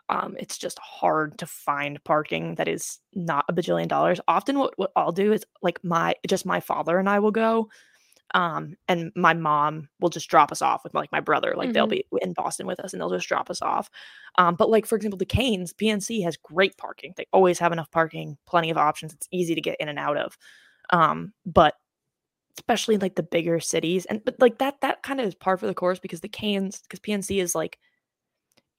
Um, 0.09 0.35
it's 0.37 0.57
just 0.57 0.77
hard 0.79 1.37
to 1.39 1.45
find 1.45 2.03
parking 2.03 2.55
that 2.55 2.67
is 2.67 2.99
not 3.13 3.45
a 3.47 3.53
bajillion 3.53 3.87
dollars. 3.87 4.19
Often 4.27 4.59
what, 4.59 4.73
what 4.77 4.91
I'll 4.95 5.13
do 5.13 5.31
is 5.31 5.45
like 5.61 5.83
my 5.83 6.15
just 6.27 6.45
my 6.45 6.59
father 6.59 6.99
and 6.99 7.09
I 7.09 7.19
will 7.19 7.31
go. 7.31 7.69
Um, 8.33 8.75
and 8.87 9.11
my 9.15 9.33
mom 9.33 9.89
will 9.99 10.09
just 10.09 10.29
drop 10.29 10.51
us 10.51 10.61
off 10.61 10.83
with 10.83 10.93
like 10.95 11.11
my 11.11 11.19
brother. 11.19 11.53
Like 11.55 11.73
they'll 11.73 11.87
Mhm. 11.87 11.89
be 11.89 12.05
in 12.21 12.33
Boston 12.33 12.65
with 12.67 12.79
us 12.79 12.93
and 12.93 13.01
they'll 13.01 13.09
just 13.11 13.27
drop 13.27 13.49
us 13.49 13.61
off. 13.61 13.89
Um, 14.37 14.55
but 14.55 14.69
like 14.69 14.85
for 14.87 14.95
example, 14.95 15.17
the 15.19 15.25
Canes, 15.25 15.73
PNC 15.73 16.21
has 16.23 16.37
great 16.37 16.77
parking. 16.77 17.13
They 17.17 17.27
always 17.33 17.59
have 17.59 17.71
enough 17.71 17.91
parking, 17.91 18.37
plenty 18.47 18.69
of 18.71 18.77
options. 18.77 19.13
It's 19.13 19.27
easy 19.31 19.55
to 19.55 19.61
get 19.61 19.77
in 19.79 19.89
and 19.89 19.99
out 19.99 20.17
of. 20.17 20.37
Um, 20.91 21.33
but 21.45 21.75
especially 22.57 22.97
like 22.97 23.15
the 23.15 23.23
bigger 23.23 23.59
cities 23.59 24.05
and 24.05 24.23
but 24.25 24.35
like 24.39 24.59
that 24.59 24.79
that 24.81 25.03
kind 25.03 25.19
of 25.19 25.27
is 25.27 25.35
par 25.35 25.57
for 25.57 25.67
the 25.67 25.73
course 25.73 25.99
because 25.99 26.21
the 26.21 26.29
Canes 26.29 26.81
because 26.81 26.99
PNC 26.99 27.41
is 27.41 27.55
like 27.55 27.79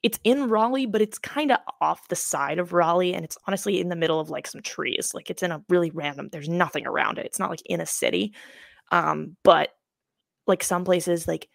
it's 0.03 0.19
in 0.25 0.49
Raleigh 0.49 0.87
but 0.87 1.01
it's 1.01 1.19
kind 1.19 1.51
of 1.51 1.59
off 1.81 2.09
the 2.09 2.17
side 2.17 2.59
of 2.59 2.73
Raleigh 2.73 3.15
and 3.15 3.25
it's 3.25 3.39
honestly 3.47 3.81
in 3.81 3.89
the 3.89 3.97
middle 3.97 4.21
of 4.21 4.31
like 4.31 4.47
some 4.47 4.61
trees 4.63 5.13
like 5.15 5.31
it's 5.31 5.43
in 5.43 5.51
a 5.53 5.63
really 5.69 5.91
random 5.91 6.29
there's 6.31 6.49
nothing 6.49 6.87
around 6.87 7.19
it 7.19 7.27
it's 7.27 7.39
not 7.39 7.51
like 7.51 7.63
in 7.67 7.81
a 7.81 7.87
city 7.87 8.35
um 8.91 9.37
but 9.43 9.71
like 10.47 10.63
some 10.63 10.85
places 10.85 11.27
like 11.27 11.49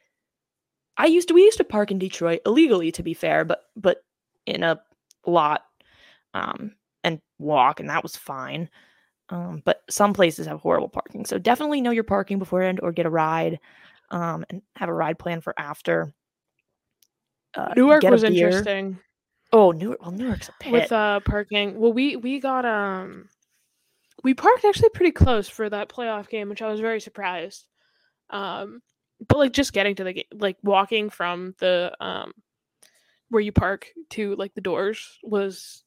I 0.98 1.06
used 1.06 1.30
to 1.30 1.34
we 1.34 1.44
used 1.44 1.58
to 1.58 1.64
park 1.64 1.92
in 1.92 2.00
Detroit 2.00 2.42
illegally 2.46 2.92
to 2.94 3.04
be 3.04 3.14
fair 3.14 3.46
but 3.46 3.64
but 3.76 4.04
in 4.46 4.64
a 4.64 4.82
lot 5.26 5.64
um 6.34 6.76
and 7.04 7.22
walk 7.38 7.80
and 7.80 7.90
that 7.90 8.04
was 8.04 8.16
fine 8.16 8.70
um, 9.30 9.62
but 9.64 9.84
some 9.90 10.14
places 10.14 10.48
have 10.48 10.60
horrible 10.60 10.90
parking. 10.90 11.26
So 11.26 11.38
definitely 11.38 11.82
know 11.82 11.92
your 11.92 12.04
parking 12.04 12.40
beforehand 12.40 12.80
or 12.82 12.92
get 12.92 13.06
a 13.06 13.12
ride 13.12 13.60
um, 14.10 14.44
and 14.50 14.62
have 14.76 14.90
a 14.90 14.94
ride 14.94 15.20
plan 15.20 15.42
for 15.42 15.54
after. 15.58 16.12
Uh, 17.54 17.74
newark 17.76 18.04
was 18.04 18.22
beer. 18.22 18.48
interesting 18.48 18.98
Oh, 19.52 19.72
Newark. 19.72 20.02
Well, 20.02 20.12
Newark's 20.12 20.50
a 20.50 20.54
pit. 20.60 20.72
with 20.72 20.92
uh 20.92 21.20
parking 21.22 21.80
well 21.80 21.92
we 21.92 22.16
we 22.16 22.40
got 22.40 22.66
um 22.66 23.28
we 24.24 24.34
parked 24.34 24.66
actually 24.66 24.90
pretty 24.90 25.12
close 25.12 25.48
for 25.50 25.70
that 25.70 25.90
playoff 25.90 26.30
game 26.30 26.50
which 26.50 26.62
i 26.62 26.70
was 26.70 26.80
very 26.80 27.00
surprised 27.00 27.66
um 28.30 28.82
but 29.28 29.38
like 29.38 29.54
just 29.54 29.74
getting 29.74 29.96
to 29.96 30.04
the 30.04 30.14
game 30.14 30.24
like 30.34 30.58
walking 30.64 31.10
from 31.10 31.54
the 31.60 31.92
um 32.00 32.32
where 33.30 33.42
you 33.42 33.52
park 33.52 33.88
to 34.10 34.36
like 34.36 34.54
the 34.56 34.62
doors 34.62 35.20
was 35.24 35.84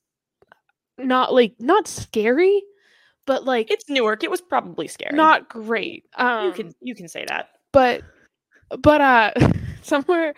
not 0.98 1.32
like 1.32 1.54
not 1.59 1.88
scary, 1.88 2.62
but 3.26 3.44
like 3.44 3.70
It's 3.70 3.88
Newark. 3.88 4.22
It 4.22 4.30
was 4.30 4.40
probably 4.40 4.86
scary. 4.86 5.16
not 5.16 5.48
great. 5.48 6.04
Um, 6.16 6.46
you 6.46 6.52
can 6.52 6.74
you 6.80 6.94
can 6.94 7.09
say 7.09 7.24
that. 7.28 7.48
but 7.72 8.02
but 8.78 9.00
uh 9.00 9.32
somewhere 9.82 10.34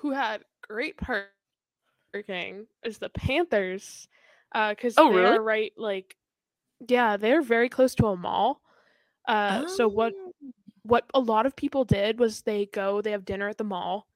who 0.00 0.10
had 0.10 0.42
great 0.62 0.98
parking 0.98 2.66
is 2.84 2.98
the 2.98 3.08
Panthers. 3.08 4.08
Uh 4.54 4.70
because 4.70 4.94
Oh, 4.98 5.10
they 5.10 5.16
really? 5.16 5.36
are 5.36 5.42
right 5.42 5.72
like 5.76 6.16
yeah, 6.88 7.16
they're 7.16 7.42
very 7.42 7.68
close 7.68 7.94
to 7.96 8.06
a 8.06 8.16
mall. 8.16 8.60
Uh 9.28 9.66
so 9.66 9.88
what 9.88 10.12
Oh. 10.16 10.32
what 10.82 11.04
a 11.14 11.20
lot 11.20 11.46
of 11.46 11.56
people 11.56 11.84
did 11.84 12.18
was 12.20 12.42
they 12.42 12.66
go, 12.66 13.00
they 13.02 13.10
have 13.10 13.24
dinner 13.24 13.48
at 13.48 13.58
the 13.58 13.64
mall. 13.64 14.06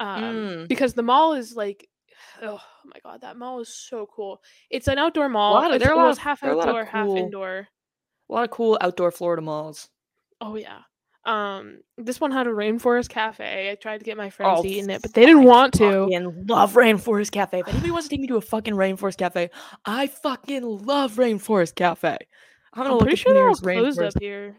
Um 0.00 0.22
Mm. 0.22 0.68
because 0.68 0.94
the 0.94 1.02
mall 1.02 1.34
is 1.34 1.54
like 1.56 1.88
oh 2.42 2.60
my 2.84 2.98
god, 3.02 3.20
that 3.22 3.36
mall 3.36 3.60
is 3.60 3.68
so 3.68 4.06
cool. 4.06 4.42
It's 4.70 4.88
an 4.88 4.98
outdoor 4.98 5.28
mall. 5.28 5.56
of- 5.56 5.78
there 5.80 5.90
are 5.90 5.94
a 5.94 5.96
lot 5.96 6.10
of- 6.12 6.18
half 6.18 6.40
there 6.40 6.50
are 6.50 6.54
a 6.54 6.56
lot 6.56 6.68
of 6.68 6.74
outdoor, 6.76 6.84
half 6.86 7.08
indoor. 7.08 7.68
A 8.28 8.32
lot 8.32 8.44
of 8.44 8.50
cool 8.50 8.78
outdoor 8.80 9.10
Florida 9.10 9.42
malls. 9.42 9.88
Oh 10.40 10.56
yeah. 10.56 10.80
Um, 11.26 11.80
this 11.98 12.20
one 12.20 12.30
had 12.30 12.46
a 12.46 12.50
rainforest 12.50 13.08
cafe. 13.08 13.68
I 13.70 13.74
tried 13.74 13.98
to 13.98 14.04
get 14.04 14.16
my 14.16 14.30
friends 14.30 14.60
Oh, 14.60 14.62
to 14.62 14.68
eat 14.68 14.78
in 14.84 14.90
it, 14.90 15.02
but 15.02 15.12
they 15.12 15.26
didn't 15.26 15.42
want 15.42 15.74
to. 15.74 16.04
And 16.12 16.48
love 16.48 16.74
Rainforest 16.74 17.32
Cafe. 17.32 17.58
If 17.58 17.68
anybody 17.68 17.90
wants 17.90 18.06
to 18.06 18.10
take 18.10 18.20
me 18.20 18.28
to 18.28 18.36
a 18.36 18.40
fucking 18.40 18.74
Rainforest 18.74 19.16
Cafe, 19.18 19.50
I 19.84 20.06
fucking 20.06 20.62
love 20.62 21.14
Rainforest 21.16 21.74
Cafe. 21.74 22.16
I'm 22.72 22.82
gonna 22.82 22.90
I'm 22.90 22.94
look 22.94 23.02
pretty 23.02 23.16
sure 23.16 23.34
they're 23.34 23.48
all 23.48 23.56
closed 23.56 23.98
Rainforest. 23.98 24.16
up 24.16 24.22
here. 24.22 24.56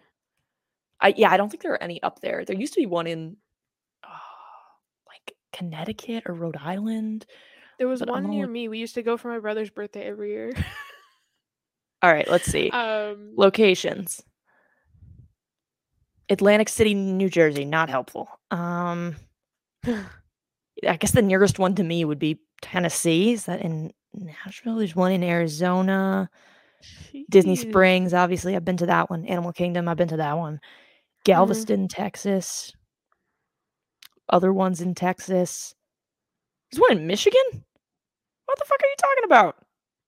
I 1.00 1.14
yeah, 1.16 1.32
I 1.32 1.38
don't 1.38 1.50
think 1.50 1.64
there 1.64 1.72
are 1.74 1.82
any 1.82 2.04
up 2.04 2.20
there. 2.20 2.44
There 2.44 2.56
used 2.56 2.74
to 2.74 2.82
be 2.82 2.86
one 2.86 3.08
in 3.08 3.38
uh, 4.04 4.10
like 5.08 5.36
Connecticut 5.54 6.24
or 6.26 6.34
Rhode 6.34 6.58
Island. 6.58 7.26
There 7.78 7.88
was 7.88 8.02
one 8.04 8.30
near 8.30 8.42
look- 8.46 8.52
me. 8.52 8.68
We 8.68 8.80
used 8.80 8.96
to 8.96 9.04
go 9.04 9.16
for 9.16 9.30
my 9.30 9.40
brother's 9.40 9.70
birthday 9.70 10.04
every 10.04 10.32
year. 10.32 10.52
All 12.02 12.12
right, 12.12 12.30
let's 12.30 12.46
see. 12.52 12.70
um, 12.72 13.34
Locations. 13.38 14.22
Atlantic 16.30 16.70
City, 16.70 16.94
New 16.94 17.30
Jersey, 17.30 17.66
not 17.66 17.90
helpful. 17.90 18.28
Um 18.52 19.16
I 19.86 20.98
guess 20.98 21.12
the 21.12 21.22
nearest 21.22 21.60
one 21.60 21.76
to 21.76 21.84
me 21.84 22.06
would 22.06 22.20
be 22.20 22.40
Tennessee. 22.62 23.34
Is 23.34 23.46
that 23.46 23.62
in 23.62 23.92
Nashville? 24.14 24.76
There's 24.76 24.96
one 24.96 25.12
in 25.12 25.24
Arizona. 25.24 26.30
Disney. 27.30 27.56
Springs, 27.56 28.14
obviously, 28.14 28.56
I've 28.56 28.66
been 28.66 28.78
to 28.78 28.86
that 28.86 29.10
one. 29.10 29.26
Animal 29.26 29.52
Kingdom, 29.52 29.88
I've 29.88 29.98
been 29.98 30.08
to 30.10 30.18
that 30.18 30.38
one. 30.38 30.56
Mm-hmm. 30.56 31.24
Galveston, 31.26 31.88
Texas. 31.88 32.74
Other 34.30 34.54
ones 34.54 34.82
in 34.82 34.94
Texas. 34.94 35.74
There's 36.72 36.82
one 36.82 36.98
in 36.98 37.08
Michigan? 37.08 37.66
What 38.46 38.60
the 38.60 38.66
fuck 38.66 38.80
are 38.82 38.88
you 38.88 38.96
talking 38.98 39.24
about? 39.26 39.56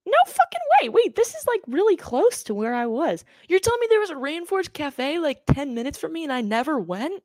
No 0.10 0.18
fucking 0.26 0.60
way. 0.82 0.90
Wait, 0.90 1.16
this 1.16 1.30
is 1.36 1.46
like 1.48 1.62
really 1.68 1.96
close 1.96 2.44
to 2.44 2.54
where 2.56 2.74
I 2.74 2.86
was. 2.88 3.24
You're 3.48 3.60
telling 3.60 3.80
me 3.82 3.88
there 3.90 4.00
was 4.00 4.10
a 4.10 4.16
Rainforest 4.16 4.74
Cafe 4.74 5.20
like 5.20 5.42
10 5.48 5.74
minutes 5.76 5.98
from 5.98 6.14
me 6.14 6.24
and 6.24 6.34
I 6.34 6.42
never 6.42 6.80
went? 6.80 7.22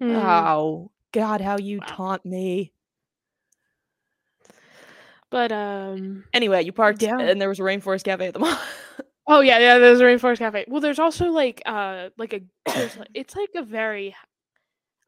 Hmm. 0.00 0.10
Oh, 0.16 0.90
God, 1.12 1.40
how 1.40 1.58
you 1.58 1.78
Wow. 1.80 1.86
taunt 1.88 2.24
me. 2.24 2.72
But 5.30 5.52
um, 5.52 6.24
Anyway, 6.34 6.64
you 6.64 6.72
parked 6.72 7.02
Yeah. 7.02 7.18
and 7.18 7.40
there 7.40 7.48
was 7.48 7.60
a 7.60 7.62
Rainforest 7.62 8.04
Cafe 8.04 8.26
at 8.26 8.34
the 8.34 8.38
mall. 8.40 8.58
oh 9.26 9.40
yeah, 9.40 9.58
yeah. 9.58 9.78
There's 9.78 10.00
a 10.00 10.04
rainforest 10.04 10.38
cafe. 10.38 10.64
Well, 10.68 10.80
there's 10.80 10.98
also 10.98 11.30
like 11.30 11.62
uh, 11.66 12.10
like 12.18 12.32
a 12.32 12.40
it's 13.14 13.36
like 13.36 13.50
a 13.54 13.62
very, 13.62 14.14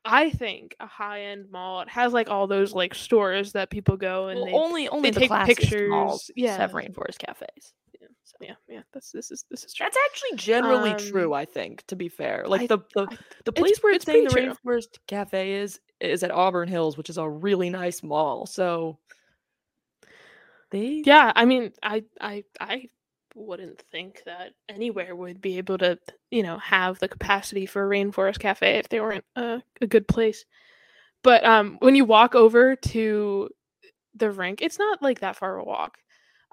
I 0.05 0.31
think 0.31 0.75
a 0.81 0.87
high 0.87 1.23
end 1.27 1.51
mall. 1.51 1.81
It 1.83 1.89
has 1.89 2.13
like 2.13 2.29
all 2.29 2.47
those 2.47 2.73
like 2.73 2.95
stores 2.95 3.53
that 3.53 3.71
people 3.71 3.97
go 3.97 4.29
and 4.29 4.39
Well, 4.41 4.47
they 4.47 4.53
only 4.53 4.89
only 4.89 5.11
they 5.11 5.15
the 5.15 5.21
take 5.21 5.31
classiest 5.31 5.89
malls 5.89 6.25
pictures, 6.27 6.31
yeah. 6.37 6.57
have 6.57 6.73
Rainforest 6.73 7.19
Cafes. 7.19 7.73
yeah, 8.01 8.09
so 8.25 8.37
yeah, 8.41 8.55
yeah. 8.69 8.81
That's 8.93 9.13
this 9.13 9.31
is 9.31 9.45
this 9.51 9.65
is 9.65 9.73
true. 9.75 9.85
That's 9.87 9.97
actually 10.11 10.37
generally 10.39 10.95
true, 10.95 11.33
Um, 11.35 11.41
I 11.41 11.45
think, 11.45 11.87
to 11.87 11.95
be 11.97 12.09
fair. 12.09 12.45
Like 12.49 12.63
I- 12.63 12.67
the 12.67 12.79
the, 12.95 13.07
I- 13.11 13.17
the 13.45 13.53
place 13.53 13.79
where 13.81 13.93
it's 13.95 14.03
it's 14.05 14.07
saying 14.13 14.25
the 14.25 14.31
true. 14.31 14.55
Rainforest 14.65 14.99
Cafe 15.07 15.53
is 15.53 15.81
is 16.01 16.25
at 16.25 16.33
Auburn 16.33 16.67
Hills, 16.69 16.97
which 16.97 17.09
is 17.09 17.17
a 17.19 17.29
really 17.29 17.71
nice 17.71 18.03
mall. 18.03 18.47
So 18.47 18.99
they 20.71 21.03
Yeah, 21.07 21.33
I 21.37 21.45
mean, 21.45 21.73
I 21.83 22.05
I 22.21 22.45
I 22.61 22.89
wouldn't 23.35 23.83
think 23.91 24.23
that 24.27 24.53
anywhere 24.69 25.15
would 25.15 25.41
be 25.41 25.59
able 25.59 25.79
to, 25.79 25.99
you 26.31 26.43
know, 26.43 26.59
have 26.59 26.99
the 26.99 27.09
capacity 27.09 27.67
for 27.67 27.85
a 27.85 27.89
rainforest 27.89 28.39
cafe 28.39 28.79
if 28.79 28.89
they 28.89 29.01
weren't 29.01 29.25
a, 29.37 29.63
a 29.81 29.87
good 29.87 30.07
place. 30.09 30.45
But 31.23 31.45
um 31.45 31.77
when 31.81 31.95
you 31.95 32.05
walk 32.05 32.35
over 32.35 32.77
to 32.77 33.49
the 34.15 34.31
rink, 34.31 34.61
it's 34.63 34.79
not 34.79 35.03
like 35.03 35.21
that 35.21 35.37
far 35.37 35.59
of 35.59 35.67
a 35.67 35.69
walk. 35.69 35.99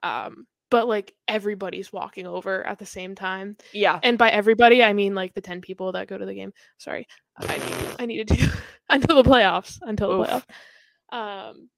Um 0.04 0.46
but 0.72 0.88
like 0.88 1.16
everybody's 1.28 1.92
walking 1.92 2.28
over 2.28 2.66
at 2.66 2.78
the 2.78 2.86
same 2.86 3.16
time. 3.16 3.58
yeah. 3.74 4.00
And 4.04 4.18
by 4.18 4.30
everybody, 4.30 4.84
I 4.84 4.94
mean 4.94 5.16
like 5.16 5.34
the 5.34 5.42
10 5.42 5.62
people 5.62 5.92
that 5.94 6.08
go 6.08 6.18
to 6.18 6.26
the 6.26 6.34
game. 6.36 6.54
Sorry. 6.78 7.08
I 7.38 7.58
need, 7.58 7.96
I 8.00 8.06
needed 8.06 8.28
to 8.30 8.52
until 8.90 9.22
the 9.22 9.30
playoffs, 9.30 9.80
until 9.82 10.10
the 10.10 10.20
Oof. 10.22 10.28
playoffs. 11.12 11.18
Um 11.50 11.70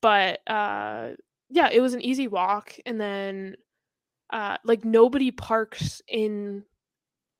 but 0.00 0.40
uh 0.48 1.10
yeah, 1.48 1.70
it 1.70 1.80
was 1.80 1.94
an 1.94 2.00
easy 2.02 2.26
walk 2.26 2.74
and 2.84 3.00
then 3.00 3.56
uh 4.30 4.56
like 4.64 4.84
nobody 4.84 5.30
parks 5.30 6.02
in 6.08 6.64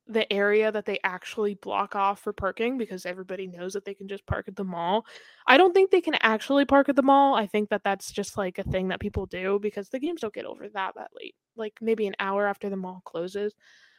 the 0.08 0.30
area 0.32 0.70
that 0.70 0.86
they 0.86 1.00
actually 1.02 1.54
block 1.54 1.96
off 1.96 2.20
for 2.20 2.32
parking 2.32 2.78
because 2.78 3.04
everybody 3.04 3.46
knows 3.46 3.72
that 3.72 3.84
they 3.84 3.94
can 3.94 4.06
just 4.06 4.24
park 4.26 4.46
at 4.46 4.54
the 4.54 4.64
mall. 4.64 5.04
I 5.46 5.56
don't 5.56 5.72
think 5.72 5.90
they 5.90 6.00
can 6.00 6.14
actually 6.20 6.64
park 6.64 6.88
at 6.88 6.96
the 6.96 7.02
mall. 7.02 7.34
I 7.34 7.46
think 7.46 7.70
that 7.70 7.82
that's 7.82 8.12
just 8.12 8.38
like 8.38 8.58
a 8.58 8.62
thing 8.62 8.88
that 8.88 9.00
people 9.00 9.26
do 9.26 9.58
because 9.60 9.88
the 9.88 9.98
games 9.98 10.20
don't 10.20 10.32
get 10.32 10.44
over 10.44 10.68
that 10.68 10.94
that 10.94 11.10
late. 11.20 11.34
Like 11.56 11.74
maybe 11.80 12.06
an 12.06 12.14
hour 12.20 12.46
after 12.46 12.70
the 12.70 12.76
mall 12.76 13.02
closes. 13.04 13.54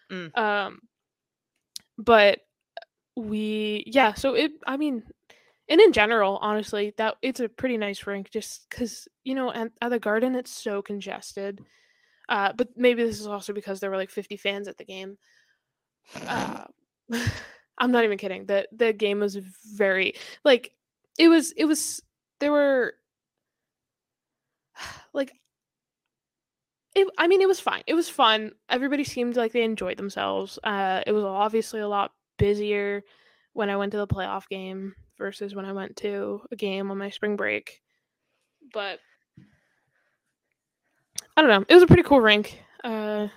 Mm. 0.10 0.38
Um 0.38 0.80
but 1.98 2.40
we 3.18 3.84
yeah, 3.88 4.14
so 4.14 4.34
it 4.34 4.52
I 4.66 4.78
mean 4.78 5.04
and 5.70 5.82
in 5.82 5.92
general, 5.92 6.40
honestly, 6.42 6.94
that 6.98 7.16
it's 7.22 7.42
a 7.42 7.50
pretty 7.50 7.76
nice 7.76 8.08
rink 8.08 8.30
just 8.32 8.70
cuz 8.70 9.10
you 9.26 9.36
know, 9.36 9.52
at, 9.52 9.72
at 9.82 9.90
the 9.90 10.00
garden 10.00 10.36
it's 10.36 10.52
so 10.52 10.82
congested. 10.82 11.60
Uh 12.30 12.54
but 12.54 12.70
maybe 12.76 13.04
this 13.04 13.20
is 13.20 13.28
also 13.28 13.54
because 13.54 13.80
there 13.80 13.90
were 13.90 13.98
like 13.98 14.10
50 14.10 14.38
fans 14.38 14.68
at 14.68 14.78
the 14.78 14.86
game 14.86 15.18
uh, 16.28 16.66
I'm 17.78 17.92
not 17.92 18.04
even 18.04 18.18
kidding. 18.18 18.46
The 18.46 18.68
the 18.72 18.94
game 18.94 19.20
was 19.20 19.36
very 19.36 20.14
like 20.44 20.74
it 21.18 21.28
was 21.28 21.52
it 21.54 21.66
was 21.66 22.02
there 22.40 22.52
were 22.52 22.94
like 25.14 25.34
it 26.96 27.08
I 27.18 27.28
mean 27.28 27.42
it 27.42 27.48
was 27.48 27.60
fine. 27.60 27.84
It 27.88 27.94
was 27.94 28.10
fun. 28.10 28.52
Everybody 28.70 29.04
seemed 29.04 29.36
like 29.36 29.52
they 29.52 29.64
enjoyed 29.64 29.98
themselves. 29.98 30.58
Uh 30.64 31.04
it 31.06 31.12
was 31.12 31.24
obviously 31.24 31.80
a 31.80 31.88
lot 31.88 32.12
busier 32.38 33.04
when 33.54 33.70
I 33.70 33.78
went 33.78 33.92
to 33.92 33.98
the 33.98 34.08
playoff 34.08 34.48
game 34.50 34.96
versus 35.18 35.56
when 35.56 35.66
I 35.66 35.74
went 35.74 35.98
to 35.98 36.42
a 36.52 36.56
game 36.56 36.92
on 36.92 36.98
my 36.98 37.10
spring 37.10 37.36
break. 37.36 37.82
But 38.74 39.00
I 41.38 41.42
don't 41.42 41.50
know. 41.52 41.66
It 41.70 41.74
was 41.74 41.84
a 41.84 41.88
pretty 41.88 42.04
cool 42.04 42.20
rink. 42.20 42.60
Uh 42.84 43.28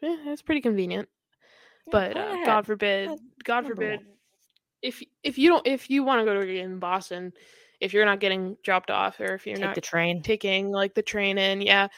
yeah, 0.00 0.16
it's 0.26 0.42
pretty 0.42 0.60
convenient. 0.60 1.08
But 1.90 2.14
go 2.14 2.20
uh. 2.20 2.44
God 2.44 2.66
forbid, 2.66 3.10
God 3.44 3.66
forbid, 3.66 4.00
if 4.82 5.02
if 5.22 5.38
you 5.38 5.48
don't 5.48 5.66
if 5.66 5.90
you 5.90 6.04
want 6.04 6.20
to 6.20 6.24
go 6.24 6.34
to 6.34 6.40
a 6.40 6.46
game 6.46 6.72
in 6.72 6.78
Boston, 6.78 7.32
if 7.80 7.92
you're 7.92 8.04
not 8.04 8.20
getting 8.20 8.56
dropped 8.62 8.90
off 8.90 9.18
or 9.20 9.34
if 9.34 9.46
you're 9.46 9.56
Take 9.56 9.64
not 9.64 9.74
the 9.74 9.80
train. 9.80 10.22
taking 10.22 10.70
like 10.70 10.94
the 10.94 11.02
train 11.02 11.38
in, 11.38 11.62
yeah, 11.62 11.88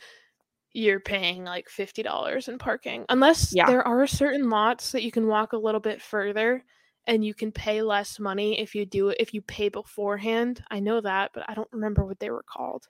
you're 0.72 1.01
paying 1.01 1.44
like 1.44 1.68
fifty 1.68 2.02
dollars 2.02 2.48
in 2.48 2.56
parking. 2.56 3.05
Unless 3.09 3.52
Yeah. 3.55 3.66
there 3.66 3.86
are 3.86 4.06
certain 4.06 4.48
lots 4.48 4.93
that 4.93 5.02
you 5.02 5.10
can 5.10 5.27
walk 5.27 5.52
a 5.52 5.59
little 5.59 5.81
bit 5.81 6.01
further 6.01 6.64
and 7.06 7.24
you 7.24 7.35
can 7.35 7.51
pay 7.51 7.82
less 7.82 8.20
money 8.20 8.60
if 8.60 8.74
you 8.74 8.86
do 8.86 9.09
it 9.09 9.16
if 9.18 9.35
you 9.35 9.43
pay 9.43 9.68
beforehand. 9.68 10.62
I 10.70 10.78
know 10.81 11.01
that, 11.01 11.32
but 11.35 11.44
I 11.48 11.55
don't 11.55 11.68
remember 11.72 12.05
what 12.06 12.20
they 12.20 12.31
were 12.31 12.44
called. 12.44 12.86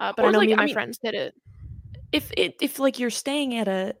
Uh, 0.00 0.12
but 0.16 0.24
Or 0.24 0.30
I 0.30 0.32
know 0.32 0.40
like, 0.40 0.42
me 0.42 0.52
and 0.52 0.60
I 0.60 0.62
my 0.62 0.66
mean, 0.66 0.76
friends 0.76 0.98
did 0.98 1.14
it. 1.14 1.34
if 2.12 2.30
it 2.36 2.56
if 2.60 2.78
like 2.78 2.98
you're 2.98 3.10
staying 3.10 3.56
at 3.56 3.68
a 3.68 3.94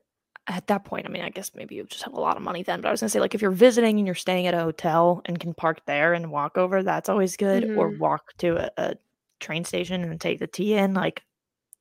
at 0.46 0.66
that 0.66 0.84
point, 0.84 1.06
I 1.06 1.10
mean, 1.10 1.22
I 1.22 1.28
guess 1.30 1.52
maybe 1.54 1.76
you 1.76 1.84
just 1.84 2.02
have 2.02 2.14
a 2.14 2.20
lot 2.20 2.36
of 2.36 2.42
money 2.42 2.62
then. 2.62 2.80
But 2.80 2.88
I 2.88 2.90
was 2.90 3.00
gonna 3.00 3.10
say, 3.10 3.20
like, 3.20 3.34
if 3.34 3.42
you're 3.42 3.50
visiting 3.52 3.98
and 3.98 4.06
you're 4.06 4.14
staying 4.16 4.46
at 4.46 4.54
a 4.54 4.60
hotel 4.60 5.22
and 5.26 5.38
can 5.38 5.54
park 5.54 5.82
there 5.86 6.12
and 6.14 6.30
walk 6.32 6.58
over, 6.58 6.82
that's 6.82 7.08
always 7.08 7.36
good. 7.36 7.66
Or 7.74 7.90
Mhm. 7.90 7.98
walk 7.98 8.32
to 8.38 8.56
a, 8.66 8.70
a 8.90 8.94
train 9.38 9.64
station 9.64 10.02
and 10.02 10.20
take 10.20 10.38
the 10.40 10.46
T 10.48 10.74
in. 10.74 10.94
Like, 10.94 11.22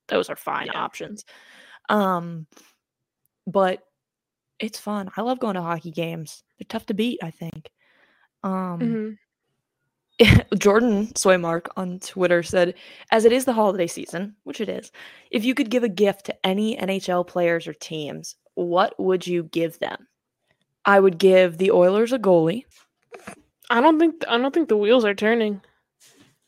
those 0.09 0.29
are 0.29 0.35
fine 0.37 0.67
Yeah. 0.67 0.73
options. 0.75 1.25
Um, 1.89 2.47
but 3.47 3.83
it's 4.59 4.79
fun. 4.79 5.09
I 5.17 5.21
love 5.21 5.39
going 5.39 5.55
to 5.55 5.61
hockey 5.61 5.91
games. 5.91 6.43
They're 6.59 6.67
tough 6.69 6.87
to 6.87 6.93
beat. 6.95 7.19
I 7.23 7.31
think. 7.31 7.71
Um, 8.43 8.99
Mhm. 8.99 9.17
Jordan 10.57 11.07
Soymark 11.07 11.67
on 11.77 11.99
Twitter 11.99 12.43
said, 12.43 12.75
as 13.11 13.25
it 13.25 13.31
is 13.31 13.45
the 13.45 13.53
holiday 13.53 13.87
season, 13.87 14.35
which 14.43 14.59
it 14.59 14.69
is, 14.69 14.91
if 15.31 15.45
you 15.45 15.55
could 15.55 15.69
give 15.69 15.83
a 15.83 15.89
gift 15.89 16.25
to 16.25 16.45
any 16.45 16.77
NHL 16.77 17.25
players 17.25 17.67
or 17.67 17.73
teams, 17.73 18.35
what 18.55 18.99
would 18.99 19.25
you 19.25 19.43
give 19.43 19.79
them? 19.79 20.07
I 20.85 20.99
would 20.99 21.17
give 21.17 21.57
the 21.57 21.71
Oilers 21.71 22.13
a 22.13 22.19
goalie. 22.19 22.65
I 23.69 23.81
don't 23.81 23.99
think 23.99 24.23
I 24.27 24.37
don't 24.37 24.53
think 24.53 24.69
the 24.69 24.77
wheels 24.77 25.05
are 25.05 25.13
turning. 25.13 25.61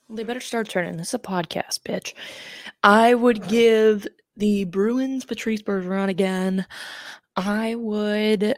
They 0.10 0.24
better 0.24 0.40
start 0.40 0.68
turning 0.68 0.98
this 0.98 1.10
is 1.10 1.14
a 1.14 1.20
podcast, 1.20 1.82
bitch. 1.82 2.14
I 2.84 3.14
would 3.14 3.48
give 3.48 4.08
the 4.36 4.66
Bruins 4.66 5.26
Patrice 5.26 5.62
Bergeron 5.62 6.10
again. 6.10 6.66
I 7.36 7.76
would 7.76 8.56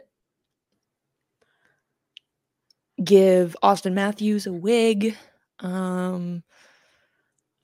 give 3.04 3.56
Auston 3.62 3.92
Matthews 3.94 4.46
a 4.46 4.52
wig. 4.52 5.16
Um 5.60 6.42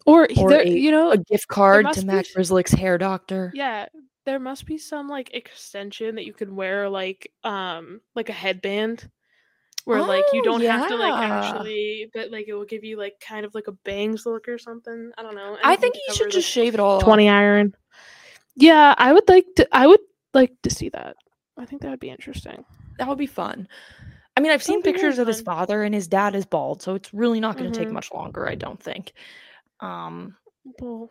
Or, 0.07 0.27
or 0.39 0.49
there, 0.51 0.63
a, 0.63 0.69
you 0.69 0.91
know, 0.91 1.11
a 1.11 1.19
gift 1.19 1.49
card 1.49 1.85
to 1.85 1.89
must 1.89 2.01
be 2.01 2.07
Matt 2.07 2.27
Grzelcyk's 2.37 2.73
hair 2.73 2.99
doctor. 2.99 3.51
yeah, 3.55 3.87
there 4.27 4.39
must 4.39 4.67
be 4.67 4.79
some 4.79 5.09
like 5.09 5.35
extension 5.35 6.15
that 6.17 6.25
you 6.25 6.33
can 6.33 6.57
wear 6.57 6.89
like 6.89 7.33
um 7.45 8.01
like 8.15 8.29
a 8.29 8.33
headband 8.35 9.09
where 9.85 10.01
like 10.03 10.25
you 10.33 10.41
Oh, 10.41 10.45
don't 10.45 10.61
have 10.63 10.89
to 10.89 10.97
like 10.97 11.23
actually 11.23 12.11
but 12.15 12.31
like 12.31 12.47
it 12.49 12.55
will 12.55 12.65
give 12.67 12.85
you 12.85 12.97
like 12.99 13.15
kind 13.21 13.45
of 13.47 13.55
like 13.55 13.67
a 13.67 13.73
bangs 13.73 14.27
look 14.27 14.49
or 14.49 14.59
something. 14.59 15.11
I 15.19 15.23
don't 15.23 15.35
know. 15.35 15.57
I 15.63 15.77
think 15.77 15.95
you 15.97 16.15
should 16.15 16.31
just 16.31 16.49
shave 16.49 16.75
it 16.75 16.81
all 16.81 17.01
20 17.01 17.29
iron. 17.29 17.75
Yeah, 18.57 18.95
I 18.97 19.13
would 19.13 19.29
like 19.29 19.47
to 19.57 19.69
I 19.73 19.87
would 19.87 20.01
like 20.35 20.53
to 20.63 20.71
see 20.71 20.89
that. 20.91 21.17
I 21.57 21.67
think 21.67 21.83
that 21.83 21.91
would 21.91 22.01
be 22.01 22.11
interesting. 22.11 22.65
That 22.99 23.09
would 23.09 23.19
be 23.19 23.27
fun. 23.27 23.69
I 24.41 24.43
mean, 24.43 24.53
I've 24.53 24.63
seen 24.63 24.77
would 24.77 24.85
be 24.85 24.91
really 24.93 25.03
pictures 25.03 25.19
of 25.19 25.27
his 25.29 25.43
father 25.43 25.83
and 25.83 25.95
his 25.95 26.09
dad 26.09 26.35
is 26.35 26.47
bald, 26.47 26.81
so 26.81 26.95
it's 26.95 27.13
really 27.13 27.41
not 27.41 27.59
going 27.59 27.71
to 27.71 27.79
take 27.79 27.89
Mhm. 27.89 27.93
much 27.93 28.11
longer, 28.13 28.49
I 28.49 28.55
don't 28.55 28.83
think. 28.83 29.13
Um 29.81 30.37
Well, 30.81 31.11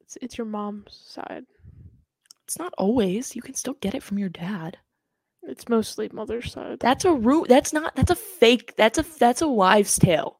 it's 0.00 0.16
it's 0.22 0.38
your 0.38 0.46
mom's 0.46 0.94
side. 0.96 1.46
it's 2.44 2.58
not 2.60 2.72
always. 2.78 3.34
You 3.34 3.42
can 3.42 3.54
still 3.54 3.74
get 3.74 3.94
it 3.94 4.02
from 4.04 4.18
your 4.18 4.28
dad. 4.28 4.78
It's 5.42 5.68
mostly 5.68 6.08
mother's 6.12 6.52
side. 6.52 6.78
That's 6.80 7.04
a 7.04 7.12
root. 7.12 7.48
That's 7.48 7.72
not. 7.72 7.96
That's 7.96 8.10
a 8.10 8.16
fake. 8.16 8.76
That's 8.76 8.98
a. 8.98 9.02
That's 9.18 9.42
a 9.42 9.48
wives' 9.48 9.98
tale. 9.98 10.38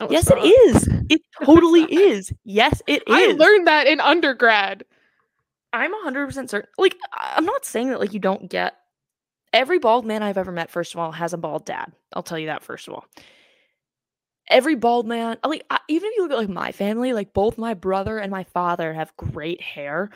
No, 0.00 0.08
yes, 0.10 0.28
not. 0.28 0.38
it 0.44 0.48
is. 0.48 0.88
It 1.08 1.22
totally 1.44 1.84
is. 1.84 2.32
Yes, 2.44 2.82
it 2.86 3.02
is. 3.06 3.14
I 3.14 3.26
learned 3.32 3.66
that 3.66 3.86
in 3.86 4.00
undergrad. 4.00 4.84
I'm 5.72 5.92
100% 5.92 6.48
certain. 6.50 6.68
Like, 6.78 6.96
I'm 7.12 7.44
not 7.44 7.64
saying 7.64 7.90
that 7.90 8.00
like 8.00 8.12
you 8.14 8.18
don't 8.20 8.48
get 8.50 8.74
every 9.56 9.78
bald 9.78 10.04
man 10.04 10.22
I've 10.22 10.36
ever 10.36 10.52
met. 10.52 10.70
First 10.70 10.94
of 10.94 11.00
all, 11.00 11.10
has 11.12 11.32
a 11.32 11.38
bald 11.38 11.64
dad. 11.64 11.90
I'll 12.12 12.22
tell 12.22 12.38
you 12.38 12.46
that 12.46 12.62
first 12.62 12.86
of 12.86 12.94
all. 12.94 13.06
Every 14.48 14.76
bald 14.76 15.08
man, 15.08 15.38
like 15.44 15.64
even 15.88 16.10
if 16.10 16.16
you 16.16 16.22
look 16.22 16.30
at 16.32 16.38
like 16.38 16.48
my 16.48 16.70
family, 16.70 17.12
like 17.12 17.32
both 17.32 17.58
my 17.58 17.74
brother 17.74 18.18
and 18.18 18.30
my 18.30 18.44
father 18.44 18.92
have 18.92 19.16
great 19.16 19.60
hair. 19.60 20.10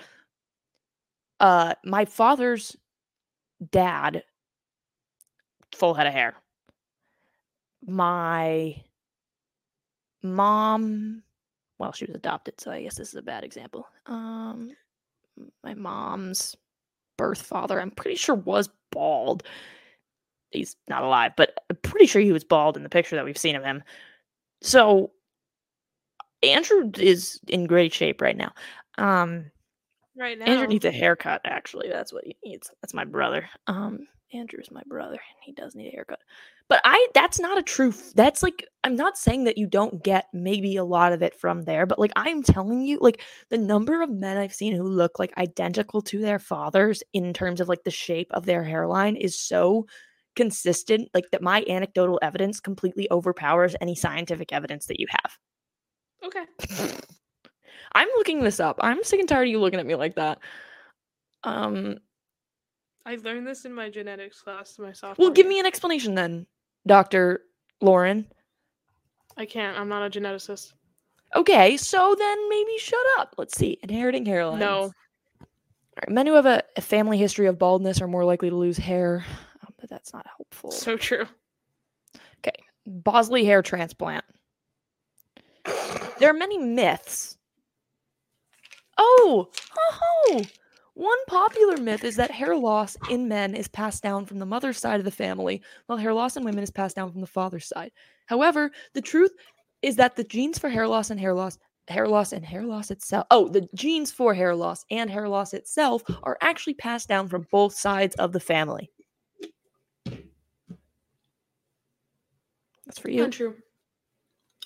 Uh, 1.41 1.75
my 1.85 2.05
father's 2.05 2.77
dad, 3.73 4.23
full 5.75 5.95
head 5.95 6.07
of 6.07 6.13
hair. 6.13 6.35
My 7.87 8.77
mom, 10.23 11.23
well, 11.79 11.93
she 11.93 12.05
was 12.05 12.15
adopted, 12.15 12.61
so 12.61 12.71
I 12.71 12.83
guess 12.83 12.97
this 12.97 13.09
is 13.09 13.15
a 13.15 13.23
bad 13.23 13.43
example. 13.43 13.89
Um, 14.05 14.71
my 15.65 15.73
mom's 15.73 16.55
birth 17.21 17.43
father, 17.43 17.79
I'm 17.79 17.91
pretty 17.91 18.17
sure 18.17 18.35
was 18.35 18.71
bald. 18.91 19.43
He's 20.51 20.75
not 20.89 21.03
alive, 21.03 21.33
but 21.37 21.53
I'm 21.69 21.77
pretty 21.83 22.07
sure 22.07 22.23
he 22.23 22.33
was 22.33 22.45
bald 22.45 22.77
in 22.79 22.83
the 22.83 22.89
picture 22.89 23.15
that 23.17 23.25
we've 23.27 23.37
seen 23.37 23.57
of 23.57 23.63
him. 23.63 23.83
So 24.63 25.11
Andrew 26.43 26.91
is 26.97 27.39
in 27.47 27.67
great 27.67 27.93
shape 27.93 28.23
right 28.23 28.37
now. 28.37 28.53
Um, 28.97 29.51
Right 30.17 30.39
now. 30.39 30.47
Andrew 30.47 30.67
needs 30.67 30.85
a 30.85 30.91
haircut. 30.91 31.41
Actually, 31.45 31.89
that's 31.89 32.13
what 32.13 32.25
he 32.25 32.37
needs. 32.45 32.71
That's 32.83 32.95
my 32.95 33.05
brother. 33.05 33.49
Um, 33.67 34.07
Andrew's 34.35 34.71
my 34.71 34.83
brother, 34.87 35.15
and 35.15 35.43
he 35.43 35.53
does 35.53 35.75
need 35.75 35.89
a 35.89 35.93
haircut. 35.93 36.19
But 36.71 36.81
I, 36.85 37.09
that's 37.15 37.41
not 37.41 37.59
a 37.59 37.63
true. 37.63 37.89
f- 37.89 38.13
That's 38.15 38.45
like 38.45 38.65
I'm 38.85 38.95
not 38.95 39.19
saying 39.19 39.43
that 39.45 39.59
you 39.59 39.67
don't 39.67 40.05
get 40.05 40.27
maybe 40.33 40.77
a 40.77 40.85
lot 40.85 41.13
of 41.13 41.21
it 41.21 41.35
from 41.35 41.65
there, 41.65 41.85
but 41.85 41.99
like 41.99 42.13
I'm 42.15 42.45
telling 42.45 42.81
you, 42.81 42.99
like 43.01 43.23
the 43.51 43.59
number 43.59 44.01
of 44.01 44.09
men 44.09 44.37
I've 44.37 44.55
seen 44.55 44.75
who 44.77 44.85
look 44.85 45.19
like 45.19 45.37
identical 45.37 46.01
to 46.03 46.21
their 46.21 46.39
fathers 46.39 47.03
in 47.13 47.35
terms 47.35 47.61
of 47.61 47.69
like 47.69 47.83
the 47.83 47.91
shape 47.91 48.29
of 48.31 48.47
their 48.47 48.63
hairline 48.63 49.17
is 49.17 49.37
so 49.39 49.87
consistent, 50.37 51.09
like 51.13 51.29
that 51.33 51.43
my 51.43 51.65
anecdotal 51.69 52.21
evidence 52.23 52.61
completely 52.61 53.09
overpowers 53.11 53.75
any 53.81 53.97
scientific 53.97 54.53
evidence 54.53 54.87
that 54.87 55.01
you 55.01 55.09
have. 55.11 55.39
okay. 56.25 56.45
I'm 57.93 58.09
looking 58.17 58.45
this 58.45 58.61
up. 58.61 58.79
I'm 58.81 59.03
sick 59.03 59.19
and 59.19 59.29
tired 59.29 59.49
of 59.49 59.49
you 59.49 59.59
looking 59.59 59.81
at 59.81 59.87
me 59.87 59.97
like 59.97 60.15
that. 60.15 60.39
Um, 61.43 61.99
I 63.05 63.17
learned 63.17 63.47
this 63.47 63.65
in 63.65 63.73
my 63.75 63.91
genetics 63.91 64.41
class 64.41 64.79
my 64.79 64.93
sophomore. 64.93 65.27
well, 65.27 65.35
give 65.35 65.49
me 65.49 65.59
an 65.59 65.67
explanation 65.67 66.15
then, 66.15 66.47
Doctor 66.87 67.43
Lauren. 67.81 68.27
I 69.37 69.47
can't. 69.47 69.79
I'm 69.79 69.89
not 69.89 70.05
a 70.07 70.11
geneticist. 70.21 70.73
Okay, 71.35 71.77
so 71.77 72.15
then 72.19 72.49
maybe 72.49 72.79
shut 72.79 73.01
up. 73.19 73.35
Let's 73.39 73.57
see. 73.57 73.79
Inheriting 73.83 74.25
hairlines. 74.25 74.59
No. 74.59 74.81
All 74.81 74.93
right, 75.97 76.11
men 76.11 76.27
who 76.27 76.35
have 76.35 76.47
a, 76.47 76.63
a 76.77 76.81
family 76.81 77.19
history 77.19 77.47
of 77.47 77.59
baldness 77.59 78.01
are 78.01 78.09
more 78.09 78.25
likely 78.25 78.51
to 78.51 78.57
lose 78.57 78.77
hair, 78.77 79.25
um, 79.63 79.73
but 79.79 79.89
that's 79.89 80.13
not 80.13 80.27
helpful. 80.27 80.71
So 80.73 80.97
true. 80.97 81.27
Okay, 82.39 82.59
Bosley 82.87 83.45
hair 83.45 83.63
transplant. 83.63 84.25
There 86.19 86.31
are 86.31 86.35
many 86.35 86.59
myths. 86.59 87.37
Oh, 88.99 89.49
oh, 89.79 90.43
one 91.01 91.25
popular 91.29 91.79
myth 91.79 92.05
is 92.05 92.17
that 92.17 92.31
hair 92.31 92.55
loss 92.55 92.95
in 93.09 93.27
men 93.27 93.55
is 93.55 93.69
passed 93.69 94.03
down 94.03 94.27
from 94.27 94.39
the 94.39 94.45
mother's 94.45 94.77
side 94.77 95.01
of 95.01 95.05
the 95.07 95.11
family, 95.11 95.63
while 95.87 95.97
hair 95.97 96.13
loss 96.13 96.37
in 96.37 96.45
women 96.45 96.63
is 96.63 96.71
passed 96.71 96.95
down 96.95 97.11
from 97.11 97.23
the 97.23 97.27
father's 97.27 97.67
side. 97.67 97.91
However, 98.27 98.71
the 98.93 99.01
truth 99.01 99.33
is 99.81 99.97
that 99.97 100.15
the 100.15 100.25
genes 100.25 100.59
for 100.59 100.69
hair 100.69 100.87
loss 100.87 101.09
and 101.09 101.19
hair 101.19 101.33
loss, 101.33 101.57
hair 101.89 102.07
loss 102.07 102.35
and 102.35 102.45
hair 102.45 102.65
loss 102.67 102.91
itself, 102.91 103.27
oh, 103.31 103.49
the 103.49 103.67
genes 103.75 104.13
for 104.13 104.35
hair 104.35 104.55
loss 104.55 104.85
and 104.91 105.09
hair 105.09 105.27
loss 105.27 105.55
itself 105.55 106.03
are 106.23 106.37
actually 106.43 106.75
passed 106.75 107.09
down 107.09 107.29
from 107.29 107.47
both 107.51 107.73
sides 107.73 108.15
of 108.17 108.33
the 108.33 108.41
family. 108.41 108.91
That's 112.85 112.99
for 112.99 113.09
you. 113.09 113.25
Untrue. 113.25 113.55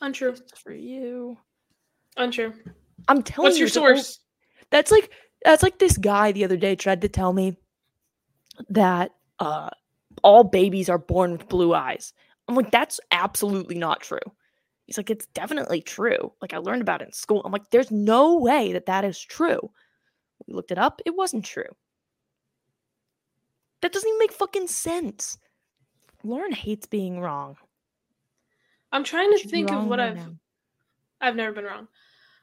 Untrue. 0.00 0.32
That's 0.32 0.58
for 0.58 0.72
you. 0.72 1.38
Untrue. 2.16 2.54
I'm 3.06 3.22
telling 3.22 3.50
What's 3.50 3.58
you. 3.58 3.66
What's 3.66 3.76
your 3.76 3.76
it's 3.76 3.76
a 3.76 3.80
whole- 3.80 3.88
source? 3.90 4.20
That's 4.70 4.90
like 4.90 5.10
that's 5.44 5.62
like 5.62 5.78
this 5.78 5.96
guy 5.96 6.32
the 6.32 6.44
other 6.44 6.56
day 6.56 6.74
tried 6.74 7.02
to 7.02 7.08
tell 7.08 7.32
me 7.32 7.56
that 8.68 9.12
uh 9.38 9.70
all 10.22 10.44
babies 10.44 10.88
are 10.88 10.98
born 10.98 11.32
with 11.32 11.48
blue 11.48 11.74
eyes. 11.74 12.12
I'm 12.48 12.54
like, 12.54 12.70
that's 12.70 13.00
absolutely 13.10 13.76
not 13.76 14.00
true. 14.00 14.18
He's 14.86 14.96
like, 14.96 15.10
it's 15.10 15.26
definitely 15.26 15.80
true. 15.80 16.32
Like 16.42 16.52
I 16.52 16.58
learned 16.58 16.82
about 16.82 17.02
it 17.02 17.06
in 17.06 17.12
school. 17.12 17.42
I'm 17.44 17.52
like, 17.52 17.70
there's 17.70 17.90
no 17.90 18.38
way 18.38 18.72
that 18.72 18.86
that 18.86 19.04
is 19.04 19.18
true. 19.18 19.70
We 20.46 20.54
looked 20.54 20.70
it 20.70 20.78
up. 20.78 21.00
It 21.06 21.16
wasn't 21.16 21.44
true. 21.44 21.64
That 23.80 23.92
doesn't 23.92 24.08
even 24.08 24.18
make 24.18 24.32
fucking 24.32 24.68
sense. 24.68 25.38
Lauren 26.22 26.52
hates 26.52 26.86
being 26.86 27.20
wrong. 27.20 27.56
I'm 28.92 29.04
trying 29.04 29.30
to 29.32 29.48
think 29.48 29.70
of 29.70 29.86
what 29.86 29.98
right 29.98 30.10
I've. 30.10 30.16
now. 30.16 30.36
I've 31.20 31.36
never 31.36 31.52
been 31.52 31.64
wrong. 31.64 31.88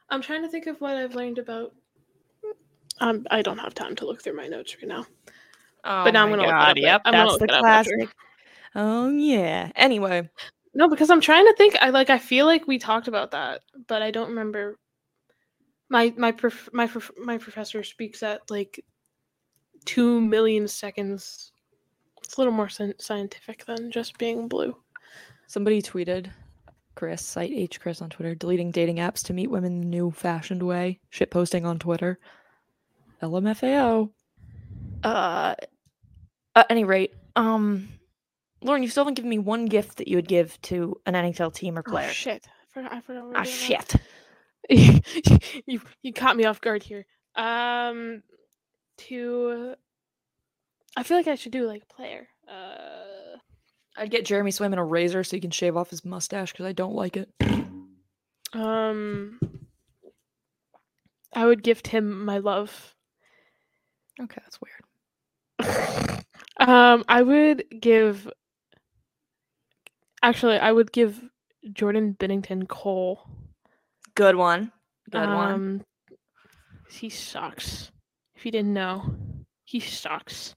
I'm 0.10 0.22
trying 0.22 0.42
to 0.42 0.50
think 0.50 0.68
of 0.68 0.82
what 0.82 0.96
I've 0.98 1.16
learned 1.16 1.38
about. 1.38 1.74
Um, 3.02 3.26
I 3.32 3.42
don't 3.42 3.58
have 3.58 3.74
time 3.74 3.96
to 3.98 4.06
look 4.06 4.22
through 4.22 4.38
my 4.38 4.48
notes 4.48 4.76
right 4.78 4.88
now. 4.88 5.06
Oh 5.84 6.04
But 6.06 6.12
now 6.14 6.24
I'm 6.24 6.30
gonna 6.30 6.44
look 6.44 6.52
it 6.52 6.56
up. 6.56 6.78
Yep, 6.78 7.02
I'm 7.06 7.12
that's 7.12 7.38
the 7.40 7.44
it 7.46 7.52
up 7.52 7.66
after. 7.66 7.92
classic. 7.98 8.16
Oh 8.76 9.10
yeah. 9.10 9.72
Anyway, 9.76 10.30
No, 10.74 10.88
because 10.88 11.10
I'm 11.10 11.20
trying 11.22 11.46
to 11.46 11.54
think. 11.58 11.76
I 11.82 11.90
like. 11.90 12.10
I 12.10 12.20
feel 12.20 12.46
like 12.46 12.68
we 12.68 12.78
talked 12.78 13.08
about 13.08 13.32
that, 13.32 13.62
but 13.88 14.02
I 14.02 14.12
don't 14.12 14.30
remember. 14.30 14.78
My 15.90 16.14
my 16.18 16.32
prof- 16.32 16.70
my 16.72 16.88
prof- 16.88 17.12
my 17.18 17.38
professor 17.38 17.84
speaks 17.84 18.24
at 18.24 18.50
like 18.50 18.86
two 19.86 20.22
million 20.22 20.68
seconds. 20.68 21.52
It's 22.24 22.38
a 22.38 22.40
little 22.40 22.54
more 22.54 22.68
scien- 22.68 23.02
scientific 23.02 23.66
than 23.66 23.92
just 23.92 24.18
being 24.20 24.48
blue. 24.48 24.78
Somebody 25.48 25.82
tweeted 25.82 26.30
Chris, 26.96 27.26
site 27.26 27.52
H 27.52 27.80
Chris 27.82 28.02
on 28.02 28.10
Twitter, 28.12 28.36
deleting 28.36 28.72
dating 28.72 28.98
apps 28.98 29.24
to 29.26 29.34
meet 29.34 29.50
women 29.50 29.82
the 29.82 29.88
new 29.88 30.12
fashioned 30.12 30.64
way. 30.64 31.00
Shit 31.10 31.32
posting 31.32 31.66
on 31.66 31.80
Twitter. 31.80 32.20
LMFAO. 33.22 34.10
Uh 35.04 35.56
at 36.56 36.68
any 36.70 36.84
rate, 36.84 37.14
um 37.36 37.90
Lauren, 38.64 38.84
you 38.84 38.90
still 38.90 39.04
haven't 39.04 39.16
given 39.16 39.30
me 39.30 39.40
one 39.40 39.66
gift 39.66 39.98
that 39.98 40.08
you 40.08 40.18
would 40.18 40.28
give 40.28 40.62
to 40.64 40.96
an 41.06 41.14
NHL 41.16 41.54
team 41.54 41.78
or 41.78 41.84
player. 41.84 42.10
Oh 42.10 42.14
shit! 42.14 42.48
I 42.48 42.74
forgot. 42.74 42.94
I 42.94 43.02
forgot. 43.02 43.28
we 43.28 43.36
Ah 43.36 43.44
shit. 43.44 43.96
you 44.70 45.82
you 46.04 46.14
caught 46.14 46.38
me 46.38 46.46
off 46.46 46.62
guard 46.62 46.84
here. 46.84 47.06
Um, 47.36 48.22
to. 48.98 49.76
I 50.96 51.04
feel 51.04 51.18
like 51.18 51.28
I 51.28 51.36
should 51.36 51.54
do 51.54 51.66
like 51.66 51.84
a 51.84 51.94
player. 51.94 52.28
Uh, 52.48 53.38
I'd 53.98 54.12
get 54.12 54.26
Jeremy 54.26 54.52
Swayman 54.52 54.78
a 54.78 54.84
razor 54.84 55.24
so 55.24 55.38
he 55.38 55.42
can 55.42 55.52
shave 55.52 55.78
off 55.78 55.90
his 55.90 56.06
mustache 56.06 56.52
because 56.52 56.66
I 56.66 56.74
don't 56.74 56.96
like 56.96 57.18
it. 57.18 57.30
um. 58.54 59.40
I 61.34 61.46
would 61.46 61.64
gift 61.64 61.88
him 61.88 62.26
my 62.26 62.40
love. 62.40 62.94
Okay, 64.20 64.42
that's 64.44 64.60
weird. 64.62 66.26
um, 66.60 67.04
I 67.08 67.22
would 67.22 67.64
give. 67.80 68.28
Actually, 70.24 70.58
I 70.58 70.72
would 70.72 70.92
give 70.92 71.22
Jordan 71.72 72.16
Binnington 72.20 72.68
coal. 72.68 73.28
Good 74.16 74.36
one. 74.36 74.72
Good 75.10 75.28
one. 75.28 75.52
Um, 75.52 75.82
he 76.90 77.10
sucks. 77.10 77.92
If 78.36 78.46
you 78.46 78.52
didn't 78.52 78.74
know, 78.74 79.16
he 79.66 79.80
sucks. 79.80 80.56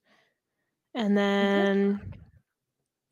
And 0.95 1.17
then 1.17 2.01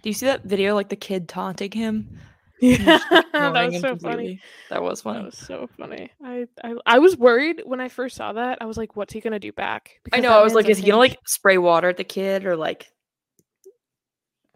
Do 0.03 0.09
you 0.09 0.15
see 0.15 0.27
that 0.27 0.45
video? 0.45 0.75
Like 0.75 0.89
the 0.89 0.97
kid 0.97 1.29
taunting 1.29 1.73
him. 1.73 2.19
Yeah, 2.63 2.99
that 3.33 3.67
was 3.67 3.81
so 3.81 3.97
funny. 3.97 4.41
That 4.71 4.83
was 4.83 5.03
That 5.03 5.03
funny. 5.03 5.25
was 5.25 5.37
so 5.37 5.69
funny. 5.79 6.13
I, 6.25 6.47
I 6.65 6.75
I 6.87 6.99
was 6.99 7.17
worried 7.17 7.63
when 7.65 7.81
I 7.81 7.89
first 7.89 8.17
saw 8.17 8.33
that. 8.33 8.59
I 8.61 8.67
was 8.67 8.77
like, 8.77 8.97
"What's 8.97 9.13
he 9.13 9.21
gonna 9.21 9.39
do 9.41 9.53
back?" 9.53 10.01
I 10.13 10.21
know. 10.21 10.33
I 10.39 10.43
was 10.43 10.55
like, 10.55 10.69
is 10.69 10.79
he 10.79 10.87
gonna 10.87 10.99
like 10.99 11.19
spray 11.27 11.59
water 11.59 11.89
at 11.91 11.97
the 11.99 12.05
kid 12.05 12.47
or 12.47 12.57
like 12.57 12.91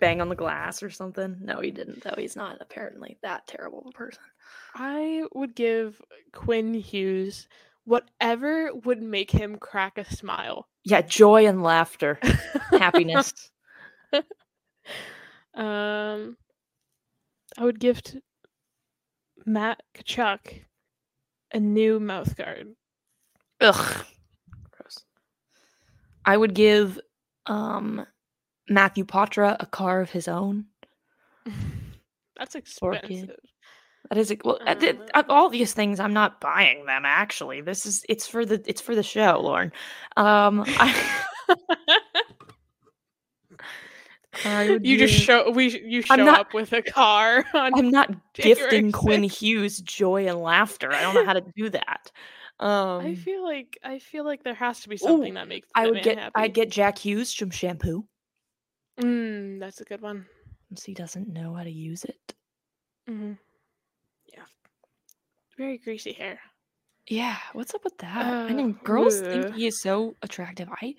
bang 0.00 0.20
on 0.20 0.28
the 0.28 0.34
glass 0.36 0.82
or 0.82 0.90
something? 0.90 1.36
No, 1.40 1.60
he 1.60 1.70
didn't. 1.70 2.02
Though 2.02 2.14
he's 2.16 2.36
not 2.36 2.58
apparently 2.60 3.18
that 3.22 3.46
terrible 3.46 3.80
of 3.80 3.86
a 3.88 3.92
person. 3.92 4.22
I 4.74 5.24
would 5.34 5.54
give 5.54 6.00
Quinn 6.32 6.74
Hughes 6.74 7.48
whatever 7.84 8.74
would 8.84 9.00
make 9.02 9.30
him 9.30 9.56
crack 9.56 9.96
a 9.98 10.04
smile. 10.04 10.68
Yeah, 10.84 11.02
joy 11.02 11.46
and 11.46 11.62
laughter, 11.62 12.18
happiness. 12.70 13.32
Um, 15.54 16.36
I 17.58 17.64
would 17.64 17.80
gift 17.80 18.16
Matt 19.44 19.82
Tkachuk 19.94 20.64
a 21.52 21.60
new 21.60 22.00
mouth 22.00 22.36
guard. 22.36 22.74
Ugh. 23.60 24.04
Gross. 24.72 25.04
I 26.24 26.36
would 26.36 26.54
give 26.54 27.00
um 27.46 28.06
Matthew 28.68 29.04
Poitras 29.04 29.56
a 29.60 29.66
car 29.66 30.00
of 30.00 30.10
his 30.10 30.28
own. 30.28 30.66
That's 32.36 32.54
expensive. 32.54 33.30
That 34.10 34.18
is 34.18 34.34
well, 34.44 34.58
Uh, 34.66 34.74
uh, 35.14 35.22
all 35.28 35.48
these 35.48 35.72
things. 35.72 35.98
I'm 35.98 36.12
not 36.12 36.40
buying 36.40 36.86
them. 36.86 37.02
Actually, 37.04 37.60
this 37.60 37.86
is 37.86 38.04
it's 38.08 38.26
for 38.26 38.44
the 38.44 38.62
it's 38.66 38.80
for 38.80 38.94
the 38.94 39.02
show, 39.02 39.40
Lauren. 39.40 39.72
Um, 40.16 40.64
I, 40.66 41.16
I 44.44 44.78
you 44.82 44.98
just 44.98 45.14
show 45.14 45.50
we 45.50 45.80
you 45.80 46.02
show 46.02 46.16
not- 46.16 46.40
up 46.40 46.54
with 46.54 46.72
a 46.72 46.82
car 46.82 47.44
on 47.54 47.74
I'm 47.74 47.90
not 47.90 48.10
gifting 48.34 48.92
Quinn 48.92 49.22
Hughes 49.22 49.78
joy 49.80 50.26
and 50.28 50.38
laughter. 50.40 50.92
I 50.92 51.00
don't 51.02 51.14
know 51.14 51.24
how 51.24 51.32
to 51.34 51.44
do 51.56 51.70
that. 51.70 52.10
Um, 52.58 53.06
I 53.06 53.14
feel 53.14 53.42
like 53.44 53.78
I 53.84 53.98
feel 53.98 54.24
like 54.24 54.42
there 54.42 54.54
has 54.54 54.80
to 54.80 54.88
be 54.88 54.96
Ooh, 54.96 54.98
something 54.98 55.34
that 55.34 55.48
makes 55.48 55.68
I 55.74 55.86
would 55.86 56.02
get 56.02 56.18
happy. 56.18 56.32
I'd 56.36 56.54
get 56.54 56.70
Jack 56.70 56.98
Hughes 56.98 57.34
some 57.36 57.50
shampoo. 57.50 58.06
Mm, 59.00 59.60
that's 59.60 59.80
a 59.80 59.84
good 59.84 60.00
one. 60.00 60.26
Since 60.68 60.84
he 60.84 60.94
doesn't 60.94 61.28
know 61.28 61.54
how 61.54 61.64
to 61.64 61.70
use 61.70 62.04
it. 62.04 62.34
hmm 63.06 63.32
Yeah, 64.32 64.44
very 65.58 65.78
greasy 65.78 66.12
hair. 66.12 66.40
Yeah, 67.08 67.36
what's 67.52 67.74
up 67.74 67.84
with 67.84 67.96
that? 67.98 68.50
I 68.50 68.52
mean, 68.54 68.70
Uh, 68.80 68.84
girls 68.84 69.20
ugh. 69.20 69.30
think 69.30 69.54
he 69.54 69.66
is 69.66 69.80
so 69.80 70.16
attractive. 70.22 70.68
I, 70.82 70.94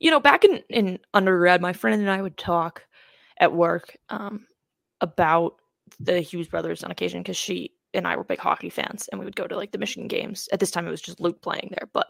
you 0.00 0.10
know, 0.10 0.20
back 0.20 0.44
in 0.44 0.62
in 0.68 0.98
undergrad, 1.14 1.60
my 1.60 1.72
friend 1.72 2.00
and 2.00 2.10
I 2.10 2.22
would 2.22 2.36
talk 2.36 2.82
at 3.38 3.52
work 3.52 3.96
um, 4.08 4.46
about 5.00 5.54
the 6.00 6.20
Hughes 6.20 6.48
brothers 6.48 6.82
on 6.84 6.90
occasion 6.90 7.22
because 7.22 7.36
she 7.36 7.72
and 7.92 8.06
I 8.06 8.16
were 8.16 8.24
big 8.24 8.40
hockey 8.40 8.70
fans, 8.70 9.08
and 9.08 9.18
we 9.18 9.24
would 9.24 9.36
go 9.36 9.46
to 9.46 9.56
like 9.56 9.72
the 9.72 9.78
Michigan 9.78 10.08
games. 10.08 10.48
At 10.52 10.60
this 10.60 10.70
time, 10.70 10.86
it 10.86 10.90
was 10.90 11.02
just 11.02 11.20
Luke 11.20 11.40
playing 11.42 11.68
there, 11.70 11.88
but 11.92 12.08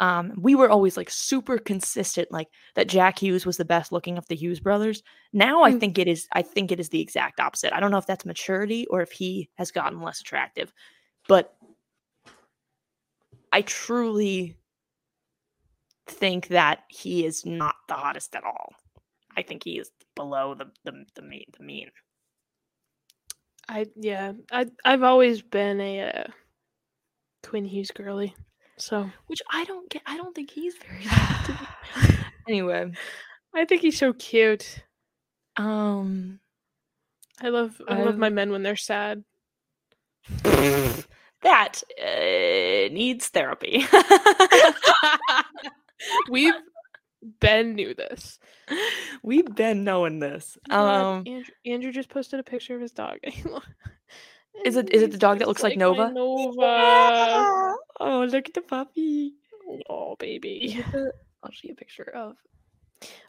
um, 0.00 0.32
we 0.36 0.54
were 0.54 0.70
always 0.70 0.96
like 0.96 1.10
super 1.10 1.58
consistent, 1.58 2.32
like 2.32 2.48
that 2.74 2.88
Jack 2.88 3.20
Hughes 3.20 3.46
was 3.46 3.56
the 3.56 3.64
best 3.64 3.92
looking 3.92 4.18
of 4.18 4.26
the 4.28 4.34
Hughes 4.34 4.58
brothers. 4.60 5.02
Now 5.32 5.62
I 5.62 5.72
Mm. 5.72 5.80
think 5.80 5.98
it 5.98 6.08
is. 6.08 6.26
I 6.32 6.42
think 6.42 6.72
it 6.72 6.80
is 6.80 6.88
the 6.88 7.00
exact 7.00 7.38
opposite. 7.40 7.72
I 7.74 7.80
don't 7.80 7.90
know 7.90 7.98
if 7.98 8.06
that's 8.06 8.24
maturity 8.24 8.86
or 8.88 9.00
if 9.00 9.12
he 9.12 9.48
has 9.54 9.70
gotten 9.70 10.00
less 10.00 10.20
attractive, 10.20 10.72
but 11.28 11.54
I 13.52 13.62
truly 13.62 14.56
think 16.12 16.48
that 16.48 16.84
he 16.88 17.24
is 17.24 17.44
not 17.44 17.74
the 17.88 17.94
hottest 17.94 18.34
at 18.36 18.44
all. 18.44 18.74
I 19.36 19.42
think 19.42 19.64
he 19.64 19.78
is 19.78 19.90
below 20.14 20.54
the 20.54 20.70
the 20.84 21.04
the 21.14 21.22
mean. 21.22 21.46
The 21.58 21.64
mean. 21.64 21.90
I 23.68 23.86
yeah, 23.96 24.32
I 24.50 24.66
I've 24.84 25.02
always 25.02 25.42
been 25.42 25.80
a 25.80 26.02
uh, 26.02 26.24
Quinn 27.42 27.64
Hughes 27.64 27.90
girly. 27.90 28.34
So 28.76 29.10
Which 29.26 29.40
I 29.50 29.64
don't 29.64 29.88
get. 29.90 30.02
I 30.06 30.16
don't 30.16 30.34
think 30.34 30.50
he's 30.50 30.74
very. 30.76 31.06
anyway, 32.48 32.92
I 33.54 33.64
think 33.64 33.82
he's 33.82 33.98
so 33.98 34.12
cute. 34.12 34.84
um, 35.56 36.40
I 37.40 37.48
love 37.48 37.80
I 37.88 38.02
love 38.02 38.18
my 38.18 38.30
men 38.30 38.50
when 38.50 38.62
they're 38.62 38.76
sad. 38.76 39.24
that 40.42 41.82
uh, 42.00 42.92
needs 42.92 43.28
therapy. 43.28 43.86
We've 46.30 46.54
Ben 47.40 47.74
knew 47.74 47.94
this. 47.94 48.38
We've 49.22 49.54
been 49.54 49.84
knowing 49.84 50.18
this. 50.18 50.58
Um, 50.70 51.24
Andrew, 51.26 51.42
Andrew 51.66 51.92
just 51.92 52.08
posted 52.08 52.40
a 52.40 52.42
picture 52.42 52.74
of 52.74 52.80
his 52.80 52.92
dog. 52.92 53.18
Is 54.64 54.76
it- 54.76 54.92
is 54.92 55.02
it 55.02 55.10
the 55.10 55.18
dog 55.18 55.38
that 55.38 55.48
looks 55.48 55.62
like 55.62 55.76
my 55.76 55.80
Nova? 55.80 56.10
Nova. 56.12 57.74
oh, 58.00 58.28
look 58.30 58.48
at 58.48 58.54
the 58.54 58.60
puppy. 58.60 59.32
Oh 59.88 60.14
baby. 60.18 60.84
I'll 61.42 61.50
show 61.50 61.68
you 61.68 61.72
a 61.72 61.76
picture 61.76 62.10
of. 62.14 62.36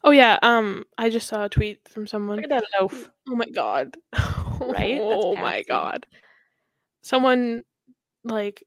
Oh 0.03 0.11
yeah. 0.11 0.37
Um, 0.43 0.83
I 0.97 1.09
just 1.09 1.27
saw 1.27 1.45
a 1.45 1.49
tweet 1.49 1.79
from 1.87 2.07
someone. 2.07 2.35
Look 2.35 2.43
at 2.43 2.49
that 2.49 2.65
loaf. 2.79 3.09
Oh 3.29 3.35
my 3.35 3.45
god. 3.45 3.95
Right? 4.59 4.99
Oh 5.01 5.35
my 5.35 5.63
god. 5.67 6.05
Someone 7.01 7.63
like 8.25 8.63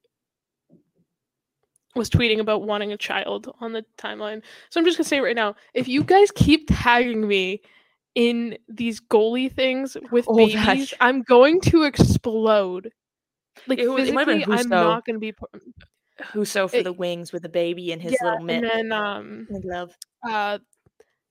was 1.97 2.09
tweeting 2.11 2.39
about 2.39 2.63
wanting 2.63 2.93
a 2.93 2.97
child 2.97 3.53
on 3.61 3.73
the 3.73 3.85
timeline. 3.99 4.43
So 4.71 4.79
I'm 4.81 4.85
just 4.87 4.97
gonna 4.99 5.09
say 5.09 5.21
right 5.21 5.35
now, 5.37 5.57
if 5.75 5.89
you 5.89 6.05
guys 6.05 6.31
keep 6.31 6.69
tagging 6.71 7.27
me 7.27 7.63
in 8.15 8.57
these 8.69 9.01
goalie 9.01 9.53
things 9.53 9.97
with 10.11 10.25
Oh, 10.29 10.37
babies, 10.37 10.55
gosh. 10.55 10.95
I'm 11.01 11.23
going 11.23 11.61
to 11.63 11.83
explode. 11.83 12.93
Like 13.67 13.79
It 13.79 13.89
was- 13.89 14.09
it 14.09 14.15
physically, 14.15 14.45
been 14.45 14.53
I'm 14.53 14.69
not 14.69 15.05
gonna 15.05 15.19
be. 15.19 15.35
Husso 16.33 16.71
for 16.71 16.77
It- 16.77 16.85
the 16.85 16.93
wings 16.95 17.33
with 17.33 17.43
the 17.43 17.49
baby 17.51 17.93
and 17.93 18.01
his 18.01 18.13
yeah, 18.13 18.25
little 18.31 18.45
mitt 18.47 18.65
and 18.65 18.91
then 18.91 18.93
um, 18.93 19.47
and 19.51 19.63
glove. 19.63 19.95
uh, 20.27 20.59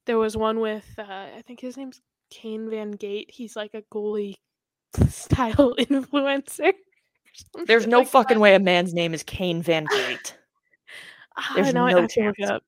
there 0.06 0.20
was 0.20 0.38
one 0.38 0.60
with 0.60 0.86
uh, 1.00 1.04
I 1.36 1.42
think 1.48 1.60
his 1.60 1.76
name's 1.76 2.02
Kane 2.30 2.70
Van 2.70 2.92
Gate. 2.92 3.32
He's 3.34 3.56
like 3.56 3.74
a 3.74 3.82
goalie 3.92 4.36
style 5.10 5.74
influencer. 5.80 6.74
There's 7.66 7.88
no 7.88 8.00
like 8.00 8.08
fucking 8.10 8.36
that. 8.38 8.42
way 8.42 8.54
a 8.56 8.60
man's 8.60 8.94
name 8.94 9.14
is 9.16 9.24
Kane 9.24 9.62
Van 9.64 9.86
Gate. 9.90 10.38
Ah, 11.38 11.52
there's 11.56 11.68
I 11.68 11.72
no 11.72 11.86
look 11.88 12.10
chance. 12.10 12.36
up. 12.44 12.64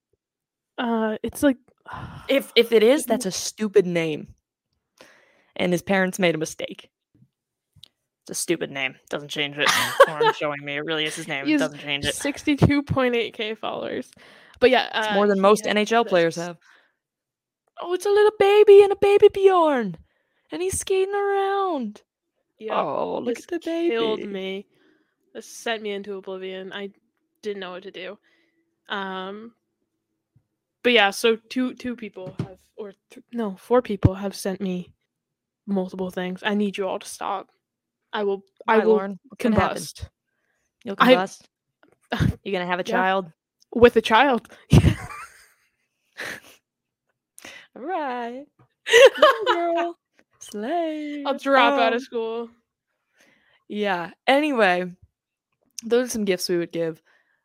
Uh, 0.77 1.17
it's 1.23 1.41
like 1.43 1.57
If 2.29 2.51
if 2.55 2.71
it 2.71 2.83
is, 2.83 3.05
that's 3.05 3.25
a 3.25 3.31
stupid 3.31 3.85
name. 3.85 4.33
And 5.55 5.71
his 5.71 5.81
parents 5.81 6.19
made 6.19 6.35
a 6.35 6.37
mistake. 6.37 6.89
It's 8.23 8.31
a 8.31 8.35
stupid 8.35 8.69
name. 8.71 8.95
Doesn't 9.09 9.29
change 9.29 9.55
it. 9.57 9.69
Showing 10.35 10.63
me. 10.63 10.75
It 10.75 10.85
really 10.85 11.05
is 11.05 11.15
his 11.15 11.27
name. 11.27 11.47
It 11.47 11.57
doesn't 11.57 11.79
change 11.79 12.05
it. 12.05 12.13
sixty-two 12.13 12.83
point 12.83 13.15
eight 13.15 13.33
k 13.33 13.55
followers. 13.55 14.11
But 14.59 14.69
yeah, 14.69 14.89
It's 14.99 15.07
uh, 15.09 15.13
more 15.13 15.27
than 15.27 15.39
most 15.39 15.63
NHL 15.65 16.07
players 16.07 16.35
have. 16.35 16.57
Oh, 17.79 17.93
it's 17.93 18.05
a 18.05 18.09
little 18.09 18.31
baby 18.39 18.81
and 18.83 18.91
a 18.91 18.95
baby 18.97 19.29
Bjorn. 19.33 19.97
And 20.51 20.61
he's 20.61 20.79
skating 20.79 21.13
around. 21.13 22.01
Yep, 22.59 22.73
Oh, 22.75 23.19
look 23.19 23.35
this 23.35 23.43
at 23.45 23.49
the 23.49 23.59
baby. 23.59 23.89
killed 23.91 24.19
me. 24.21 24.65
This 25.33 25.47
sent 25.47 25.83
me 25.83 25.91
into 25.91 26.15
oblivion. 26.15 26.73
I 26.73 26.89
didn't 27.43 27.59
know 27.59 27.71
what 27.71 27.83
to 27.83 27.91
do. 27.91 28.17
Um, 28.89 29.53
but 30.83 30.93
yeah, 30.93 31.09
so 31.11 31.35
two 31.49 31.73
two 31.75 31.95
people 31.95 32.33
have, 32.39 32.57
or 32.77 32.93
th- 33.11 33.25
no, 33.33 33.55
four 33.57 33.81
people 33.81 34.13
have 34.15 34.35
sent 34.35 34.61
me 34.61 34.93
multiple 35.65 36.09
things. 36.11 36.41
I 36.43 36.53
need 36.53 36.77
you 36.77 36.87
all 36.87 36.99
to 36.99 37.07
stop. 37.07 37.49
I 38.13 38.23
will. 38.23 38.43
I 38.67 38.79
will 38.79 38.93
Lauren? 38.93 39.19
What's 39.27 39.43
gonna 39.43 39.59
happen? 39.59 39.77
combust 39.81 40.07
You'll 40.83 40.95
I- 40.99 41.15
combust. 41.15 41.41
You're 42.43 42.53
gonna 42.53 42.65
have 42.65 42.79
a 42.79 42.83
Yeah. 42.87 42.93
child. 42.95 43.31
with 43.75 43.95
a 43.97 44.01
child. 44.01 44.47
All 47.75 47.81
right. 47.83 48.45
girl. 49.47 49.97
Slay. 50.39 51.23
I'll 51.25 51.37
drop 51.37 51.73
out 51.73 51.89
Um, 51.91 51.97
of 51.97 52.01
school. 52.01 52.49
Yeah. 53.67 54.11
Anyway, 54.25 54.91
those 55.83 56.07
are 56.07 56.11
some 56.11 56.25
gifts 56.25 56.47
we 56.49 56.57
would 56.57 56.71
give. 56.71 57.01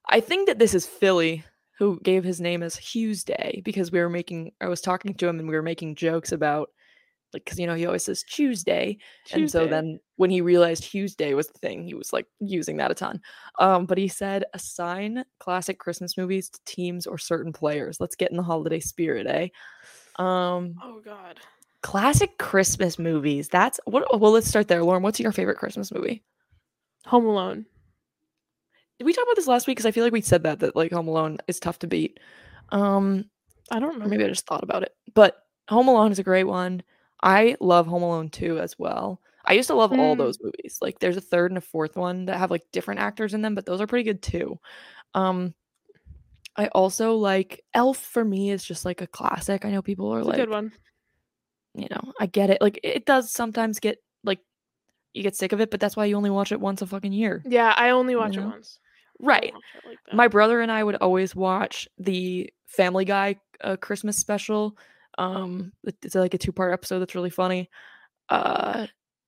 I 0.08 0.20
think 0.20 0.48
that 0.48 0.58
this 0.58 0.74
is 0.74 0.86
Philly 0.86 1.44
who 1.78 1.98
gave 2.00 2.22
his 2.24 2.40
name 2.40 2.62
as 2.62 2.76
Hughes 2.76 3.24
Day 3.24 3.62
because 3.64 3.90
we 3.90 4.00
were 4.00 4.08
making, 4.08 4.52
I 4.60 4.68
was 4.68 4.80
talking 4.80 5.14
to 5.14 5.28
him 5.28 5.38
and 5.38 5.48
we 5.48 5.54
were 5.54 5.62
making 5.62 5.96
jokes 5.96 6.32
about, 6.32 6.70
like, 7.32 7.44
because, 7.44 7.58
you 7.58 7.66
know, 7.66 7.74
he 7.74 7.86
always 7.86 8.04
says 8.04 8.22
Tuesday. 8.28 8.98
And 9.32 9.50
so 9.50 9.66
then 9.66 9.98
when 10.16 10.28
he 10.30 10.42
realized 10.42 10.84
Hughes 10.84 11.14
Day 11.16 11.32
was 11.34 11.48
the 11.48 11.58
thing, 11.58 11.82
he 11.82 11.94
was 11.94 12.12
like 12.12 12.26
using 12.40 12.76
that 12.76 12.90
a 12.90 12.94
ton. 12.94 13.20
Um, 13.58 13.86
but 13.86 13.96
he 13.96 14.06
said, 14.06 14.44
assign 14.52 15.24
classic 15.40 15.78
Christmas 15.78 16.18
movies 16.18 16.50
to 16.50 16.60
teams 16.66 17.06
or 17.06 17.16
certain 17.16 17.52
players. 17.52 17.98
Let's 18.00 18.16
get 18.16 18.30
in 18.30 18.36
the 18.36 18.42
holiday 18.42 18.80
spirit, 18.80 19.26
eh? 19.26 19.48
Um, 20.22 20.74
Oh 20.82 21.00
God. 21.02 21.40
Classic 21.82 22.38
Christmas 22.38 22.98
movies. 22.98 23.48
That's 23.48 23.80
what. 23.86 24.20
Well, 24.20 24.30
let's 24.30 24.46
start 24.46 24.68
there, 24.68 24.84
Lauren. 24.84 25.02
What's 25.02 25.18
your 25.18 25.32
favorite 25.32 25.58
Christmas 25.58 25.90
movie? 25.90 26.22
Home 27.06 27.26
Alone. 27.26 27.66
Did 29.02 29.06
we 29.06 29.14
talk 29.14 29.24
about 29.24 29.34
this 29.34 29.48
last 29.48 29.66
week? 29.66 29.76
Because 29.78 29.86
I 29.86 29.90
feel 29.90 30.04
like 30.04 30.12
we 30.12 30.20
said 30.20 30.44
that 30.44 30.60
that 30.60 30.76
like 30.76 30.92
Home 30.92 31.08
Alone 31.08 31.38
is 31.48 31.58
tough 31.58 31.80
to 31.80 31.88
beat. 31.88 32.20
Um, 32.68 33.24
I 33.68 33.80
don't 33.80 33.98
know. 33.98 34.06
maybe 34.06 34.24
I 34.24 34.28
just 34.28 34.46
thought 34.46 34.62
about 34.62 34.84
it. 34.84 34.94
But 35.12 35.44
Home 35.68 35.88
Alone 35.88 36.12
is 36.12 36.20
a 36.20 36.22
great 36.22 36.44
one. 36.44 36.84
I 37.20 37.56
love 37.58 37.88
Home 37.88 38.04
Alone 38.04 38.28
2 38.28 38.60
as 38.60 38.78
well. 38.78 39.20
I 39.44 39.54
used 39.54 39.66
to 39.70 39.74
love 39.74 39.90
all 39.90 40.14
Mm. 40.14 40.18
those 40.18 40.38
movies. 40.40 40.78
Like 40.80 41.00
there's 41.00 41.16
a 41.16 41.20
third 41.20 41.50
and 41.50 41.58
a 41.58 41.60
fourth 41.60 41.96
one 41.96 42.26
that 42.26 42.38
have 42.38 42.52
like 42.52 42.62
different 42.70 43.00
actors 43.00 43.34
in 43.34 43.42
them, 43.42 43.56
but 43.56 43.66
those 43.66 43.80
are 43.80 43.88
pretty 43.88 44.04
good 44.04 44.22
too. 44.22 44.60
Um 45.14 45.52
I 46.54 46.68
also 46.68 47.16
like 47.16 47.64
Elf 47.74 47.98
for 47.98 48.24
me 48.24 48.52
is 48.52 48.62
just 48.62 48.84
like 48.84 49.00
a 49.00 49.08
classic. 49.08 49.64
I 49.64 49.72
know 49.72 49.82
people 49.82 50.14
are 50.14 50.20
It's 50.20 50.26
a 50.28 50.30
like, 50.30 50.38
good 50.38 50.48
one. 50.48 50.70
you 51.74 51.88
know, 51.90 52.12
I 52.20 52.26
get 52.26 52.50
it. 52.50 52.60
Like 52.60 52.78
it 52.84 53.04
does 53.04 53.32
sometimes 53.32 53.80
get 53.80 53.98
like 54.22 54.38
you 55.12 55.24
get 55.24 55.34
sick 55.34 55.50
of 55.50 55.60
it, 55.60 55.72
but 55.72 55.80
that's 55.80 55.96
why 55.96 56.04
you 56.04 56.14
only 56.16 56.30
watch 56.30 56.52
it 56.52 56.60
once 56.60 56.82
a 56.82 56.86
fucking 56.86 57.12
year. 57.12 57.42
Yeah, 57.44 57.74
I 57.76 57.90
only 57.90 58.14
watch 58.14 58.36
know? 58.36 58.44
it 58.44 58.46
once. 58.46 58.78
I 59.22 59.26
Right. 59.26 59.54
like. 59.86 59.98
My 60.12 60.28
brother 60.28 60.60
and 60.60 60.70
I 60.72 60.82
would 60.82 60.96
always 60.96 61.34
watch 61.36 61.88
the 61.98 62.50
Family 62.66 63.04
Guy 63.04 63.36
uh, 63.62 63.76
Christmas 63.76 64.16
special. 64.16 64.76
Um, 65.18 65.72
it's 66.02 66.14
like 66.14 66.34
a 66.34 66.38
two 66.38 66.52
part 66.52 66.72
episode 66.72 66.98
that's 67.00 67.14
really 67.14 67.30
funny. 67.30 67.70
Uh, 68.28 68.86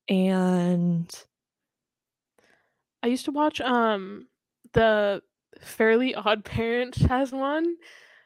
and 0.09 1.13
I 3.03 3.07
used 3.09 3.27
to 3.27 3.33
watch 3.33 3.61
um 3.61 4.27
the 4.73 5.23
Fairly 5.61 6.15
Odd 6.15 6.45
Parents 6.45 6.99
has 7.03 7.33
one. 7.33 7.77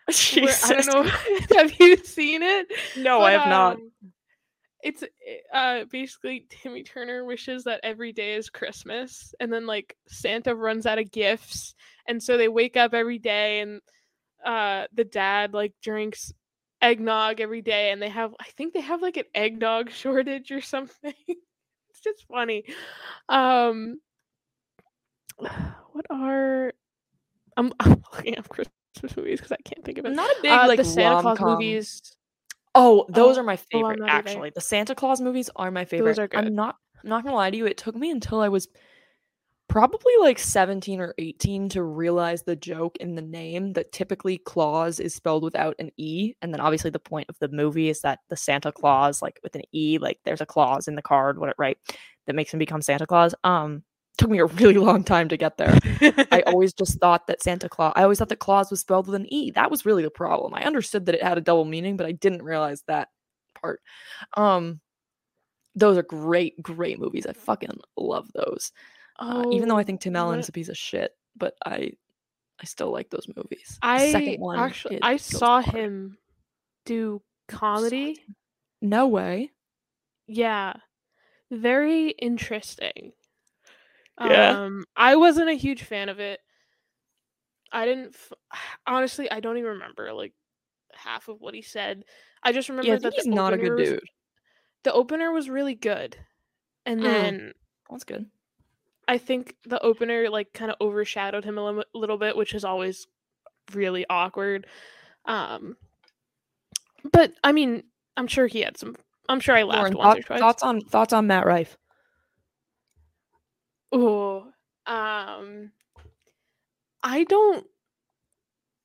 Where, 0.37 0.55
I 0.65 0.73
don't 0.81 0.87
know. 0.87 1.03
have 1.57 1.79
you 1.79 1.97
seen 1.99 2.43
it? 2.43 2.73
No, 2.97 3.21
I 3.21 3.35
But, 3.35 3.41
have 3.41 3.49
not. 3.51 3.77
It's 4.83 5.03
uh 5.53 5.85
basically 5.91 6.47
Timmy 6.49 6.85
Turner 6.85 7.25
wishes 7.25 7.65
that 7.65 7.81
every 7.83 8.13
day 8.13 8.35
is 8.35 8.49
Christmas, 8.51 9.35
and 9.41 9.53
then 9.53 9.67
like 9.67 9.97
Santa 10.09 10.55
runs 10.55 10.87
out 10.87 10.99
of 10.99 11.11
gifts, 11.11 11.75
and 12.07 12.23
so 12.23 12.37
they 12.37 12.49
wake 12.49 12.77
up 12.77 12.95
every 12.95 13.19
day, 13.19 13.61
and 13.61 13.81
uh 14.45 14.87
the 14.95 15.05
dad 15.05 15.53
like 15.53 15.75
drinks 15.83 16.33
eggnog 16.81 17.41
every 17.41 17.63
day, 17.63 17.91
and 17.91 18.01
they 18.01 18.09
have 18.09 18.35
I 18.41 18.45
think 18.57 18.73
they 18.73 18.81
have 18.81 19.03
like 19.03 19.17
an 19.17 19.25
eggnog 19.35 19.91
shortage 19.93 20.53
or 20.53 20.61
something. 20.61 21.15
it's 21.29 22.01
just 22.03 22.27
funny. 22.29 22.65
Um, 23.29 24.01
what 25.39 26.07
are 26.11 26.73
I'm, 27.57 27.73
I'm 27.81 28.03
looking 28.15 28.39
up 28.39 28.49
Christmas 28.49 29.17
movies 29.17 29.41
because 29.41 29.53
I 29.53 29.57
can't 29.65 29.85
think 29.85 29.99
of 29.99 30.05
it. 30.05 30.09
I'm 30.09 30.15
not 30.15 30.31
a 30.31 30.43
big 30.43 30.53
Uh, 30.53 30.67
like 30.69 30.79
the 30.79 30.85
Santa 30.85 31.21
Claus 31.23 31.41
movies. 31.41 32.17
Oh, 32.79 33.05
those 33.09 33.37
Oh, 33.37 33.41
are 33.41 33.45
my 33.45 33.53
I'm 33.55 33.59
favorite. 33.59 34.01
either. 34.03 34.11
actually, 34.11 34.51
the 34.51 34.61
Santa 34.61 34.95
Claus 34.95 35.21
movies 35.21 35.51
are 35.57 35.71
my 35.71 35.85
favorite. 35.85 36.19
are 36.19 36.29
good. 36.29 36.39
I'm 36.47 36.55
not. 36.55 36.77
I'm 37.03 37.09
not 37.11 37.25
gonna 37.25 37.37
lie 37.37 37.51
to 37.51 37.57
you. 37.57 37.67
It 37.67 37.77
took 37.77 37.95
me 37.97 38.11
until 38.11 38.41
I 38.41 38.49
was 38.49 38.69
probably 39.69 40.13
like 40.21 40.39
17 40.39 40.99
or 41.01 41.15
18 41.19 41.69
to 41.71 41.83
realize 41.83 42.43
the 42.43 42.57
joke 42.57 42.97
in 42.99 43.15
the 43.15 43.23
name 43.23 43.75
that 43.75 43.93
typically 43.93 44.39
Claus 44.39 44.99
is 44.99 45.15
spelled 45.15 45.43
without 45.45 45.75
an 45.79 45.91
e, 45.99 46.33
and 46.41 46.53
then 46.55 46.61
obviously 46.61 46.91
the 46.91 46.99
point 46.99 47.27
of 47.29 47.37
the 47.39 47.49
movie 47.49 47.91
is 47.91 48.01
that 48.01 48.21
the 48.31 48.37
Santa 48.37 48.73
Claus, 48.73 49.21
like 49.21 49.39
with 49.43 49.55
an 49.57 49.63
e, 49.73 49.99
like 49.99 50.19
there's 50.25 50.41
a 50.41 50.47
clause 50.47 50.89
in 50.89 50.95
the 50.95 51.03
card, 51.03 51.39
what 51.39 51.51
it 51.51 51.57
right, 51.59 51.77
that 52.27 52.35
makes 52.35 52.53
him 52.53 52.59
become 52.59 52.81
Santa 52.81 53.07
Claus. 53.07 53.35
Um, 53.45 53.83
took 54.19 54.29
me 54.31 54.39
a 54.39 54.47
really 54.47 54.75
long 54.75 55.03
time 55.05 55.29
to 55.29 55.37
get 55.37 55.57
there. 55.57 55.79
I 56.33 56.43
always 56.47 56.73
just 56.73 56.99
thought 57.01 57.27
that 57.29 57.43
Santa 57.43 57.69
Claus, 57.69 57.93
I 57.97 58.03
always 58.03 58.19
thought 58.19 58.29
that 58.29 58.41
Claus 58.41 58.71
was 58.71 58.81
spelled 58.81 59.07
with 59.07 59.15
an 59.15 59.33
E. 59.33 59.53
That 59.53 59.71
was 59.71 59.87
really 59.87 60.03
the 60.03 60.11
problem. 60.11 60.53
I 60.55 60.65
understood 60.65 61.07
that 61.07 61.15
it 61.15 61.23
had 61.23 61.39
a 61.39 61.41
double 61.43 61.65
meaning, 61.65 61.97
but 61.97 62.07
I 62.07 62.13
didn't 62.13 62.43
realize 62.43 62.83
that 62.89 63.09
part. 63.61 63.81
Um, 64.37 64.81
those 65.75 65.97
are 65.97 66.03
great, 66.03 66.61
great 66.63 66.99
movies. 66.99 67.27
I 67.27 67.33
fucking 67.33 67.79
love 67.97 68.29
those. 68.35 68.73
Uh, 69.19 69.45
even 69.53 69.69
though 69.69 69.77
I 69.79 69.81
Oh, 69.81 69.85
think 69.85 70.01
Tim 70.01 70.17
Allen 70.17 70.41
is 70.41 70.49
a 70.49 70.53
piece 70.53 70.69
of 70.69 70.77
shit, 70.77 71.13
but 71.37 71.55
I, 71.65 71.93
I 72.61 72.65
still 72.65 72.93
like 72.93 73.11
those 73.11 73.29
movies. 73.37 73.79
I 73.83 74.11
second 74.13 74.41
one, 74.41 74.59
actually, 74.59 74.99
I 75.01 75.17
saw 75.17 75.61
hard. 75.63 75.75
him 75.77 76.19
do 76.87 77.23
comedy. 77.47 78.21
No 78.83 79.07
way. 79.07 79.53
Yeah. 80.27 80.75
Very 81.51 82.11
interesting. 82.11 83.13
Yeah. 84.21 84.51
Um 84.51 84.85
I 84.97 85.17
wasn't 85.17 85.49
a 85.51 85.55
huge 85.55 85.83
fan 85.85 86.09
of 86.09 86.21
it. 86.21 86.41
I 87.73 87.85
didn't 87.85 88.15
f- 88.15 88.33
honestly 88.87 89.31
I 89.31 89.41
don't 89.41 89.59
even 89.59 89.71
remember 89.73 90.13
like 90.13 90.33
half 90.93 91.29
of 91.29 91.41
what 91.41 91.55
he 91.55 91.63
said. 91.63 92.05
I 92.43 92.53
just 92.53 92.69
remember 92.69 92.89
Yeah, 92.89 92.95
I 92.95 92.99
that 92.99 93.15
he's 93.15 93.27
not 93.27 93.53
a 93.53 93.59
good 93.59 93.73
was- 93.75 93.89
dude. 93.89 94.03
The 94.85 94.93
opener 94.93 95.33
was 95.33 95.49
really 95.51 95.75
good. 95.75 96.17
And 96.87 97.01
Mm. 97.01 97.05
then 97.05 97.53
That's 97.91 98.05
good. 98.05 98.27
I 99.07 99.19
think 99.19 99.57
the 99.65 99.81
opener 99.83 100.29
like 100.31 100.53
kind 100.53 100.71
of 100.71 100.77
overshadowed 100.81 101.45
him 101.45 101.57
a 101.59 101.65
lim- 101.65 101.85
little 101.95 102.19
bit, 102.19 102.37
which 102.37 102.55
is 102.55 102.65
always 102.65 103.07
really 103.73 104.05
awkward. 104.11 104.67
Um, 105.25 105.77
but 107.13 107.33
I 107.43 107.53
mean, 107.53 107.85
I'm 108.17 108.27
sure 108.27 108.47
he 108.47 108.61
had 108.61 108.77
some. 108.77 108.97
I'm 109.29 109.41
sure 109.41 109.55
I 109.57 109.63
laughed 109.63 109.95
Lauren, 109.95 109.97
once 109.97 110.05
thought- 110.07 110.19
or 110.19 110.23
twice. 110.23 110.41
thoughts 110.41 110.63
on 110.63 110.81
thoughts 110.83 111.13
on 111.13 111.27
Matt 111.27 111.47
Rife? 111.47 111.77
Oh, 113.93 114.47
um, 114.87 115.73
I 117.03 117.25
don't. 117.25 117.67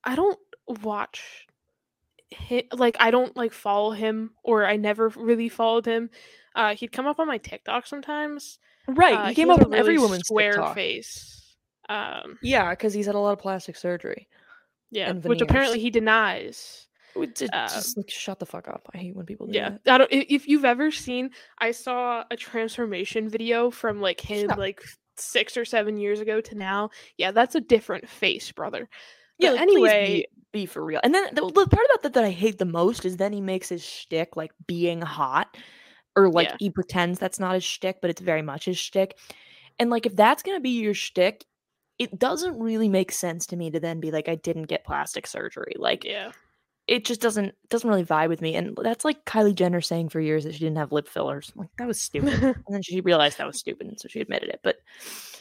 I 0.02 0.14
don't 0.16 0.38
watch. 0.82 1.46
Hit 2.30 2.66
like 2.76 2.96
I 2.98 3.10
don't 3.10 3.36
like 3.36 3.52
follow 3.52 3.92
him, 3.92 4.30
or 4.42 4.66
I 4.66 4.76
never 4.76 5.08
really 5.10 5.48
followed 5.48 5.86
him. 5.86 6.10
Uh, 6.54 6.74
he'd 6.74 6.92
come 6.92 7.06
up 7.06 7.18
on 7.18 7.26
my 7.26 7.38
TikTok 7.38 7.86
sometimes. 7.86 8.58
Right, 8.86 9.14
Uh, 9.14 9.28
he 9.28 9.34
came 9.34 9.48
has 9.48 9.58
up 9.60 9.66
on 9.66 9.74
every 9.74 9.98
woman's 9.98 10.26
square 10.26 10.52
TikTok. 10.52 10.74
face. 10.74 11.56
Um, 11.88 12.38
Yeah, 12.42 12.70
because 12.70 12.92
he's 12.92 13.06
had 13.06 13.14
a 13.14 13.18
lot 13.18 13.32
of 13.32 13.38
plastic 13.38 13.76
surgery. 13.76 14.28
yeah, 14.90 15.12
which 15.12 15.40
apparently 15.40 15.80
he 15.80 15.90
denies. 15.90 16.83
Would 17.16 17.36
ju- 17.36 17.48
Uh, 17.52 17.68
just 17.68 17.96
like 17.96 18.10
shut 18.10 18.38
the 18.38 18.46
fuck 18.46 18.68
up. 18.68 18.88
I 18.94 18.98
hate 18.98 19.14
when 19.16 19.26
people 19.26 19.46
do 19.46 19.52
Yeah, 19.52 19.76
that. 19.84 19.94
I 19.94 19.98
don't. 19.98 20.10
If 20.12 20.48
you've 20.48 20.64
ever 20.64 20.90
seen, 20.90 21.30
I 21.58 21.70
saw 21.70 22.24
a 22.30 22.36
transformation 22.36 23.28
video 23.28 23.70
from 23.70 24.00
like 24.00 24.20
him 24.20 24.48
Yeah. 24.48 24.54
like 24.56 24.82
six 25.16 25.56
or 25.56 25.64
seven 25.64 25.96
years 25.96 26.20
ago 26.20 26.40
to 26.40 26.54
now. 26.56 26.90
Yeah, 27.18 27.30
that's 27.30 27.54
a 27.54 27.60
different 27.60 28.08
face, 28.08 28.50
brother. 28.52 28.88
Yeah, 29.38 29.52
like, 29.52 29.60
anyway, 29.60 30.24
be, 30.52 30.60
be 30.60 30.66
for 30.66 30.84
real. 30.84 31.00
And 31.04 31.14
then 31.14 31.34
the, 31.34 31.42
the 31.42 31.66
part 31.66 31.86
about 31.90 32.02
that 32.02 32.12
that 32.14 32.24
I 32.24 32.30
hate 32.30 32.58
the 32.58 32.64
most 32.64 33.04
is 33.04 33.16
then 33.16 33.32
he 33.32 33.40
makes 33.40 33.68
his 33.68 33.82
shtick 33.84 34.36
like 34.36 34.52
being 34.66 35.00
hot, 35.02 35.56
or 36.16 36.28
like 36.30 36.48
Yeah. 36.50 36.56
he 36.60 36.70
pretends 36.70 37.18
that's 37.18 37.38
not 37.40 37.54
his 37.54 37.64
shtick, 37.64 37.98
but 38.00 38.10
it's 38.10 38.20
very 38.20 38.42
much 38.42 38.64
his 38.66 38.78
shtick. 38.78 39.16
And 39.78 39.90
like 39.90 40.06
if 40.06 40.14
that's 40.14 40.42
gonna 40.42 40.60
be 40.60 40.80
your 40.80 40.94
shtick, 40.94 41.44
it 41.98 42.18
doesn't 42.18 42.58
really 42.58 42.88
make 42.88 43.12
sense 43.12 43.46
to 43.46 43.56
me 43.56 43.70
to 43.70 43.78
then 43.80 44.00
be 44.00 44.10
like, 44.10 44.28
I 44.28 44.34
didn't 44.36 44.64
get 44.64 44.84
plastic 44.84 45.26
surgery. 45.28 45.74
Like 45.76 46.04
yeah, 46.04 46.32
it 46.86 47.04
just 47.06 47.20
doesn't 47.20 47.54
doesn't 47.70 47.88
really 47.88 48.04
vibe 48.04 48.28
with 48.28 48.42
me. 48.42 48.54
And 48.56 48.76
that's 48.82 49.04
like 49.04 49.24
Kylie 49.24 49.54
Jenner 49.54 49.80
saying 49.80 50.10
for 50.10 50.20
years 50.20 50.44
that 50.44 50.52
she 50.52 50.60
didn't 50.60 50.76
have 50.76 50.92
lip 50.92 51.08
fillers. 51.08 51.50
Like 51.56 51.70
that 51.78 51.86
was 51.86 52.00
stupid. 52.00 52.42
and 52.42 52.56
then 52.68 52.82
she 52.82 53.00
realized 53.00 53.38
that 53.38 53.46
was 53.46 53.58
stupid, 53.58 53.86
and 53.86 53.98
so 53.98 54.08
she 54.08 54.20
admitted 54.20 54.50
it. 54.50 54.60
But 54.62 54.76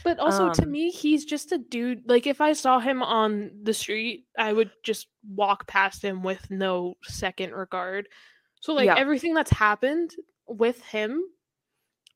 but 0.04 0.20
also 0.20 0.50
to 0.52 0.64
Um, 0.64 0.72
me, 0.72 0.90
he's 0.90 1.26
just 1.26 1.52
a 1.52 1.58
dude. 1.58 2.04
Like 2.10 2.28
if 2.28 2.40
I 2.42 2.54
saw 2.54 2.80
him 2.80 3.02
on 3.04 3.52
the 3.64 3.74
street, 3.74 4.26
I 4.38 4.54
would 4.54 4.72
just 4.84 5.08
walk 5.36 5.68
past 5.68 6.02
him 6.04 6.24
with 6.24 6.50
no 6.50 6.96
second 7.04 7.54
regard. 7.54 8.08
So 8.62 8.74
like 8.74 8.86
Yeah. 8.86 8.96
everything 8.98 9.34
that's 9.34 9.52
happened 9.52 10.12
with 10.48 10.82
him, 10.84 11.24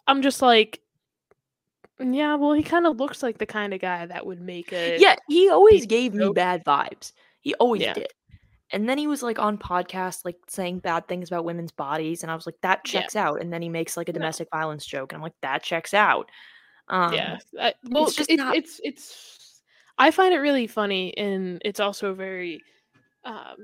I'm 0.08 0.22
just 0.22 0.41
like. 0.41 0.82
Yeah, 1.99 2.36
well, 2.36 2.54
he 2.54 2.62
kind 2.62 2.86
of 2.86 2.98
looks 2.99 3.24
like 3.24 3.40
the 3.40 3.48
kind 3.48 3.74
of 3.74 3.80
guy 3.82 4.06
that 4.06 4.24
would 4.26 4.40
make 4.40 4.72
a 4.72 4.99
yeah, 4.99 5.16
he 5.28 5.49
always 5.49 5.88
gave 5.88 6.14
me 6.14 6.32
bad 6.32 6.64
vibes. 6.64 7.12
He 7.41 7.56
always 7.56 7.82
Yeah. 7.82 7.94
did. 7.94 8.14
And 8.72 8.88
then 8.89 8.98
he 8.98 9.07
was 9.07 9.23
like 9.23 9.39
on 9.39 9.57
podcasts, 9.57 10.26
like 10.26 10.35
saying 10.48 10.80
bad 10.80 11.07
things 11.07 11.30
about 11.30 11.45
women's 11.45 11.72
bodies, 11.72 12.22
and 12.23 12.31
I 12.31 12.35
was 12.35 12.45
like, 12.45 12.60
that 12.61 12.81
Yeah. 12.85 13.02
checks 13.02 13.15
out. 13.15 13.41
And 13.41 13.52
then 13.53 13.61
he 13.61 13.69
makes 13.69 13.95
like 13.95 14.10
a 14.10 14.11
No. 14.14 14.19
domestic 14.19 14.49
violence 14.52 14.85
joke, 14.85 15.11
and 15.14 15.18
I'm 15.18 15.23
like, 15.23 15.39
that 15.41 15.64
checks 15.64 15.94
out. 15.94 16.30
Um, 16.89 17.14
yeah 17.14 17.38
I- 17.60 17.73
well 17.89 18.06
it's 18.07 18.15
just 18.15 18.30
it- 18.31 18.38
not- 18.38 18.56
it's 18.56 18.80
it's 18.81 19.61
i 19.98 20.10
find 20.10 20.34
it 20.34 20.38
really 20.38 20.68
funny 20.68 21.14
and 21.18 21.61
it's 21.65 21.81
also 21.81 22.14
very 22.14 22.61
um 23.26 23.57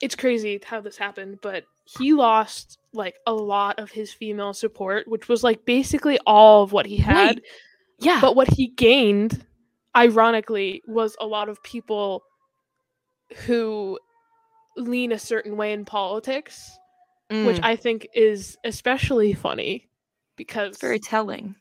it's 0.00 0.16
crazy 0.16 0.58
how 0.64 0.80
this 0.80 0.96
happened 0.96 1.38
but 1.40 1.62
he 2.00 2.12
lost 2.14 2.78
like 2.92 3.14
a 3.28 3.32
lot 3.32 3.78
of 3.78 3.92
his 3.92 4.12
female 4.12 4.54
support 4.54 5.06
which 5.06 5.28
was 5.28 5.44
like 5.44 5.64
basically 5.66 6.18
all 6.26 6.64
of 6.64 6.72
what 6.72 6.84
he 6.86 6.96
had 6.96 7.36
Right. 7.36 7.42
yeah, 8.00 8.20
but 8.20 8.34
what 8.34 8.48
he 8.48 8.66
gained 8.66 9.46
ironically 9.96 10.82
was 10.88 11.16
a 11.20 11.26
lot 11.26 11.48
of 11.48 11.62
people 11.62 12.24
who 13.46 14.00
lean 14.76 15.12
a 15.12 15.18
certain 15.18 15.56
way 15.56 15.72
in 15.72 15.84
politics 15.84 16.70
which 17.30 17.56
Mm, 17.56 17.60
i 17.64 17.76
think 17.76 18.06
is 18.14 18.58
especially 18.64 19.32
funny 19.32 19.88
because 20.36 20.70
it's 20.70 20.80
very 20.80 20.98
telling. 20.98 21.54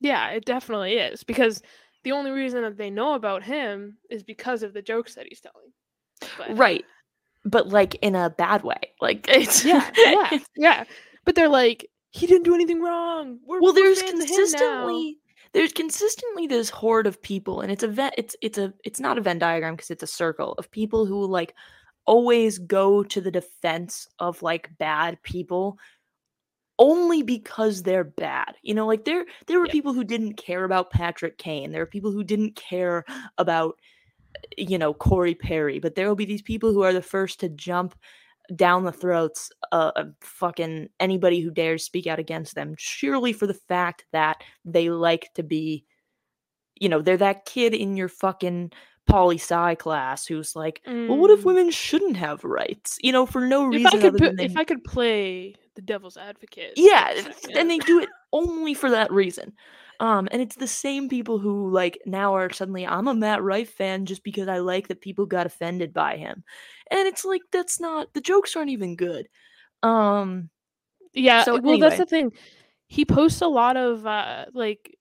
yeah, 0.00 0.30
it 0.30 0.44
definitely 0.44 0.94
is 0.94 1.22
because 1.24 1.62
the 2.04 2.12
only 2.12 2.30
reason 2.30 2.62
that 2.62 2.76
they 2.78 2.88
know 2.90 3.14
about 3.14 3.42
him 3.42 3.98
is 4.10 4.22
because 4.22 4.62
of 4.62 4.72
the 4.72 4.80
jokes 4.82 5.14
that 5.16 5.26
he's 5.28 5.40
telling. 5.40 5.72
But, 6.38 6.56
Right. 6.56 6.84
but 7.44 7.68
like 7.68 7.96
in 8.00 8.14
a 8.14 8.30
bad 8.30 8.62
way. 8.62 8.80
Like 9.00 9.26
it's 9.28 9.64
yeah, 9.64 9.90
yeah, 9.96 10.38
yeah. 10.56 10.84
But 11.24 11.34
they're 11.34 11.48
like, 11.48 11.90
he 12.10 12.26
didn't 12.26 12.44
do 12.44 12.54
anything 12.54 12.80
wrong. 12.80 13.38
We're, 13.46 13.60
well, 13.60 13.72
there's 13.74 14.00
fans 14.00 14.20
of 14.22 14.28
him 14.28 14.28
now." 14.28 14.36
consistently 14.36 15.18
there's 15.52 15.72
consistently 15.72 16.46
this 16.46 16.70
horde 16.70 17.06
of 17.06 17.20
people, 17.20 17.60
and 17.60 17.70
it's 17.72 17.82
a 17.82 17.88
vet. 17.88 18.14
It's 18.16 18.36
it's 18.40 18.56
a 18.56 18.72
it's 18.84 19.00
not 19.00 19.18
a 19.18 19.20
Venn 19.20 19.38
diagram 19.38 19.74
because 19.74 19.90
it's 19.90 20.02
a 20.02 20.06
circle 20.06 20.54
of 20.58 20.70
people 20.70 21.04
who 21.06 21.26
like 21.26 21.54
always 22.06 22.58
go 22.58 23.02
to 23.04 23.20
the 23.20 23.30
defense 23.30 24.08
of 24.18 24.42
like 24.42 24.70
bad 24.78 25.22
people 25.22 25.78
only 26.78 27.22
because 27.22 27.82
they're 27.82 28.04
bad. 28.04 28.54
You 28.62 28.74
know, 28.74 28.86
like 28.86 29.04
there 29.04 29.26
there 29.46 29.60
were 29.60 29.66
Yeah. 29.66 29.72
people 29.72 29.92
who 29.92 30.04
didn't 30.04 30.34
care 30.34 30.64
about 30.64 30.90
Patrick 30.90 31.38
Kane. 31.38 31.72
There 31.72 31.82
were 31.82 31.86
people 31.86 32.10
who 32.10 32.24
didn't 32.24 32.56
care 32.56 33.04
about 33.38 33.78
you 34.58 34.78
know 34.78 34.94
Corey 34.94 35.34
Perry, 35.34 35.78
but 35.80 35.94
there 35.96 36.08
will 36.08 36.16
be 36.16 36.26
these 36.26 36.42
people 36.42 36.72
who 36.72 36.82
are 36.82 36.92
the 36.92 37.02
first 37.02 37.40
to 37.40 37.48
jump 37.50 37.94
down 38.56 38.84
the 38.84 38.92
throats 38.92 39.50
uh, 39.72 39.92
of 39.96 40.14
fucking 40.22 40.88
anybody 41.00 41.40
who 41.40 41.50
dares 41.52 41.84
speak 41.84 42.06
out 42.06 42.18
against 42.20 42.54
them, 42.56 42.74
surely 42.78 43.32
for 43.32 43.46
the 43.46 43.54
fact 43.54 44.06
that 44.12 44.42
they 44.64 44.90
like 44.90 45.30
to 45.34 45.42
be, 45.44 45.84
you 46.76 46.88
know, 46.88 47.02
they're 47.02 47.16
that 47.18 47.44
kid 47.44 47.74
in 47.74 47.96
your 47.96 48.08
fucking 48.08 48.72
poli 49.10 49.36
sci 49.36 49.74
class 49.76 50.26
who's 50.26 50.54
like, 50.56 50.80
well, 50.86 51.18
what 51.18 51.30
if 51.30 51.40
Mm. 51.40 51.44
women 51.44 51.70
shouldn't 51.70 52.16
have 52.16 52.44
rights? 52.44 52.98
You 53.02 53.12
know, 53.12 53.26
for 53.26 53.40
no 53.40 53.66
If 53.66 53.72
reason 53.72 53.86
I 53.98 54.02
could, 54.02 54.14
other 54.14 54.18
than 54.18 54.36
they 54.36 54.44
if 54.44 54.56
I 54.56 54.64
could 54.64 54.84
play 54.84 55.54
the 55.74 55.82
devil's 55.82 56.16
advocate, 56.16 56.74
yeah, 56.76 57.12
and- 57.54 57.70
they 57.70 57.78
do 57.78 58.00
it 58.00 58.08
only 58.32 58.74
for 58.74 58.90
that 58.90 59.10
reason. 59.12 59.52
Um, 60.00 60.28
and 60.32 60.40
it's 60.40 60.56
the 60.56 60.66
same 60.66 61.10
people 61.10 61.38
who 61.38 61.70
like 61.70 61.98
now 62.06 62.34
are 62.34 62.50
suddenly 62.50 62.86
I'm 62.86 63.06
a 63.06 63.14
Matt 63.14 63.42
Rife 63.42 63.70
fan 63.74 64.06
just 64.06 64.24
because 64.24 64.48
I 64.48 64.58
like 64.58 64.88
that 64.88 65.02
people 65.02 65.26
got 65.26 65.44
offended 65.46 65.92
by 65.92 66.16
him, 66.16 66.42
and 66.90 67.06
it's 67.06 67.24
like 67.24 67.42
that's 67.52 67.80
not 67.80 68.12
the 68.14 68.22
jokes 68.22 68.56
aren't 68.56 68.70
even 68.70 68.96
good. 68.96 69.28
Um, 69.82 70.48
Yeah, 71.12 71.44
So 71.44 71.60
well, 71.60 71.78
that's 71.78 71.98
the 71.98 72.06
thing. 72.06 72.32
He 72.86 73.04
posts 73.04 73.42
a 73.42 73.46
lot 73.48 73.76
of 73.76 74.06
uh 74.06 74.46
like, 74.54 74.96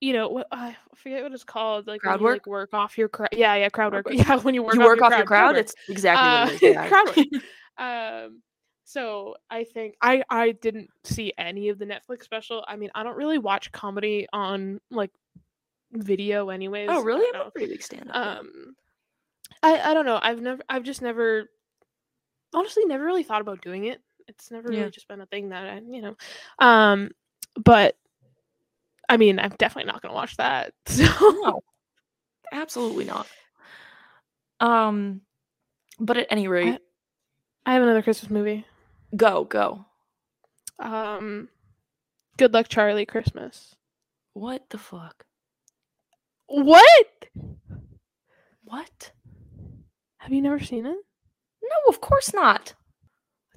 you 0.00 0.12
know, 0.14 0.28
what 0.28 0.46
I 0.50 0.76
forget 0.94 1.22
what 1.22 1.32
it's 1.32 1.44
called. 1.44 1.86
Like 1.86 2.00
Crowd 2.00 2.20
you, 2.20 2.24
work? 2.24 2.34
like 2.36 2.46
work 2.46 2.74
off 2.74 2.96
your 2.96 3.08
crowd. 3.08 3.28
Yeah, 3.32 3.54
yeah, 3.54 3.68
crowd 3.68 3.92
Crowd 3.92 4.04
work. 4.06 4.14
Yeah, 4.14 4.36
when 4.36 4.54
you 4.54 4.62
work 4.62 4.74
you 4.74 4.80
off 4.80 4.86
work 4.86 4.96
your 4.98 5.04
off 5.06 5.16
your 5.18 5.26
crowd. 5.26 5.54
work. 5.56 5.60
It's 5.64 5.74
exactly 5.88 6.74
Uh, 6.76 6.88
crowd 6.88 7.16
work. 7.16 7.26
um, 7.78 8.42
so 8.84 9.36
I 9.50 9.64
think 9.64 9.94
I 10.02 10.22
I 10.30 10.52
didn't 10.52 10.88
see 11.04 11.32
any 11.38 11.68
of 11.68 11.78
the 11.78 11.84
Netflix 11.86 12.24
special. 12.24 12.64
I 12.66 12.76
mean, 12.76 12.90
I 12.94 13.02
don't 13.02 13.16
really 13.16 13.38
watch 13.38 13.70
comedy 13.72 14.26
on 14.32 14.80
like 14.90 15.10
video, 15.92 16.48
anyways. 16.50 16.88
oh, 16.90 17.02
really? 17.02 17.26
I'm 17.38 17.46
a 17.46 17.50
pretty 17.50 17.68
big 17.72 17.82
stand. 17.82 18.10
Um, 18.12 18.74
I 19.62 19.78
I 19.80 19.94
don't 19.94 20.06
know. 20.06 20.18
I've 20.22 20.40
never. 20.40 20.62
I've 20.68 20.82
just 20.84 21.02
never. 21.02 21.48
Honestly, 22.54 22.84
never 22.84 23.04
really 23.04 23.22
thought 23.22 23.40
about 23.42 23.60
doing 23.60 23.84
it. 23.84 24.00
It's 24.26 24.50
never 24.50 24.72
Yeah. 24.72 24.80
really 24.80 24.90
just 24.90 25.06
been 25.08 25.20
a 25.20 25.26
thing 25.26 25.50
that 25.50 25.66
I, 25.68 25.80
you 25.88 26.02
know. 26.02 26.16
Um, 26.58 27.10
but 27.62 27.96
I 29.10 29.16
mean, 29.16 29.40
I'm 29.40 29.50
definitely 29.58 29.90
not 29.90 30.02
gonna 30.02 30.14
watch 30.14 30.36
that. 30.36 30.72
So 30.86 31.04
no, 31.42 31.62
absolutely 32.52 33.04
not. 33.04 33.26
Um, 34.60 35.22
but 35.98 36.16
at 36.16 36.28
any 36.30 36.46
rate, 36.46 36.78
I 37.66 37.72
have 37.74 37.82
another 37.82 38.02
Christmas 38.02 38.30
movie. 38.30 38.64
go 39.16 39.44
go. 39.44 39.84
Um, 40.78 41.48
Good 42.38 42.54
Luck 42.54 42.68
Charlie 42.68 43.04
Christmas. 43.04 43.74
What 44.32 44.70
the 44.70 44.78
fuck? 44.78 45.24
What? 46.46 47.28
What? 48.62 49.10
Have 50.18 50.32
you 50.32 50.40
never 50.40 50.60
seen 50.60 50.86
it? 50.86 50.96
No, 51.62 51.76
of 51.88 52.00
course 52.00 52.32
not. 52.32 52.74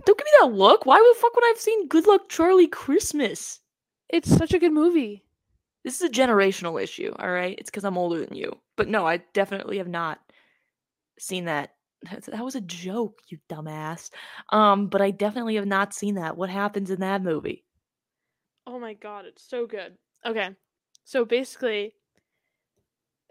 Don't 0.05 0.17
give 0.17 0.25
me 0.25 0.31
that 0.41 0.53
look. 0.53 0.85
Why 0.85 0.97
the 0.97 1.19
fuck 1.21 1.35
would 1.35 1.45
I 1.45 1.49
have 1.49 1.59
seen 1.59 1.87
Good 1.87 2.07
Luck 2.07 2.27
Charlie 2.27 2.67
Christmas? 2.67 3.59
It's 4.09 4.35
such 4.35 4.53
a 4.53 4.59
good 4.59 4.73
movie. 4.73 5.23
This 5.83 5.95
is 5.95 6.09
a 6.09 6.09
generational 6.09 6.81
issue, 6.81 7.13
all 7.19 7.29
right? 7.31 7.57
It's 7.59 7.69
because 7.69 7.83
I'm 7.83 7.97
older 7.97 8.25
than 8.25 8.35
you. 8.37 8.57
But 8.77 8.87
no, 8.87 9.05
I 9.05 9.17
definitely 9.33 9.77
have 9.79 9.87
not 9.87 10.19
seen 11.19 11.45
that. 11.45 11.75
That 12.27 12.43
was 12.43 12.55
a 12.55 12.61
joke, 12.61 13.19
you 13.27 13.37
dumbass. 13.49 14.09
Um, 14.51 14.87
but 14.87 15.01
I 15.01 15.11
definitely 15.11 15.55
have 15.55 15.65
not 15.65 15.93
seen 15.93 16.15
that. 16.15 16.37
What 16.37 16.49
happens 16.49 16.89
in 16.89 16.99
that 16.99 17.21
movie? 17.21 17.63
Oh 18.65 18.79
my 18.79 18.93
god, 18.93 19.25
it's 19.25 19.43
so 19.43 19.65
good. 19.67 19.97
Okay, 20.25 20.49
so 21.03 21.25
basically, 21.25 21.95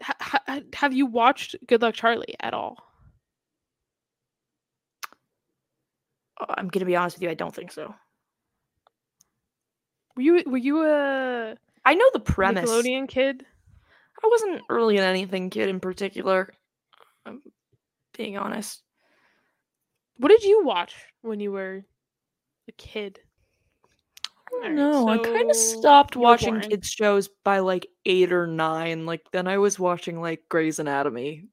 ha- 0.01 0.15
ha- 0.19 0.59
have 0.73 0.93
you 0.93 1.05
watched 1.07 1.55
Good 1.67 1.81
Luck 1.81 1.95
Charlie 1.95 2.35
at 2.39 2.53
all? 2.53 2.77
Uh, 6.39 6.53
I'm 6.57 6.67
gonna 6.67 6.85
be 6.85 6.95
honest 6.95 7.17
with 7.17 7.23
you, 7.23 7.29
I 7.29 7.35
don't 7.35 7.53
think 7.53 7.71
so. 7.71 7.93
Were 10.15 10.21
you 10.21 10.43
were 10.45 10.57
you 10.57 10.83
a 10.83 11.55
I 11.85 11.95
know 11.95 12.09
the 12.13 12.19
premise. 12.19 12.69
Nickelodeon 12.69 13.07
kid? 13.07 13.45
I 14.23 14.27
wasn't 14.27 14.61
early 14.69 14.97
in 14.97 15.03
anything 15.03 15.49
kid 15.49 15.69
in 15.69 15.79
particular. 15.79 16.53
I'm 17.25 17.41
being 18.15 18.37
honest. 18.37 18.81
What 20.17 20.29
did 20.29 20.43
you 20.43 20.63
watch 20.63 20.95
when 21.21 21.39
you 21.39 21.51
were 21.51 21.83
a 22.67 22.71
kid? 22.73 23.19
No, 24.61 24.69
don't. 24.69 25.09
I 25.09 25.17
kind 25.17 25.49
of 25.49 25.55
stopped 25.55 26.15
watching 26.15 26.59
born. 26.59 26.69
kids 26.69 26.89
shows 26.89 27.27
by 27.43 27.59
like 27.59 27.87
eight 28.05 28.31
or 28.31 28.45
nine. 28.45 29.05
Like 29.05 29.25
then 29.31 29.47
I 29.47 29.57
was 29.57 29.79
watching 29.79 30.21
like 30.21 30.43
Grey's 30.47 30.79
Anatomy, 30.79 31.45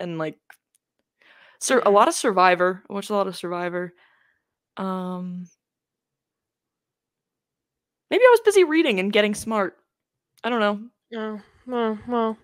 and 0.00 0.18
like, 0.18 0.36
sur- 1.60 1.82
a 1.86 1.90
lot 1.90 2.08
of 2.08 2.14
Survivor. 2.14 2.82
I 2.90 2.92
watched 2.92 3.10
a 3.10 3.14
lot 3.14 3.28
of 3.28 3.36
Survivor. 3.36 3.94
Um, 4.76 5.46
maybe 8.10 8.22
I 8.24 8.30
was 8.30 8.40
busy 8.40 8.64
reading 8.64 9.00
and 9.00 9.12
getting 9.12 9.34
smart. 9.34 9.76
I 10.44 10.50
don't 10.50 10.60
know. 10.60 10.80
Oh, 11.18 11.40
well, 11.66 11.98
well. 12.08 12.38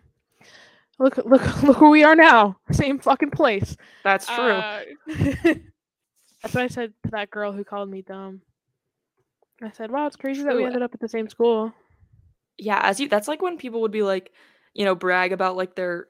Look, 0.99 1.17
look, 1.19 1.63
look 1.63 1.81
where 1.81 1.91
we 1.91 2.05
are 2.05 2.15
now. 2.15 2.57
Same 2.71 2.99
fucking 2.99 3.31
place. 3.31 3.77
That's 4.05 4.27
true. 4.27 4.53
Uh, 4.53 4.83
that's 5.07 6.55
what 6.55 6.65
I 6.65 6.69
said 6.69 6.93
to 7.05 7.11
that 7.11 7.31
girl 7.31 7.53
who 7.53 7.65
called 7.65 7.89
me 7.91 8.03
dumb. 8.03 8.41
I 9.63 9.71
said, 9.71 9.91
"Wow, 9.91 10.07
it's 10.07 10.17
crazy 10.17 10.43
that 10.43 10.57
we 10.57 10.65
ended 10.65 10.83
up 10.83 10.93
at 10.95 11.01
the 11.01 11.09
same 11.09 11.29
school." 11.29 11.73
yeah, 12.59 12.81
as 12.83 13.01
you. 13.01 13.09
That's 13.09 13.29
like 13.29 13.43
when 13.43 13.59
people 13.59 13.81
would 13.81 13.91
be 13.93 14.03
like, 14.03 14.33
you 14.75 14.85
know, 14.85 14.95
brag 14.95 15.33
about 15.33 15.57
like 15.57 15.75
their 15.75 16.09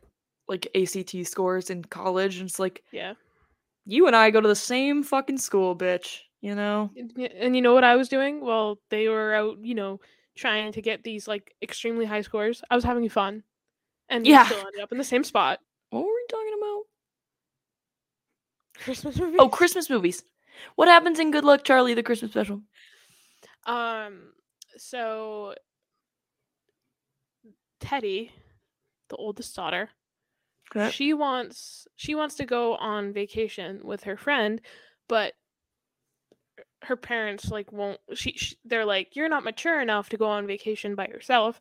like 0.48 0.68
ACT 0.74 1.26
scores 1.26 1.70
in 1.70 1.84
college, 1.84 2.38
and 2.38 2.48
it's 2.48 2.58
like 2.58 2.82
Yeah. 2.92 3.14
you 3.86 4.06
and 4.06 4.16
I 4.16 4.30
go 4.30 4.40
to 4.40 4.48
the 4.48 4.56
same 4.56 5.02
fucking 5.02 5.38
school, 5.38 5.76
bitch. 5.76 6.20
You 6.42 6.54
know. 6.56 6.90
And 6.96 7.56
you 7.56 7.62
know 7.62 7.72
what 7.72 7.84
I 7.84 7.96
was 7.96 8.08
doing? 8.08 8.40
Well, 8.40 8.78
they 8.90 9.08
were 9.08 9.34
out, 9.34 9.58
you 9.62 9.74
know, 9.74 10.00
trying 10.34 10.72
to 10.72 10.82
get 10.82 11.04
these 11.04 11.26
like 11.28 11.54
extremely 11.62 12.04
high 12.04 12.20
scores. 12.22 12.62
I 12.70 12.74
was 12.74 12.84
having 12.84 13.08
fun, 13.08 13.44
and 14.08 14.24
we 14.26 14.30
Yeah. 14.30 14.44
still 14.44 14.66
ended 14.66 14.82
up 14.82 14.92
in 14.92 14.98
the 14.98 15.04
same 15.04 15.24
spot. 15.24 15.60
What 15.90 16.00
were 16.00 16.06
we 16.12 16.26
talking 16.28 16.54
about? 16.58 16.82
Christmas 18.78 19.16
movies 19.18 19.38
Oh, 19.40 19.48
Christmas 19.48 19.88
movies. 19.88 20.24
What 20.74 20.88
happens 20.88 21.18
in 21.20 21.30
Good 21.30 21.44
Luck 21.44 21.64
Charlie, 21.64 21.94
the 21.94 22.02
Christmas 22.02 22.32
special? 22.32 22.62
Um. 23.66 24.32
So 24.76 25.54
Teddy, 27.80 28.32
the 29.08 29.16
oldest 29.16 29.54
daughter, 29.54 29.90
Okay. 30.70 30.90
she 30.90 31.12
wants 31.14 31.86
she 31.96 32.14
wants 32.14 32.34
to 32.36 32.44
go 32.44 32.76
on 32.76 33.12
vacation 33.12 33.80
with 33.84 34.04
her 34.04 34.16
friend, 34.16 34.60
but 35.08 35.34
her 36.82 36.96
parents 36.96 37.50
like 37.50 37.72
won't. 37.72 38.00
She, 38.14 38.32
she 38.32 38.56
they're 38.64 38.84
like, 38.84 39.14
you're 39.16 39.28
not 39.28 39.44
mature 39.44 39.80
enough 39.80 40.08
to 40.10 40.16
go 40.16 40.26
on 40.26 40.46
vacation 40.46 40.94
by 40.94 41.06
yourself. 41.06 41.60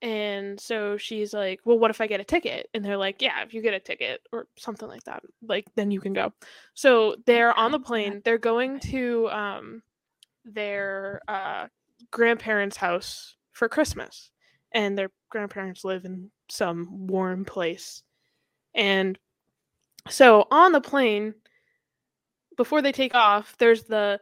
And 0.00 0.58
so 0.58 0.96
she's 0.96 1.32
like, 1.32 1.60
well, 1.64 1.78
what 1.78 1.92
if 1.92 2.00
I 2.00 2.08
get 2.08 2.20
a 2.20 2.24
ticket? 2.24 2.68
And 2.74 2.84
they're 2.84 2.96
like, 2.96 3.22
yeah, 3.22 3.42
if 3.42 3.54
you 3.54 3.62
get 3.62 3.74
a 3.74 3.78
ticket 3.78 4.20
or 4.32 4.48
something 4.58 4.88
like 4.88 5.04
that, 5.04 5.22
like 5.46 5.66
then 5.76 5.92
you 5.92 6.00
can 6.00 6.12
go. 6.12 6.32
So 6.74 7.16
they're 7.24 7.56
on 7.56 7.70
the 7.70 7.78
plane. 7.78 8.20
They're 8.24 8.38
going 8.38 8.80
to 8.80 9.28
um 9.30 9.82
their 10.44 11.20
uh 11.28 11.68
grandparents' 12.10 12.76
house 12.76 13.36
for 13.52 13.68
Christmas. 13.68 14.30
And 14.72 14.96
their 14.98 15.10
grandparents 15.30 15.84
live 15.84 16.04
in 16.04 16.30
some 16.48 17.06
warm 17.06 17.44
place. 17.44 18.02
And 18.74 19.18
so 20.08 20.48
on 20.50 20.72
the 20.72 20.80
plane, 20.80 21.34
before 22.56 22.82
they 22.82 22.92
take 22.92 23.14
off, 23.14 23.56
there's 23.58 23.84
the 23.84 24.20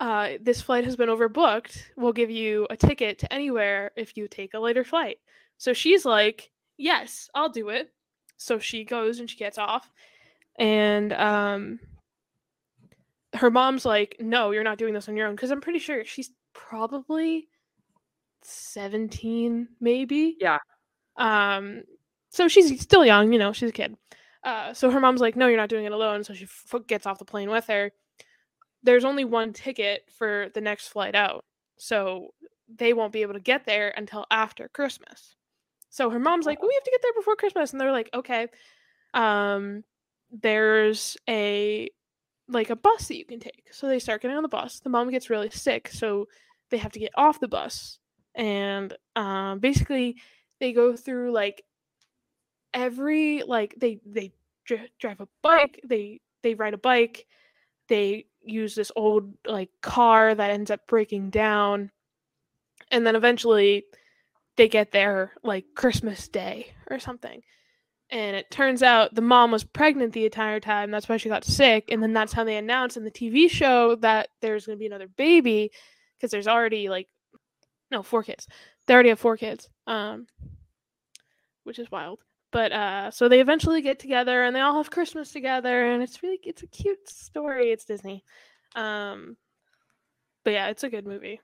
uh, 0.00 0.30
this 0.40 0.60
flight 0.60 0.84
has 0.84 0.96
been 0.96 1.08
overbooked. 1.08 1.82
We'll 1.96 2.12
give 2.12 2.30
you 2.30 2.66
a 2.70 2.76
ticket 2.76 3.18
to 3.20 3.32
anywhere 3.32 3.90
if 3.96 4.16
you 4.16 4.28
take 4.28 4.54
a 4.54 4.60
later 4.60 4.84
flight. 4.84 5.18
So 5.56 5.72
she's 5.72 6.04
like, 6.04 6.50
Yes, 6.76 7.28
I'll 7.34 7.48
do 7.48 7.70
it. 7.70 7.92
So 8.36 8.58
she 8.60 8.84
goes 8.84 9.18
and 9.18 9.28
she 9.28 9.36
gets 9.36 9.58
off. 9.58 9.90
And 10.56 11.12
um, 11.12 11.80
her 13.34 13.50
mom's 13.50 13.84
like, 13.84 14.16
No, 14.20 14.52
you're 14.52 14.62
not 14.62 14.78
doing 14.78 14.94
this 14.94 15.08
on 15.08 15.16
your 15.16 15.26
own. 15.26 15.34
Because 15.34 15.50
I'm 15.50 15.60
pretty 15.60 15.80
sure 15.80 16.04
she's 16.04 16.30
probably 16.54 17.48
17, 18.42 19.68
maybe. 19.80 20.36
Yeah. 20.40 20.58
Um, 21.16 21.82
so 22.30 22.46
she's 22.46 22.80
still 22.80 23.04
young, 23.04 23.32
you 23.32 23.38
know, 23.38 23.52
she's 23.52 23.70
a 23.70 23.72
kid. 23.72 23.96
Uh, 24.44 24.72
so 24.72 24.90
her 24.90 25.00
mom's 25.00 25.20
like, 25.20 25.36
"No, 25.36 25.46
you're 25.48 25.56
not 25.56 25.68
doing 25.68 25.84
it 25.84 25.92
alone." 25.92 26.24
So 26.24 26.34
she 26.34 26.44
f- 26.44 26.86
gets 26.86 27.06
off 27.06 27.18
the 27.18 27.24
plane 27.24 27.50
with 27.50 27.66
her. 27.66 27.92
There's 28.82 29.04
only 29.04 29.24
one 29.24 29.52
ticket 29.52 30.08
for 30.16 30.48
the 30.54 30.60
next 30.60 30.88
flight 30.88 31.14
out, 31.14 31.44
so 31.76 32.34
they 32.68 32.92
won't 32.92 33.12
be 33.12 33.22
able 33.22 33.34
to 33.34 33.40
get 33.40 33.64
there 33.66 33.92
until 33.96 34.26
after 34.30 34.68
Christmas. 34.68 35.34
So 35.90 36.10
her 36.10 36.18
mom's 36.18 36.46
like, 36.46 36.60
well, 36.60 36.68
"We 36.68 36.74
have 36.74 36.84
to 36.84 36.90
get 36.90 37.02
there 37.02 37.12
before 37.14 37.36
Christmas," 37.36 37.72
and 37.72 37.80
they're 37.80 37.92
like, 37.92 38.10
"Okay." 38.14 38.48
Um, 39.14 39.84
there's 40.30 41.16
a 41.28 41.90
like 42.48 42.70
a 42.70 42.76
bus 42.76 43.08
that 43.08 43.18
you 43.18 43.24
can 43.24 43.40
take. 43.40 43.68
So 43.72 43.88
they 43.88 43.98
start 43.98 44.22
getting 44.22 44.36
on 44.36 44.42
the 44.42 44.48
bus. 44.48 44.80
The 44.80 44.90
mom 44.90 45.10
gets 45.10 45.30
really 45.30 45.50
sick, 45.50 45.88
so 45.88 46.28
they 46.70 46.78
have 46.78 46.92
to 46.92 46.98
get 47.00 47.12
off 47.16 47.40
the 47.40 47.48
bus. 47.48 47.98
And 48.34 48.94
um, 49.16 49.58
basically, 49.60 50.16
they 50.60 50.72
go 50.72 50.96
through 50.96 51.32
like 51.32 51.62
every 52.78 53.42
like 53.42 53.74
they 53.78 54.00
they 54.06 54.32
dr- 54.66 54.90
drive 54.98 55.20
a 55.20 55.28
bike. 55.42 55.80
They 55.84 56.20
they 56.42 56.54
ride 56.54 56.74
a 56.74 56.78
bike. 56.78 57.26
They 57.88 58.26
use 58.42 58.74
this 58.74 58.92
old 58.96 59.34
like 59.46 59.70
car 59.82 60.34
that 60.34 60.50
ends 60.50 60.70
up 60.70 60.86
breaking 60.86 61.30
down, 61.30 61.90
and 62.90 63.06
then 63.06 63.16
eventually 63.16 63.84
they 64.56 64.68
get 64.68 64.92
there 64.92 65.32
like 65.42 65.66
Christmas 65.74 66.28
Day 66.28 66.72
or 66.90 66.98
something 66.98 67.42
and 68.10 68.36
it 68.36 68.50
turns 68.50 68.82
out 68.82 69.14
the 69.14 69.20
mom 69.20 69.50
was 69.50 69.64
pregnant 69.64 70.12
the 70.12 70.24
entire 70.24 70.60
time. 70.60 70.90
That's 70.90 71.08
why 71.08 71.18
she 71.18 71.28
got 71.28 71.44
sick, 71.44 71.84
and 71.90 72.02
then 72.02 72.12
that's 72.12 72.32
how 72.32 72.44
they 72.44 72.56
announced 72.56 72.96
in 72.96 73.04
the 73.04 73.10
TV 73.10 73.50
show 73.50 73.96
that 73.96 74.28
there's 74.40 74.66
going 74.66 74.78
to 74.78 74.80
be 74.80 74.86
another 74.86 75.08
baby 75.08 75.70
because 76.16 76.30
there's 76.30 76.48
already 76.48 76.88
like 76.88 77.08
no 77.90 78.02
four 78.02 78.22
kids. 78.22 78.46
They 78.86 78.94
already 78.94 79.10
have 79.10 79.18
four 79.18 79.36
kids, 79.36 79.68
um, 79.86 80.26
which 81.64 81.78
is 81.78 81.90
wild. 81.90 82.20
But 82.50 82.72
uh, 82.72 83.10
so 83.10 83.28
they 83.28 83.40
eventually 83.40 83.82
get 83.82 83.98
together 83.98 84.44
and 84.44 84.56
they 84.56 84.60
all 84.60 84.76
have 84.76 84.90
Christmas 84.90 85.32
together, 85.32 85.92
and 85.92 86.02
it's 86.02 86.22
really 86.22 86.40
it's 86.42 86.62
a 86.62 86.66
cute 86.66 87.08
story. 87.08 87.70
It's 87.70 87.84
Disney, 87.84 88.24
um, 88.74 89.36
but 90.44 90.52
yeah, 90.52 90.68
it's 90.68 90.82
a 90.82 90.88
good 90.88 91.06
movie. 91.06 91.40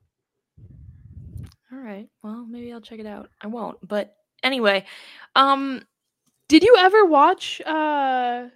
All 1.73 1.79
right. 1.79 2.09
Well, 2.23 2.47
maybe 2.49 2.73
I'll 2.73 2.81
check 2.81 3.01
it 3.01 3.07
out. 3.07 3.29
I 3.43 3.49
won't, 3.49 3.87
but 3.87 4.17
anyway, 4.43 4.87
um 5.37 5.83
did 6.49 6.63
you 6.63 6.77
ever 6.79 7.05
watch 7.05 7.61
uh 7.67 8.47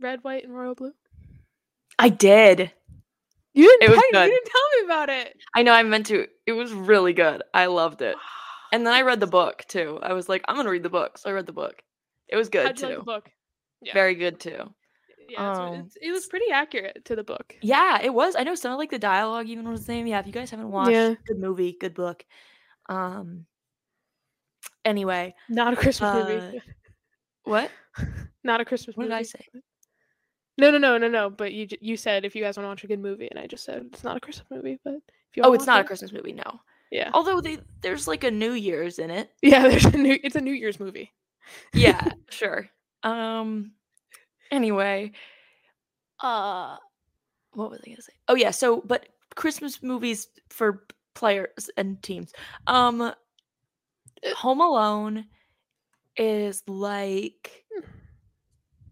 Red, 0.00 0.24
White, 0.24 0.44
and 0.44 0.56
Royal 0.56 0.74
Blue? 0.74 0.92
I 1.98 2.08
did. 2.08 2.72
You 3.52 3.64
didn't, 3.64 3.82
it 3.82 3.90
was 3.90 4.00
tell, 4.10 4.22
good. 4.22 4.26
you 4.26 4.32
didn't 4.32 4.46
tell 4.46 4.78
me 4.78 4.84
about 4.86 5.08
it. 5.08 5.36
I 5.54 5.62
know 5.62 5.72
I 5.72 5.82
meant 5.82 6.06
to. 6.06 6.26
It 6.46 6.52
was 6.52 6.72
really 6.72 7.12
good. 7.12 7.42
I 7.54 7.66
loved 7.66 8.02
it. 8.02 8.16
And 8.72 8.86
then 8.86 8.94
I 8.94 9.02
read 9.02 9.20
the 9.20 9.26
book 9.26 9.64
too. 9.68 9.98
I 10.02 10.12
was 10.12 10.28
like, 10.28 10.42
I'm 10.46 10.56
gonna 10.56 10.70
read 10.70 10.82
the 10.82 10.90
book. 10.90 11.18
So 11.18 11.30
I 11.30 11.32
read 11.32 11.46
the 11.46 11.52
book. 11.52 11.82
It 12.28 12.36
was 12.36 12.48
good 12.48 12.76
too. 12.76 12.86
Like 12.86 12.98
the 12.98 13.04
book. 13.04 13.30
Yeah. 13.82 13.94
Very 13.94 14.14
good 14.14 14.38
too. 14.40 14.72
Yeah, 15.28 15.52
um, 15.52 15.88
it 16.02 16.10
was 16.10 16.26
pretty 16.26 16.50
accurate 16.52 17.04
to 17.04 17.14
the 17.14 17.22
book. 17.22 17.54
Yeah, 17.62 18.00
it 18.02 18.12
was. 18.12 18.34
I 18.36 18.42
know 18.42 18.56
some 18.56 18.72
of 18.72 18.78
like 18.78 18.90
the 18.90 18.98
dialogue 18.98 19.48
even 19.48 19.68
was 19.68 19.80
the 19.80 19.86
same. 19.86 20.06
Yeah, 20.06 20.18
if 20.18 20.26
you 20.26 20.32
guys 20.32 20.50
haven't 20.50 20.70
watched, 20.70 20.90
yeah. 20.90 21.14
good 21.26 21.38
movie, 21.38 21.76
good 21.80 21.94
book. 21.94 22.24
Um. 22.88 23.46
Anyway, 24.84 25.34
not 25.48 25.72
a 25.72 25.76
Christmas 25.76 26.10
uh, 26.10 26.28
movie. 26.28 26.62
What? 27.44 27.70
Not 28.44 28.60
a 28.60 28.64
Christmas 28.64 28.96
what 28.96 29.04
movie. 29.04 29.14
What 29.14 29.18
did 29.18 29.20
I 29.20 29.28
say? 29.28 29.60
No, 30.56 30.70
no, 30.70 30.78
no, 30.78 30.96
no, 30.98 31.08
no. 31.08 31.30
But 31.30 31.52
you 31.52 31.66
you 31.80 31.96
said 31.96 32.24
if 32.24 32.34
you 32.34 32.42
guys 32.42 32.56
want 32.56 32.64
to 32.64 32.68
watch 32.68 32.84
a 32.84 32.86
good 32.86 33.00
movie, 33.00 33.28
and 33.30 33.38
I 33.38 33.46
just 33.46 33.64
said 33.64 33.84
it's 33.92 34.04
not 34.04 34.16
a 34.16 34.20
Christmas 34.20 34.46
movie. 34.50 34.78
But 34.84 34.94
if 34.94 35.36
you 35.36 35.42
oh, 35.42 35.52
it's 35.52 35.66
not 35.66 35.80
it, 35.80 35.84
a 35.84 35.86
Christmas 35.86 36.12
movie. 36.12 36.32
No. 36.32 36.60
Yeah. 36.90 37.10
Although 37.14 37.40
they, 37.40 37.58
there's 37.82 38.08
like 38.08 38.24
a 38.24 38.30
New 38.30 38.52
Year's 38.52 38.98
in 38.98 39.10
it. 39.10 39.30
Yeah, 39.42 39.62
there's 39.68 39.84
a 39.84 39.96
new. 39.96 40.18
It's 40.22 40.36
a 40.36 40.40
New 40.40 40.52
Year's 40.52 40.80
movie. 40.80 41.12
yeah, 41.72 42.12
sure. 42.30 42.68
Um. 43.02 43.72
Anyway, 44.50 45.12
uh, 46.20 46.76
what 47.52 47.70
was 47.70 47.80
I 47.84 47.90
gonna 47.90 48.02
say? 48.02 48.12
Oh 48.28 48.34
yeah. 48.34 48.50
So, 48.50 48.82
but 48.84 49.06
Christmas 49.36 49.82
movies 49.82 50.28
for 50.48 50.84
players 51.14 51.70
and 51.76 52.02
teams. 52.02 52.32
Um, 52.66 53.12
Home 54.36 54.60
Alone 54.60 55.26
is 56.16 56.62
like. 56.66 57.64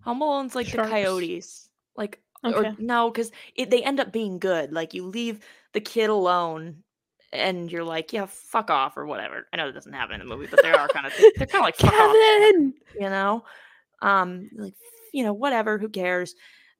Home 0.02 0.22
Alone's 0.22 0.54
like 0.54 0.68
Sharks. 0.68 0.88
the 0.88 0.94
Coyotes. 0.94 1.68
Like 1.96 2.20
okay. 2.44 2.68
or 2.68 2.76
no, 2.78 3.10
because 3.10 3.32
they 3.56 3.82
end 3.82 3.98
up 3.98 4.12
being 4.12 4.38
good. 4.38 4.72
Like 4.72 4.94
you 4.94 5.04
leave 5.04 5.40
the 5.74 5.80
kid 5.80 6.08
alone 6.08 6.84
and 7.32 7.70
you're 7.70 7.84
like, 7.84 8.12
yeah, 8.12 8.26
fuck 8.26 8.70
off 8.70 8.96
or 8.96 9.06
whatever. 9.06 9.46
I 9.52 9.56
know 9.56 9.66
that 9.66 9.74
doesn't 9.74 9.92
happen 9.92 10.20
in 10.20 10.26
the 10.26 10.36
movie, 10.36 10.48
but 10.50 10.62
they 10.62 10.70
are 10.70 10.88
kind 10.88 11.06
of 11.06 11.12
they're 11.36 11.46
kind 11.46 11.62
of 11.62 11.66
like 11.66 11.78
Kevin, 11.78 12.74
you 12.94 13.10
know, 13.10 13.44
um, 14.02 14.48
like 14.56 14.74
you 15.12 15.24
know, 15.24 15.32
whatever, 15.32 15.78
who 15.78 15.88
cares? 15.88 16.34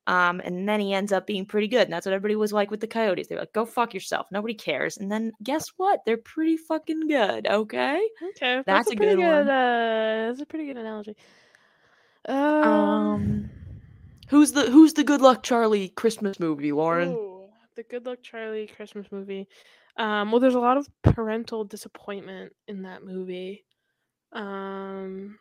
Um, 0.07 0.41
and 0.43 0.67
then 0.67 0.81
he 0.81 0.95
ends 0.95 1.13
up 1.13 1.27
being 1.27 1.45
pretty 1.45 1.69
good. 1.69 1.83
And 1.83 1.93
that's 1.93 2.07
what 2.07 2.15
everybody 2.15 2.35
was 2.35 2.51
like 2.51 2.71
with 2.71 2.81
the 2.81 2.87
Coyotes. 2.87 3.29
They're 3.29 3.39
like, 3.39 3.53
go 3.53 3.67
fuck 3.67 3.93
yourself. 3.93 4.27
Nobody 4.33 4.55
cares. 4.55 4.97
And 4.97 5.13
then 5.13 5.33
guess 5.43 5.69
what? 5.77 6.01
They're 6.07 6.17
pretty 6.17 6.57
fucking 6.57 7.09
good. 7.09 7.47
Okay. 7.47 8.09
Okay. 8.31 8.63
That's, 8.65 8.89
that's 8.89 8.89
a, 8.89 8.93
a 8.93 8.97
good, 8.97 9.17
good 9.17 9.19
one. 9.19 9.49
Uh, 9.51 10.29
that's 10.29 10.41
a 10.41 10.47
pretty 10.47 10.67
good 10.67 10.79
analogy. 10.79 11.15
Um, 12.27 12.37
um, 12.37 13.51
who's 14.29 14.53
the 14.53 14.71
who's 14.71 14.95
the 14.95 15.05
Good 15.05 15.21
Luck 15.21 15.43
Charlie 15.43 15.91
Christmas 15.91 16.41
movie, 16.41 16.73
Lauren? 16.73 17.11
Ooh, 17.11 17.49
the 17.75 17.83
Good 17.83 18.07
Luck 18.07 18.23
Charlie 18.23 18.67
Christmas 18.67 19.07
movie. 19.11 19.47
Um, 19.99 20.31
well, 20.31 20.41
there's 20.41 20.55
a 20.55 20.61
lot 20.61 20.77
of 20.77 20.89
parental 21.03 21.65
disappointment 21.65 22.55
in 22.69 22.83
that 22.83 23.05
movie. 23.05 23.65
Um, 24.33 25.39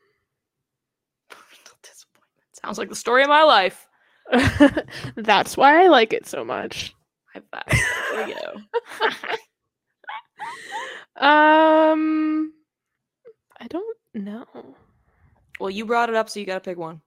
parental 1.30 1.78
disappointment 1.84 2.60
sounds 2.64 2.80
like 2.80 2.90
the 2.90 2.96
story 2.96 3.22
of 3.22 3.30
my 3.30 3.44
life. 3.44 3.88
That's 5.16 5.56
why 5.56 5.84
I 5.84 5.88
like 5.88 6.12
it 6.12 6.26
so 6.26 6.44
much. 6.44 6.96
High 7.34 7.42
five. 7.52 7.64
There 8.12 8.26
we 8.26 8.34
go. 8.34 8.56
um, 11.26 12.52
I 13.60 13.68
don't 13.68 13.98
know. 14.16 14.46
Well, 15.60 15.70
you 15.70 15.86
brought 15.86 16.10
it 16.10 16.16
up, 16.16 16.30
so 16.30 16.40
you 16.40 16.46
gotta 16.46 16.60
pick 16.60 16.78
one. 16.78 17.02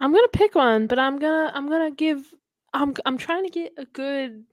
I'm 0.00 0.12
gonna 0.12 0.28
pick 0.28 0.54
one, 0.54 0.86
but 0.86 0.98
I'm 0.98 1.18
gonna 1.18 1.52
I'm 1.54 1.68
gonna 1.68 1.90
give 1.90 2.24
I'm 2.72 2.94
I'm 3.04 3.18
trying 3.18 3.44
to 3.44 3.50
get 3.50 3.72
a 3.76 3.84
good 3.84 4.44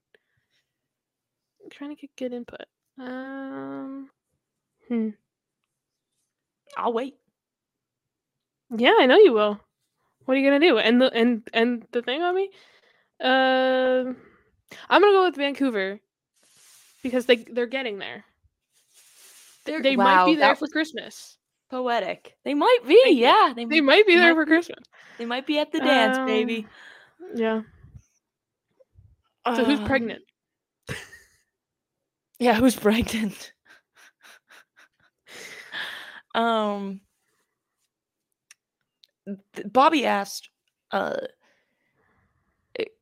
I'm 1.67 1.71
trying 1.71 1.93
to 1.93 1.99
get 1.99 2.15
good 2.15 2.31
input. 2.31 2.65
Um 2.97 4.09
hmm. 4.87 5.09
I'll 6.77 6.93
wait. 6.93 7.15
Yeah, 8.75 8.93
I 8.97 9.05
know 9.05 9.17
you 9.17 9.33
will. 9.33 9.59
What 10.23 10.37
are 10.37 10.39
you 10.39 10.49
gonna 10.49 10.65
do? 10.65 10.77
And 10.77 11.01
the 11.01 11.13
and 11.13 11.45
and 11.53 11.85
the 11.91 12.01
thing 12.01 12.21
on 12.21 12.35
me, 12.35 12.49
uh, 13.21 14.13
I'm 14.89 15.01
gonna 15.01 15.11
go 15.11 15.25
with 15.25 15.35
Vancouver 15.35 15.99
because 17.03 17.25
they 17.25 17.35
they're 17.35 17.65
getting 17.65 17.99
there. 17.99 18.23
They're, 19.65 19.81
they 19.81 19.97
wow, 19.97 20.25
might 20.25 20.25
be 20.31 20.35
there 20.35 20.55
for 20.55 20.69
Christmas. 20.69 21.37
Poetic. 21.69 22.37
They 22.45 22.53
might 22.53 22.79
be. 22.87 23.01
They, 23.03 23.11
yeah, 23.11 23.51
they, 23.53 23.65
they 23.65 23.81
might 23.81 24.07
be 24.07 24.15
there 24.15 24.33
might 24.33 24.39
for 24.39 24.45
be, 24.45 24.51
Christmas. 24.51 24.85
They 25.17 25.25
might 25.25 25.45
be 25.45 25.59
at 25.59 25.73
the 25.73 25.79
dance, 25.79 26.17
um, 26.17 26.25
baby. 26.25 26.65
Yeah. 27.35 27.63
So 29.45 29.65
who's 29.65 29.79
um, 29.79 29.85
pregnant? 29.85 30.23
Yeah, 32.39 32.53
who's 32.53 32.75
pregnant? 32.75 33.53
um 36.35 37.01
Bobby 39.65 40.05
asked 40.05 40.49
uh 40.91 41.17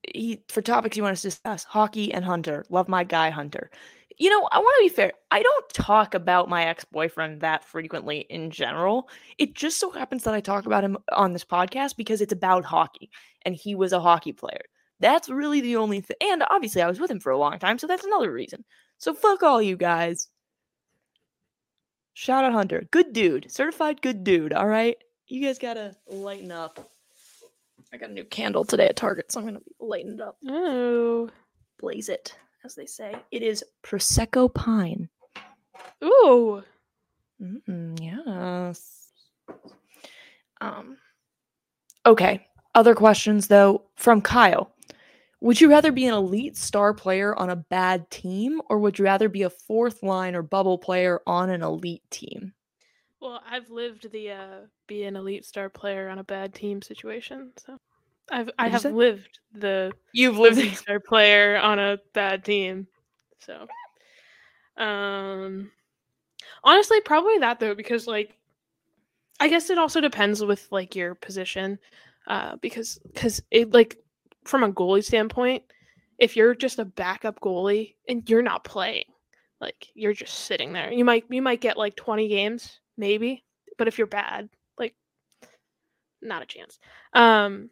he 0.08 0.42
for 0.48 0.62
topics 0.62 0.96
he 0.96 1.02
wants 1.02 1.22
to 1.22 1.28
discuss 1.28 1.64
hockey 1.64 2.14
and 2.14 2.24
Hunter. 2.24 2.66
Love 2.70 2.88
my 2.88 3.04
guy 3.04 3.30
Hunter. 3.30 3.70
You 4.18 4.30
know, 4.30 4.48
I 4.52 4.60
want 4.60 4.76
to 4.80 4.84
be 4.90 4.96
fair. 4.96 5.12
I 5.32 5.44
don't 5.44 5.70
talk 5.74 6.14
about 6.14 6.48
my 6.48 6.66
ex-boyfriend 6.66 7.42
that 7.42 7.66
frequently 7.66 8.20
in 8.30 8.50
general. 8.50 9.10
It 9.38 9.56
just 9.56 9.78
so 9.78 9.92
happens 9.92 10.24
that 10.24 10.34
I 10.34 10.40
talk 10.40 10.66
about 10.66 10.86
him 10.86 10.98
on 11.12 11.34
this 11.34 11.44
podcast 11.44 11.98
because 11.98 12.22
it's 12.22 12.32
about 12.32 12.64
hockey 12.64 13.10
and 13.42 13.54
he 13.54 13.76
was 13.76 13.92
a 13.92 14.00
hockey 14.00 14.32
player. 14.32 14.62
That's 15.02 15.28
really 15.28 15.60
the 15.60 15.76
only 15.76 16.00
thing. 16.00 16.16
And 16.22 16.44
obviously 16.50 16.82
I 16.82 16.88
was 16.88 17.02
with 17.02 17.12
him 17.12 17.20
for 17.20 17.34
a 17.34 17.38
long 17.38 17.60
time, 17.60 17.78
so 17.78 17.88
that's 17.88 18.06
another 18.06 18.32
reason. 18.32 18.64
So 18.98 19.14
fuck 19.14 19.44
all 19.44 19.62
you 19.62 19.78
guys. 19.78 20.30
Shout 22.14 22.46
out 22.46 22.54
Hunter. 22.54 22.88
Good 22.92 23.14
dude. 23.14 23.52
Certified 23.52 24.02
good 24.02 24.24
dude, 24.24 24.54
all 24.54 24.68
right? 24.68 24.98
you 25.28 25.46
guys 25.46 25.58
gotta 25.58 25.96
lighten 26.08 26.52
up. 26.52 26.92
I 27.94 27.98
got 27.98 28.10
a 28.10 28.14
new 28.14 28.26
candle 28.26 28.64
today 28.64 28.88
at 28.88 28.96
Target, 28.96 29.32
so 29.32 29.40
I'm 29.40 29.46
gonna 29.46 29.62
lighten 29.80 30.14
it 30.16 30.22
up. 30.22 30.38
Oh, 30.48 31.30
blaze 31.80 32.10
it, 32.10 32.36
as 32.64 32.76
they 32.76 32.86
say. 32.86 33.16
It 33.32 33.42
is 33.42 33.64
prosecco 33.84 34.54
pine. 34.54 35.10
Ooh. 36.04 36.64
Mm, 37.42 38.00
yes. 38.02 39.10
Um. 40.62 40.98
Okay. 42.06 42.48
Other 42.74 42.96
questions 42.96 43.48
though 43.48 43.84
from 43.96 44.22
Kyle. 44.22 44.72
Would 45.46 45.62
you 45.62 45.70
rather 45.70 45.92
be 45.92 46.08
an 46.08 46.16
elite 46.16 46.58
star 46.58 46.92
player 46.92 47.36
on 47.36 47.52
a 47.52 47.56
bad 47.56 48.10
team, 48.10 48.64
or 48.68 48.80
would 48.80 48.98
you 48.98 49.06
rather 49.06 49.30
be 49.30 49.44
a 49.44 49.50
fourth 49.52 50.02
line 50.02 50.34
or 50.34 50.42
bubble 50.42 50.80
player 50.80 51.22
on 51.28 51.52
an 51.52 51.62
elite 51.62 52.02
team? 52.10 52.54
Well, 53.22 53.40
I've 53.48 53.70
lived 53.70 54.12
the 54.12 54.32
uh, 54.32 54.60
be 54.88 55.04
an 55.04 55.16
elite 55.16 55.46
star 55.46 55.70
player 55.70 56.10
on 56.10 56.18
a 56.18 56.24
bad 56.24 56.56
team 56.56 56.82
situation. 56.82 57.52
So 57.58 57.78
I've 58.32 58.50
I 58.58 58.70
have 58.70 58.86
lived 58.86 59.38
the 59.54 59.92
you've 60.14 60.40
lived 60.40 60.58
elite 60.58 60.78
star 60.78 61.00
player 61.00 61.58
on 61.58 61.78
a 61.78 62.00
bad 62.16 62.44
team. 62.44 62.88
So 63.38 63.68
um 64.78 65.72
honestly 66.64 67.02
probably 67.02 67.38
that 67.38 67.60
though 67.60 67.76
because 67.76 68.08
like 68.08 68.36
I 69.40 69.48
guess 69.48 69.70
it 69.70 69.78
also 69.78 70.02
depends 70.02 70.44
with 70.44 70.68
like 70.72 70.96
your 70.96 71.14
position 71.14 71.78
uh 72.26 72.56
because 72.56 73.00
cuz 73.14 73.44
it 73.52 73.72
like 73.72 74.00
from 74.48 74.64
a 74.64 74.72
goalie 74.72 75.04
standpoint 75.04 75.64
if 76.18 76.36
you're 76.36 76.56
just 76.56 76.80
a 76.80 76.86
backup 76.86 77.40
goalie 77.40 77.96
and 78.08 78.30
you're 78.30 78.42
not 78.42 78.64
playing 78.64 79.06
like 79.60 79.88
you're 79.94 80.14
just 80.14 80.34
sitting 80.46 80.74
there 80.74 80.92
you 80.92 81.06
might 81.06 81.26
you 81.30 81.42
might 81.42 81.62
get 81.62 81.78
like 81.78 81.96
20 81.96 82.28
games 82.28 82.80
maybe 82.98 83.44
but 83.78 83.88
if 83.88 83.98
you're 83.98 84.08
bad 84.08 84.50
like 84.78 84.96
not 86.22 86.42
a 86.42 86.46
chance 86.46 86.80
um 87.14 87.70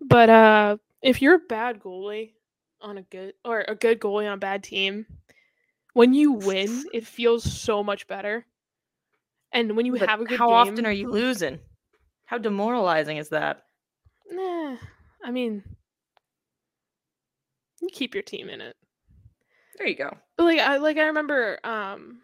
but 0.00 0.28
uh 0.28 0.76
if 1.02 1.22
you're 1.22 1.34
a 1.34 1.48
bad 1.48 1.80
goalie 1.80 2.32
on 2.80 2.98
a 2.98 3.02
good 3.02 3.34
or 3.44 3.64
a 3.68 3.74
good 3.74 4.00
goalie 4.00 4.26
on 4.26 4.34
a 4.34 4.38
bad 4.38 4.62
team 4.62 5.06
when 5.94 6.12
you 6.14 6.32
win 6.32 6.84
it 6.92 7.06
feels 7.06 7.42
so 7.44 7.82
much 7.82 8.06
better 8.06 8.44
and 9.52 9.76
when 9.76 9.86
you 9.86 9.92
But 9.92 10.08
have 10.10 10.20
a 10.20 10.24
good 10.24 10.38
how 10.38 10.48
game 10.48 10.54
often 10.54 10.86
are 10.86 10.92
you 10.92 11.10
losing? 11.10 11.60
How 12.26 12.36
demoralizing 12.38 13.16
is 13.16 13.30
that? 13.30 13.62
nah, 14.30 14.76
i 15.26 15.30
mean 15.30 15.62
you 17.82 17.88
keep 17.92 18.14
your 18.14 18.22
team 18.22 18.48
in 18.48 18.62
it 18.62 18.74
There 19.76 19.86
you 19.86 19.96
go. 19.96 20.16
But, 20.36 20.44
like 20.44 20.58
I 20.60 20.78
like 20.78 20.96
I 20.96 21.06
remember 21.06 21.58
um 21.62 22.20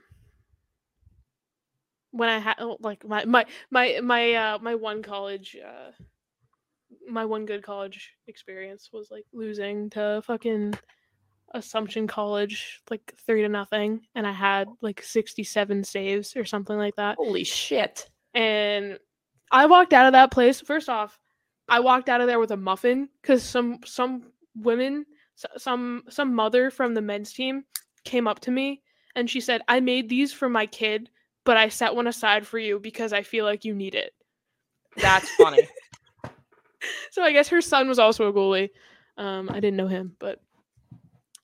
when 2.12 2.28
I 2.28 2.38
had 2.38 2.56
like 2.80 3.06
my 3.06 3.24
my 3.24 3.44
my 3.70 4.00
my 4.02 4.32
uh 4.32 4.58
my 4.60 4.74
one 4.74 5.02
college 5.02 5.56
uh 5.62 5.90
my 7.08 7.24
one 7.24 7.46
good 7.46 7.62
college 7.62 8.12
experience 8.28 8.90
was 8.92 9.10
like 9.10 9.24
losing 9.32 9.90
to 9.90 10.22
fucking 10.24 10.74
Assumption 11.54 12.06
College 12.06 12.80
like 12.90 13.12
3 13.26 13.42
to 13.42 13.48
nothing 13.48 14.00
and 14.14 14.26
I 14.26 14.32
had 14.32 14.68
like 14.80 15.02
67 15.02 15.84
saves 15.84 16.36
or 16.36 16.44
something 16.44 16.76
like 16.76 16.96
that. 16.96 17.16
Holy 17.16 17.44
shit. 17.44 18.08
And 18.34 18.98
I 19.50 19.66
walked 19.66 19.92
out 19.92 20.06
of 20.06 20.12
that 20.12 20.30
place 20.30 20.60
first 20.60 20.88
off 20.88 21.18
I 21.68 21.80
walked 21.80 22.08
out 22.08 22.20
of 22.20 22.26
there 22.26 22.38
with 22.38 22.50
a 22.50 22.56
muffin 22.56 23.08
cuz 23.22 23.42
some 23.42 23.80
some 23.84 24.32
women 24.54 25.06
some 25.56 26.04
some 26.08 26.34
mother 26.34 26.70
from 26.70 26.94
the 26.94 27.00
men's 27.00 27.32
team 27.32 27.64
came 28.04 28.26
up 28.28 28.40
to 28.40 28.50
me 28.50 28.82
and 29.14 29.28
she 29.28 29.40
said, 29.40 29.62
"I 29.68 29.80
made 29.80 30.08
these 30.08 30.32
for 30.32 30.48
my 30.48 30.66
kid, 30.66 31.10
but 31.44 31.56
I 31.56 31.68
set 31.68 31.94
one 31.94 32.06
aside 32.06 32.46
for 32.46 32.58
you 32.58 32.78
because 32.78 33.12
I 33.12 33.22
feel 33.22 33.44
like 33.44 33.64
you 33.64 33.74
need 33.74 33.94
it." 33.94 34.14
That's 34.96 35.28
funny. 35.36 35.68
So 37.12 37.22
I 37.22 37.32
guess 37.32 37.48
her 37.48 37.60
son 37.60 37.88
was 37.88 38.00
also 38.00 38.26
a 38.26 38.32
goalie. 38.32 38.70
Um, 39.16 39.48
I 39.50 39.60
didn't 39.60 39.76
know 39.76 39.86
him, 39.86 40.16
but 40.18 40.40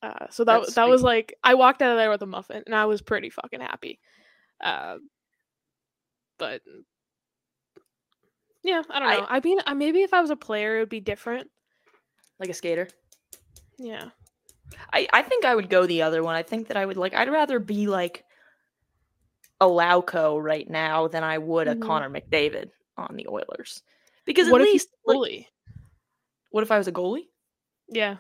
uh, 0.03 0.27
so 0.31 0.45
that 0.45 0.63
That's 0.63 0.75
that 0.75 0.89
was 0.89 1.03
like 1.03 1.35
I 1.45 1.55
walked 1.55 1.83
out 1.83 1.93
of 1.93 1.97
there 1.97 2.11
with 2.11 2.23
a 2.23 2.27
muffin, 2.27 2.63
and 2.67 2.75
I 2.75 2.87
was 2.87 3.03
pretty 3.03 3.31
fucking 3.31 3.61
happy. 3.61 4.01
Uh, 4.61 4.99
but 6.39 6.63
yeah, 8.69 8.83
I 8.91 8.99
don't 8.99 9.09
know. 9.09 9.27
I, 9.29 9.41
mean, 9.41 9.59
I, 9.67 9.75
maybe 9.75 10.03
if 10.03 10.13
I 10.13 10.21
was 10.21 10.31
a 10.31 10.37
player, 10.37 10.77
it 10.77 10.81
would 10.81 10.89
be 10.89 11.01
different. 11.01 11.51
like 12.39 12.51
a 12.51 12.55
skater. 12.55 12.89
Yeah, 13.79 14.11
I, 14.93 15.09
I 15.13 15.23
think 15.23 15.45
I 15.45 15.55
would 15.55 15.71
go 15.71 15.87
the 15.87 16.03
other 16.03 16.23
one. 16.23 16.35
I 16.37 16.43
think 16.43 16.69
that 16.69 16.77
I 16.77 16.85
would 16.85 16.97
like 16.97 17.15
I'd 17.15 17.31
rather 17.31 17.59
be 17.59 17.87
like 17.87 18.25
a 19.61 19.67
Lauko 19.67 20.41
right 20.43 20.69
now 20.69 21.09
than 21.09 21.25
I 21.25 21.39
would 21.39 21.67
a 21.67 21.75
Mhm. 21.75 21.83
Connor 21.83 22.11
McDavid 22.11 22.71
on 22.97 23.17
the 23.17 23.27
Oilers. 23.29 23.83
Because 24.25 24.51
what 24.51 24.61
at 24.61 24.67
if 24.69 24.73
least 24.73 24.89
you 25.07 25.15
like, 25.15 25.17
goalie? 25.17 25.47
what 26.51 26.63
if 26.63 26.71
I 26.71 26.79
was 26.79 26.89
a 26.89 26.93
goalie? 26.93 27.29
yeah, 27.89 28.17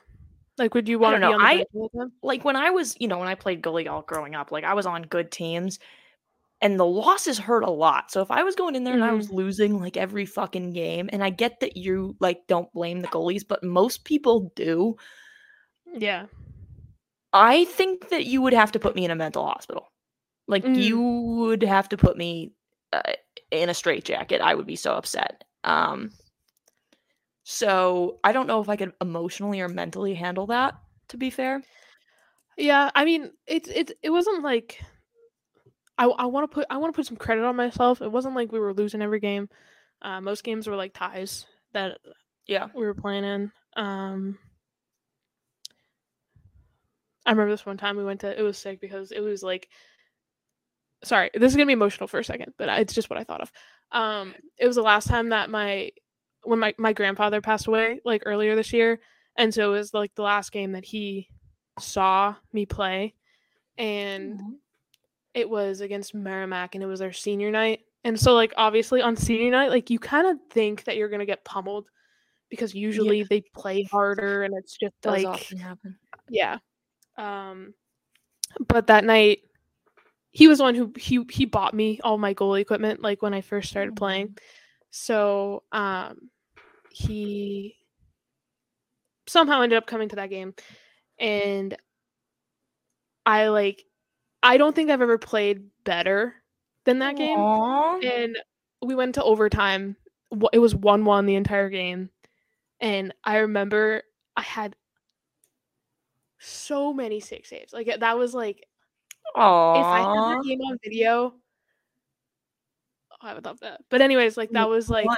like 0.56 0.74
would 0.74 0.88
you 0.88 0.98
want 0.98 1.16
to 1.16 1.18
know, 1.20 1.32
on 1.34 1.40
the 1.40 1.44
I-? 1.44 2.06
Like 2.22 2.44
when 2.44 2.56
I 2.56 2.70
was, 2.70 2.96
you 2.98 3.06
know, 3.08 3.18
when 3.18 3.28
I 3.28 3.34
played 3.34 3.62
goalie 3.62 3.88
all 3.90 4.02
growing 4.02 4.34
up, 4.34 4.50
like 4.50 4.64
I 4.64 4.74
was 4.74 4.86
on 4.86 5.02
good 5.02 5.30
teams 5.30 5.78
and 6.60 6.78
the 6.78 6.86
losses 6.86 7.38
hurt 7.38 7.62
a 7.64 7.70
lot. 7.70 8.10
So 8.10 8.20
if 8.22 8.30
I 8.30 8.42
was 8.42 8.56
going 8.56 8.74
in 8.74 8.84
there 8.84 8.94
and 8.94 9.04
I 9.04 9.12
was 9.12 9.30
losing 9.30 9.80
like 9.80 9.96
every 9.96 10.26
fucking 10.26 10.72
game, 10.72 11.08
and 11.12 11.22
I 11.22 11.30
get 11.30 11.60
that 11.60 11.76
you 11.76 12.16
like 12.20 12.46
don't 12.48 12.72
blame 12.72 13.00
the 13.00 13.08
goalies, 13.08 13.42
but 13.46 13.62
most 13.64 14.04
people 14.04 14.52
do. 14.56 14.96
Yeah, 15.94 16.26
I 17.32 17.64
think 17.64 18.08
that 18.10 18.26
you 18.26 18.42
would 18.42 18.52
have 18.52 18.72
to 18.72 18.78
put 18.78 18.94
me 18.94 19.04
in 19.04 19.10
a 19.10 19.16
mental 19.16 19.44
hospital. 19.46 19.88
Like 20.48 20.64
Mm. 20.64 20.76
you 20.76 21.00
would 21.00 21.62
have 21.62 21.88
to 21.90 21.96
put 21.96 22.16
me 22.16 22.52
uh, 22.92 23.12
in 23.50 23.68
a 23.68 23.74
straitjacket. 23.74 24.40
I 24.40 24.54
would 24.54 24.66
be 24.66 24.76
so 24.76 24.94
upset. 24.94 25.44
Um, 25.64 26.12
so 27.44 28.18
I 28.24 28.32
don't 28.32 28.46
know 28.46 28.60
if 28.60 28.68
I 28.68 28.76
could 28.76 28.92
emotionally 29.00 29.60
or 29.60 29.68
mentally 29.68 30.14
handle 30.14 30.46
that. 30.48 30.74
To 31.08 31.16
be 31.16 31.30
fair, 31.30 31.62
Yeah, 32.56 32.90
I 32.94 33.04
mean, 33.04 33.32
it's 33.46 33.68
it 33.68 33.92
it 34.02 34.10
wasn't 34.10 34.42
like 34.42 34.80
I 35.98 36.04
I 36.04 36.26
want 36.26 36.50
to 36.50 36.54
put 36.54 36.66
I 36.70 36.76
want 36.76 36.94
to 36.94 36.96
put 36.96 37.06
some 37.06 37.16
credit 37.16 37.44
on 37.44 37.56
myself. 37.56 38.00
It 38.00 38.10
wasn't 38.10 38.36
like 38.36 38.52
we 38.52 38.60
were 38.60 38.72
losing 38.72 39.02
every 39.02 39.20
game. 39.20 39.48
Uh, 40.00 40.20
most 40.20 40.44
games 40.44 40.66
were 40.66 40.76
like 40.76 40.94
ties 40.94 41.44
that 41.72 41.98
yeah. 42.46 42.68
we 42.74 42.86
were 42.86 42.94
playing 42.94 43.24
in. 43.24 43.52
Um, 43.76 44.38
I 47.26 47.32
remember 47.32 47.50
this 47.50 47.66
one 47.66 47.76
time 47.76 47.96
we 47.96 48.04
went 48.04 48.20
to. 48.20 48.38
It 48.38 48.42
was 48.42 48.56
sick 48.56 48.80
because 48.80 49.12
it 49.12 49.20
was 49.20 49.42
like. 49.42 49.68
Sorry, 51.04 51.30
this 51.32 51.52
is 51.52 51.56
gonna 51.56 51.66
be 51.66 51.74
emotional 51.74 52.08
for 52.08 52.18
a 52.18 52.24
second, 52.24 52.54
but 52.56 52.68
it's 52.80 52.94
just 52.94 53.08
what 53.08 53.18
I 53.18 53.24
thought 53.24 53.40
of. 53.40 53.52
Um, 53.92 54.34
it 54.56 54.66
was 54.66 54.76
the 54.76 54.82
last 54.82 55.06
time 55.06 55.28
that 55.28 55.50
my 55.50 55.90
when 56.42 56.58
my 56.58 56.74
my 56.78 56.92
grandfather 56.92 57.40
passed 57.40 57.66
away, 57.66 58.00
like 58.04 58.22
earlier 58.26 58.56
this 58.56 58.72
year, 58.72 59.00
and 59.36 59.52
so 59.52 59.72
it 59.72 59.78
was 59.78 59.94
like 59.94 60.14
the 60.14 60.22
last 60.22 60.50
game 60.50 60.72
that 60.72 60.84
he 60.84 61.28
saw 61.78 62.34
me 62.52 62.66
play, 62.66 63.14
and 63.76 64.40
it 65.38 65.48
was 65.48 65.80
against 65.80 66.14
Merrimack 66.14 66.74
and 66.74 66.82
it 66.82 66.88
was 66.88 66.98
their 66.98 67.12
senior 67.12 67.50
night. 67.50 67.80
And 68.04 68.18
so 68.18 68.34
like 68.34 68.52
obviously 68.56 69.00
on 69.00 69.16
senior 69.16 69.50
night, 69.50 69.70
like 69.70 69.88
you 69.88 69.98
kind 69.98 70.26
of 70.26 70.36
think 70.50 70.84
that 70.84 70.96
you're 70.96 71.08
gonna 71.08 71.26
get 71.26 71.44
pummeled 71.44 71.86
because 72.50 72.74
usually 72.74 73.22
they 73.22 73.42
play 73.54 73.84
harder 73.84 74.42
and 74.42 74.54
it's 74.56 74.76
just 74.76 74.94
does 75.00 75.22
like 75.22 75.52
yeah. 76.28 76.58
Um 77.16 77.74
but 78.66 78.88
that 78.88 79.04
night 79.04 79.40
he 80.30 80.48
was 80.48 80.60
one 80.60 80.74
who 80.74 80.92
he 80.96 81.24
he 81.30 81.44
bought 81.44 81.74
me 81.74 82.00
all 82.02 82.18
my 82.18 82.34
goalie 82.34 82.60
equipment 82.60 83.00
like 83.00 83.22
when 83.22 83.34
I 83.34 83.40
first 83.40 83.68
started 83.68 83.94
playing. 83.96 84.36
So 84.90 85.62
um 85.70 86.30
he 86.90 87.76
somehow 89.28 89.62
ended 89.62 89.76
up 89.76 89.86
coming 89.86 90.08
to 90.08 90.16
that 90.16 90.30
game 90.30 90.54
and 91.18 91.76
I 93.26 93.48
like 93.48 93.84
I 94.42 94.56
don't 94.56 94.74
think 94.74 94.90
I've 94.90 95.02
ever 95.02 95.18
played 95.18 95.62
better 95.84 96.34
than 96.84 97.00
that 97.00 97.16
game. 97.16 97.38
And 98.02 98.38
we 98.82 98.94
went 98.94 99.14
to 99.16 99.24
overtime. 99.24 99.96
It 100.52 100.58
was 100.58 100.74
1 100.74 101.04
1 101.04 101.26
the 101.26 101.34
entire 101.34 101.68
game. 101.70 102.10
And 102.80 103.12
I 103.24 103.38
remember 103.38 104.02
I 104.36 104.42
had 104.42 104.76
so 106.38 106.92
many 106.92 107.18
six 107.20 107.48
saves. 107.48 107.72
Like, 107.72 107.90
that 107.98 108.18
was 108.18 108.34
like, 108.34 108.58
if 108.58 109.36
I 109.36 109.98
had 110.00 110.38
that 110.38 110.44
game 110.46 110.60
on 110.60 110.78
video, 110.84 111.34
oh, 113.10 113.16
I 113.20 113.34
would 113.34 113.44
love 113.44 113.60
that. 113.60 113.80
But, 113.90 114.00
anyways, 114.00 114.36
like, 114.36 114.50
that 114.50 114.68
was 114.68 114.88
like, 114.88 115.08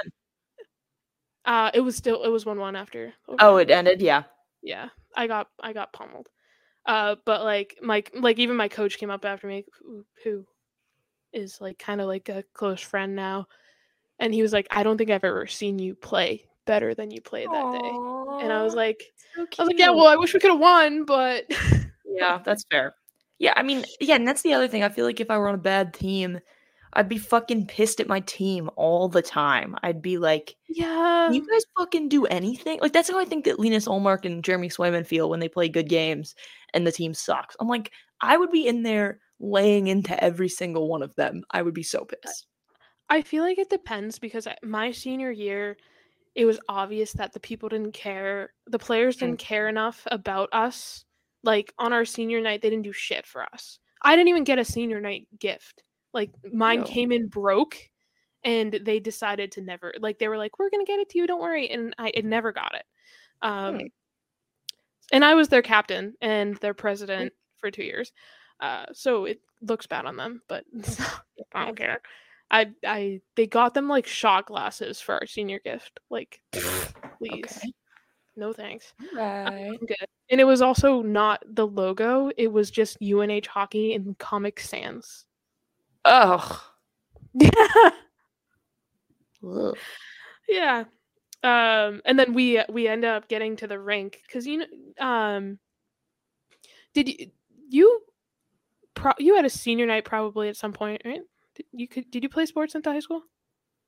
uh, 1.45 1.71
it 1.73 1.81
was 1.81 1.95
still, 1.95 2.23
it 2.23 2.29
was 2.29 2.45
1 2.45 2.57
1 2.57 2.75
after. 2.75 3.13
Oh, 3.39 3.57
it 3.57 3.69
ended. 3.69 4.01
Yeah. 4.01 4.23
yeah 4.63 4.89
i 5.15 5.27
got 5.27 5.49
i 5.59 5.73
got 5.73 5.91
pummeled 5.91 6.29
uh 6.85 7.15
but 7.25 7.43
like 7.43 7.77
my 7.81 8.03
like 8.13 8.39
even 8.39 8.55
my 8.55 8.67
coach 8.67 8.97
came 8.97 9.09
up 9.09 9.25
after 9.25 9.47
me 9.47 9.65
who, 10.23 10.45
is 11.33 11.61
like 11.61 11.79
kind 11.79 12.01
of 12.01 12.07
like 12.07 12.27
a 12.27 12.43
close 12.53 12.81
friend 12.81 13.15
now 13.15 13.47
and 14.19 14.33
he 14.33 14.41
was 14.41 14.51
like 14.51 14.67
i 14.69 14.83
don't 14.83 14.97
think 14.97 15.09
i've 15.09 15.23
ever 15.23 15.47
seen 15.47 15.79
you 15.79 15.95
play 15.95 16.43
better 16.65 16.93
than 16.93 17.09
you 17.09 17.21
played 17.21 17.49
that 17.49 17.71
day 17.71 17.97
and 18.41 18.51
i 18.51 18.61
was 18.61 18.75
like 18.75 19.01
so 19.33 19.41
i 19.41 19.61
was 19.61 19.67
like 19.67 19.79
yeah 19.79 19.89
well 19.89 20.07
i 20.07 20.15
wish 20.17 20.33
we 20.33 20.41
could 20.41 20.51
have 20.51 20.59
won 20.59 21.05
but 21.05 21.45
Yeah, 22.11 22.39
that's 22.43 22.65
fair. 22.69 22.95
Yeah, 23.39 23.53
I 23.55 23.63
mean, 23.63 23.85
yeah, 23.99 24.15
and 24.15 24.27
that's 24.27 24.41
the 24.43 24.53
other 24.53 24.67
thing. 24.67 24.83
I 24.83 24.89
feel 24.89 25.05
like 25.05 25.19
if 25.19 25.31
I 25.31 25.37
were 25.37 25.47
on 25.47 25.55
a 25.55 25.59
bad 25.59 25.93
team, 25.93 26.39
I'd 26.93 27.09
be 27.09 27.17
fucking 27.17 27.67
pissed 27.67 27.99
at 27.99 28.07
my 28.07 28.19
team 28.21 28.69
all 28.75 29.07
the 29.07 29.21
time. 29.21 29.75
I'd 29.83 30.01
be 30.01 30.17
like, 30.17 30.55
yeah 30.67 31.27
"Can 31.27 31.33
you 31.33 31.47
guys 31.47 31.63
fucking 31.77 32.09
do 32.09 32.25
anything?" 32.25 32.79
Like 32.81 32.93
that's 32.93 33.09
how 33.09 33.19
I 33.19 33.25
think 33.25 33.45
that 33.45 33.59
Linus 33.59 33.87
Ullmark 33.87 34.25
and 34.25 34.43
Jeremy 34.43 34.69
Swayman 34.69 35.05
feel 35.05 35.29
when 35.29 35.39
they 35.39 35.49
play 35.49 35.69
good 35.69 35.89
games 35.89 36.35
and 36.73 36.85
the 36.85 36.91
team 36.91 37.13
sucks. 37.13 37.55
I'm 37.59 37.67
like, 37.67 37.91
I 38.21 38.37
would 38.37 38.51
be 38.51 38.67
in 38.67 38.83
there 38.83 39.19
laying 39.39 39.87
into 39.87 40.21
every 40.23 40.49
single 40.49 40.87
one 40.87 41.01
of 41.01 41.15
them. 41.15 41.43
I 41.51 41.61
would 41.61 41.73
be 41.73 41.83
so 41.83 42.05
pissed. 42.05 42.47
I 43.09 43.21
feel 43.21 43.43
like 43.43 43.57
it 43.57 43.69
depends 43.69 44.19
because 44.19 44.47
my 44.63 44.91
senior 44.91 45.31
year, 45.31 45.75
it 46.35 46.45
was 46.45 46.59
obvious 46.69 47.11
that 47.13 47.33
the 47.33 47.39
people 47.39 47.67
didn't 47.67 47.93
care. 47.93 48.53
The 48.67 48.79
players 48.79 49.17
didn't 49.17 49.35
mm. 49.35 49.45
care 49.45 49.67
enough 49.67 50.07
about 50.09 50.49
us. 50.53 51.03
Like 51.43 51.73
on 51.77 51.91
our 51.91 52.05
senior 52.05 52.39
night, 52.39 52.61
they 52.61 52.69
didn't 52.69 52.85
do 52.85 52.93
shit 52.93 53.25
for 53.25 53.43
us. 53.43 53.79
I 54.01 54.15
didn't 54.15 54.29
even 54.29 54.43
get 54.43 54.59
a 54.59 54.65
senior 54.65 55.01
night 55.01 55.27
gift. 55.39 55.83
Like 56.13 56.31
mine 56.51 56.79
Ew. 56.79 56.85
came 56.85 57.11
in 57.11 57.27
broke 57.27 57.77
and 58.43 58.79
they 58.83 58.99
decided 58.99 59.51
to 59.53 59.61
never 59.61 59.93
like 59.99 60.19
they 60.19 60.27
were 60.27 60.37
like, 60.37 60.59
We're 60.59 60.69
gonna 60.69 60.85
get 60.85 60.99
it 60.99 61.09
to 61.09 61.17
you, 61.17 61.27
don't 61.27 61.41
worry. 61.41 61.69
And 61.69 61.93
I 61.97 62.11
it 62.13 62.25
never 62.25 62.51
got 62.51 62.75
it. 62.75 62.85
Um 63.41 63.75
Hmm. 63.75 63.85
and 65.11 65.25
I 65.25 65.33
was 65.35 65.49
their 65.49 65.61
captain 65.61 66.15
and 66.21 66.57
their 66.57 66.73
president 66.73 67.33
for 67.57 67.71
two 67.71 67.83
years. 67.83 68.11
Uh 68.59 68.85
so 68.93 69.25
it 69.25 69.41
looks 69.61 69.87
bad 69.87 70.05
on 70.05 70.17
them, 70.17 70.41
but 70.47 70.65
I 71.53 71.65
don't 71.65 71.77
care. 71.77 72.01
I 72.49 72.71
I 72.85 73.21
they 73.35 73.47
got 73.47 73.73
them 73.73 73.87
like 73.87 74.07
shot 74.07 74.47
glasses 74.47 74.99
for 74.99 75.15
our 75.15 75.25
senior 75.27 75.59
gift. 75.59 75.99
Like 76.09 76.41
please. 76.51 77.57
Okay. 77.57 77.71
No 78.35 78.53
thanks. 78.53 78.93
Right. 79.13 79.77
And 80.29 80.39
it 80.39 80.45
was 80.45 80.61
also 80.61 81.01
not 81.01 81.43
the 81.45 81.67
logo, 81.67 82.31
it 82.37 82.47
was 82.51 82.71
just 82.71 82.97
UNH 83.01 83.47
hockey 83.47 83.93
in 83.93 84.15
Comic 84.15 84.59
Sans. 84.59 85.25
Ugh. 86.05 86.59
Yeah. 87.33 87.71
Yeah. 90.47 90.83
Um 91.43 92.01
and 92.05 92.19
then 92.19 92.33
we 92.33 92.61
we 92.69 92.87
end 92.87 93.05
up 93.05 93.27
getting 93.27 93.55
to 93.57 93.67
the 93.67 93.79
rink 93.79 94.21
cuz 94.31 94.45
you 94.45 94.59
know 94.59 94.65
um 94.99 95.57
did 96.93 97.07
you 97.09 97.31
you 97.69 98.01
pro- 98.93 99.13
you 99.17 99.35
had 99.35 99.45
a 99.45 99.49
senior 99.49 99.85
night 99.85 100.05
probably 100.05 100.49
at 100.49 100.57
some 100.57 100.73
point, 100.73 101.01
right? 101.05 101.21
Did 101.55 101.65
you 101.71 101.87
could 101.87 102.11
did 102.11 102.23
you 102.23 102.29
play 102.29 102.45
sports 102.45 102.75
into 102.75 102.91
high 102.91 102.99
school? 102.99 103.23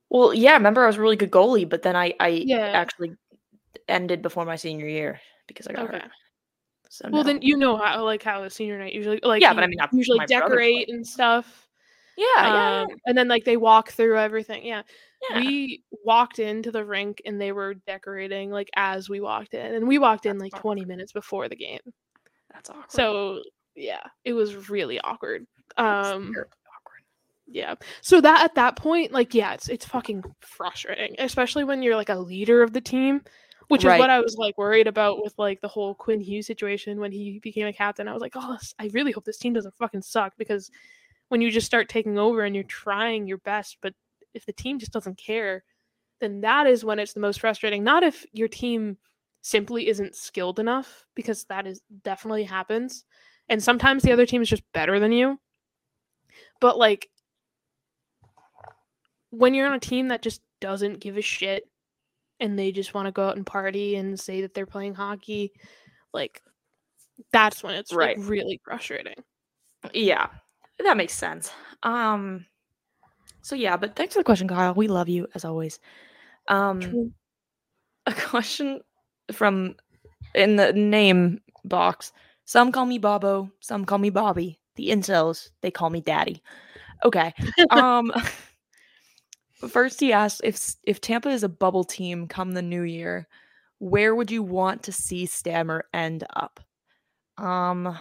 Well, 0.10 0.34
yeah, 0.34 0.53
remember 0.53 0.84
I 0.84 0.88
was 0.88 0.98
a 0.98 1.02
really 1.02 1.15
good 1.15 1.31
goalie, 1.31 1.68
but 1.69 1.81
then 1.81 1.95
I 1.95 2.14
I 2.19 2.30
Yeah. 2.30 2.72
actually 2.73 3.11
ended 3.88 4.22
before 4.22 4.45
my 4.45 4.56
senior 4.56 4.88
year 4.88 5.19
because 5.48 5.68
I 5.68 5.73
got 5.73 5.85
Okay. 5.85 5.99
hurt. 5.99 6.11
So 6.90 7.10
Well, 7.10 7.23
no. 7.23 7.27
then 7.27 7.41
you 7.41 7.57
know 7.57 7.77
how 7.77 8.03
like 8.03 8.23
how 8.23 8.44
a 8.44 8.49
senior 8.49 8.77
night 8.80 8.94
usually 8.94 9.19
like 9.23 9.41
Yeah, 9.41 9.53
but 9.53 9.64
I 9.64 9.68
mean, 9.68 9.80
usually 9.91 10.26
decorate 10.26 10.90
and 10.90 11.06
stuff. 11.06 11.68
Yeah, 12.18 12.26
yeah, 12.38 12.81
Um, 12.81 12.98
and 13.06 13.18
then 13.18 13.27
like 13.27 13.44
they 13.45 13.57
walk 13.57 13.91
through 13.91 14.18
everything. 14.18 14.65
Yeah. 14.65 14.84
yeah. 15.30 15.40
We 15.40 15.84
walked 16.03 16.40
into 16.40 16.72
the 16.72 16.85
rink 16.85 17.22
and 17.26 17.40
they 17.40 17.52
were 17.52 17.73
decorating 17.73 18.52
like 18.52 18.69
as 18.76 19.10
we 19.10 19.19
walked 19.22 19.53
in, 19.53 19.76
and 19.76 19.88
we 19.88 19.98
walked 19.98 20.26
in 20.26 20.38
That's 20.38 20.53
like 20.53 20.61
20 20.61 20.85
minutes 20.85 21.11
before 21.11 21.49
the 21.49 21.56
game. 21.56 21.80
That's 22.53 22.69
awkward. 22.69 22.91
So 22.91 23.41
yeah, 23.76 24.03
it 24.23 24.34
was 24.34 24.69
really 24.69 24.99
awkward. 24.99 25.45
Um, 25.77 26.30
awkward. 26.30 26.49
yeah. 27.48 27.76
So 28.02 28.22
that 28.22 28.44
at 28.44 28.56
that 28.56 28.76
point, 28.76 29.11
like, 29.11 29.34
yeah, 29.34 29.53
it's 29.53 29.69
it's 29.69 29.85
fucking 29.85 30.23
frustrating, 30.41 31.15
especially 31.19 31.64
when 31.64 31.81
you're 31.81 31.95
like 31.95 32.10
a 32.10 32.15
leader 32.15 32.61
of 32.61 32.73
the 32.73 32.81
team, 32.81 33.22
which 33.69 33.84
is 33.84 33.99
what 33.99 34.10
I 34.10 34.19
was 34.19 34.35
like 34.38 34.57
worried 34.57 34.88
about 34.88 35.23
with 35.23 35.34
like 35.38 35.61
the 35.61 35.68
whole 35.68 35.95
Quinn 35.95 36.22
Hughes 36.22 36.48
situation 36.48 36.99
when 36.99 37.11
he 37.11 37.40
became 37.40 37.68
a 37.68 37.73
captain. 37.73 38.07
I 38.07 38.14
was 38.14 38.22
like, 38.22 38.34
oh, 38.35 38.57
I 38.80 38.90
really 38.94 39.11
hope 39.11 39.26
this 39.26 39.40
team 39.40 39.53
doesn't 39.53 39.76
fucking 39.76 40.03
suck 40.03 40.34
because 40.38 40.69
when 41.34 41.41
you 41.41 41.49
just 41.49 41.65
start 41.65 41.89
taking 41.89 42.19
over 42.19 42.41
and 42.41 42.53
you're 42.53 42.64
trying 42.65 43.26
your 43.26 43.39
best, 43.39 43.77
but 43.81 43.91
if 44.35 44.45
the 44.45 44.53
team 44.53 44.77
just 44.77 44.91
doesn't 44.91 45.18
care, 45.18 45.64
then 46.22 46.41
that 46.41 46.68
is 46.68 46.85
when 46.85 46.99
it's 46.99 47.14
the 47.14 47.19
most 47.19 47.39
frustrating. 47.39 47.84
Not 47.84 48.03
if 48.03 48.23
your 48.34 48.47
team 48.47 48.99
simply 49.41 49.88
isn't 49.88 50.15
skilled 50.15 50.60
enough, 50.60 51.07
because 51.15 51.45
that 51.45 51.65
is 51.65 51.81
definitely 52.03 52.43
happens. 52.43 53.05
And 53.49 53.64
sometimes 53.64 54.03
the 54.03 54.11
other 54.11 54.27
team 54.27 54.43
is 54.43 54.47
just 54.47 54.61
better 54.76 54.99
than 54.99 55.11
you. 55.11 55.39
But 56.61 56.77
like 56.77 57.10
when 59.31 59.55
you're 59.55 59.65
on 59.65 59.73
a 59.73 59.80
team 59.80 60.10
that 60.10 60.22
just 60.22 60.43
doesn't 60.61 60.99
give 60.99 61.18
a 61.18 61.22
shit 61.22 61.64
and 62.41 62.60
they 62.60 62.72
just 62.72 62.93
want 62.93 63.07
to 63.07 63.11
go 63.11 63.27
out 63.27 63.38
and 63.38 63.45
party 63.45 63.95
and 63.95 64.19
say 64.19 64.41
that 64.41 64.53
they're 64.53 64.68
playing 64.68 64.93
hockey, 64.93 65.51
like 66.14 66.43
that's 67.31 67.64
when 67.64 67.73
it's 67.73 67.91
like, 67.91 68.18
Right. 68.18 68.19
really 68.19 68.61
frustrating. 68.64 69.15
Yeah, 69.95 70.27
that 70.79 70.97
makes 70.97 71.13
sense. 71.13 71.51
Um, 71.83 72.45
so 73.41 73.55
yeah, 73.55 73.77
but 73.77 73.95
thanks 73.95 74.13
for 74.13 74.19
the 74.19 74.23
question, 74.25 74.47
Kyle. 74.47 74.73
We 74.73 74.87
love 74.87 75.09
you 75.09 75.27
as 75.35 75.45
always. 75.45 75.79
Um, 76.47 77.13
a 78.05 78.13
question 78.13 78.81
from 79.31 79.75
in 80.35 80.55
the 80.55 80.73
name 80.73 81.41
box. 81.65 82.11
Some 82.45 82.71
call 82.71 82.85
me 82.85 82.97
Bobo, 82.97 83.49
some 83.59 83.85
call 83.85 83.97
me 83.97 84.09
Bobby. 84.09 84.59
The 84.75 84.89
incels, 84.89 85.49
they 85.61 85.71
call 85.71 85.89
me 85.89 86.01
Daddy. 86.01 86.41
Okay. 87.05 87.33
Um 87.69 88.11
first 89.69 89.99
he 89.99 90.11
asked 90.11 90.41
if 90.43 90.75
if 90.83 90.99
Tampa 90.99 91.29
is 91.29 91.43
a 91.43 91.49
bubble 91.49 91.83
team 91.83 92.27
come 92.27 92.53
the 92.53 92.61
new 92.61 92.83
year, 92.83 93.27
where 93.79 94.15
would 94.15 94.31
you 94.31 94.43
want 94.43 94.83
to 94.83 94.91
see 94.91 95.25
Stammer 95.25 95.85
end 95.93 96.23
up? 96.35 96.59
Um 97.37 97.97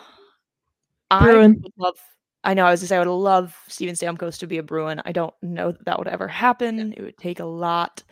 I 1.11 1.20
Bruin. 1.20 1.61
would 1.62 1.73
love 1.77 1.99
I 2.44 2.55
know 2.55 2.64
I 2.66 2.70
was 2.70 2.81
gonna 2.81 2.89
say 2.89 2.97
I 2.97 3.01
would 3.05 3.09
love 3.09 3.56
Steven 3.69 3.94
Stamkos 3.94 4.39
to 4.39 4.47
be 4.47 4.59
a 4.59 4.62
Bruin. 4.62 5.01
I 5.05 5.12
don't 5.12 5.35
know 5.43 5.73
that 5.73 5.85
that 5.85 5.98
would 5.98 6.09
ever 6.09 6.28
happen. 6.28 6.93
It 6.97 7.02
would 7.02 7.19
take 7.19 7.40
a 7.40 7.44
lot. 7.44 8.02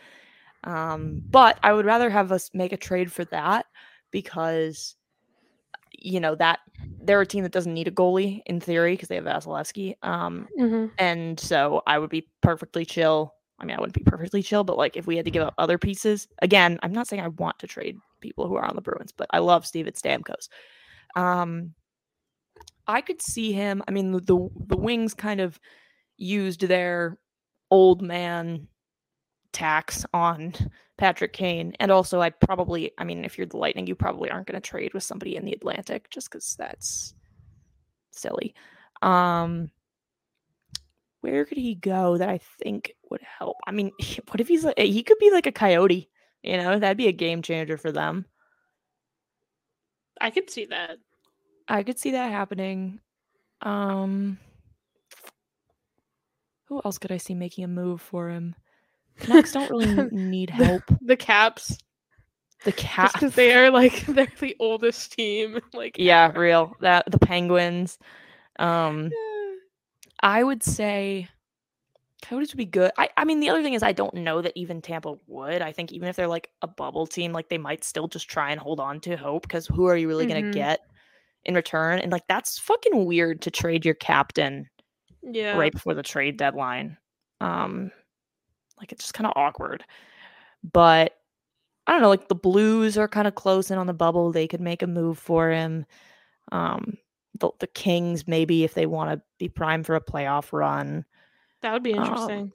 Um, 0.63 1.21
but 1.29 1.59
I 1.63 1.73
would 1.73 1.85
rather 1.85 2.09
have 2.09 2.31
us 2.31 2.49
make 2.53 2.71
a 2.71 2.77
trade 2.77 3.11
for 3.11 3.25
that 3.25 3.65
because 4.11 4.95
you 5.93 6.19
know 6.19 6.35
that 6.35 6.59
they're 7.03 7.21
a 7.21 7.25
team 7.25 7.43
that 7.43 7.51
doesn't 7.51 7.73
need 7.73 7.87
a 7.87 7.91
goalie 7.91 8.41
in 8.45 8.59
theory 8.59 8.93
because 8.93 9.09
they 9.09 9.15
have 9.15 9.25
Vasilevskiy. 9.25 9.95
Um, 10.03 10.47
Mm-hmm. 10.59 10.85
and 10.97 11.39
so 11.39 11.81
I 11.87 11.99
would 11.99 12.09
be 12.09 12.27
perfectly 12.41 12.85
chill. 12.85 13.33
I 13.59 13.65
mean, 13.65 13.75
I 13.75 13.79
wouldn't 13.79 13.93
be 13.95 14.09
perfectly 14.09 14.41
chill, 14.41 14.63
but 14.63 14.77
like 14.77 14.97
if 14.97 15.05
we 15.05 15.15
had 15.15 15.25
to 15.25 15.31
give 15.31 15.43
up 15.43 15.53
other 15.57 15.77
pieces, 15.77 16.27
again, 16.41 16.79
I'm 16.81 16.91
not 16.91 17.07
saying 17.07 17.21
I 17.21 17.27
want 17.27 17.59
to 17.59 17.67
trade 17.67 17.97
people 18.19 18.47
who 18.47 18.55
are 18.55 18.65
on 18.65 18.75
the 18.75 18.81
Bruins, 18.81 19.11
but 19.11 19.27
I 19.31 19.39
love 19.39 19.65
Steven 19.67 19.93
Stamkos. 19.93 20.47
Um, 21.15 21.73
I 22.87 23.01
could 23.01 23.21
see 23.21 23.51
him. 23.51 23.83
I 23.87 23.91
mean, 23.91 24.11
the 24.11 24.19
the, 24.19 24.49
the 24.67 24.77
Wings 24.77 25.13
kind 25.13 25.39
of 25.39 25.59
used 26.17 26.61
their 26.61 27.17
old 27.69 28.01
man 28.01 28.67
tax 29.53 30.05
on 30.13 30.53
Patrick 30.97 31.33
Kane, 31.33 31.73
and 31.79 31.91
also 31.91 32.21
I 32.21 32.29
probably, 32.29 32.91
I 32.97 33.03
mean, 33.03 33.25
if 33.25 33.37
you're 33.37 33.47
the 33.47 33.57
Lightning, 33.57 33.87
you 33.87 33.95
probably 33.95 34.29
aren't 34.29 34.47
going 34.47 34.61
to 34.61 34.69
trade 34.69 34.93
with 34.93 35.03
somebody 35.03 35.35
in 35.35 35.45
the 35.45 35.53
Atlantic 35.53 36.09
just 36.09 36.29
because 36.29 36.55
that's 36.57 37.13
silly. 38.11 38.53
Um, 39.01 39.71
where 41.21 41.45
could 41.45 41.57
he 41.57 41.75
go 41.75 42.17
that 42.17 42.29
I 42.29 42.39
think 42.61 42.93
would 43.09 43.21
help? 43.21 43.57
I 43.65 43.71
mean, 43.71 43.91
what 44.29 44.39
if 44.41 44.47
he's 44.47 44.63
like, 44.63 44.77
he 44.77 45.03
could 45.03 45.19
be 45.19 45.31
like 45.31 45.45
a 45.45 45.51
coyote, 45.51 46.09
you 46.43 46.57
know, 46.57 46.79
that'd 46.79 46.97
be 46.97 47.07
a 47.07 47.13
game 47.13 47.41
changer 47.41 47.77
for 47.77 47.91
them. 47.91 48.25
I 50.19 50.29
could 50.29 50.49
see 50.49 50.65
that. 50.65 50.97
I 51.67 51.83
could 51.83 51.99
see 51.99 52.11
that 52.11 52.31
happening. 52.31 52.99
Um, 53.61 54.39
who 56.65 56.81
else 56.83 56.97
could 56.97 57.11
I 57.11 57.17
see 57.17 57.33
making 57.35 57.63
a 57.63 57.67
move 57.67 58.01
for 58.01 58.29
him? 58.29 58.55
Canucks 59.19 59.51
don't 59.51 59.69
really 59.69 60.07
need 60.11 60.49
help. 60.49 60.83
The 61.01 61.15
Caps, 61.17 61.77
The 62.63 62.71
Caps 62.71 63.13
because 63.13 63.35
they 63.35 63.53
are 63.53 63.69
like 63.69 64.05
they're 64.07 64.27
the 64.39 64.55
oldest 64.59 65.13
team. 65.13 65.59
Like 65.73 65.97
yeah, 65.97 66.29
ever. 66.29 66.39
real 66.39 66.75
that 66.81 67.09
the 67.11 67.19
Penguins. 67.19 67.97
Um, 68.59 69.11
Yeah. 69.11 69.55
I 70.21 70.43
would 70.43 70.63
say 70.63 71.27
Coyotes 72.21 72.51
would 72.53 72.57
be 72.57 72.65
good. 72.65 72.91
I, 72.97 73.09
I 73.17 73.25
mean, 73.25 73.39
the 73.39 73.49
other 73.49 73.63
thing 73.63 73.73
is 73.73 73.83
I 73.83 73.93
don't 73.93 74.13
know 74.15 74.41
that 74.41 74.53
even 74.55 74.81
Tampa 74.81 75.15
would. 75.27 75.61
I 75.61 75.71
think 75.71 75.91
even 75.91 76.07
if 76.07 76.15
they're 76.15 76.27
like 76.27 76.49
a 76.61 76.67
bubble 76.67 77.07
team, 77.07 77.33
like 77.33 77.49
they 77.49 77.57
might 77.57 77.83
still 77.83 78.07
just 78.07 78.29
try 78.29 78.51
and 78.51 78.59
hold 78.59 78.79
on 78.79 78.99
to 79.01 79.17
hope 79.17 79.43
because 79.43 79.67
who 79.67 79.85
are 79.85 79.97
you 79.97 80.07
really 80.07 80.25
Mhm. 80.25 80.29
gonna 80.29 80.41
get 80.43 80.81
in 81.45 81.55
return? 81.55 81.99
And 81.99 82.11
like 82.11 82.27
that's 82.27 82.59
fucking 82.59 83.05
weird 83.05 83.41
to 83.43 83.51
trade 83.51 83.85
your 83.85 83.95
captain 83.95 84.69
Yeah. 85.23 85.57
right 85.57 85.71
before 85.71 85.93
the 85.93 86.03
trade 86.03 86.37
deadline. 86.37 86.97
Um, 87.39 87.91
like 88.79 88.91
it's 88.91 89.03
just 89.03 89.13
kind 89.13 89.27
of 89.27 89.33
awkward. 89.35 89.83
But 90.71 91.13
I 91.87 91.93
don't 91.93 92.01
know. 92.01 92.09
Like 92.09 92.27
the 92.27 92.35
Blues 92.35 92.97
are 92.97 93.07
kind 93.07 93.27
of 93.27 93.35
close 93.35 93.71
in 93.71 93.77
on 93.77 93.87
the 93.87 93.93
bubble. 93.93 94.31
They 94.31 94.47
could 94.47 94.61
make 94.61 94.81
a 94.83 94.87
move 94.87 95.17
for 95.17 95.49
him. 95.49 95.85
Um, 96.51 96.97
the 97.39 97.49
the 97.59 97.67
Kings 97.67 98.27
maybe 98.27 98.63
if 98.63 98.73
they 98.75 98.85
want 98.85 99.11
to 99.11 99.21
be 99.39 99.49
primed 99.49 99.85
for 99.87 99.95
a 99.95 100.01
playoff 100.03 100.53
run. 100.53 101.05
That 101.61 101.73
would 101.73 101.83
be 101.83 101.93
Um, 101.93 102.03
interesting. 102.03 102.51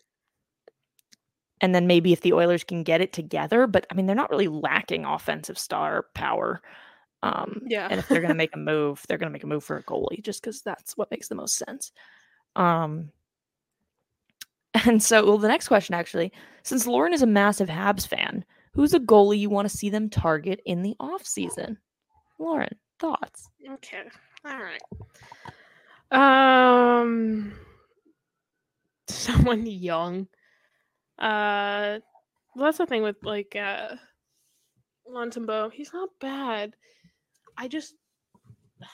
and 1.60 1.74
then 1.74 1.86
maybe 1.86 2.12
if 2.12 2.20
the 2.20 2.32
Oilers 2.34 2.64
can 2.64 2.82
get 2.82 3.00
it 3.00 3.12
together, 3.12 3.66
but 3.66 3.86
I 3.90 3.94
mean 3.94 4.06
they're 4.06 4.14
not 4.14 4.30
really 4.30 4.48
lacking 4.48 5.04
offensive 5.04 5.58
star 5.58 6.06
power. 6.14 6.60
Um, 7.26 7.62
Yeah. 7.66 7.88
and 7.90 7.98
if 7.98 8.08
they're 8.08 8.20
gonna 8.20 8.34
make 8.34 8.54
a 8.54 8.58
move, 8.72 9.02
they're 9.08 9.18
gonna 9.18 9.30
make 9.30 9.44
a 9.44 9.48
move 9.48 9.64
for 9.64 9.76
a 9.78 9.82
goalie 9.84 10.22
just 10.22 10.40
because 10.42 10.62
that's 10.62 10.96
what 10.96 11.10
makes 11.10 11.28
the 11.28 11.34
most 11.34 11.56
sense. 11.56 11.92
Um, 12.54 13.10
and 14.86 15.02
so 15.02 15.24
well, 15.24 15.38
the 15.38 15.48
next 15.48 15.68
question 15.68 15.94
actually, 15.94 16.32
since 16.62 16.86
Lauren 16.86 17.12
is 17.12 17.22
a 17.22 17.26
massive 17.26 17.68
Habs 17.68 18.06
fan, 18.06 18.44
who's 18.72 18.94
a 18.94 19.00
goalie 19.00 19.38
you 19.38 19.50
want 19.50 19.68
to 19.68 19.76
see 19.76 19.90
them 19.90 20.08
target 20.10 20.60
in 20.66 20.82
the 20.82 20.94
off 21.00 21.26
season? 21.26 21.78
Lauren, 22.38 22.76
thoughts? 22.98 23.48
Okay. 23.68 24.02
All 24.44 24.58
right. 24.62 24.82
Um 26.10 27.52
someone 29.08 29.66
young. 29.66 30.28
Uh 31.18 31.98
well, 32.54 32.66
that's 32.66 32.78
the 32.78 32.86
thing 32.86 33.02
with 33.02 33.16
like 33.22 33.56
uh 33.56 33.96
Montembeault. 35.10 35.72
He's 35.72 35.92
not 35.92 36.08
bad. 36.20 36.74
I 37.56 37.68
just 37.68 37.94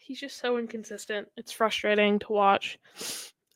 he's 0.00 0.20
just 0.20 0.38
so 0.38 0.58
inconsistent. 0.58 1.28
It's 1.36 1.52
frustrating 1.52 2.18
to 2.20 2.32
watch. 2.32 2.78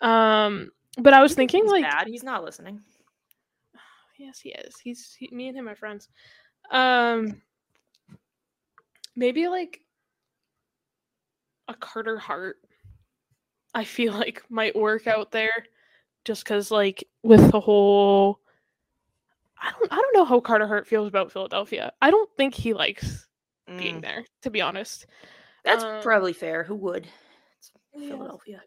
Um, 0.00 0.70
but 0.98 1.14
I 1.14 1.22
was 1.22 1.34
thinking 1.34 1.64
He's 1.64 1.72
like, 1.72 1.84
bad. 1.84 2.06
He's 2.06 2.24
not 2.24 2.44
listening. 2.44 2.80
yes, 4.18 4.40
he 4.40 4.50
is. 4.50 4.78
He's 4.78 5.14
he, 5.18 5.28
me 5.32 5.48
and 5.48 5.56
him 5.56 5.68
are 5.68 5.76
friends. 5.76 6.08
Um, 6.70 7.40
maybe 9.16 9.48
like 9.48 9.80
a 11.68 11.74
Carter 11.74 12.18
Hart. 12.18 12.56
I 13.74 13.84
feel 13.84 14.12
like 14.12 14.42
might 14.50 14.76
work 14.76 15.06
out 15.06 15.32
there, 15.32 15.66
just 16.24 16.44
because 16.44 16.70
like 16.70 17.08
with 17.22 17.50
the 17.50 17.60
whole. 17.60 18.40
I 19.58 19.70
don't. 19.70 19.92
I 19.92 19.96
don't 19.96 20.16
know 20.16 20.24
how 20.24 20.40
Carter 20.40 20.66
Hart 20.66 20.86
feels 20.88 21.08
about 21.08 21.32
Philadelphia. 21.32 21.92
I 22.02 22.10
don't 22.10 22.28
think 22.36 22.52
he 22.54 22.74
likes 22.74 23.26
being 23.66 23.96
Mm, 23.96 24.02
there. 24.02 24.24
To 24.42 24.50
be 24.50 24.60
honest, 24.60 25.06
That's 25.64 25.84
um, 25.84 26.02
probably 26.02 26.32
fair. 26.32 26.64
Who 26.64 26.74
would? 26.76 27.06
Yeah. 27.94 28.08
Philadelphia. 28.08 28.60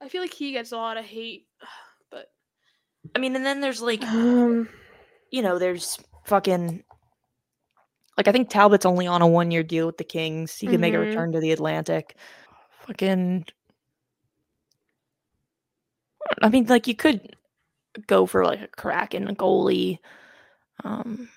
I 0.00 0.08
feel 0.08 0.22
like 0.22 0.32
he 0.32 0.52
gets 0.52 0.72
a 0.72 0.76
lot 0.76 0.96
of 0.96 1.04
hate, 1.04 1.46
but 2.10 2.30
I 3.14 3.18
mean, 3.18 3.34
and 3.36 3.44
then 3.44 3.60
there's 3.60 3.82
like, 3.82 4.02
um, 4.04 4.68
you 5.30 5.42
know, 5.42 5.58
there's 5.58 5.98
fucking. 6.24 6.84
Like 8.16 8.26
I 8.26 8.32
think 8.32 8.50
Talbot's 8.50 8.84
only 8.86 9.06
on 9.06 9.22
a 9.22 9.28
one 9.28 9.50
year 9.52 9.62
deal 9.62 9.86
with 9.86 9.96
the 9.96 10.04
Kings. 10.04 10.56
He 10.58 10.66
could 10.66 10.80
make 10.80 10.92
a 10.92 10.96
Mhm. 10.96 11.06
return 11.10 11.32
to 11.32 11.40
the 11.40 11.52
Atlantic. 11.52 12.16
Fucking. 12.86 13.44
I 16.42 16.48
mean, 16.48 16.66
like 16.66 16.86
you 16.88 16.94
could 16.96 17.36
go 18.06 18.26
for 18.26 18.44
like 18.44 18.60
a 18.60 18.68
Kraken 18.68 19.34
goalie, 19.36 19.98
um, 20.84 21.28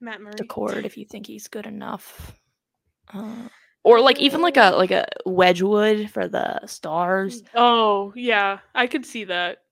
Matt 0.00 0.20
Murray. 0.20 0.34
Daccord 0.34 0.84
if 0.84 0.96
you 0.96 1.04
think 1.04 1.26
he's 1.26 1.48
good 1.48 1.66
enough, 1.66 2.36
uh, 3.12 3.48
or 3.84 4.00
like 4.00 4.18
even 4.18 4.40
like 4.40 4.56
a 4.56 4.70
like 4.70 4.90
a 4.90 5.06
Wedgewood 5.26 6.10
for 6.10 6.28
the 6.28 6.66
Stars. 6.66 7.42
Oh 7.54 8.12
yeah, 8.16 8.58
I 8.74 8.86
could 8.86 9.04
see 9.06 9.24
that. 9.24 9.62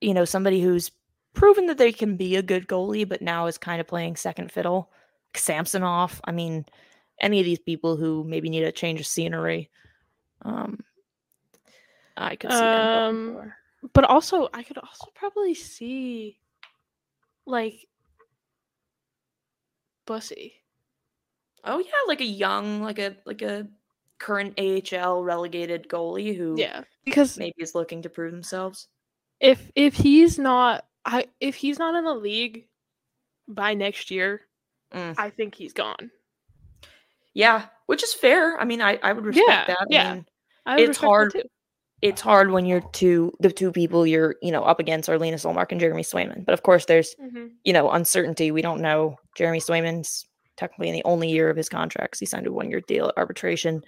You 0.00 0.14
know, 0.14 0.24
somebody 0.24 0.60
who's 0.60 0.90
proven 1.34 1.66
that 1.66 1.78
they 1.78 1.92
can 1.92 2.16
be 2.16 2.36
a 2.36 2.42
good 2.42 2.66
goalie, 2.66 3.08
but 3.08 3.22
now 3.22 3.46
is 3.46 3.58
kind 3.58 3.80
of 3.80 3.86
playing 3.86 4.16
second 4.16 4.50
fiddle. 4.52 4.90
Like 5.32 5.38
Samsonov. 5.38 6.20
I 6.24 6.32
mean, 6.32 6.64
any 7.20 7.40
of 7.40 7.44
these 7.44 7.58
people 7.58 7.96
who 7.96 8.24
maybe 8.24 8.48
need 8.48 8.64
a 8.64 8.72
change 8.72 9.00
of 9.00 9.06
scenery. 9.06 9.70
Um, 10.42 10.80
I 12.16 12.36
could 12.36 12.50
see 12.50 12.58
them 12.58 12.98
Um, 12.98 13.34
for. 13.34 13.56
But 13.92 14.04
also, 14.04 14.48
I 14.52 14.62
could 14.62 14.78
also 14.78 15.06
probably 15.14 15.54
see 15.54 16.38
like 17.46 17.86
Bussi. 20.06 20.52
Oh 21.64 21.78
yeah, 21.78 21.90
like 22.06 22.20
a 22.20 22.24
young, 22.24 22.82
like 22.82 22.98
a 22.98 23.16
like 23.26 23.42
a 23.42 23.66
current 24.18 24.58
AHL 24.58 25.22
relegated 25.22 25.88
goalie 25.88 26.36
who 26.36 26.54
Yeah, 26.58 26.84
because 27.04 27.36
maybe 27.38 27.54
is 27.58 27.74
looking 27.74 28.02
to 28.02 28.08
prove 28.08 28.32
themselves. 28.32 28.88
if 29.40 29.70
if 29.74 29.94
he's 29.94 30.38
not, 30.38 30.86
I 31.04 31.26
if 31.40 31.54
he's 31.56 31.78
not 31.78 31.94
in 31.94 32.04
the 32.04 32.14
league 32.14 32.68
by 33.48 33.74
next 33.74 34.10
year, 34.10 34.42
Mm. 34.92 35.14
I 35.18 35.30
think 35.30 35.54
he's 35.56 35.72
gone. 35.72 36.10
Yeah, 37.34 37.66
which 37.86 38.02
is 38.04 38.14
fair. 38.14 38.58
I 38.58 38.64
mean, 38.64 38.80
I 38.80 38.98
I 39.02 39.12
would 39.12 39.24
respect 39.26 39.48
Yeah, 39.48 39.64
that. 39.66 39.80
I 39.80 39.86
yeah. 39.90 40.14
mean, 40.14 40.26
I 40.64 40.76
would 40.76 40.88
It's 40.88 40.88
respect 40.90 41.00
that 41.02 41.06
hard 41.06 41.32
too. 41.32 41.42
It's 42.02 42.20
hard 42.20 42.50
when 42.50 42.66
you're 42.66 42.82
two 42.92 43.32
the 43.40 43.50
two 43.50 43.72
people 43.72 44.06
you're 44.06 44.36
you 44.42 44.52
know 44.52 44.62
up 44.64 44.78
against 44.80 45.08
are 45.08 45.18
Linus 45.18 45.44
Ullmark 45.44 45.70
and 45.72 45.80
Jeremy 45.80 46.02
Swayman. 46.02 46.44
But 46.44 46.52
of 46.52 46.62
course, 46.62 46.84
there's 46.84 47.14
Mhm. 47.16 47.52
you 47.64 47.72
know 47.72 47.90
uncertainty. 47.90 48.50
We 48.50 48.62
don't 48.62 48.80
know. 48.82 49.16
Jeremy 49.36 49.60
Swayman's 49.60 50.26
technically 50.56 50.88
in 50.88 50.94
the 50.94 51.04
only 51.04 51.28
year 51.30 51.50
of 51.50 51.56
his 51.56 51.68
contract 51.68 52.12
'cause 52.12 52.20
he 52.20 52.26
signed 52.26 52.46
a 52.46 52.52
one 52.52 52.70
year 52.70 52.80
deal 52.80 53.08
at 53.08 53.16
arbitration. 53.16 53.82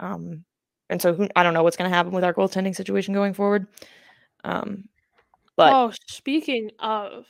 Um, 0.00 0.44
and 0.90 1.00
so 1.00 1.14
who, 1.14 1.28
I 1.36 1.42
don't 1.42 1.54
know 1.54 1.62
what's 1.62 1.76
going 1.76 1.90
to 1.90 1.94
happen 1.96 2.12
with 2.12 2.24
our 2.24 2.34
goaltending 2.34 2.74
situation 2.74 3.14
going 3.14 3.34
forward. 3.34 3.66
Um, 4.44 4.88
but 5.56 5.72
oh, 5.74 5.92
speaking 6.08 6.70
of, 6.78 7.26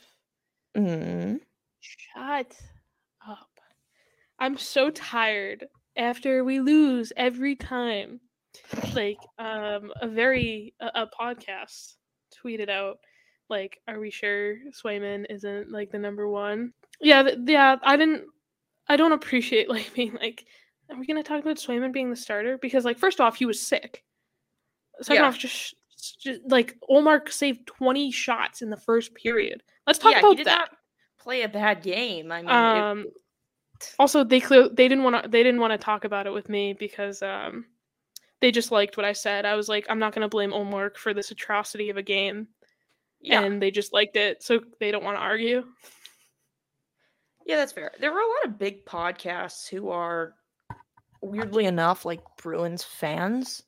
mm, 0.75 1.39
shut 1.79 2.57
up. 3.27 3.49
I'm 4.39 4.57
so 4.57 4.89
tired 4.89 5.67
after 5.97 6.43
we 6.43 6.59
lose 6.61 7.13
every 7.17 7.55
time. 7.55 8.21
Like, 8.93 9.17
um, 9.39 9.91
a 10.01 10.07
very 10.07 10.73
a, 10.79 11.03
a 11.03 11.07
podcast 11.07 11.95
tweeted 12.43 12.69
out, 12.69 12.99
like, 13.49 13.79
"Are 13.87 13.99
we 13.99 14.09
sure 14.11 14.57
Swayman 14.71 15.25
isn't 15.29 15.71
like 15.71 15.91
the 15.91 15.99
number 15.99 16.27
one?" 16.27 16.73
Yeah, 16.99 17.23
th- 17.23 17.37
yeah. 17.47 17.77
I 17.83 17.97
didn't. 17.97 18.23
I 18.87 18.95
don't 18.97 19.11
appreciate 19.13 19.69
like 19.75 19.93
being 19.93 20.13
like, 20.21 20.45
"Are 20.89 20.97
we 20.99 21.05
gonna 21.05 21.23
talk 21.23 21.41
about 21.41 21.57
Swayman 21.57 21.93
being 21.93 22.09
the 22.09 22.15
starter?" 22.15 22.57
Because 22.57 22.85
like, 22.85 22.97
first 22.97 23.19
off, 23.21 23.35
he 23.37 23.45
was 23.45 23.61
sick. 23.61 24.03
Second 25.01 25.23
Yeah. 25.23 25.27
off, 25.29 25.37
just, 25.37 25.75
just 26.21 26.41
like 26.47 26.77
Ullmark 26.89 27.31
saved 27.31 27.65
20 27.67 28.11
shots 28.11 28.61
in 28.61 28.69
the 28.69 28.77
first 28.77 29.15
period. 29.15 29.63
Let's 29.87 29.97
talk 29.99 30.11
yeah, 30.13 30.19
about 30.19 30.29
he 30.31 30.35
did 30.37 30.47
that. 30.47 30.69
play 31.19 31.41
a 31.43 31.49
bad 31.49 31.81
game. 31.81 32.31
I 32.31 32.41
mean, 32.41 32.49
it- 32.49 32.51
Um, 32.53 33.05
also, 33.97 34.23
they 34.23 34.39
clear 34.39 34.69
they 34.69 34.87
didn't 34.87 35.03
want 35.03 35.23
to 35.23 35.29
they 35.29 35.41
didn't 35.41 35.59
want 35.59 35.71
to 35.71 35.77
talk 35.77 36.03
about 36.03 36.27
it 36.27 36.33
with 36.33 36.49
me 36.49 36.73
because 36.73 37.23
um, 37.23 37.65
they 38.41 38.51
just 38.51 38.71
liked 38.71 38.97
what 38.97 39.05
I 39.05 39.13
said. 39.13 39.45
I 39.45 39.55
was 39.55 39.69
like, 39.69 39.85
I'm 39.89 39.99
not 39.99 40.13
going 40.13 40.23
to 40.23 40.29
blame 40.29 40.51
Ullmark 40.51 40.97
for 40.97 41.13
this 41.13 41.31
atrocity 41.31 41.89
of 41.89 41.97
a 41.97 42.03
game, 42.03 42.47
yeah, 43.21 43.41
and 43.41 43.61
they 43.61 43.71
just 43.71 43.93
liked 43.93 44.17
it, 44.17 44.43
so 44.43 44.59
they 44.79 44.91
don't 44.91 45.03
want 45.03 45.17
to 45.17 45.21
argue. 45.21 45.63
Yeah, 47.45 47.57
that's 47.57 47.71
fair. 47.71 47.91
There 47.99 48.11
were 48.11 48.19
a 48.19 48.27
lot 48.27 48.45
of 48.45 48.59
big 48.59 48.85
podcasts 48.85 49.67
who 49.67 49.89
are 49.89 50.35
weirdly 51.21 51.65
enough 51.65 52.05
like 52.05 52.21
Bruins 52.41 52.83
fans. 52.83 53.63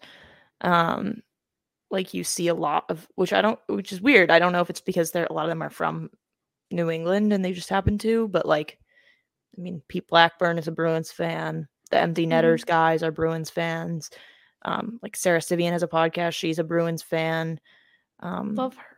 Um 0.61 1.21
like 1.91 2.13
you 2.13 2.23
see 2.23 2.47
a 2.47 2.55
lot 2.55 2.85
of 2.89 3.07
which 3.15 3.33
I 3.33 3.41
don't 3.41 3.59
which 3.67 3.91
is 3.91 4.01
weird. 4.01 4.31
I 4.31 4.39
don't 4.39 4.51
know 4.53 4.61
if 4.61 4.69
it's 4.69 4.81
because 4.81 5.11
they're 5.11 5.27
a 5.29 5.33
lot 5.33 5.45
of 5.45 5.49
them 5.49 5.61
are 5.61 5.69
from 5.69 6.09
New 6.71 6.89
England 6.89 7.33
and 7.33 7.43
they 7.43 7.53
just 7.53 7.69
happen 7.69 7.97
to, 7.99 8.27
but 8.27 8.45
like 8.45 8.79
I 9.57 9.61
mean 9.61 9.81
Pete 9.87 10.07
Blackburn 10.07 10.57
is 10.57 10.67
a 10.67 10.71
Bruins 10.71 11.11
fan. 11.11 11.67
The 11.91 11.99
Empty 11.99 12.25
Netters 12.25 12.63
guys 12.63 13.03
are 13.03 13.11
Bruins 13.11 13.49
fans. 13.49 14.09
Um 14.65 14.99
like 15.01 15.15
Sarah 15.15 15.41
Civian 15.41 15.73
has 15.73 15.83
a 15.83 15.87
podcast, 15.87 16.33
she's 16.33 16.59
a 16.59 16.63
Bruins 16.63 17.01
fan. 17.01 17.59
Um 18.19 18.55
Love 18.55 18.75
her. 18.75 18.93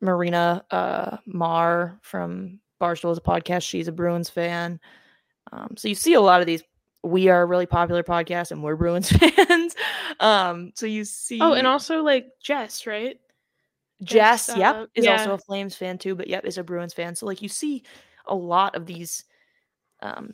Marina 0.00 0.64
uh, 0.70 1.18
Marr 1.26 1.98
from 2.02 2.60
Barstool 2.80 3.10
has 3.10 3.18
a 3.18 3.22
podcast. 3.22 3.62
She's 3.62 3.88
a 3.88 3.92
Bruins 3.92 4.28
fan. 4.28 4.80
Um, 5.52 5.74
so 5.76 5.88
you 5.88 5.94
see 5.94 6.14
a 6.14 6.20
lot 6.20 6.40
of 6.40 6.46
these. 6.46 6.62
We 7.02 7.28
are 7.28 7.42
a 7.42 7.46
really 7.46 7.66
popular 7.66 8.02
podcast, 8.02 8.50
and 8.50 8.62
we're 8.62 8.76
Bruins 8.76 9.10
fans. 9.16 9.74
um, 10.20 10.72
so 10.74 10.86
you 10.86 11.04
see. 11.04 11.40
Oh, 11.40 11.52
and 11.52 11.66
also 11.66 12.02
like 12.02 12.28
Jess, 12.42 12.86
right? 12.86 13.18
Jess, 14.02 14.48
Jess, 14.48 14.56
yep, 14.58 14.76
uh, 14.76 14.86
is 14.94 15.06
also 15.06 15.34
a 15.34 15.38
Flames 15.38 15.74
fan 15.74 15.98
too, 15.98 16.14
but 16.14 16.26
yep, 16.26 16.44
is 16.44 16.58
a 16.58 16.64
Bruins 16.64 16.92
fan. 16.92 17.14
So 17.14 17.26
like 17.26 17.40
you 17.40 17.48
see 17.48 17.84
a 18.26 18.34
lot 18.34 18.76
of 18.76 18.86
these 18.86 19.24
um, 20.02 20.32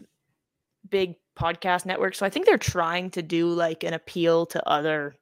big 0.93 1.17
podcast 1.37 1.85
network. 1.87 2.15
So 2.15 2.25
I 2.25 2.31
think 2.31 2.47
they're 2.47 2.59
trying 2.59 3.11
to 3.13 3.23
do 3.23 3.49
like 3.49 3.83
an 3.83 3.95
appeal 3.95 4.47
to 4.47 4.69
other, 4.69 5.17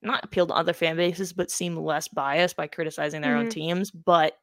not 0.00 0.24
appeal 0.24 0.46
to 0.46 0.54
other 0.54 0.72
fan 0.72 0.96
bases, 0.96 1.34
but 1.34 1.50
seem 1.50 1.76
less 1.76 2.08
biased 2.08 2.56
by 2.56 2.68
criticizing 2.68 3.20
their 3.20 3.36
own 3.36 3.46
Mhm. 3.46 3.50
teams. 3.50 3.90
But 3.90 4.38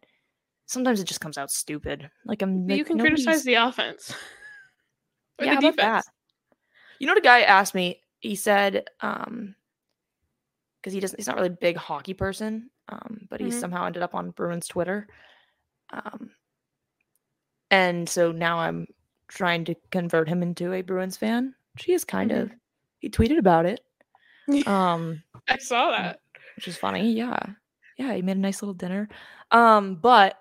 sometimes 0.68 1.00
it 1.00 1.06
just 1.06 1.22
comes 1.22 1.38
out 1.40 1.50
stupid. 1.50 2.12
Like 2.26 2.44
I'm, 2.44 2.68
But 2.68 2.78
you 2.78 2.84
like, 2.84 2.88
can 2.88 3.00
criticize 3.00 3.44
the 3.44 3.56
offense. 3.56 4.14
or 5.40 5.46
yeah, 5.46 5.56
the 5.56 5.56
how 5.56 5.60
about 5.70 5.78
defense. 5.78 6.06
that? 6.06 6.14
You 7.00 7.08
know 7.08 7.14
what 7.14 7.20
a 7.20 7.22
guy 7.22 7.42
asked 7.42 7.74
me? 7.74 8.02
He 8.20 8.36
said, 8.36 8.86
um, 9.02 9.56
because 10.82 10.94
he 10.94 11.00
doesn't, 11.00 11.18
he's 11.18 11.28
not 11.28 11.38
really 11.38 11.48
a 11.48 11.52
big 11.52 11.78
hockey 11.78 12.14
person, 12.14 12.70
um, 12.90 13.22
but 13.30 13.40
he 13.40 13.48
Mhm. 13.48 13.54
somehow 13.54 13.86
ended 13.86 14.04
up 14.04 14.14
on 14.14 14.32
Bruins 14.32 14.68
Twitter. 14.68 15.08
Um, 15.92 16.32
and 17.72 18.08
so 18.08 18.32
now 18.32 18.60
I'm 18.60 18.88
trying 19.30 19.64
to 19.66 19.76
convert 19.92 20.28
him 20.28 20.44
into 20.44 20.74
a 20.74 20.82
Bruins 20.82 21.16
fan. 21.18 21.56
She 21.78 21.94
is 21.94 22.04
kind 22.04 22.32
Mhm. 22.32 22.42
of, 22.42 22.52
he 23.00 23.10
tweeted 23.10 23.38
about 23.38 23.66
it, 23.66 23.82
um, 24.68 25.24
I 25.48 25.58
saw 25.58 25.92
that. 25.92 26.20
which 26.58 26.68
is 26.68 26.76
funny. 26.78 27.12
Yeah. 27.14 27.40
Yeah. 27.98 28.14
He 28.14 28.22
made 28.22 28.38
a 28.38 28.40
nice 28.40 28.62
little 28.62 28.74
dinner. 28.74 29.08
Um, 29.52 29.96
but 29.96 30.38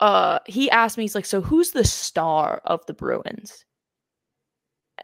uh 0.00 0.38
he 0.46 0.70
asked 0.70 0.96
me, 0.96 1.04
he's 1.04 1.14
like, 1.14 1.26
so 1.26 1.40
who's 1.40 1.70
the 1.72 1.84
star 1.84 2.60
of 2.64 2.84
the 2.86 2.94
Bruins? 2.94 3.64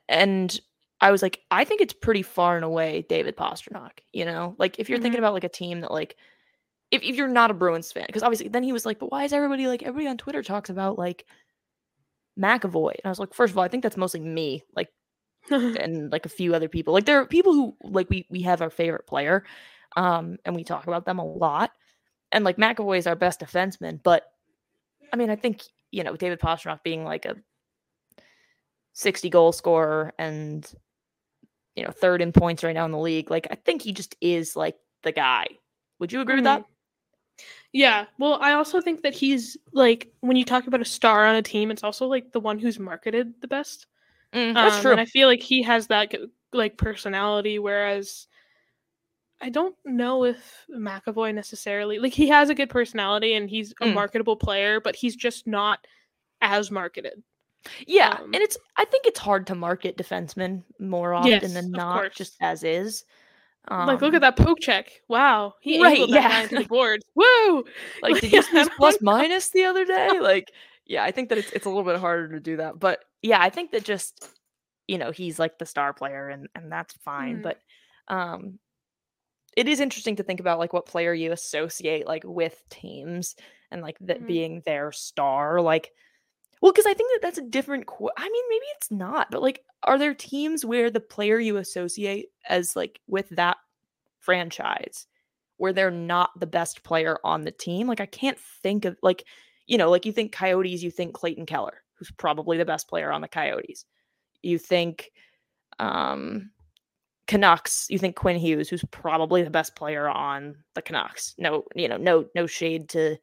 And 0.09 0.59
I 1.01 1.11
was 1.11 1.23
like, 1.23 1.41
I 1.51 1.65
think 1.65 1.81
it's 1.81 1.93
pretty 1.93 2.23
far 2.23 2.57
and 2.57 2.65
away 2.65 3.05
David 3.09 3.37
Pastrnak, 3.37 4.01
you 4.13 4.25
know? 4.25 4.55
Like 4.59 4.79
if 4.79 4.89
you're 4.89 5.01
thinking 5.01 5.19
about 5.19 5.35
like 5.35 5.45
a 5.45 5.49
team 5.49 5.81
that 5.81 5.91
like 5.91 6.17
if, 6.91 7.03
if 7.03 7.17
you're 7.17 7.27
not 7.29 7.51
a 7.51 7.55
Bruins 7.55 7.91
fan, 7.91 8.05
because 8.07 8.23
obviously 8.23 8.49
then 8.49 8.63
he 8.63 8.73
was 8.73 8.87
like, 8.87 8.99
but 8.99 9.11
why 9.11 9.25
is 9.25 9.33
everybody 9.33 9.67
like 9.67 9.83
everybody 9.83 10.07
on 10.07 10.17
Twitter 10.17 10.43
talks 10.43 10.71
about 10.71 10.99
like 10.99 11.25
McAvoy? 12.39 12.93
And 12.93 13.05
I 13.05 13.09
was 13.09 13.19
like, 13.19 13.35
first 13.35 13.53
of 13.53 13.59
all, 13.59 13.65
I 13.65 13.69
think 13.69 13.83
that's 13.83 13.97
mostly 13.97 14.21
me, 14.21 14.63
like 14.75 14.89
and 15.51 16.11
like 16.13 16.27
a 16.27 16.31
few 16.31 16.55
other 16.55 16.69
people. 16.69 16.95
Like 16.95 17.07
there 17.07 17.21
are 17.21 17.27
people 17.27 17.53
who 17.53 17.77
like 17.83 18.09
we 18.11 18.27
we 18.31 18.43
have 18.43 18.63
our 18.63 18.71
favorite 18.71 19.07
player, 19.07 19.45
um, 19.97 20.39
and 20.45 20.55
we 20.55 20.65
talk 20.65 20.87
about 20.87 21.05
them 21.07 21.19
a 21.19 21.25
lot. 21.25 21.71
And 22.33 22.45
like 22.45 22.57
McAvoy 22.57 22.99
is 22.99 23.07
our 23.07 23.17
best 23.17 23.41
defenseman, 23.41 24.01
but 24.03 24.25
I 25.13 25.17
mean, 25.17 25.31
I 25.31 25.37
think 25.37 25.63
you 25.91 26.03
know 26.03 26.17
David 26.17 26.41
Pastrnak 26.41 26.83
being 26.83 27.05
like 27.05 27.25
a 27.27 27.37
sixty 28.93 29.31
goal 29.31 29.53
scorer 29.53 30.13
and 30.19 30.71
you 31.77 31.85
know, 31.85 31.91
third 31.91 32.23
in 32.23 32.33
points 32.33 32.63
right 32.63 32.75
now 32.75 32.85
in 32.85 32.93
the 32.93 32.99
league. 32.99 33.31
Like 33.31 33.47
I 33.51 33.57
think 33.57 33.83
he 33.83 33.93
just 33.93 34.17
is 34.21 34.57
like 34.57 34.77
the 35.03 35.13
guy. 35.13 35.47
Would 35.99 36.13
you 36.13 36.21
agree 36.21 36.37
with 36.37 36.45
that? 36.45 36.65
Yeah. 37.73 38.07
Well, 38.19 38.39
I 38.41 38.53
also 38.53 38.81
think 38.81 39.03
that 39.03 39.15
he's 39.15 39.57
like 39.73 40.13
when 40.21 40.37
you 40.37 40.45
talk 40.45 40.67
about 40.67 40.81
a 40.81 40.85
star 40.85 41.27
on 41.27 41.35
a 41.37 41.43
team, 41.43 41.71
it's 41.71 41.83
also 41.85 42.07
like 42.07 42.33
the 42.33 42.41
one 42.41 42.59
who's 42.59 42.79
marketed 42.79 43.35
the 43.41 43.49
best. 43.49 43.87
Mm, 44.33 44.59
that's 44.61 44.77
Um, 44.77 44.81
true. 44.81 44.93
And 44.93 45.01
I 45.01 45.07
feel 45.07 45.29
like 45.29 45.43
he 45.43 45.63
has 45.63 45.89
that 45.89 46.15
like 46.53 46.79
personality, 46.79 47.59
whereas 47.59 48.29
I 49.41 49.51
don't 49.51 49.77
know 49.85 50.25
if 50.25 50.65
McAvoy 50.71 51.35
necessarily 51.35 51.99
like 51.99 52.13
he 52.15 52.29
has 52.29 52.49
a 52.49 52.55
good 52.55 52.71
personality 52.71 53.35
and 53.35 53.49
he's 53.51 53.75
a 53.81 53.87
Mm. 53.87 53.95
marketable 53.95 54.37
player, 54.37 54.81
but 54.81 54.97
he's 54.97 55.17
just 55.17 55.47
not 55.47 55.87
as 56.41 56.71
marketed. 56.71 57.23
Yeah, 57.87 58.19
Um, 58.19 58.33
and 58.33 58.43
it's 58.43 58.57
I 58.77 58.85
think 58.85 59.07
it's 59.07 59.19
hard 59.19 59.47
to 59.49 59.55
market 59.55 59.97
defensemen 59.97 60.63
more 60.79 61.15
often 61.15 61.55
Yes, 61.55 61.55
than 61.55 61.73
not, 61.75 62.13
just 62.15 62.37
as 62.41 62.63
is. 62.65 63.05
Like, 63.83 64.01
look 64.03 64.15
Um, 64.15 64.15
at 64.15 64.21
that 64.23 64.37
poke 64.37 64.61
check! 64.61 64.91
Wow, 65.09 65.55
he 65.61 65.81
Right, 65.81 65.93
angled 65.93 66.11
that 66.13 66.23
yeah. 66.23 66.47
the 66.49 66.65
board. 66.65 67.03
Woo! 67.15 67.65
Like, 68.03 68.21
did 68.21 68.33
you 68.33 68.43
see 68.43 68.69
plus 68.77 68.99
minus 69.01 69.51
the 69.51 69.65
other 69.65 69.85
day? 69.85 70.19
Like, 70.21 70.53
yeah, 70.87 71.03
I 71.05 71.11
think 71.11 71.29
that 71.31 71.39
it's 71.39 71.53
it's 71.53 71.67
a 71.67 71.69
little 71.69 71.85
bit 71.85 71.99
harder 72.01 72.29
to 72.31 72.41
do 72.41 72.57
that, 72.59 72.79
but 72.79 73.05
yeah, 73.23 73.41
I 73.41 73.51
think 73.51 73.73
that 73.73 73.85
just 73.85 74.29
you 74.89 74.99
know 74.99 75.11
he's 75.13 75.39
like 75.39 75.59
the 75.59 75.67
star 75.67 75.93
player, 75.95 76.29
and 76.29 76.49
and 76.55 76.71
that's 76.71 76.95
fine. 77.05 77.39
Mhm. 77.39 77.43
But 77.43 77.59
um, 78.09 78.59
it 79.57 79.69
is 79.69 79.81
interesting 79.81 80.17
to 80.17 80.23
think 80.25 80.41
about 80.41 80.59
like 80.59 80.73
what 80.73 80.87
player 80.87 81.15
you 81.15 81.33
associate 81.33 82.07
like 82.07 82.25
with 82.25 82.63
teams 82.71 83.37
and 83.71 83.83
like 83.83 83.99
that 84.01 84.23
Mhm. 84.23 84.27
being 84.27 84.63
their 84.67 84.93
star, 84.93 85.61
like. 85.61 85.93
Well, 86.65 86.73
because 86.73 86.87
I 86.87 86.95
think 86.95 87.11
that 87.13 87.19
that's 87.21 87.37
a 87.37 87.43
different. 87.43 87.85
Qu- 87.85 88.09
I 88.17 88.23
mean, 88.27 88.45
maybe 88.49 88.65
it's 88.77 88.91
not, 88.91 89.31
but 89.31 89.43
like, 89.43 89.63
are 89.83 89.99
there 89.99 90.15
teams 90.15 90.65
where 90.65 90.89
the 90.91 90.99
player 90.99 91.39
you 91.39 91.59
associate 91.59 92.29
as 92.49 92.75
like 92.75 93.03
with 93.07 93.29
that 93.33 93.59
franchise, 94.21 95.07
where 95.59 95.75
they're 95.75 95.91
not 95.91 96.31
the 96.41 96.47
best 96.47 96.83
player 96.83 97.19
on 97.23 97.43
the 97.43 97.51
team? 97.51 97.87
Like, 97.87 98.01
I 98.01 98.07
can't 98.07 98.39
think 98.63 98.87
of 98.87 98.97
like, 99.03 99.25
you 99.67 99.77
know, 99.77 99.91
like 99.91 100.07
you 100.07 100.13
think 100.13 100.33
Coyotes, 100.33 100.83
you 100.83 100.91
think 100.91 101.13
Clayton 101.13 101.45
Keller, 101.45 101.83
who's 101.99 102.11
probably 102.13 102.57
the 102.57 102.65
best 102.65 102.89
player 102.89 103.13
on 103.13 103.21
the 103.21 103.29
Coyotes. 103.29 103.85
You 104.41 104.57
think 104.57 105.13
um 105.79 106.51
Canucks, 107.27 107.89
you 107.91 107.99
think 107.99 108.17
Quinn 108.17 108.39
Hughes, 108.39 108.71
who's 108.71 108.87
probably 108.91 109.43
the 109.43 109.51
best 109.51 109.77
player 109.77 110.09
on 110.09 110.57
the 110.73 110.81
Canucks. 110.81 111.35
No, 111.37 111.65
you 111.75 111.89
know, 111.89 111.99
no, 111.99 112.25
no 112.35 112.47
shade 112.47 112.89
to 112.91 113.19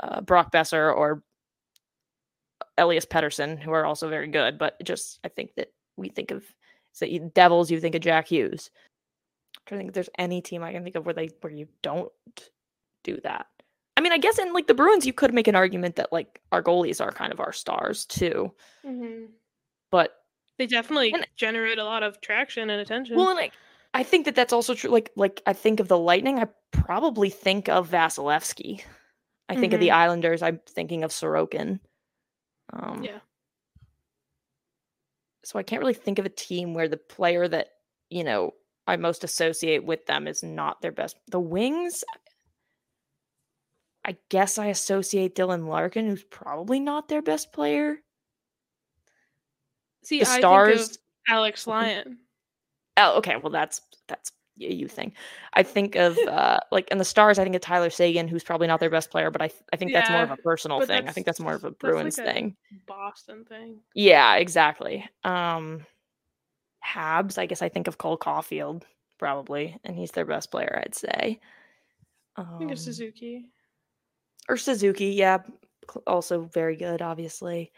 uh, 0.00 0.20
Brock 0.22 0.52
Boeser 0.52 0.92
or 0.92 1.22
Elias 2.78 3.04
Pettersson, 3.06 3.58
who 3.58 3.72
are 3.72 3.84
also 3.84 4.08
very 4.08 4.28
good, 4.28 4.58
but 4.58 4.82
just 4.84 5.18
I 5.24 5.28
think 5.28 5.54
that 5.56 5.72
we 5.96 6.08
think 6.08 6.30
of 6.30 6.44
so 6.92 7.04
you, 7.04 7.30
Devils, 7.34 7.70
you 7.70 7.80
think 7.80 7.94
of 7.94 8.00
Jack 8.00 8.28
Hughes. 8.28 8.70
I'm 9.56 9.62
trying 9.66 9.78
to 9.78 9.80
think 9.82 9.88
if 9.90 9.94
there's 9.94 10.10
any 10.18 10.40
team 10.40 10.62
I 10.62 10.72
can 10.72 10.82
think 10.84 10.96
of 10.96 11.04
where 11.04 11.14
they 11.14 11.30
where 11.40 11.52
you 11.52 11.68
don't 11.82 12.10
do 13.04 13.20
that. 13.22 13.46
I 13.96 14.00
mean, 14.00 14.12
I 14.12 14.18
guess 14.18 14.38
in 14.38 14.52
like 14.52 14.66
the 14.68 14.74
Bruins, 14.74 15.06
you 15.06 15.12
could 15.12 15.34
make 15.34 15.48
an 15.48 15.56
argument 15.56 15.96
that 15.96 16.12
like 16.12 16.40
our 16.52 16.62
goalies 16.62 17.00
are 17.04 17.10
kind 17.10 17.32
of 17.32 17.40
our 17.40 17.52
stars 17.52 18.06
too, 18.06 18.52
Mhm. 18.86 19.28
but 19.90 20.14
They 20.58 20.66
definitely 20.66 21.12
And- 21.12 21.26
generate 21.36 21.78
a 21.78 21.84
lot 21.84 22.02
of 22.02 22.20
traction 22.20 22.68
and 22.70 22.80
attention. 22.80 23.16
well, 23.16 23.28
and 23.28 23.36
like 23.36 23.52
I 23.94 24.02
think 24.02 24.24
that 24.26 24.34
that's 24.34 24.52
also 24.52 24.74
true. 24.74 24.90
Like 24.90 25.10
like 25.16 25.42
I 25.46 25.52
think 25.52 25.80
of 25.80 25.88
the 25.88 25.98
Lightning, 25.98 26.38
I 26.38 26.46
probably 26.72 27.30
think 27.30 27.68
of 27.68 27.88
Vasilevskiy. 27.90 28.82
I 29.48 29.56
think 29.56 29.72
of 29.72 29.80
the 29.80 29.88
Mhm. 29.88 29.94
Islanders, 29.94 30.42
I'm 30.42 30.58
thinking 30.66 31.02
of 31.04 31.10
Sorokin. 31.10 31.80
Um, 32.72 33.02
yeah. 33.02 33.18
so 35.44 35.58
I 35.58 35.62
can't 35.62 35.80
really 35.80 35.94
think 35.94 36.18
of 36.18 36.26
a 36.26 36.30
team 36.30 36.74
where 36.74 36.88
the 36.88 36.96
player 36.96 37.48
that 37.48 37.68
you 38.10 38.24
know 38.24 38.54
I 38.86 38.96
most 38.96 39.24
associate 39.24 39.84
with 39.84 40.06
them 40.06 40.26
is 40.26 40.42
not 40.42 40.80
their 40.80 40.92
best. 40.92 41.16
The 41.30 41.40
Wings, 41.40 42.04
I 44.04 44.16
guess 44.30 44.58
I 44.58 44.66
associate 44.66 45.34
Dylan 45.34 45.66
Larkin, 45.68 46.06
who's 46.06 46.24
probably 46.24 46.80
not 46.80 47.08
their 47.08 47.22
best 47.22 47.52
player. 47.52 47.98
See, 50.04 50.20
The 50.20 50.30
I 50.30 50.38
Stars, 50.38 50.98
Alex 51.28 51.66
Lyon. 51.66 52.18
oh, 52.96 53.18
okay, 53.18 53.36
well 53.36 53.52
that's 53.52 53.80
that's 54.06 54.32
you 54.58 54.88
thing. 54.88 55.12
I 55.54 55.62
think 55.62 55.96
of 55.96 56.18
uh 56.18 56.60
like 56.70 56.88
in 56.90 56.98
the 56.98 57.04
Stars, 57.04 57.38
I 57.38 57.44
think 57.44 57.54
of 57.56 57.60
Tyler 57.62 57.90
Seguin, 57.90 58.28
who's 58.28 58.44
probably 58.44 58.66
not 58.66 58.80
their 58.80 58.90
best 58.90 59.10
player, 59.10 59.30
but 59.30 59.42
I 59.42 59.50
I 59.72 59.76
think 59.76 59.92
that's 59.92 60.10
more 60.10 60.22
of 60.22 60.30
a 60.30 60.36
personal 60.36 60.80
thing. 60.80 61.08
I 61.08 61.12
think 61.12 61.26
that's 61.26 61.40
more 61.40 61.54
of 61.54 61.64
a 61.64 61.70
that's 61.70 61.82
like 61.82 61.92
Bruins 61.92 62.18
a- 62.18 62.24
thing. 62.24 62.56
Boston 62.86 63.44
thing. 63.44 63.80
Yeah, 63.94 64.36
exactly. 64.36 65.08
Um 65.24 65.84
Habs, 66.84 67.38
I 67.38 67.46
guess 67.46 67.62
I 67.62 67.68
think 67.68 67.88
of 67.88 67.98
Cole 67.98 68.18
Caufield 68.18 68.82
probably, 69.18 69.76
and 69.84 69.96
he's 69.96 70.12
their 70.12 70.24
best 70.24 70.50
player, 70.50 70.80
I'd 70.84 70.94
say. 70.94 71.40
Um, 72.36 72.54
I 72.54 72.58
think 72.58 72.70
of 72.72 72.78
Suzuki. 72.78 73.46
or 74.48 74.56
Suzuki, 74.56 75.06
yeah, 75.08 75.38
also 76.06 76.42
very 76.42 76.76
good, 76.76 77.02
obviously. 77.02 77.72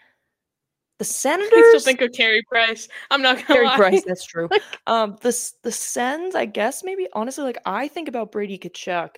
The 1.01 1.05
Senators. 1.05 1.51
I 1.55 1.69
still 1.71 1.81
think 1.81 2.03
of 2.03 2.13
Carey 2.13 2.43
Price. 2.47 2.87
I'm 3.11 3.23
not 3.23 3.37
gonna 3.37 3.47
Carey 3.47 3.67
lie. 3.67 3.77
Price, 3.77 4.05
that's 4.07 4.25
true. 4.25 4.49
Like- 4.51 4.63
Um, 4.87 5.17
the 5.23 5.53
the 5.63 5.73
Sens, 5.73 6.35
I 6.35 6.45
guess 6.45 6.85
maybe 6.85 7.09
honestly, 7.15 7.43
like 7.43 7.57
I 7.65 7.89
think 7.89 8.07
about 8.07 8.31
Brady 8.33 8.59
Tkachuk, 8.59 9.17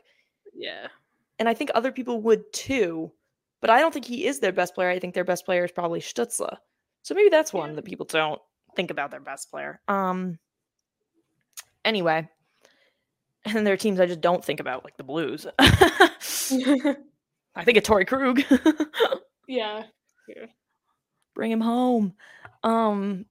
yeah. 0.54 0.86
and 1.40 1.48
I 1.48 1.54
think 1.54 1.72
other 1.74 1.90
people 1.90 2.20
would 2.22 2.44
too, 2.52 3.10
but 3.60 3.68
I 3.68 3.80
don't 3.80 3.92
think 3.92 4.04
he 4.04 4.26
is 4.26 4.38
their 4.38 4.52
best 4.52 4.76
player. 4.76 4.90
I 4.90 5.00
think 5.00 5.12
their 5.14 5.24
best 5.24 5.44
player 5.44 5.64
is 5.64 5.72
probably 5.72 5.98
Stützle. 6.00 6.56
So 7.02 7.16
maybe 7.16 7.30
that's 7.30 7.52
one 7.52 7.70
Yeah. 7.70 7.76
that 7.76 7.84
people 7.84 8.06
don't 8.06 8.40
think 8.76 8.92
about 8.92 9.10
their 9.10 9.20
best 9.20 9.50
player. 9.50 9.80
Um. 9.88 10.38
Anyway, 11.84 12.28
and 13.44 13.56
then 13.56 13.64
there 13.64 13.74
are 13.74 13.76
teams 13.76 13.98
I 13.98 14.06
just 14.06 14.20
don't 14.20 14.44
think 14.44 14.60
about, 14.60 14.84
like 14.84 14.96
the 14.96 15.02
Blues. 15.02 15.48
I 15.58 16.06
think 17.64 17.76
of 17.76 17.82
Torey 17.82 18.06
Krug. 18.06 18.40
yeah. 19.48 19.82
Yeah. 20.28 20.46
Bring 21.34 21.50
him 21.50 21.60
home. 21.60 22.14
Um. 22.62 23.26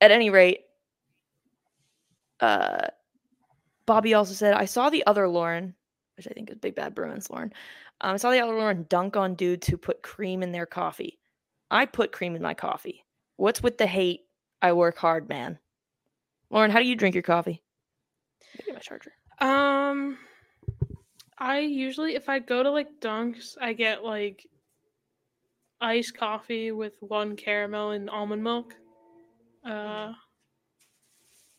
At 0.00 0.10
any 0.10 0.28
rate, 0.28 0.60
uh, 2.40 2.88
Bobby 3.86 4.12
also 4.12 4.34
said, 4.34 4.52
"I 4.52 4.66
saw 4.66 4.90
the 4.90 5.06
other 5.06 5.26
Lauren, 5.28 5.74
which 6.16 6.28
I 6.28 6.32
think 6.32 6.50
is 6.50 6.58
Big 6.58 6.74
Bad 6.74 6.94
Bruins 6.94 7.30
Lauren. 7.30 7.52
Um, 8.00 8.14
I 8.14 8.16
saw 8.18 8.30
the 8.30 8.40
other 8.40 8.54
Lauren 8.54 8.86
dunk 8.88 9.16
on 9.16 9.34
dudes 9.34 9.66
who 9.66 9.78
put 9.78 10.02
cream 10.02 10.42
in 10.42 10.52
their 10.52 10.66
coffee. 10.66 11.18
I 11.70 11.86
put 11.86 12.12
cream 12.12 12.36
in 12.36 12.42
my 12.42 12.54
coffee. 12.54 13.04
What's 13.36 13.62
with 13.62 13.78
the 13.78 13.86
hate? 13.86 14.22
I 14.60 14.72
work 14.72 14.98
hard, 14.98 15.28
man. 15.28 15.58
Lauren, 16.50 16.70
how 16.70 16.80
do 16.80 16.86
you 16.86 16.96
drink 16.96 17.14
your 17.14 17.22
coffee? 17.22 17.62
Get 18.64 18.74
my 18.74 18.80
charger. 18.80 19.12
Um, 19.40 20.18
I 21.38 21.60
usually, 21.60 22.14
if 22.14 22.28
I 22.28 22.38
go 22.38 22.62
to 22.62 22.70
like 22.70 23.00
Dunks, 23.00 23.56
I 23.60 23.72
get 23.72 24.04
like 24.04 24.46
iced 25.84 26.16
coffee 26.16 26.72
with 26.72 26.94
one 27.00 27.36
caramel 27.36 27.90
and 27.90 28.08
almond 28.08 28.42
milk. 28.42 28.74
Uh, 29.64 30.12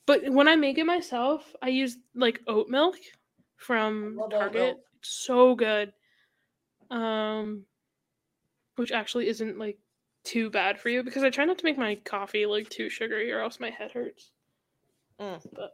but 0.05 0.29
when 0.29 0.47
I 0.47 0.55
make 0.55 0.77
it 0.77 0.85
myself, 0.85 1.55
I 1.61 1.69
use 1.69 1.97
like 2.15 2.41
oat 2.47 2.67
milk 2.69 2.95
from 3.57 4.19
Target. 4.29 4.77
It's 4.99 5.09
so 5.09 5.55
good. 5.55 5.93
Um, 6.91 7.65
which 8.75 8.91
actually 8.91 9.27
isn't 9.27 9.57
like 9.57 9.77
too 10.23 10.49
bad 10.49 10.79
for 10.79 10.89
you 10.89 11.03
because 11.03 11.23
I 11.23 11.29
try 11.29 11.45
not 11.45 11.57
to 11.59 11.65
make 11.65 11.77
my 11.77 11.95
coffee 11.95 12.45
like 12.45 12.69
too 12.69 12.89
sugary 12.89 13.31
or 13.31 13.39
else 13.39 13.59
my 13.59 13.69
head 13.69 13.91
hurts. 13.91 14.31
But 15.53 15.71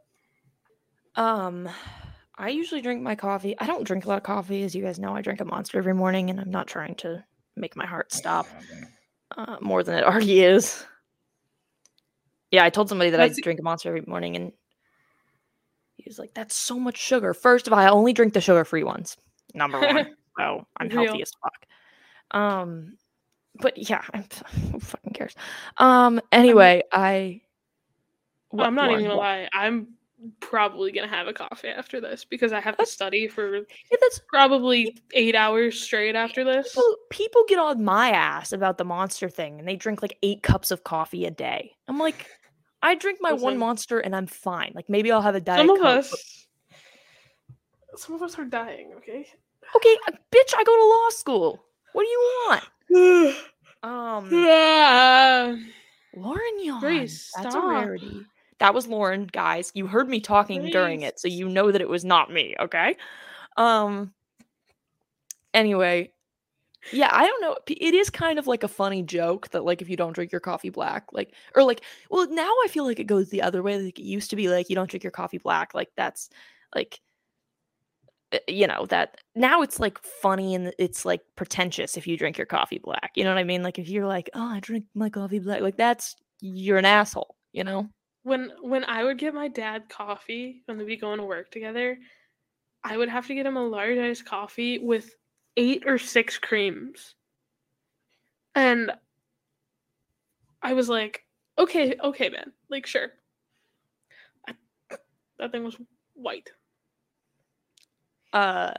um, 1.16 1.68
I 2.36 2.50
usually 2.50 2.80
drink 2.80 3.02
my 3.02 3.14
coffee. 3.14 3.58
I 3.58 3.66
don't 3.66 3.84
drink 3.84 4.04
a 4.04 4.08
lot 4.08 4.18
of 4.18 4.22
coffee, 4.22 4.62
as 4.62 4.74
you 4.74 4.82
guys 4.82 4.98
know. 4.98 5.14
I 5.14 5.20
drink 5.20 5.40
a 5.40 5.44
monster 5.44 5.78
every 5.78 5.94
morning, 5.94 6.30
and 6.30 6.40
I'm 6.40 6.50
not 6.50 6.66
trying 6.66 6.94
to 6.96 7.24
make 7.56 7.76
my 7.76 7.86
heart 7.86 8.12
stop 8.12 8.46
uh, 9.36 9.56
more 9.60 9.82
than 9.82 9.96
it 9.98 10.04
already 10.08 10.42
is. 10.42 10.84
Yeah, 12.50 12.64
I 12.64 12.70
told 12.70 12.88
somebody 12.88 13.10
that 13.10 13.20
I 13.20 13.28
drink 13.28 13.60
a 13.60 13.62
monster 13.62 13.88
every 13.88 14.02
morning, 14.06 14.36
and 14.36 14.52
he 15.96 16.04
was 16.06 16.18
like, 16.18 16.34
"That's 16.34 16.54
so 16.54 16.78
much 16.78 16.98
sugar." 16.98 17.32
First 17.32 17.66
of 17.66 17.72
all, 17.72 17.78
I 17.78 17.88
only 17.88 18.12
drink 18.12 18.34
the 18.34 18.40
sugar-free 18.42 18.84
ones. 18.84 19.16
Number 19.54 19.80
one, 19.80 20.14
so 20.38 20.66
I'm 20.76 20.88
Real. 20.88 21.06
healthy 21.06 21.22
as 21.22 21.30
fuck. 21.42 22.38
Um, 22.38 22.98
but 23.60 23.78
yeah, 23.88 24.02
I'm, 24.12 24.24
who 24.72 24.80
fucking 24.80 25.12
cares? 25.14 25.34
Um, 25.78 26.20
anyway, 26.30 26.82
I. 26.92 27.40
what- 28.50 28.66
I'm 28.66 28.74
not 28.74 28.88
Lauren, 28.88 29.00
even 29.00 29.10
gonna 29.10 29.16
what? 29.18 29.24
lie. 29.24 29.48
I'm 29.54 29.88
probably 30.40 30.92
gonna 30.92 31.08
have 31.08 31.26
a 31.28 31.32
coffee 31.32 31.68
after 31.68 32.00
this 32.00 32.24
because 32.24 32.52
I 32.52 32.60
have 32.60 32.76
to 32.78 32.86
study 32.86 33.28
for 33.28 33.56
Yeah, 33.56 33.62
that's 34.00 34.20
probably 34.28 34.96
eight 35.14 35.34
hours 35.34 35.80
straight 35.80 36.14
after 36.16 36.44
this. 36.44 36.68
people, 36.72 36.96
people 37.10 37.44
get 37.48 37.58
on 37.58 37.82
my 37.84 38.10
ass 38.10 38.52
about 38.52 38.78
the 38.78 38.84
monster 38.84 39.28
thing 39.28 39.58
and 39.58 39.66
they 39.68 39.76
drink 39.76 40.02
like 40.02 40.16
eight 40.22 40.42
cups 40.42 40.70
of 40.70 40.84
coffee 40.84 41.24
a 41.26 41.30
day. 41.30 41.72
I'm 41.88 41.98
like, 41.98 42.26
I 42.82 42.94
drink 42.94 43.18
my 43.20 43.32
one 43.32 43.58
monster 43.58 44.00
and 44.00 44.14
I'm 44.14 44.26
fine. 44.26 44.72
Like 44.74 44.88
maybe 44.88 45.10
I'll 45.12 45.22
have 45.22 45.34
a 45.34 45.40
diet. 45.40 45.60
Some 45.60 45.70
of 45.70 45.76
Coke, 45.76 45.84
but- 45.84 45.98
us, 45.98 46.46
some 47.96 48.14
of 48.14 48.22
us 48.22 48.38
are 48.38 48.44
dying. 48.44 48.92
Okay. 48.98 49.26
Okay, 49.76 49.96
uh, 50.08 50.12
bitch, 50.30 50.52
I 50.56 50.64
go 50.64 50.76
to 50.76 50.84
law 50.88 51.08
school. 51.10 51.62
What 51.92 52.02
do 52.02 52.08
you 52.08 52.46
want? 52.48 53.34
Um, 53.84 54.30
Ah. 54.32 55.56
Lauren 56.14 56.64
yawn. 56.64 56.78
Grace, 56.78 57.32
That's 57.36 57.54
a 57.56 57.60
rarity. 57.60 58.20
That 58.62 58.74
was 58.74 58.86
Lauren, 58.86 59.26
guys. 59.26 59.72
You 59.74 59.88
heard 59.88 60.08
me 60.08 60.20
talking 60.20 60.70
during 60.70 61.02
it, 61.02 61.18
so 61.18 61.26
you 61.26 61.48
know 61.48 61.72
that 61.72 61.80
it 61.80 61.88
was 61.88 62.04
not 62.04 62.30
me, 62.30 62.54
okay? 62.60 62.96
Um 63.56 64.12
anyway, 65.52 66.12
yeah, 66.92 67.08
I 67.10 67.26
don't 67.26 67.40
know. 67.42 67.56
It 67.66 67.92
is 67.92 68.08
kind 68.08 68.38
of 68.38 68.46
like 68.46 68.62
a 68.62 68.68
funny 68.68 69.02
joke 69.02 69.48
that 69.50 69.64
like 69.64 69.82
if 69.82 69.90
you 69.90 69.96
don't 69.96 70.12
drink 70.12 70.30
your 70.30 70.40
coffee 70.40 70.70
black, 70.70 71.08
like 71.12 71.34
or 71.56 71.64
like 71.64 71.82
well, 72.08 72.30
now 72.30 72.52
I 72.64 72.68
feel 72.70 72.84
like 72.84 73.00
it 73.00 73.08
goes 73.08 73.30
the 73.30 73.42
other 73.42 73.64
way. 73.64 73.82
Like 73.82 73.98
it 73.98 74.04
used 74.04 74.30
to 74.30 74.36
be 74.36 74.48
like 74.48 74.70
you 74.70 74.76
don't 74.76 74.88
drink 74.88 75.02
your 75.02 75.10
coffee 75.10 75.38
black, 75.38 75.74
like 75.74 75.90
that's 75.96 76.30
like 76.72 77.00
uh, 78.32 78.38
you 78.46 78.68
know 78.68 78.86
that 78.86 79.16
now 79.34 79.62
it's 79.62 79.80
like 79.80 79.98
funny 79.98 80.54
and 80.54 80.72
it's 80.78 81.04
like 81.04 81.22
pretentious 81.34 81.96
if 81.96 82.06
you 82.06 82.16
drink 82.16 82.38
your 82.38 82.46
coffee 82.46 82.78
black. 82.78 83.10
You 83.16 83.24
know 83.24 83.30
what 83.30 83.40
I 83.40 83.44
mean? 83.44 83.64
Like 83.64 83.80
if 83.80 83.88
you're 83.88 84.06
like, 84.06 84.30
"Oh, 84.34 84.46
I 84.46 84.60
drink 84.60 84.84
my 84.94 85.10
coffee 85.10 85.40
black." 85.40 85.62
Like 85.62 85.76
that's 85.76 86.14
you're 86.40 86.78
an 86.78 86.84
asshole, 86.84 87.34
you 87.52 87.64
know? 87.64 87.90
When 88.22 88.50
when 88.60 88.84
I 88.84 89.04
would 89.04 89.18
get 89.18 89.34
my 89.34 89.48
dad 89.48 89.88
coffee 89.88 90.62
when 90.66 90.78
we'd 90.78 90.86
be 90.86 90.96
going 90.96 91.18
to 91.18 91.24
work 91.24 91.50
together, 91.50 91.98
I 92.84 92.96
would 92.96 93.08
have 93.08 93.26
to 93.28 93.34
get 93.34 93.46
him 93.46 93.56
a 93.56 93.66
large 93.66 93.98
iced 93.98 94.24
coffee 94.24 94.78
with 94.78 95.14
eight 95.56 95.84
or 95.86 95.98
six 95.98 96.38
creams. 96.38 97.14
And 98.54 98.92
I 100.62 100.74
was 100.74 100.88
like, 100.88 101.24
okay, 101.58 101.96
okay, 102.02 102.28
man. 102.28 102.52
Like, 102.68 102.86
sure. 102.86 103.08
I, 104.48 104.54
that 105.38 105.52
thing 105.52 105.64
was 105.64 105.76
white. 106.14 106.50
uh 108.32 108.72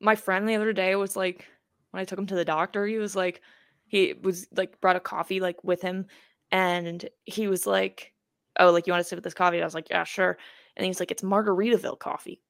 my 0.00 0.14
friend 0.16 0.48
the 0.48 0.54
other 0.54 0.72
day 0.72 0.94
was 0.96 1.16
like 1.16 1.46
when 1.90 2.00
I 2.00 2.04
took 2.04 2.18
him 2.18 2.26
to 2.26 2.34
the 2.34 2.44
doctor, 2.44 2.86
he 2.86 2.98
was 2.98 3.14
like 3.16 3.42
he 3.86 4.14
was 4.14 4.46
like 4.56 4.80
brought 4.80 4.96
a 4.96 5.00
coffee 5.00 5.40
like 5.40 5.62
with 5.64 5.82
him 5.82 6.06
and 6.52 7.08
he 7.24 7.48
was 7.48 7.66
like, 7.66 8.12
Oh, 8.60 8.70
like 8.70 8.86
you 8.86 8.92
want 8.92 9.02
to 9.02 9.08
sit 9.08 9.16
with 9.16 9.24
this 9.24 9.34
coffee? 9.34 9.60
I 9.60 9.64
was 9.64 9.74
like, 9.74 9.90
Yeah, 9.90 10.04
sure. 10.04 10.38
And 10.76 10.86
he's 10.86 11.00
like, 11.00 11.10
It's 11.10 11.22
Margaritaville 11.22 11.98
coffee. 11.98 12.40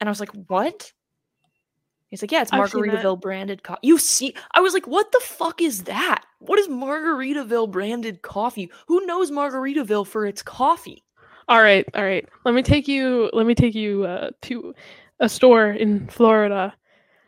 And 0.00 0.08
I 0.08 0.10
was 0.10 0.20
like, 0.20 0.30
What? 0.48 0.92
He's 2.08 2.22
like, 2.22 2.32
Yeah, 2.32 2.42
it's 2.42 2.52
I've 2.52 2.70
seen 2.70 2.86
that. 2.86 3.04
Margaritaville 3.04 3.20
branded 3.20 3.62
coffee. 3.62 3.86
You 3.86 3.98
see 3.98 4.34
I 4.54 4.60
was 4.60 4.72
like, 4.72 4.86
What 4.86 5.12
the 5.12 5.20
fuck 5.20 5.60
is 5.60 5.84
that? 5.84 6.24
What 6.38 6.58
is 6.58 6.68
Margaritaville 6.68 7.70
branded 7.70 8.22
coffee? 8.22 8.70
Who 8.86 9.04
knows 9.06 9.30
Margaritaville 9.30 10.06
for 10.06 10.26
its 10.26 10.42
coffee? 10.42 11.04
All 11.48 11.60
right, 11.60 11.84
all 11.94 12.04
right. 12.04 12.28
Let 12.44 12.54
me 12.54 12.62
take 12.62 12.86
you. 12.86 13.28
Let 13.32 13.44
me 13.44 13.56
take 13.56 13.74
you 13.74 14.04
uh, 14.04 14.30
to 14.42 14.72
a 15.18 15.28
store 15.28 15.70
in 15.70 16.06
Florida. 16.06 16.72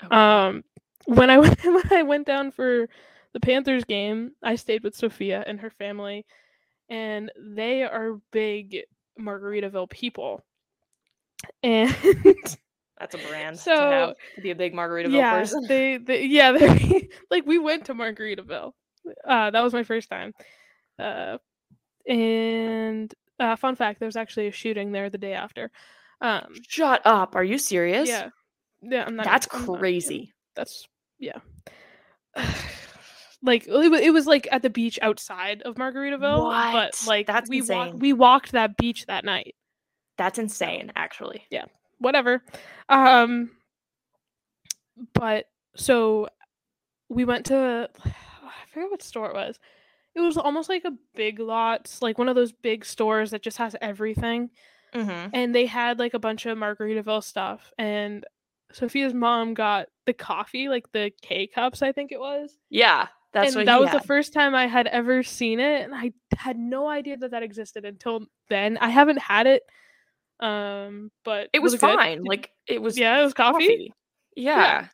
Okay. 0.05 0.15
Um, 0.15 0.63
when 1.07 1.29
I 1.29 1.39
went 1.39 1.61
when 1.65 1.93
I 1.93 2.03
went 2.03 2.27
down 2.27 2.53
for 2.53 2.89
the 3.33 3.41
Panthers 3.41 3.85
game, 3.85 4.33
I 4.43 4.57
stayed 4.57 4.85
with 4.85 4.95
Sophia 4.95 5.43
and 5.47 5.59
her 5.61 5.71
family, 5.71 6.25
and 6.93 7.33
they 7.39 7.85
are 7.85 8.21
big 8.33 8.83
Margaritaville 9.19 9.89
people. 9.89 10.45
And 11.63 11.89
That's 13.01 13.15
a 13.15 13.19
brand 13.29 13.57
to 13.57 13.63
so 13.63 13.75
have 13.75 14.15
to 14.37 14.41
be 14.43 14.51
a 14.51 14.55
big 14.55 14.75
Margaritaville 14.75 15.13
yeah, 15.13 15.39
person. 15.39 15.65
they, 15.67 15.97
they 15.97 16.27
yeah, 16.27 16.53
they 16.59 17.09
like 17.31 17.47
we 17.47 17.59
went 17.59 17.87
to 17.87 17.95
Margaritaville. 17.95 18.73
Uh, 19.27 19.51
that 19.51 19.63
was 19.63 19.73
my 19.73 19.83
first 19.83 20.11
time. 20.11 20.35
Uh, 20.99 21.39
and 22.07 23.13
uh, 23.41 23.57
fun 23.57 23.75
fact, 23.75 23.99
there 23.99 24.07
was 24.07 24.17
actually 24.17 24.49
a 24.49 24.53
shooting 24.53 24.93
there 24.93 25.09
the 25.09 25.19
day 25.19 25.33
after. 25.33 25.71
Um, 26.21 26.55
Shut 26.69 27.01
up. 27.07 27.35
Are 27.35 27.43
you 27.43 27.57
serious? 27.59 28.09
yeah, 28.09 28.29
yeah, 28.83 29.05
I'm 29.07 29.17
not. 29.17 29.25
That's 29.25 29.49
I'm 29.51 29.65
not- 29.65 29.79
crazy. 29.79 30.35
that's 30.55 30.87
yeah. 31.19 31.39
like 33.43 33.67
it 33.67 33.73
was, 33.91 34.01
it 34.01 34.13
was 34.13 34.27
like 34.27 34.47
at 34.51 34.63
the 34.63 34.71
beach 34.71 34.99
outside 35.03 35.63
of 35.63 35.75
Margaritaville, 35.77 36.45
What? 36.45 36.73
but 36.73 37.07
like 37.07 37.27
That's 37.27 37.49
we 37.51 37.63
walked 37.63 37.95
we 37.95 38.13
walked 38.13 38.53
that 38.53 38.77
beach 38.77 39.07
that 39.07 39.25
night. 39.25 39.55
That's 40.19 40.39
insane, 40.39 40.93
actually. 40.95 41.45
Yeah, 41.51 41.65
whatever. 41.99 42.43
Um, 42.89 43.51
but 45.15 45.47
so 45.77 46.29
we 47.09 47.25
went 47.25 47.47
to 47.47 47.89
I 48.05 48.13
forget 48.73 48.91
what 48.91 49.03
store 49.03 49.31
it 49.31 49.35
was. 49.35 49.59
It 50.15 50.21
was 50.21 50.37
almost 50.37 50.69
like 50.69 50.85
a 50.85 50.93
big 51.15 51.39
lots, 51.41 52.03
like 52.03 52.19
one 52.19 52.29
of 52.29 52.35
those 52.37 52.53
big 52.53 52.85
stores 52.85 53.31
that 53.31 53.43
just 53.43 53.59
has 53.59 53.75
everything. 53.81 54.51
Mm-hmm. 54.95 55.29
and 55.33 55.55
they 55.55 55.65
had 55.65 55.99
like 55.99 56.13
a 56.13 56.19
bunch 56.19 56.45
of 56.45 56.59
Margaritaville 56.59 57.25
stuff. 57.25 57.73
And 57.79 58.27
Sophia's 58.73 59.15
mom 59.15 59.55
got 59.55 59.87
the 60.05 60.13
coffee, 60.13 60.69
like 60.69 60.93
the 60.93 61.13
K 61.23 61.47
cups, 61.47 61.81
I 61.81 61.93
think 61.93 62.13
it 62.13 62.21
was. 62.21 62.59
Yeah, 62.69 63.09
that's 63.33 63.55
and 63.57 63.67
that 63.69 63.81
was 63.81 63.91
had. 63.91 64.03
the 64.03 64.07
first 64.07 64.33
time 64.33 64.55
I 64.55 64.67
had 64.67 64.87
ever 64.87 65.23
seen 65.23 65.59
it, 65.61 65.83
and 65.83 65.95
I 65.95 66.13
had 66.37 66.57
no 66.59 66.89
idea 66.89 67.17
that 67.19 67.31
that 67.31 67.43
existed 67.43 67.85
until 67.85 68.27
then. 68.49 68.77
I 68.79 68.89
haven't 68.91 69.19
had 69.19 69.47
it, 69.47 69.63
um, 70.41 71.11
but 71.25 71.49
It 71.53 71.61
was 71.61 71.73
good? 71.75 71.81
fine. 71.81 72.19
Did- 72.19 72.27
Like 72.29 72.51
it 72.67 72.83
was. 72.83 72.99
yeah, 72.99 73.21
it 73.21 73.25
was 73.25 73.35
coffee. 73.35 73.93
Yeah. 74.37 74.89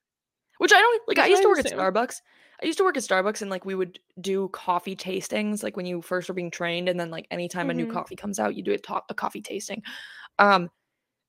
Which 0.58 0.72
I 0.72 0.78
don't 0.80 1.02
like. 1.08 1.16
That's 1.16 1.26
I 1.26 1.30
used 1.30 1.42
to 1.42 1.48
work 1.48 1.58
at. 1.60 1.66
Starbucks. 1.66 2.20
I 2.60 2.66
used 2.66 2.78
to 2.78 2.84
work 2.84 2.96
at 2.96 3.04
Starbucks, 3.04 3.40
and 3.42 3.50
like 3.50 3.64
we 3.64 3.76
would 3.76 4.00
do 4.20 4.48
coffee 4.48 4.96
tastings, 4.96 5.62
like 5.62 5.76
when 5.76 5.86
you 5.86 6.02
first 6.02 6.28
are 6.28 6.34
being 6.34 6.50
trained, 6.50 6.88
and 6.88 6.98
then 6.98 7.10
like 7.10 7.26
anytime 7.30 7.70
a 7.70 7.74
new 7.74 7.86
Mhm. 7.86 7.92
coffee 7.92 8.16
comes 8.16 8.40
out, 8.40 8.56
you 8.56 8.62
do 8.64 8.72
a, 8.72 8.78
to- 8.78 9.02
a 9.08 9.14
coffee 9.14 9.40
tasting. 9.40 9.82
Um, 10.40 10.68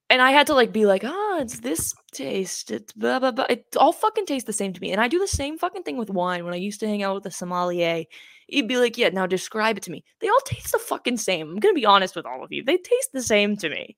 and 0.09 0.21
I 0.21 0.31
had 0.31 0.47
to 0.47 0.53
like 0.53 0.71
be 0.71 0.85
like, 0.85 1.03
oh, 1.05 1.39
it's 1.41 1.59
this 1.59 1.93
taste. 2.11 2.71
It's 2.71 2.93
blah 2.93 3.19
blah 3.19 3.31
blah. 3.31 3.45
It 3.49 3.65
all 3.77 3.93
fucking 3.93 4.25
tastes 4.25 4.47
the 4.47 4.53
same 4.53 4.73
to 4.73 4.81
me. 4.81 4.91
And 4.91 4.99
I 4.99 5.07
do 5.07 5.19
the 5.19 5.27
same 5.27 5.57
fucking 5.57 5.83
thing 5.83 5.97
with 5.97 6.09
wine. 6.09 6.45
When 6.45 6.53
I 6.53 6.57
used 6.57 6.79
to 6.79 6.87
hang 6.87 7.03
out 7.03 7.15
with 7.15 7.23
the 7.23 7.31
sommelier, 7.31 8.05
he'd 8.47 8.67
be 8.67 8.77
like, 8.77 8.97
yeah, 8.97 9.09
now 9.09 9.25
describe 9.27 9.77
it 9.77 9.83
to 9.83 9.91
me. 9.91 10.03
They 10.19 10.29
all 10.29 10.41
taste 10.45 10.71
the 10.71 10.79
fucking 10.79 11.17
same. 11.17 11.49
I'm 11.49 11.59
gonna 11.59 11.73
be 11.73 11.85
honest 11.85 12.15
with 12.15 12.25
all 12.25 12.43
of 12.43 12.51
you. 12.51 12.63
They 12.63 12.77
taste 12.77 13.09
the 13.13 13.21
same 13.21 13.55
to 13.57 13.69
me. 13.69 13.97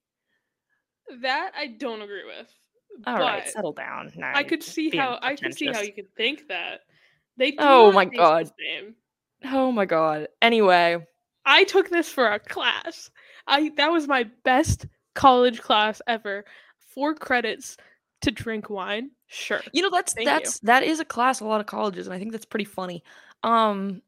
That 1.21 1.51
I 1.57 1.67
don't 1.67 2.01
agree 2.01 2.25
with. 2.25 2.47
All 3.07 3.19
right, 3.19 3.47
settle 3.47 3.73
down. 3.73 4.11
Now 4.15 4.33
I 4.35 4.43
could 4.43 4.63
see 4.63 4.89
how 4.95 5.17
I 5.21 5.35
could 5.35 5.53
see 5.53 5.67
how 5.71 5.81
you 5.81 5.93
could 5.93 6.13
think 6.15 6.47
that. 6.49 6.81
They 7.38 7.55
Oh 7.57 7.91
my 7.91 8.05
taste 8.05 8.11
the 8.11 8.17
God. 8.17 8.51
same. 8.59 8.95
Oh 9.45 9.71
my 9.71 9.85
god. 9.85 10.27
Anyway, 10.41 10.97
I 11.45 11.63
took 11.63 11.89
this 11.89 12.09
for 12.09 12.27
a 12.27 12.39
class. 12.39 13.09
I 13.47 13.71
that 13.77 13.91
was 13.91 14.07
my 14.07 14.25
best 14.43 14.85
college 15.15 15.61
class 15.61 16.01
ever. 16.07 16.45
Four 16.79 17.15
credits 17.15 17.77
to 18.21 18.31
drink 18.31 18.69
wine. 18.69 19.11
Sure. 19.27 19.61
you 19.71 19.81
know 19.81 19.89
that's 19.89 20.13
Thank 20.13 20.25
you. 20.25 20.31
that's 20.33 20.59
that 20.59 20.83
is 20.83 20.99
a 20.99 21.05
class 21.05 21.39
a 21.39 21.45
lot 21.45 21.61
of 21.61 21.67
colleges, 21.67 22.05
and 22.07 22.13
I 22.13 22.19
think 22.19 22.31
that's 22.33 22.45
pretty 22.45 22.65
funny. 22.65 23.03
Um, 23.43 24.01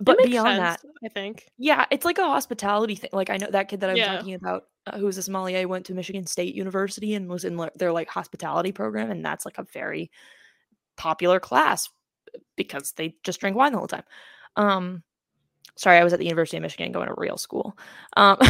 but 0.00 0.18
beyond 0.24 0.58
sense, 0.58 0.82
that, 0.82 0.88
I 1.04 1.08
think. 1.08 1.46
yeah, 1.56 1.86
it's 1.90 2.04
like 2.04 2.18
a 2.18 2.26
hospitality 2.26 2.96
thing. 2.96 3.10
Like 3.12 3.30
I 3.30 3.36
know 3.38 3.48
that 3.50 3.68
kid 3.68 3.80
that 3.80 3.90
I 3.90 3.92
was 3.94 4.00
Yeah. 4.00 4.16
talking 4.16 4.34
about, 4.34 4.64
uh, 4.86 4.98
who's 4.98 5.16
a 5.16 5.22
sommelier, 5.22 5.66
went 5.68 5.86
to 5.86 5.94
Michigan 5.94 6.26
State 6.26 6.54
University 6.54 7.14
and 7.14 7.28
was 7.30 7.44
in 7.44 7.58
their 7.76 7.92
like 7.92 8.08
hospitality 8.10 8.72
program, 8.72 9.10
and 9.10 9.24
that's 9.24 9.44
like 9.46 9.56
a 9.58 9.62
very 9.72 10.10
popular 10.96 11.40
class 11.40 11.88
because 12.56 12.92
they 12.92 13.14
just 13.22 13.40
drink 13.40 13.56
wine 13.56 13.72
the 13.72 13.78
whole 13.78 13.86
time. 13.86 14.04
Um, 14.56 15.02
sorry, 15.76 15.96
I 15.98 16.04
was 16.04 16.12
at 16.12 16.18
the 16.18 16.26
University 16.26 16.56
of 16.58 16.62
Michigan 16.62 16.92
going 16.92 17.08
to 17.08 17.14
real 17.16 17.38
school. 17.38 17.78
Um, 18.16 18.36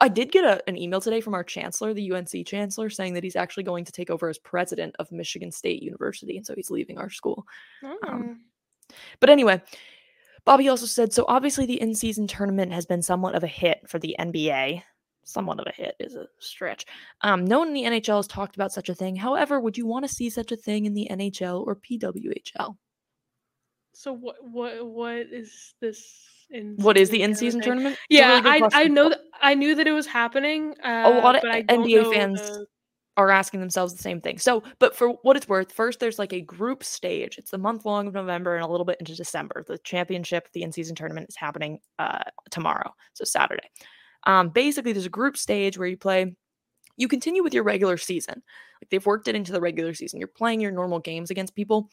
I 0.00 0.08
did 0.08 0.32
get 0.32 0.44
a, 0.44 0.66
an 0.68 0.78
email 0.78 1.00
today 1.00 1.20
from 1.20 1.34
our 1.34 1.44
chancellor, 1.44 1.92
the 1.92 2.12
UNC 2.12 2.46
chancellor, 2.46 2.88
saying 2.88 3.14
that 3.14 3.24
he's 3.24 3.36
actually 3.36 3.64
going 3.64 3.84
to 3.84 3.92
take 3.92 4.08
over 4.10 4.28
as 4.28 4.38
president 4.38 4.96
of 4.98 5.12
Michigan 5.12 5.52
State 5.52 5.82
University, 5.82 6.36
and 6.36 6.46
so 6.46 6.54
he's 6.54 6.70
leaving 6.70 6.98
our 6.98 7.10
school. 7.10 7.46
Um, 7.82 7.94
Oh. 8.04 8.36
But 9.20 9.30
anyway, 9.30 9.62
Bobby 10.44 10.68
also 10.68 10.86
said 10.86 11.12
so 11.12 11.24
obviously 11.26 11.66
the 11.66 11.80
in 11.80 11.94
season 11.94 12.26
tournament 12.26 12.72
has 12.72 12.86
been 12.86 13.02
somewhat 13.02 13.34
of 13.34 13.44
a 13.44 13.48
hit 13.48 13.88
for 13.88 13.98
the 13.98 14.14
NBA. 14.18 14.82
Somewhat 15.26 15.58
of 15.58 15.66
a 15.66 15.72
hit 15.72 15.96
is 16.00 16.14
a 16.16 16.26
stretch. 16.38 16.84
Um, 17.22 17.46
no 17.46 17.58
one 17.58 17.68
in 17.68 17.74
the 17.74 17.84
NHL 17.84 18.16
has 18.16 18.26
talked 18.26 18.56
about 18.56 18.72
such 18.72 18.90
a 18.90 18.94
thing. 18.94 19.16
However, 19.16 19.58
would 19.58 19.78
you 19.78 19.86
want 19.86 20.06
to 20.06 20.14
see 20.14 20.28
such 20.28 20.52
a 20.52 20.56
thing 20.56 20.84
in 20.84 20.92
the 20.92 21.08
NHL 21.10 21.66
or 21.66 21.76
PWHL? 21.76 22.76
So 23.94 24.12
what 24.12 24.36
what 24.42 24.86
what 24.86 25.26
is 25.32 25.74
this 25.80 26.04
in 26.50 26.74
What 26.76 26.96
is 26.96 27.10
the 27.10 27.22
in-season 27.22 27.60
tournament? 27.60 27.96
Yeah, 28.08 28.40
really 28.40 28.62
I 28.62 28.68
I 28.72 28.88
know 28.88 29.08
that 29.08 29.20
I 29.40 29.54
knew 29.54 29.74
that 29.74 29.86
it 29.86 29.92
was 29.92 30.06
happening. 30.06 30.74
Uh, 30.84 31.02
a 31.04 31.20
lot 31.20 31.36
of 31.36 31.42
but 31.42 31.50
I 31.50 31.62
don't 31.62 31.86
NBA 31.86 32.12
fans 32.12 32.40
the- 32.40 32.66
are 33.16 33.30
asking 33.30 33.60
themselves 33.60 33.94
the 33.94 34.02
same 34.02 34.20
thing. 34.20 34.38
So, 34.38 34.64
but 34.80 34.96
for 34.96 35.10
what 35.22 35.36
it's 35.36 35.48
worth, 35.48 35.72
first 35.72 36.00
there's 36.00 36.18
like 36.18 36.32
a 36.32 36.40
group 36.40 36.82
stage. 36.82 37.38
It's 37.38 37.52
the 37.52 37.58
month 37.58 37.84
long 37.84 38.08
of 38.08 38.14
November 38.14 38.56
and 38.56 38.64
a 38.64 38.68
little 38.68 38.84
bit 38.84 38.96
into 38.98 39.14
December. 39.14 39.64
The 39.66 39.78
championship, 39.78 40.48
the 40.52 40.62
in-season 40.62 40.96
tournament 40.96 41.26
is 41.28 41.36
happening 41.36 41.78
uh 41.98 42.24
tomorrow, 42.50 42.92
so 43.12 43.24
Saturday. 43.24 43.68
Um, 44.26 44.48
basically, 44.48 44.92
there's 44.92 45.06
a 45.06 45.10
group 45.10 45.36
stage 45.36 45.78
where 45.78 45.88
you 45.88 45.96
play. 45.96 46.34
You 46.96 47.08
continue 47.08 47.42
with 47.42 47.54
your 47.54 47.64
regular 47.64 47.96
season. 47.96 48.42
Like 48.80 48.90
they've 48.90 49.04
worked 49.04 49.28
it 49.28 49.34
into 49.34 49.50
the 49.50 49.60
regular 49.60 49.94
season. 49.94 50.18
You're 50.20 50.28
playing 50.28 50.60
your 50.60 50.70
normal 50.70 51.00
games 51.00 51.30
against 51.30 51.54
people. 51.54 51.90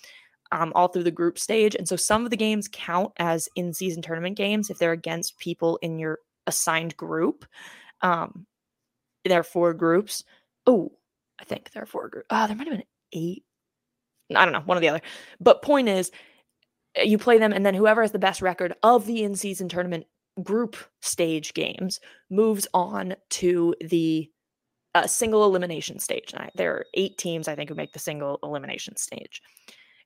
Um, 0.53 0.73
all 0.76 0.90
through 0.90 1.03
the 1.03 1.11
group 1.11 1.40
stage. 1.40 1.76
And 1.76 1.88
so 1.88 1.95
some 1.95 2.26
of 2.26 2.30
the 2.30 2.36
games 2.36 2.68
count 2.69 3.14
as 3.18 3.48
in 3.56 3.73
season 3.73 4.02
tournament 4.02 4.36
games 4.36 4.69
if 4.69 4.78
they're 4.78 4.91
against 4.91 5.40
people 5.40 5.78
in 5.82 5.98
your 5.98 6.19
assigned 6.45 6.98
group. 6.98 7.45
Um, 8.02 8.45
there 9.23 9.40
are 9.40 9.44
four 9.44 9.73
groups. 9.73 10.23
Oh, 10.68 10.91
I 11.40 11.45
think 11.45 11.72
there 11.72 11.84
are 11.84 11.88
four 11.88 12.10
groups. 12.10 12.28
Ah, 12.30 12.48
there 12.48 12.56
might 12.56 12.68
have 12.68 12.78
been 12.78 12.86
eight. 13.14 13.44
I 14.36 14.45
don't 14.45 14.53
know, 14.53 14.61
one 14.65 14.78
or 14.78 14.82
the 14.82 14.90
other. 14.90 15.02
But 15.40 15.61
point 15.61 15.90
is, 15.90 16.11
uh, 16.99 17.03
you 17.03 17.18
play 17.18 17.38
them, 17.38 17.53
and 17.53 17.65
then 17.65 17.73
whoever 17.73 18.02
has 18.02 18.11
the 18.11 18.19
best 18.19 18.41
record 18.41 18.73
of 18.84 19.06
the 19.06 19.23
in 19.23 19.36
season 19.36 19.69
tournament 19.69 20.06
group 20.41 20.76
stage 21.02 21.53
games 21.53 21.99
moves 22.30 22.68
on 22.73 23.15
to 23.30 23.76
the 23.82 24.30
uh, 24.95 25.07
single 25.07 25.45
elimination 25.45 25.99
stage. 25.99 26.34
And 26.34 26.44
I, 26.44 26.49
there 26.56 26.73
are 26.73 26.86
eight 26.94 27.18
teams, 27.18 27.48
I 27.48 27.56
think, 27.56 27.69
who 27.69 27.76
make 27.76 27.94
the 27.94 27.99
single 27.99 28.40
elimination 28.44 28.98
stage. 28.98 29.41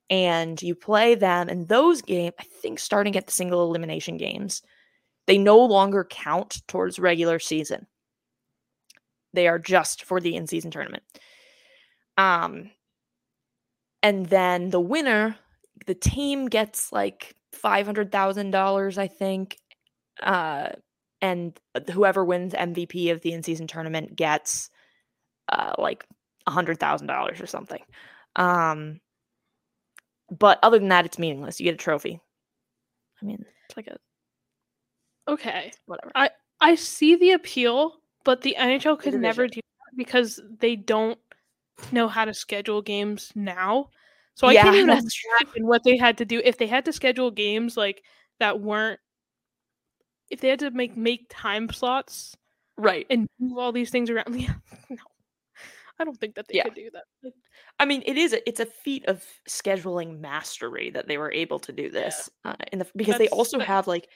And 0.08 0.62
you 0.62 0.74
play 0.74 1.16
them, 1.16 1.48
and 1.48 1.66
those 1.66 2.00
games, 2.00 2.34
I 2.38 2.44
think, 2.44 2.78
starting 2.78 3.16
at 3.16 3.26
the 3.26 3.32
single 3.32 3.64
elimination 3.64 4.16
games, 4.16 4.62
they 5.26 5.36
no 5.36 5.58
longer 5.58 6.06
count 6.08 6.62
towards 6.68 6.98
regular 6.98 7.40
season. 7.40 7.86
They 9.32 9.48
are 9.48 9.58
just 9.58 10.04
for 10.04 10.20
the 10.20 10.36
in 10.36 10.46
season 10.46 10.70
tournament. 10.70 11.02
Um, 12.16 12.70
and 14.02 14.26
then 14.26 14.70
the 14.70 14.80
winner, 14.80 15.36
the 15.86 15.94
team 15.94 16.46
gets 16.46 16.92
like 16.92 17.34
five 17.52 17.86
hundred 17.86 18.12
thousand 18.12 18.52
dollars, 18.52 18.98
I 18.98 19.08
think, 19.08 19.58
uh, 20.22 20.68
and 21.20 21.58
whoever 21.92 22.24
wins 22.24 22.54
MVP 22.54 23.10
of 23.10 23.20
the 23.20 23.32
in 23.32 23.42
season 23.42 23.66
tournament 23.66 24.14
gets 24.16 24.70
uh, 25.48 25.74
like 25.78 26.04
a 26.46 26.50
hundred 26.50 26.78
thousand 26.78 27.08
dollars 27.08 27.40
or 27.40 27.46
something. 27.46 27.82
Um, 28.36 29.00
but 30.30 30.58
other 30.62 30.78
than 30.78 30.88
that, 30.88 31.06
it's 31.06 31.18
meaningless. 31.18 31.60
You 31.60 31.64
get 31.64 31.74
a 31.74 31.78
trophy. 31.78 32.20
I 33.22 33.24
mean, 33.24 33.44
it's 33.68 33.76
like 33.76 33.86
a 33.86 33.96
Okay. 35.28 35.72
whatever. 35.86 36.12
I 36.14 36.30
I 36.60 36.74
see 36.74 37.16
the 37.16 37.32
appeal, 37.32 38.00
but 38.24 38.42
the 38.42 38.54
NHL 38.56 38.96
could 38.98 39.14
never 39.14 39.46
do 39.46 39.60
that 39.60 39.96
because 39.96 40.40
they 40.58 40.76
don't 40.76 41.18
know 41.92 42.08
how 42.08 42.24
to 42.24 42.34
schedule 42.34 42.82
games 42.82 43.32
now. 43.34 43.90
So 44.34 44.46
I 44.46 44.54
Yeah, 44.54 44.64
can't 44.64 44.76
even 44.76 44.90
imagine 44.90 45.66
what 45.66 45.84
they 45.84 45.96
had 45.96 46.18
to 46.18 46.24
do 46.24 46.40
if 46.44 46.58
they 46.58 46.66
had 46.66 46.84
to 46.86 46.92
schedule 46.92 47.30
games 47.30 47.76
like 47.76 48.02
that 48.38 48.60
weren't 48.60 49.00
if 50.30 50.40
they 50.40 50.48
had 50.48 50.58
to 50.60 50.70
make 50.70 50.96
make 50.96 51.26
time 51.28 51.70
slots 51.70 52.36
Right. 52.76 53.06
and 53.08 53.28
move 53.38 53.58
all 53.58 53.72
these 53.72 53.90
things 53.90 54.10
around. 54.10 54.26
Yeah, 54.40 54.54
no. 54.90 54.96
I 55.98 56.04
don't 56.04 56.18
think 56.18 56.34
that 56.34 56.46
they 56.48 56.56
Yeah. 56.56 56.64
could 56.64 56.74
do 56.74 56.90
that. 56.92 57.32
I 57.78 57.84
mean, 57.84 58.02
it 58.06 58.16
is 58.18 58.32
a, 58.32 58.46
it's 58.48 58.60
a 58.60 58.66
feat 58.66 59.04
of 59.06 59.24
scheduling 59.48 60.20
mastery 60.20 60.90
that 60.90 61.08
they 61.08 61.18
were 61.18 61.32
able 61.32 61.58
to 61.60 61.72
do 61.72 61.90
this 61.90 62.28
uh, 62.44 62.54
in 62.72 62.78
the 62.78 62.86
because 62.96 63.18
they 63.18 63.28
also 63.28 63.58
that- 63.58 63.66
have 63.66 63.86
like 63.86 64.08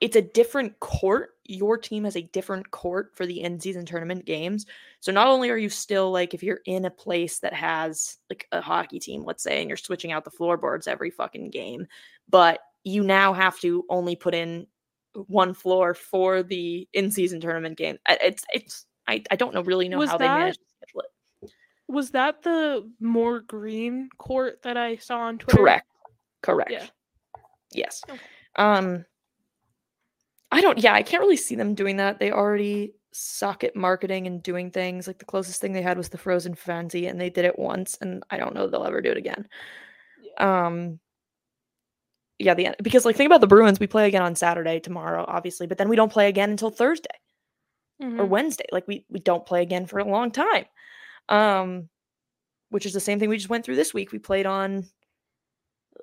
it's 0.00 0.14
a 0.16 0.22
different 0.22 0.78
court. 0.78 1.30
Your 1.44 1.76
team 1.76 2.04
has 2.04 2.14
a 2.16 2.22
different 2.22 2.70
court 2.70 3.10
for 3.16 3.26
the 3.26 3.40
in 3.42 3.58
season 3.58 3.84
tournament 3.84 4.24
games. 4.26 4.64
So 5.00 5.10
not 5.10 5.26
only 5.26 5.50
are 5.50 5.56
you 5.56 5.68
still 5.68 6.12
like 6.12 6.34
if 6.34 6.42
you're 6.42 6.60
in 6.66 6.84
a 6.84 6.90
place 6.90 7.40
that 7.40 7.52
has 7.52 8.18
like 8.30 8.46
a 8.52 8.60
hockey 8.60 9.00
team, 9.00 9.24
let's 9.24 9.42
say, 9.42 9.60
and 9.60 9.68
you're 9.68 9.76
switching 9.76 10.12
out 10.12 10.24
the 10.24 10.30
floorboards 10.30 10.86
every 10.86 11.10
fucking 11.10 11.50
game, 11.50 11.84
but 12.28 12.60
you 12.84 13.02
now 13.02 13.32
have 13.32 13.58
to 13.60 13.84
only 13.90 14.14
put 14.14 14.34
in 14.34 14.68
one 15.26 15.52
floor 15.52 15.94
for 15.94 16.44
the 16.44 16.86
in 16.92 17.10
season 17.10 17.40
tournament 17.40 17.76
game. 17.76 17.98
It's 18.08 18.44
it's 18.54 18.86
I, 19.08 19.24
I 19.32 19.36
don't 19.36 19.52
know 19.52 19.62
really 19.62 19.88
know 19.88 19.98
Was 19.98 20.10
how 20.10 20.18
they 20.18 20.26
that- 20.26 20.38
managed 20.38 20.58
schedule 20.58 20.62
it. 20.62 20.67
Was 21.88 22.10
that 22.10 22.42
the 22.42 22.90
more 23.00 23.40
green 23.40 24.10
court 24.18 24.62
that 24.62 24.76
I 24.76 24.96
saw 24.96 25.20
on 25.20 25.38
Twitter? 25.38 25.56
Correct. 25.58 25.86
Correct. 26.42 26.70
Yeah. 26.70 26.86
Yes. 27.72 28.02
Okay. 28.08 28.20
Um 28.56 29.04
I 30.52 30.60
don't 30.60 30.78
yeah, 30.78 30.94
I 30.94 31.02
can't 31.02 31.22
really 31.22 31.36
see 31.36 31.54
them 31.54 31.74
doing 31.74 31.96
that. 31.96 32.18
They 32.18 32.30
already 32.30 32.94
suck 33.12 33.64
at 33.64 33.74
marketing 33.74 34.26
and 34.26 34.42
doing 34.42 34.70
things. 34.70 35.06
Like 35.06 35.18
the 35.18 35.24
closest 35.24 35.60
thing 35.60 35.72
they 35.72 35.82
had 35.82 35.96
was 35.96 36.10
the 36.10 36.18
Frozen 36.18 36.54
Frenzy 36.54 37.06
and 37.06 37.20
they 37.20 37.30
did 37.30 37.46
it 37.46 37.58
once 37.58 37.96
and 38.00 38.22
I 38.30 38.36
don't 38.36 38.54
know 38.54 38.68
they'll 38.68 38.84
ever 38.84 39.00
do 39.00 39.10
it 39.10 39.16
again. 39.16 39.48
Um 40.36 41.00
yeah, 42.38 42.54
the 42.54 42.66
end 42.66 42.76
because 42.82 43.04
like 43.04 43.16
think 43.16 43.28
about 43.28 43.40
the 43.40 43.46
Bruins, 43.46 43.80
we 43.80 43.86
play 43.86 44.06
again 44.06 44.22
on 44.22 44.36
Saturday 44.36 44.78
tomorrow 44.78 45.24
obviously, 45.26 45.66
but 45.66 45.78
then 45.78 45.88
we 45.88 45.96
don't 45.96 46.12
play 46.12 46.28
again 46.28 46.50
until 46.50 46.70
Thursday 46.70 47.08
or 48.16 48.26
Mhm. 48.26 48.28
Wednesday. 48.28 48.66
Like 48.72 48.86
we 48.88 49.06
we 49.10 49.20
don't 49.20 49.46
play 49.46 49.62
again 49.62 49.86
for 49.86 49.98
a 49.98 50.04
long 50.04 50.30
time. 50.30 50.66
Um 51.28 51.88
which 52.70 52.86
is 52.86 52.92
the 52.94 53.00
same 53.00 53.18
thing 53.20 53.28
we 53.30 53.36
just 53.38 53.48
went 53.50 53.64
through 53.64 53.76
this 53.76 53.94
week. 53.94 54.12
We 54.12 54.18
played 54.18 54.46
on 54.46 54.88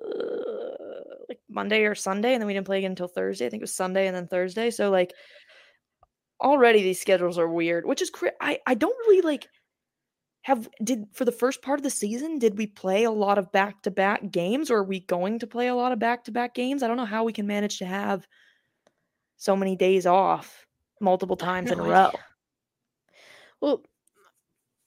uh, 0.02 1.14
like 1.28 1.40
Monday 1.48 1.84
or 1.84 1.94
Sunday 1.94 2.34
and 2.34 2.40
then 2.40 2.46
we 2.46 2.54
didn't 2.54 2.66
play 2.66 2.78
again 2.78 2.92
until 2.92 3.08
Thursday. 3.08 3.46
I 3.46 3.50
think 3.50 3.60
it 3.60 3.64
was 3.64 3.74
Sunday 3.74 4.06
and 4.06 4.16
then 4.16 4.26
Thursday. 4.28 4.70
So 4.70 4.90
like 4.90 5.12
already 6.40 6.82
these 6.82 7.00
schedules 7.00 7.38
are 7.38 7.48
weird, 7.48 7.86
which 7.86 8.02
is 8.02 8.10
cra- 8.10 8.32
I 8.40 8.58
I 8.66 8.74
don't 8.74 8.96
really 9.06 9.22
like 9.22 9.48
have 10.42 10.68
did 10.82 11.06
for 11.12 11.24
the 11.24 11.32
first 11.32 11.62
part 11.62 11.78
of 11.78 11.82
the 11.84 11.90
season 11.90 12.38
did 12.38 12.56
we 12.56 12.66
play 12.68 13.04
a 13.04 13.10
lot 13.10 13.38
of 13.38 13.50
back-to-back 13.52 14.30
games 14.30 14.70
or 14.70 14.78
are 14.78 14.84
we 14.84 15.00
going 15.00 15.38
to 15.40 15.46
play 15.46 15.68
a 15.68 15.74
lot 15.74 15.92
of 15.92 15.98
back-to-back 15.98 16.54
games? 16.54 16.82
I 16.82 16.88
don't 16.88 16.96
know 16.96 17.04
how 17.04 17.24
we 17.24 17.32
can 17.32 17.46
manage 17.48 17.78
to 17.78 17.86
have 17.86 18.26
so 19.36 19.56
many 19.56 19.76
days 19.76 20.06
off 20.06 20.65
multiple 21.00 21.36
times 21.36 21.70
in 21.70 21.78
a 21.78 21.82
row. 21.82 22.10
Well, 23.60 23.82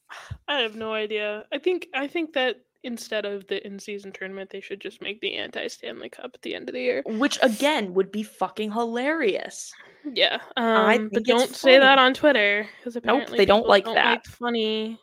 I 0.47 0.59
have 0.59 0.75
no 0.75 0.93
idea. 0.93 1.45
I 1.51 1.57
think 1.59 1.87
I 1.93 2.07
think 2.07 2.33
that 2.33 2.57
instead 2.83 3.25
of 3.25 3.45
the 3.47 3.65
in-season 3.65 4.11
tournament, 4.11 4.49
they 4.49 4.61
should 4.61 4.79
just 4.79 5.01
make 5.01 5.19
the 5.19 5.35
anti-Stanley 5.35 6.09
Cup 6.09 6.31
at 6.33 6.41
the 6.41 6.55
end 6.55 6.69
of 6.69 6.73
the 6.73 6.81
year. 6.81 7.03
which 7.05 7.37
again 7.41 7.93
would 7.93 8.11
be 8.11 8.23
fucking 8.23 8.71
hilarious. 8.71 9.73
Yeah, 10.13 10.39
I 10.55 10.95
um, 10.95 11.09
but 11.11 11.25
don't 11.25 11.53
say 11.53 11.77
that 11.77 11.99
on 11.99 12.13
Twitter 12.13 12.67
because 12.77 12.95
apparently 12.95 13.37
they 13.37 13.45
don't 13.45 13.67
like 13.67 13.85
don't 13.85 13.95
that. 13.95 14.05
Like 14.05 14.25
funny. 14.25 14.99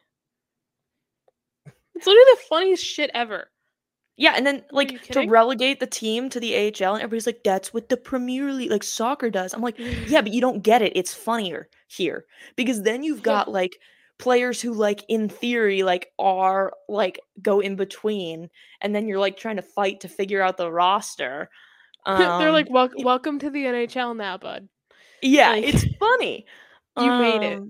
It's 1.95 2.07
literally 2.07 2.33
the 2.35 2.43
funniest 2.49 2.85
shit 2.85 3.11
ever. 3.15 3.49
Yeah, 4.19 4.33
and 4.37 4.47
then 4.47 4.65
like 4.73 5.03
to 5.09 5.27
relegate 5.29 5.79
the 5.79 5.87
team 5.87 6.31
to 6.31 6.41
the 6.41 6.55
AHL, 6.55 6.95
and 6.95 7.03
everybody's 7.03 7.27
like, 7.27 7.43
"That's 7.45 7.75
what 7.75 7.89
the 7.91 7.97
Premier 7.99 8.51
League, 8.53 8.71
like 8.71 8.83
soccer, 8.83 9.29
does." 9.31 9.53
I'm 9.53 9.61
like, 9.61 9.79
"Yeah, 10.07 10.23
but 10.23 10.33
you 10.33 10.41
don't 10.41 10.63
get 10.63 10.81
it. 10.83 10.93
It's 10.97 11.13
funnier 11.13 11.69
here 11.89 12.25
because 12.57 12.83
then 12.83 13.03
you've 13.03 13.19
Yeah. 13.19 13.25
got 13.25 13.51
like 13.53 13.77
players 14.19 14.61
who, 14.63 14.73
like 14.73 15.05
in 15.09 15.29
theory, 15.29 15.83
like 15.83 16.13
are 16.19 16.73
like 16.89 17.21
go 17.43 17.61
in 17.61 17.77
between, 17.77 18.49
and 18.81 18.95
then 18.95 19.07
you're 19.07 19.19
like 19.19 19.37
trying 19.37 19.57
to 19.57 19.63
fight 19.63 20.01
to 20.01 20.09
figure 20.09 20.41
out 20.41 20.57
the 20.57 20.71
roster." 20.73 21.51
They're 22.07 22.53
like, 22.53 22.69
Um, 22.69 22.73
Wel- 22.73 22.91
"Welcome 22.99 23.39
to 23.41 23.51
the 23.51 23.65
NHL 23.67 24.17
now, 24.17 24.39
bud." 24.39 24.69
Yeah, 25.23 25.51
like- 25.51 25.65
it's 25.65 25.85
funny. 25.99 26.47
You 26.99 27.11
made 27.11 27.43
it. 27.43 27.63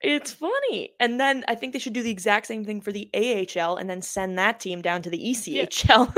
It's 0.00 0.32
funny. 0.32 0.90
And 1.00 1.18
then 1.18 1.44
I 1.48 1.54
think 1.56 1.72
they 1.72 1.78
should 1.80 1.92
do 1.92 2.02
the 2.04 2.10
exact 2.10 2.46
same 2.46 2.64
thing 2.64 2.80
for 2.80 2.92
the 2.92 3.10
AHL 3.14 3.76
and 3.76 3.90
then 3.90 4.00
send 4.00 4.38
that 4.38 4.60
team 4.60 4.80
down 4.80 5.02
to 5.02 5.10
the 5.10 5.18
ECHL. 5.18 6.14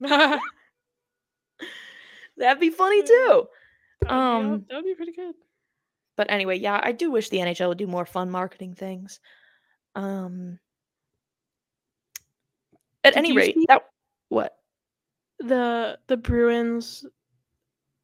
That'd 2.36 2.60
be 2.60 2.70
funny 2.70 3.02
too. 3.02 3.48
That 4.02 4.02
would 4.02 4.08
be- 4.08 4.08
Um, 4.14 4.64
that 4.68 4.76
would 4.76 4.84
be 4.84 4.94
pretty 4.94 5.12
good. 5.12 5.34
But 6.16 6.30
anyway, 6.30 6.58
yeah, 6.58 6.80
I 6.82 6.92
do 6.92 7.10
wish 7.10 7.28
the 7.28 7.38
NHL 7.38 7.68
would 7.68 7.78
do 7.78 7.86
more 7.86 8.06
fun 8.06 8.30
marketing 8.30 8.74
things. 8.74 9.20
Um 9.94 10.58
At 13.04 13.14
Did 13.14 13.18
any 13.18 13.32
rate, 13.36 13.56
that 13.68 13.86
what? 14.28 14.56
The 15.38 15.98
the 16.06 16.16
Bruins 16.18 17.04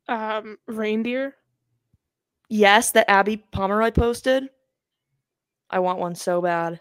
um 0.08 0.58
reindeer. 0.66 1.34
Yes, 2.48 2.90
that 2.92 3.10
Abby 3.10 3.38
Pomeroy 3.52 3.90
posted. 3.92 4.48
I 5.72 5.80
want 5.80 5.98
one 5.98 6.14
so 6.14 6.40
bad. 6.40 6.80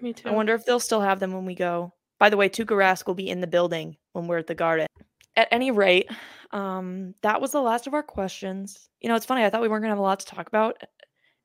Me 0.00 0.12
too. 0.12 0.28
I 0.28 0.32
wonder 0.32 0.54
if 0.54 0.64
they'll 0.64 0.78
still 0.78 1.00
have 1.00 1.18
them 1.18 1.32
when 1.32 1.46
we 1.46 1.54
go. 1.54 1.92
By 2.20 2.28
the 2.30 2.36
way, 2.36 2.48
Tuukka 2.48 2.76
Rask 2.76 3.06
will 3.06 3.14
be 3.14 3.30
in 3.30 3.40
the 3.40 3.46
building 3.46 3.96
when 4.12 4.26
we're 4.26 4.38
at 4.38 4.46
the 4.46 4.54
garden. 4.54 4.86
At 5.34 5.48
any 5.50 5.70
rate, 5.70 6.10
um, 6.52 7.14
that 7.22 7.40
was 7.40 7.52
the 7.52 7.60
last 7.62 7.86
of 7.86 7.94
our 7.94 8.02
questions. 8.02 8.88
You 9.00 9.08
know, 9.08 9.14
it's 9.14 9.26
funny. 9.26 9.44
I 9.44 9.50
thought 9.50 9.62
we 9.62 9.68
weren't 9.68 9.82
gonna 9.82 9.92
have 9.92 9.98
a 9.98 10.02
lot 10.02 10.20
to 10.20 10.26
talk 10.26 10.46
about, 10.48 10.82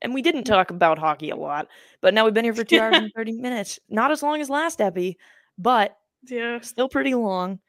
and 0.01 0.13
we 0.13 0.21
didn't 0.21 0.43
talk 0.45 0.71
about 0.71 0.99
hockey 0.99 1.29
a 1.29 1.35
lot. 1.35 1.67
But 2.01 2.13
now 2.13 2.25
we've 2.25 2.33
been 2.33 2.43
here 2.43 2.53
for 2.55 2.63
two 2.63 2.79
hours 2.79 2.97
and 2.97 3.11
thirty 3.15 3.33
minutes. 3.33 3.79
Not 3.89 4.11
as 4.11 4.21
long 4.23 4.41
as 4.41 4.49
last 4.49 4.81
epi, 4.81 5.17
but 5.57 5.97
Yeah. 6.27 6.59
still 6.61 6.89
pretty 6.89 7.13
long. 7.15 7.59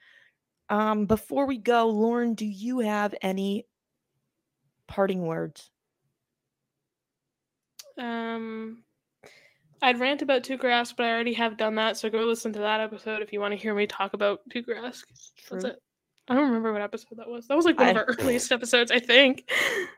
Um, 0.71 1.05
before 1.07 1.47
we 1.47 1.59
go, 1.59 1.89
Lauren, 1.89 2.35
do 2.35 2.47
you 2.47 2.79
have 2.81 3.15
any 3.21 3.67
parting 4.89 5.27
words? 5.27 5.71
Um, 7.99 8.84
I'd 9.85 10.01
rant 10.01 10.23
about 10.23 10.43
Tuukka 10.43 10.97
but 10.97 11.07
I 11.07 11.11
already 11.11 11.35
have 11.35 11.57
done 11.57 11.75
that. 11.75 11.97
So 11.97 12.09
go 12.09 12.21
listen 12.21 12.53
to 12.55 12.61
that 12.61 12.81
episode 12.81 13.23
if 13.23 13.33
you 13.33 13.41
want 13.41 13.53
to 13.53 13.59
hear 13.59 13.75
me 13.75 13.87
talk 13.87 14.15
about 14.15 14.41
Tuukka. 14.49 14.81
That's 15.51 15.65
it. 15.65 15.77
I 16.27 16.35
don't 16.35 16.47
remember 16.47 16.73
what 16.73 16.81
episode 16.81 17.19
that 17.19 17.29
was. 17.29 17.47
That 17.49 17.57
was 17.57 17.67
like 17.67 17.79
one 17.79 17.91
of 17.91 17.97
our 17.97 18.07
earliest 18.19 18.51
episodes, 18.51 18.91
I 18.91 18.99
think. 18.99 19.51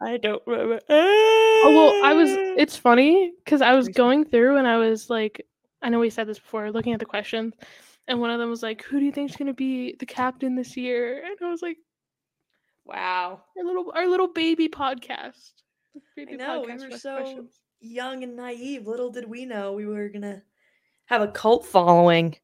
I 0.02 0.16
don't 0.16 0.42
remember. 0.44 0.80
Oh 0.88 1.72
well, 1.72 2.04
I 2.04 2.14
was. 2.14 2.30
It's 2.32 2.76
funny 2.76 3.32
because 3.44 3.62
I 3.62 3.74
was 3.74 3.88
going 3.88 4.24
through 4.24 4.56
and 4.56 4.66
I 4.66 4.76
was 4.76 5.08
like, 5.08 5.46
I 5.82 5.88
know 5.88 6.00
we 6.00 6.10
said 6.10 6.26
this 6.26 6.40
before, 6.40 6.72
looking 6.72 6.92
at 6.94 6.98
the 6.98 7.06
questions, 7.06 7.54
and 8.08 8.20
one 8.20 8.30
of 8.30 8.40
them 8.40 8.50
was 8.50 8.62
like, 8.62 8.82
"Who 8.82 8.98
do 8.98 9.04
you 9.04 9.12
think's 9.12 9.36
gonna 9.36 9.54
be 9.54 9.94
the 10.00 10.06
captain 10.06 10.56
this 10.56 10.76
year?" 10.76 11.22
And 11.24 11.36
I 11.40 11.48
was 11.48 11.62
like, 11.62 11.76
wow. 12.84 13.42
"Our 13.56 13.64
little, 13.64 13.92
our 13.94 14.08
little 14.08 14.28
baby 14.28 14.68
podcast." 14.68 15.52
Baby 16.16 16.36
know, 16.36 16.62
we 16.66 16.72
were 16.72 16.98
so- 16.98 17.18
questions. 17.18 17.60
Young 17.80 18.22
and 18.22 18.36
naive. 18.36 18.86
Little 18.86 19.10
did 19.10 19.28
we 19.28 19.44
know 19.44 19.72
we 19.72 19.86
were 19.86 20.08
gonna 20.08 20.42
have 21.06 21.22
a 21.22 21.28
cult 21.28 21.66
following. 21.66 22.36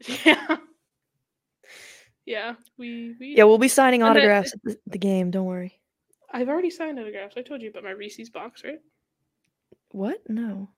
Yeah. 0.24 0.56
Yeah, 2.26 2.54
we, 2.78 3.14
we 3.20 3.34
Yeah, 3.36 3.44
we'll 3.44 3.58
be 3.58 3.68
signing 3.68 4.02
And 4.02 4.08
then- 4.08 4.16
autographs 4.16 4.54
at 4.54 4.62
the, 4.64 4.78
the 4.86 4.98
game. 4.98 5.30
Don't 5.30 5.44
worry. 5.46 5.78
I've 6.32 6.48
already 6.48 6.70
signed 6.70 6.98
autographs. 6.98 7.36
I 7.36 7.42
told 7.42 7.62
you 7.62 7.68
about 7.70 7.84
my 7.84 7.90
Reese's 7.90 8.30
box, 8.30 8.64
right? 8.64 8.80
What? 9.90 10.18
No. 10.28 10.70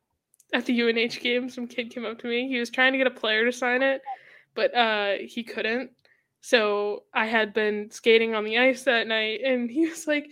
At 0.53 0.67
the 0.67 0.81
UNH 0.83 1.19
game, 1.21 1.49
some 1.49 1.67
kid 1.67 1.91
came 1.91 2.05
up 2.05 2.19
to 2.21 2.27
me. 2.27 2.49
He 2.49 2.59
was 2.59 2.69
trying 2.71 2.93
to 2.93 2.99
get 2.99 3.07
a 3.07 3.11
player 3.13 3.45
to 3.45 3.53
sign 3.53 3.83
it, 3.83 4.03
but 4.55 4.75
uh 4.75 5.15
he 5.25 5.43
couldn't. 5.43 5.91
So 6.41 7.05
I 7.15 7.27
had 7.27 7.53
been 7.55 7.91
skating 7.91 8.35
on 8.35 8.45
the 8.45 8.59
ice 8.59 8.83
that 8.83 9.07
night 9.07 9.41
and 9.45 9.71
he 9.71 9.87
was 9.89 10.07
like, 10.07 10.29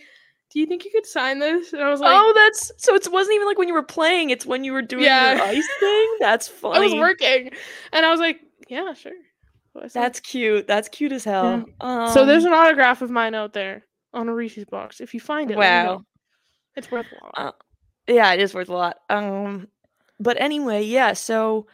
Do 0.55 0.61
you 0.61 0.67
think 0.67 0.85
you 0.85 0.93
could 0.93 1.05
sign 1.05 1.41
this? 1.41 1.73
And 1.73 1.83
I 1.83 1.91
was 1.91 1.99
like, 2.01 2.13
oh, 2.15 2.33
that's 2.33 2.71
so. 2.79 2.95
It 2.95 3.07
wasn't 3.11 3.35
even 3.35 3.47
like 3.49 3.59
when 3.59 3.67
you 3.67 3.75
were 3.75 3.83
playing. 3.83 4.31
It's 4.31 4.47
when 4.47 4.63
you 4.63 4.73
were 4.73 4.83
doing 4.83 5.03
Yeah. 5.03 5.35
your 5.35 5.43
ice 5.45 5.69
thing. 5.81 6.17
That's 6.21 6.47
funny. 6.47 6.77
I 6.77 6.81
was 6.81 6.95
working. 6.95 7.51
And 7.93 8.07
I 8.07 8.11
was 8.13 8.21
like, 8.21 8.39
Yeah, 8.69 8.95
sure. 8.95 9.11
So 9.73 9.81
I 9.81 9.89
signed 9.89 10.05
That's 10.05 10.21
cute. 10.21 10.69
That's 10.69 10.89
cute 10.89 11.11
as 11.11 11.25
hell. 11.25 11.65
Um, 11.81 12.09
So 12.09 12.25
there's 12.25 12.45
an 12.45 12.53
autograph 12.53 13.03
of 13.03 13.11
mine 13.11 13.35
out 13.35 13.53
there 13.53 13.85
on 14.13 14.29
a 14.29 14.35
Reese's 14.35 14.65
box. 14.65 15.01
If 15.01 15.13
you 15.13 15.19
find 15.19 15.51
it, 15.51 15.59
let 15.59 15.83
me 15.83 15.87
know. 15.89 15.97
wow. 15.97 16.05
it's 16.77 16.89
worth 16.89 17.07
a 17.11 17.25
lot. 17.25 17.35
Uh, 17.37 17.53
Yeah, 18.07 18.33
it 18.33 18.39
is 18.41 18.55
worth 18.55 18.69
a 18.69 18.75
lot. 18.75 18.99
Um, 19.11 19.67
but 20.21 20.41
anyway, 20.41 20.85
yeah. 20.85 21.15
So 21.15 21.67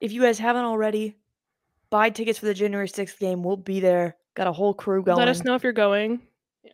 if 0.00 0.10
you 0.10 0.20
guys 0.20 0.40
haven't 0.40 0.64
already, 0.64 1.16
buy 1.88 2.10
tickets 2.10 2.40
for 2.40 2.46
the 2.46 2.54
January 2.54 2.88
sixth 2.88 3.20
game. 3.20 3.44
We'll 3.44 3.56
be 3.56 3.78
there. 3.78 4.16
Got 4.34 4.48
a 4.48 4.52
whole 4.52 4.74
crew 4.74 5.04
going. 5.04 5.18
Let 5.18 5.28
us 5.28 5.44
know 5.44 5.54
if 5.54 5.62
you're 5.62 5.72
going. 5.72 6.20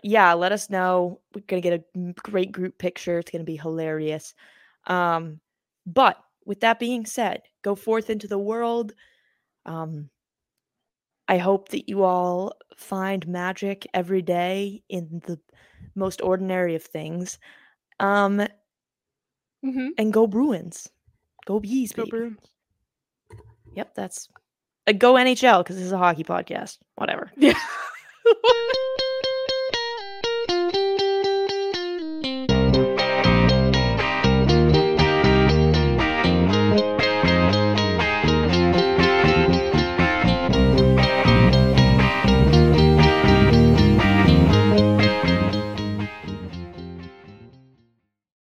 Yeah, 0.03 0.33
let 0.35 0.53
us 0.53 0.71
know. 0.71 1.21
We're 1.35 1.43
gonna 1.47 1.61
get 1.62 1.85
a 1.97 2.12
great 2.23 2.53
group 2.53 2.79
picture. 2.79 3.19
It's 3.19 3.31
gonna 3.31 3.45
be 3.45 3.57
hilarious. 3.57 4.35
Um, 4.87 5.41
but 5.87 6.17
with 6.45 6.61
that 6.61 6.79
being 6.79 7.05
said, 7.07 7.43
go 7.62 7.75
forth 7.75 8.11
into 8.11 8.27
the 8.29 8.39
world. 8.39 8.93
Um, 9.67 10.09
I 11.29 11.39
hope 11.39 11.69
that 11.71 11.89
you 11.89 12.03
all 12.03 12.55
find 12.77 13.27
magic 13.29 13.87
every 13.95 14.23
day 14.23 14.83
in 14.89 15.23
the 15.27 15.39
most 15.95 16.21
ordinary 16.23 16.75
of 16.75 16.83
things. 16.83 17.39
Um, 17.99 18.47
Mm-hmm. 19.62 19.89
and 19.99 20.11
go 20.11 20.27
Bruins. 20.27 20.89
Go 21.45 21.61
Bees, 21.61 21.93
Go 21.93 22.05
baby. 22.05 22.11
Bruins. 22.11 22.39
Yep, 23.77 23.95
that's 23.95 24.27
uh, 24.87 24.93
go 24.93 25.15
NHL 25.15 25.59
because 25.62 25.77
this 25.77 25.85
is 25.85 25.93
a 25.93 25.99
hockey 25.99 26.25
podcast. 26.25 26.79
Whatever. 26.97 27.31
Yeah. 27.37 27.59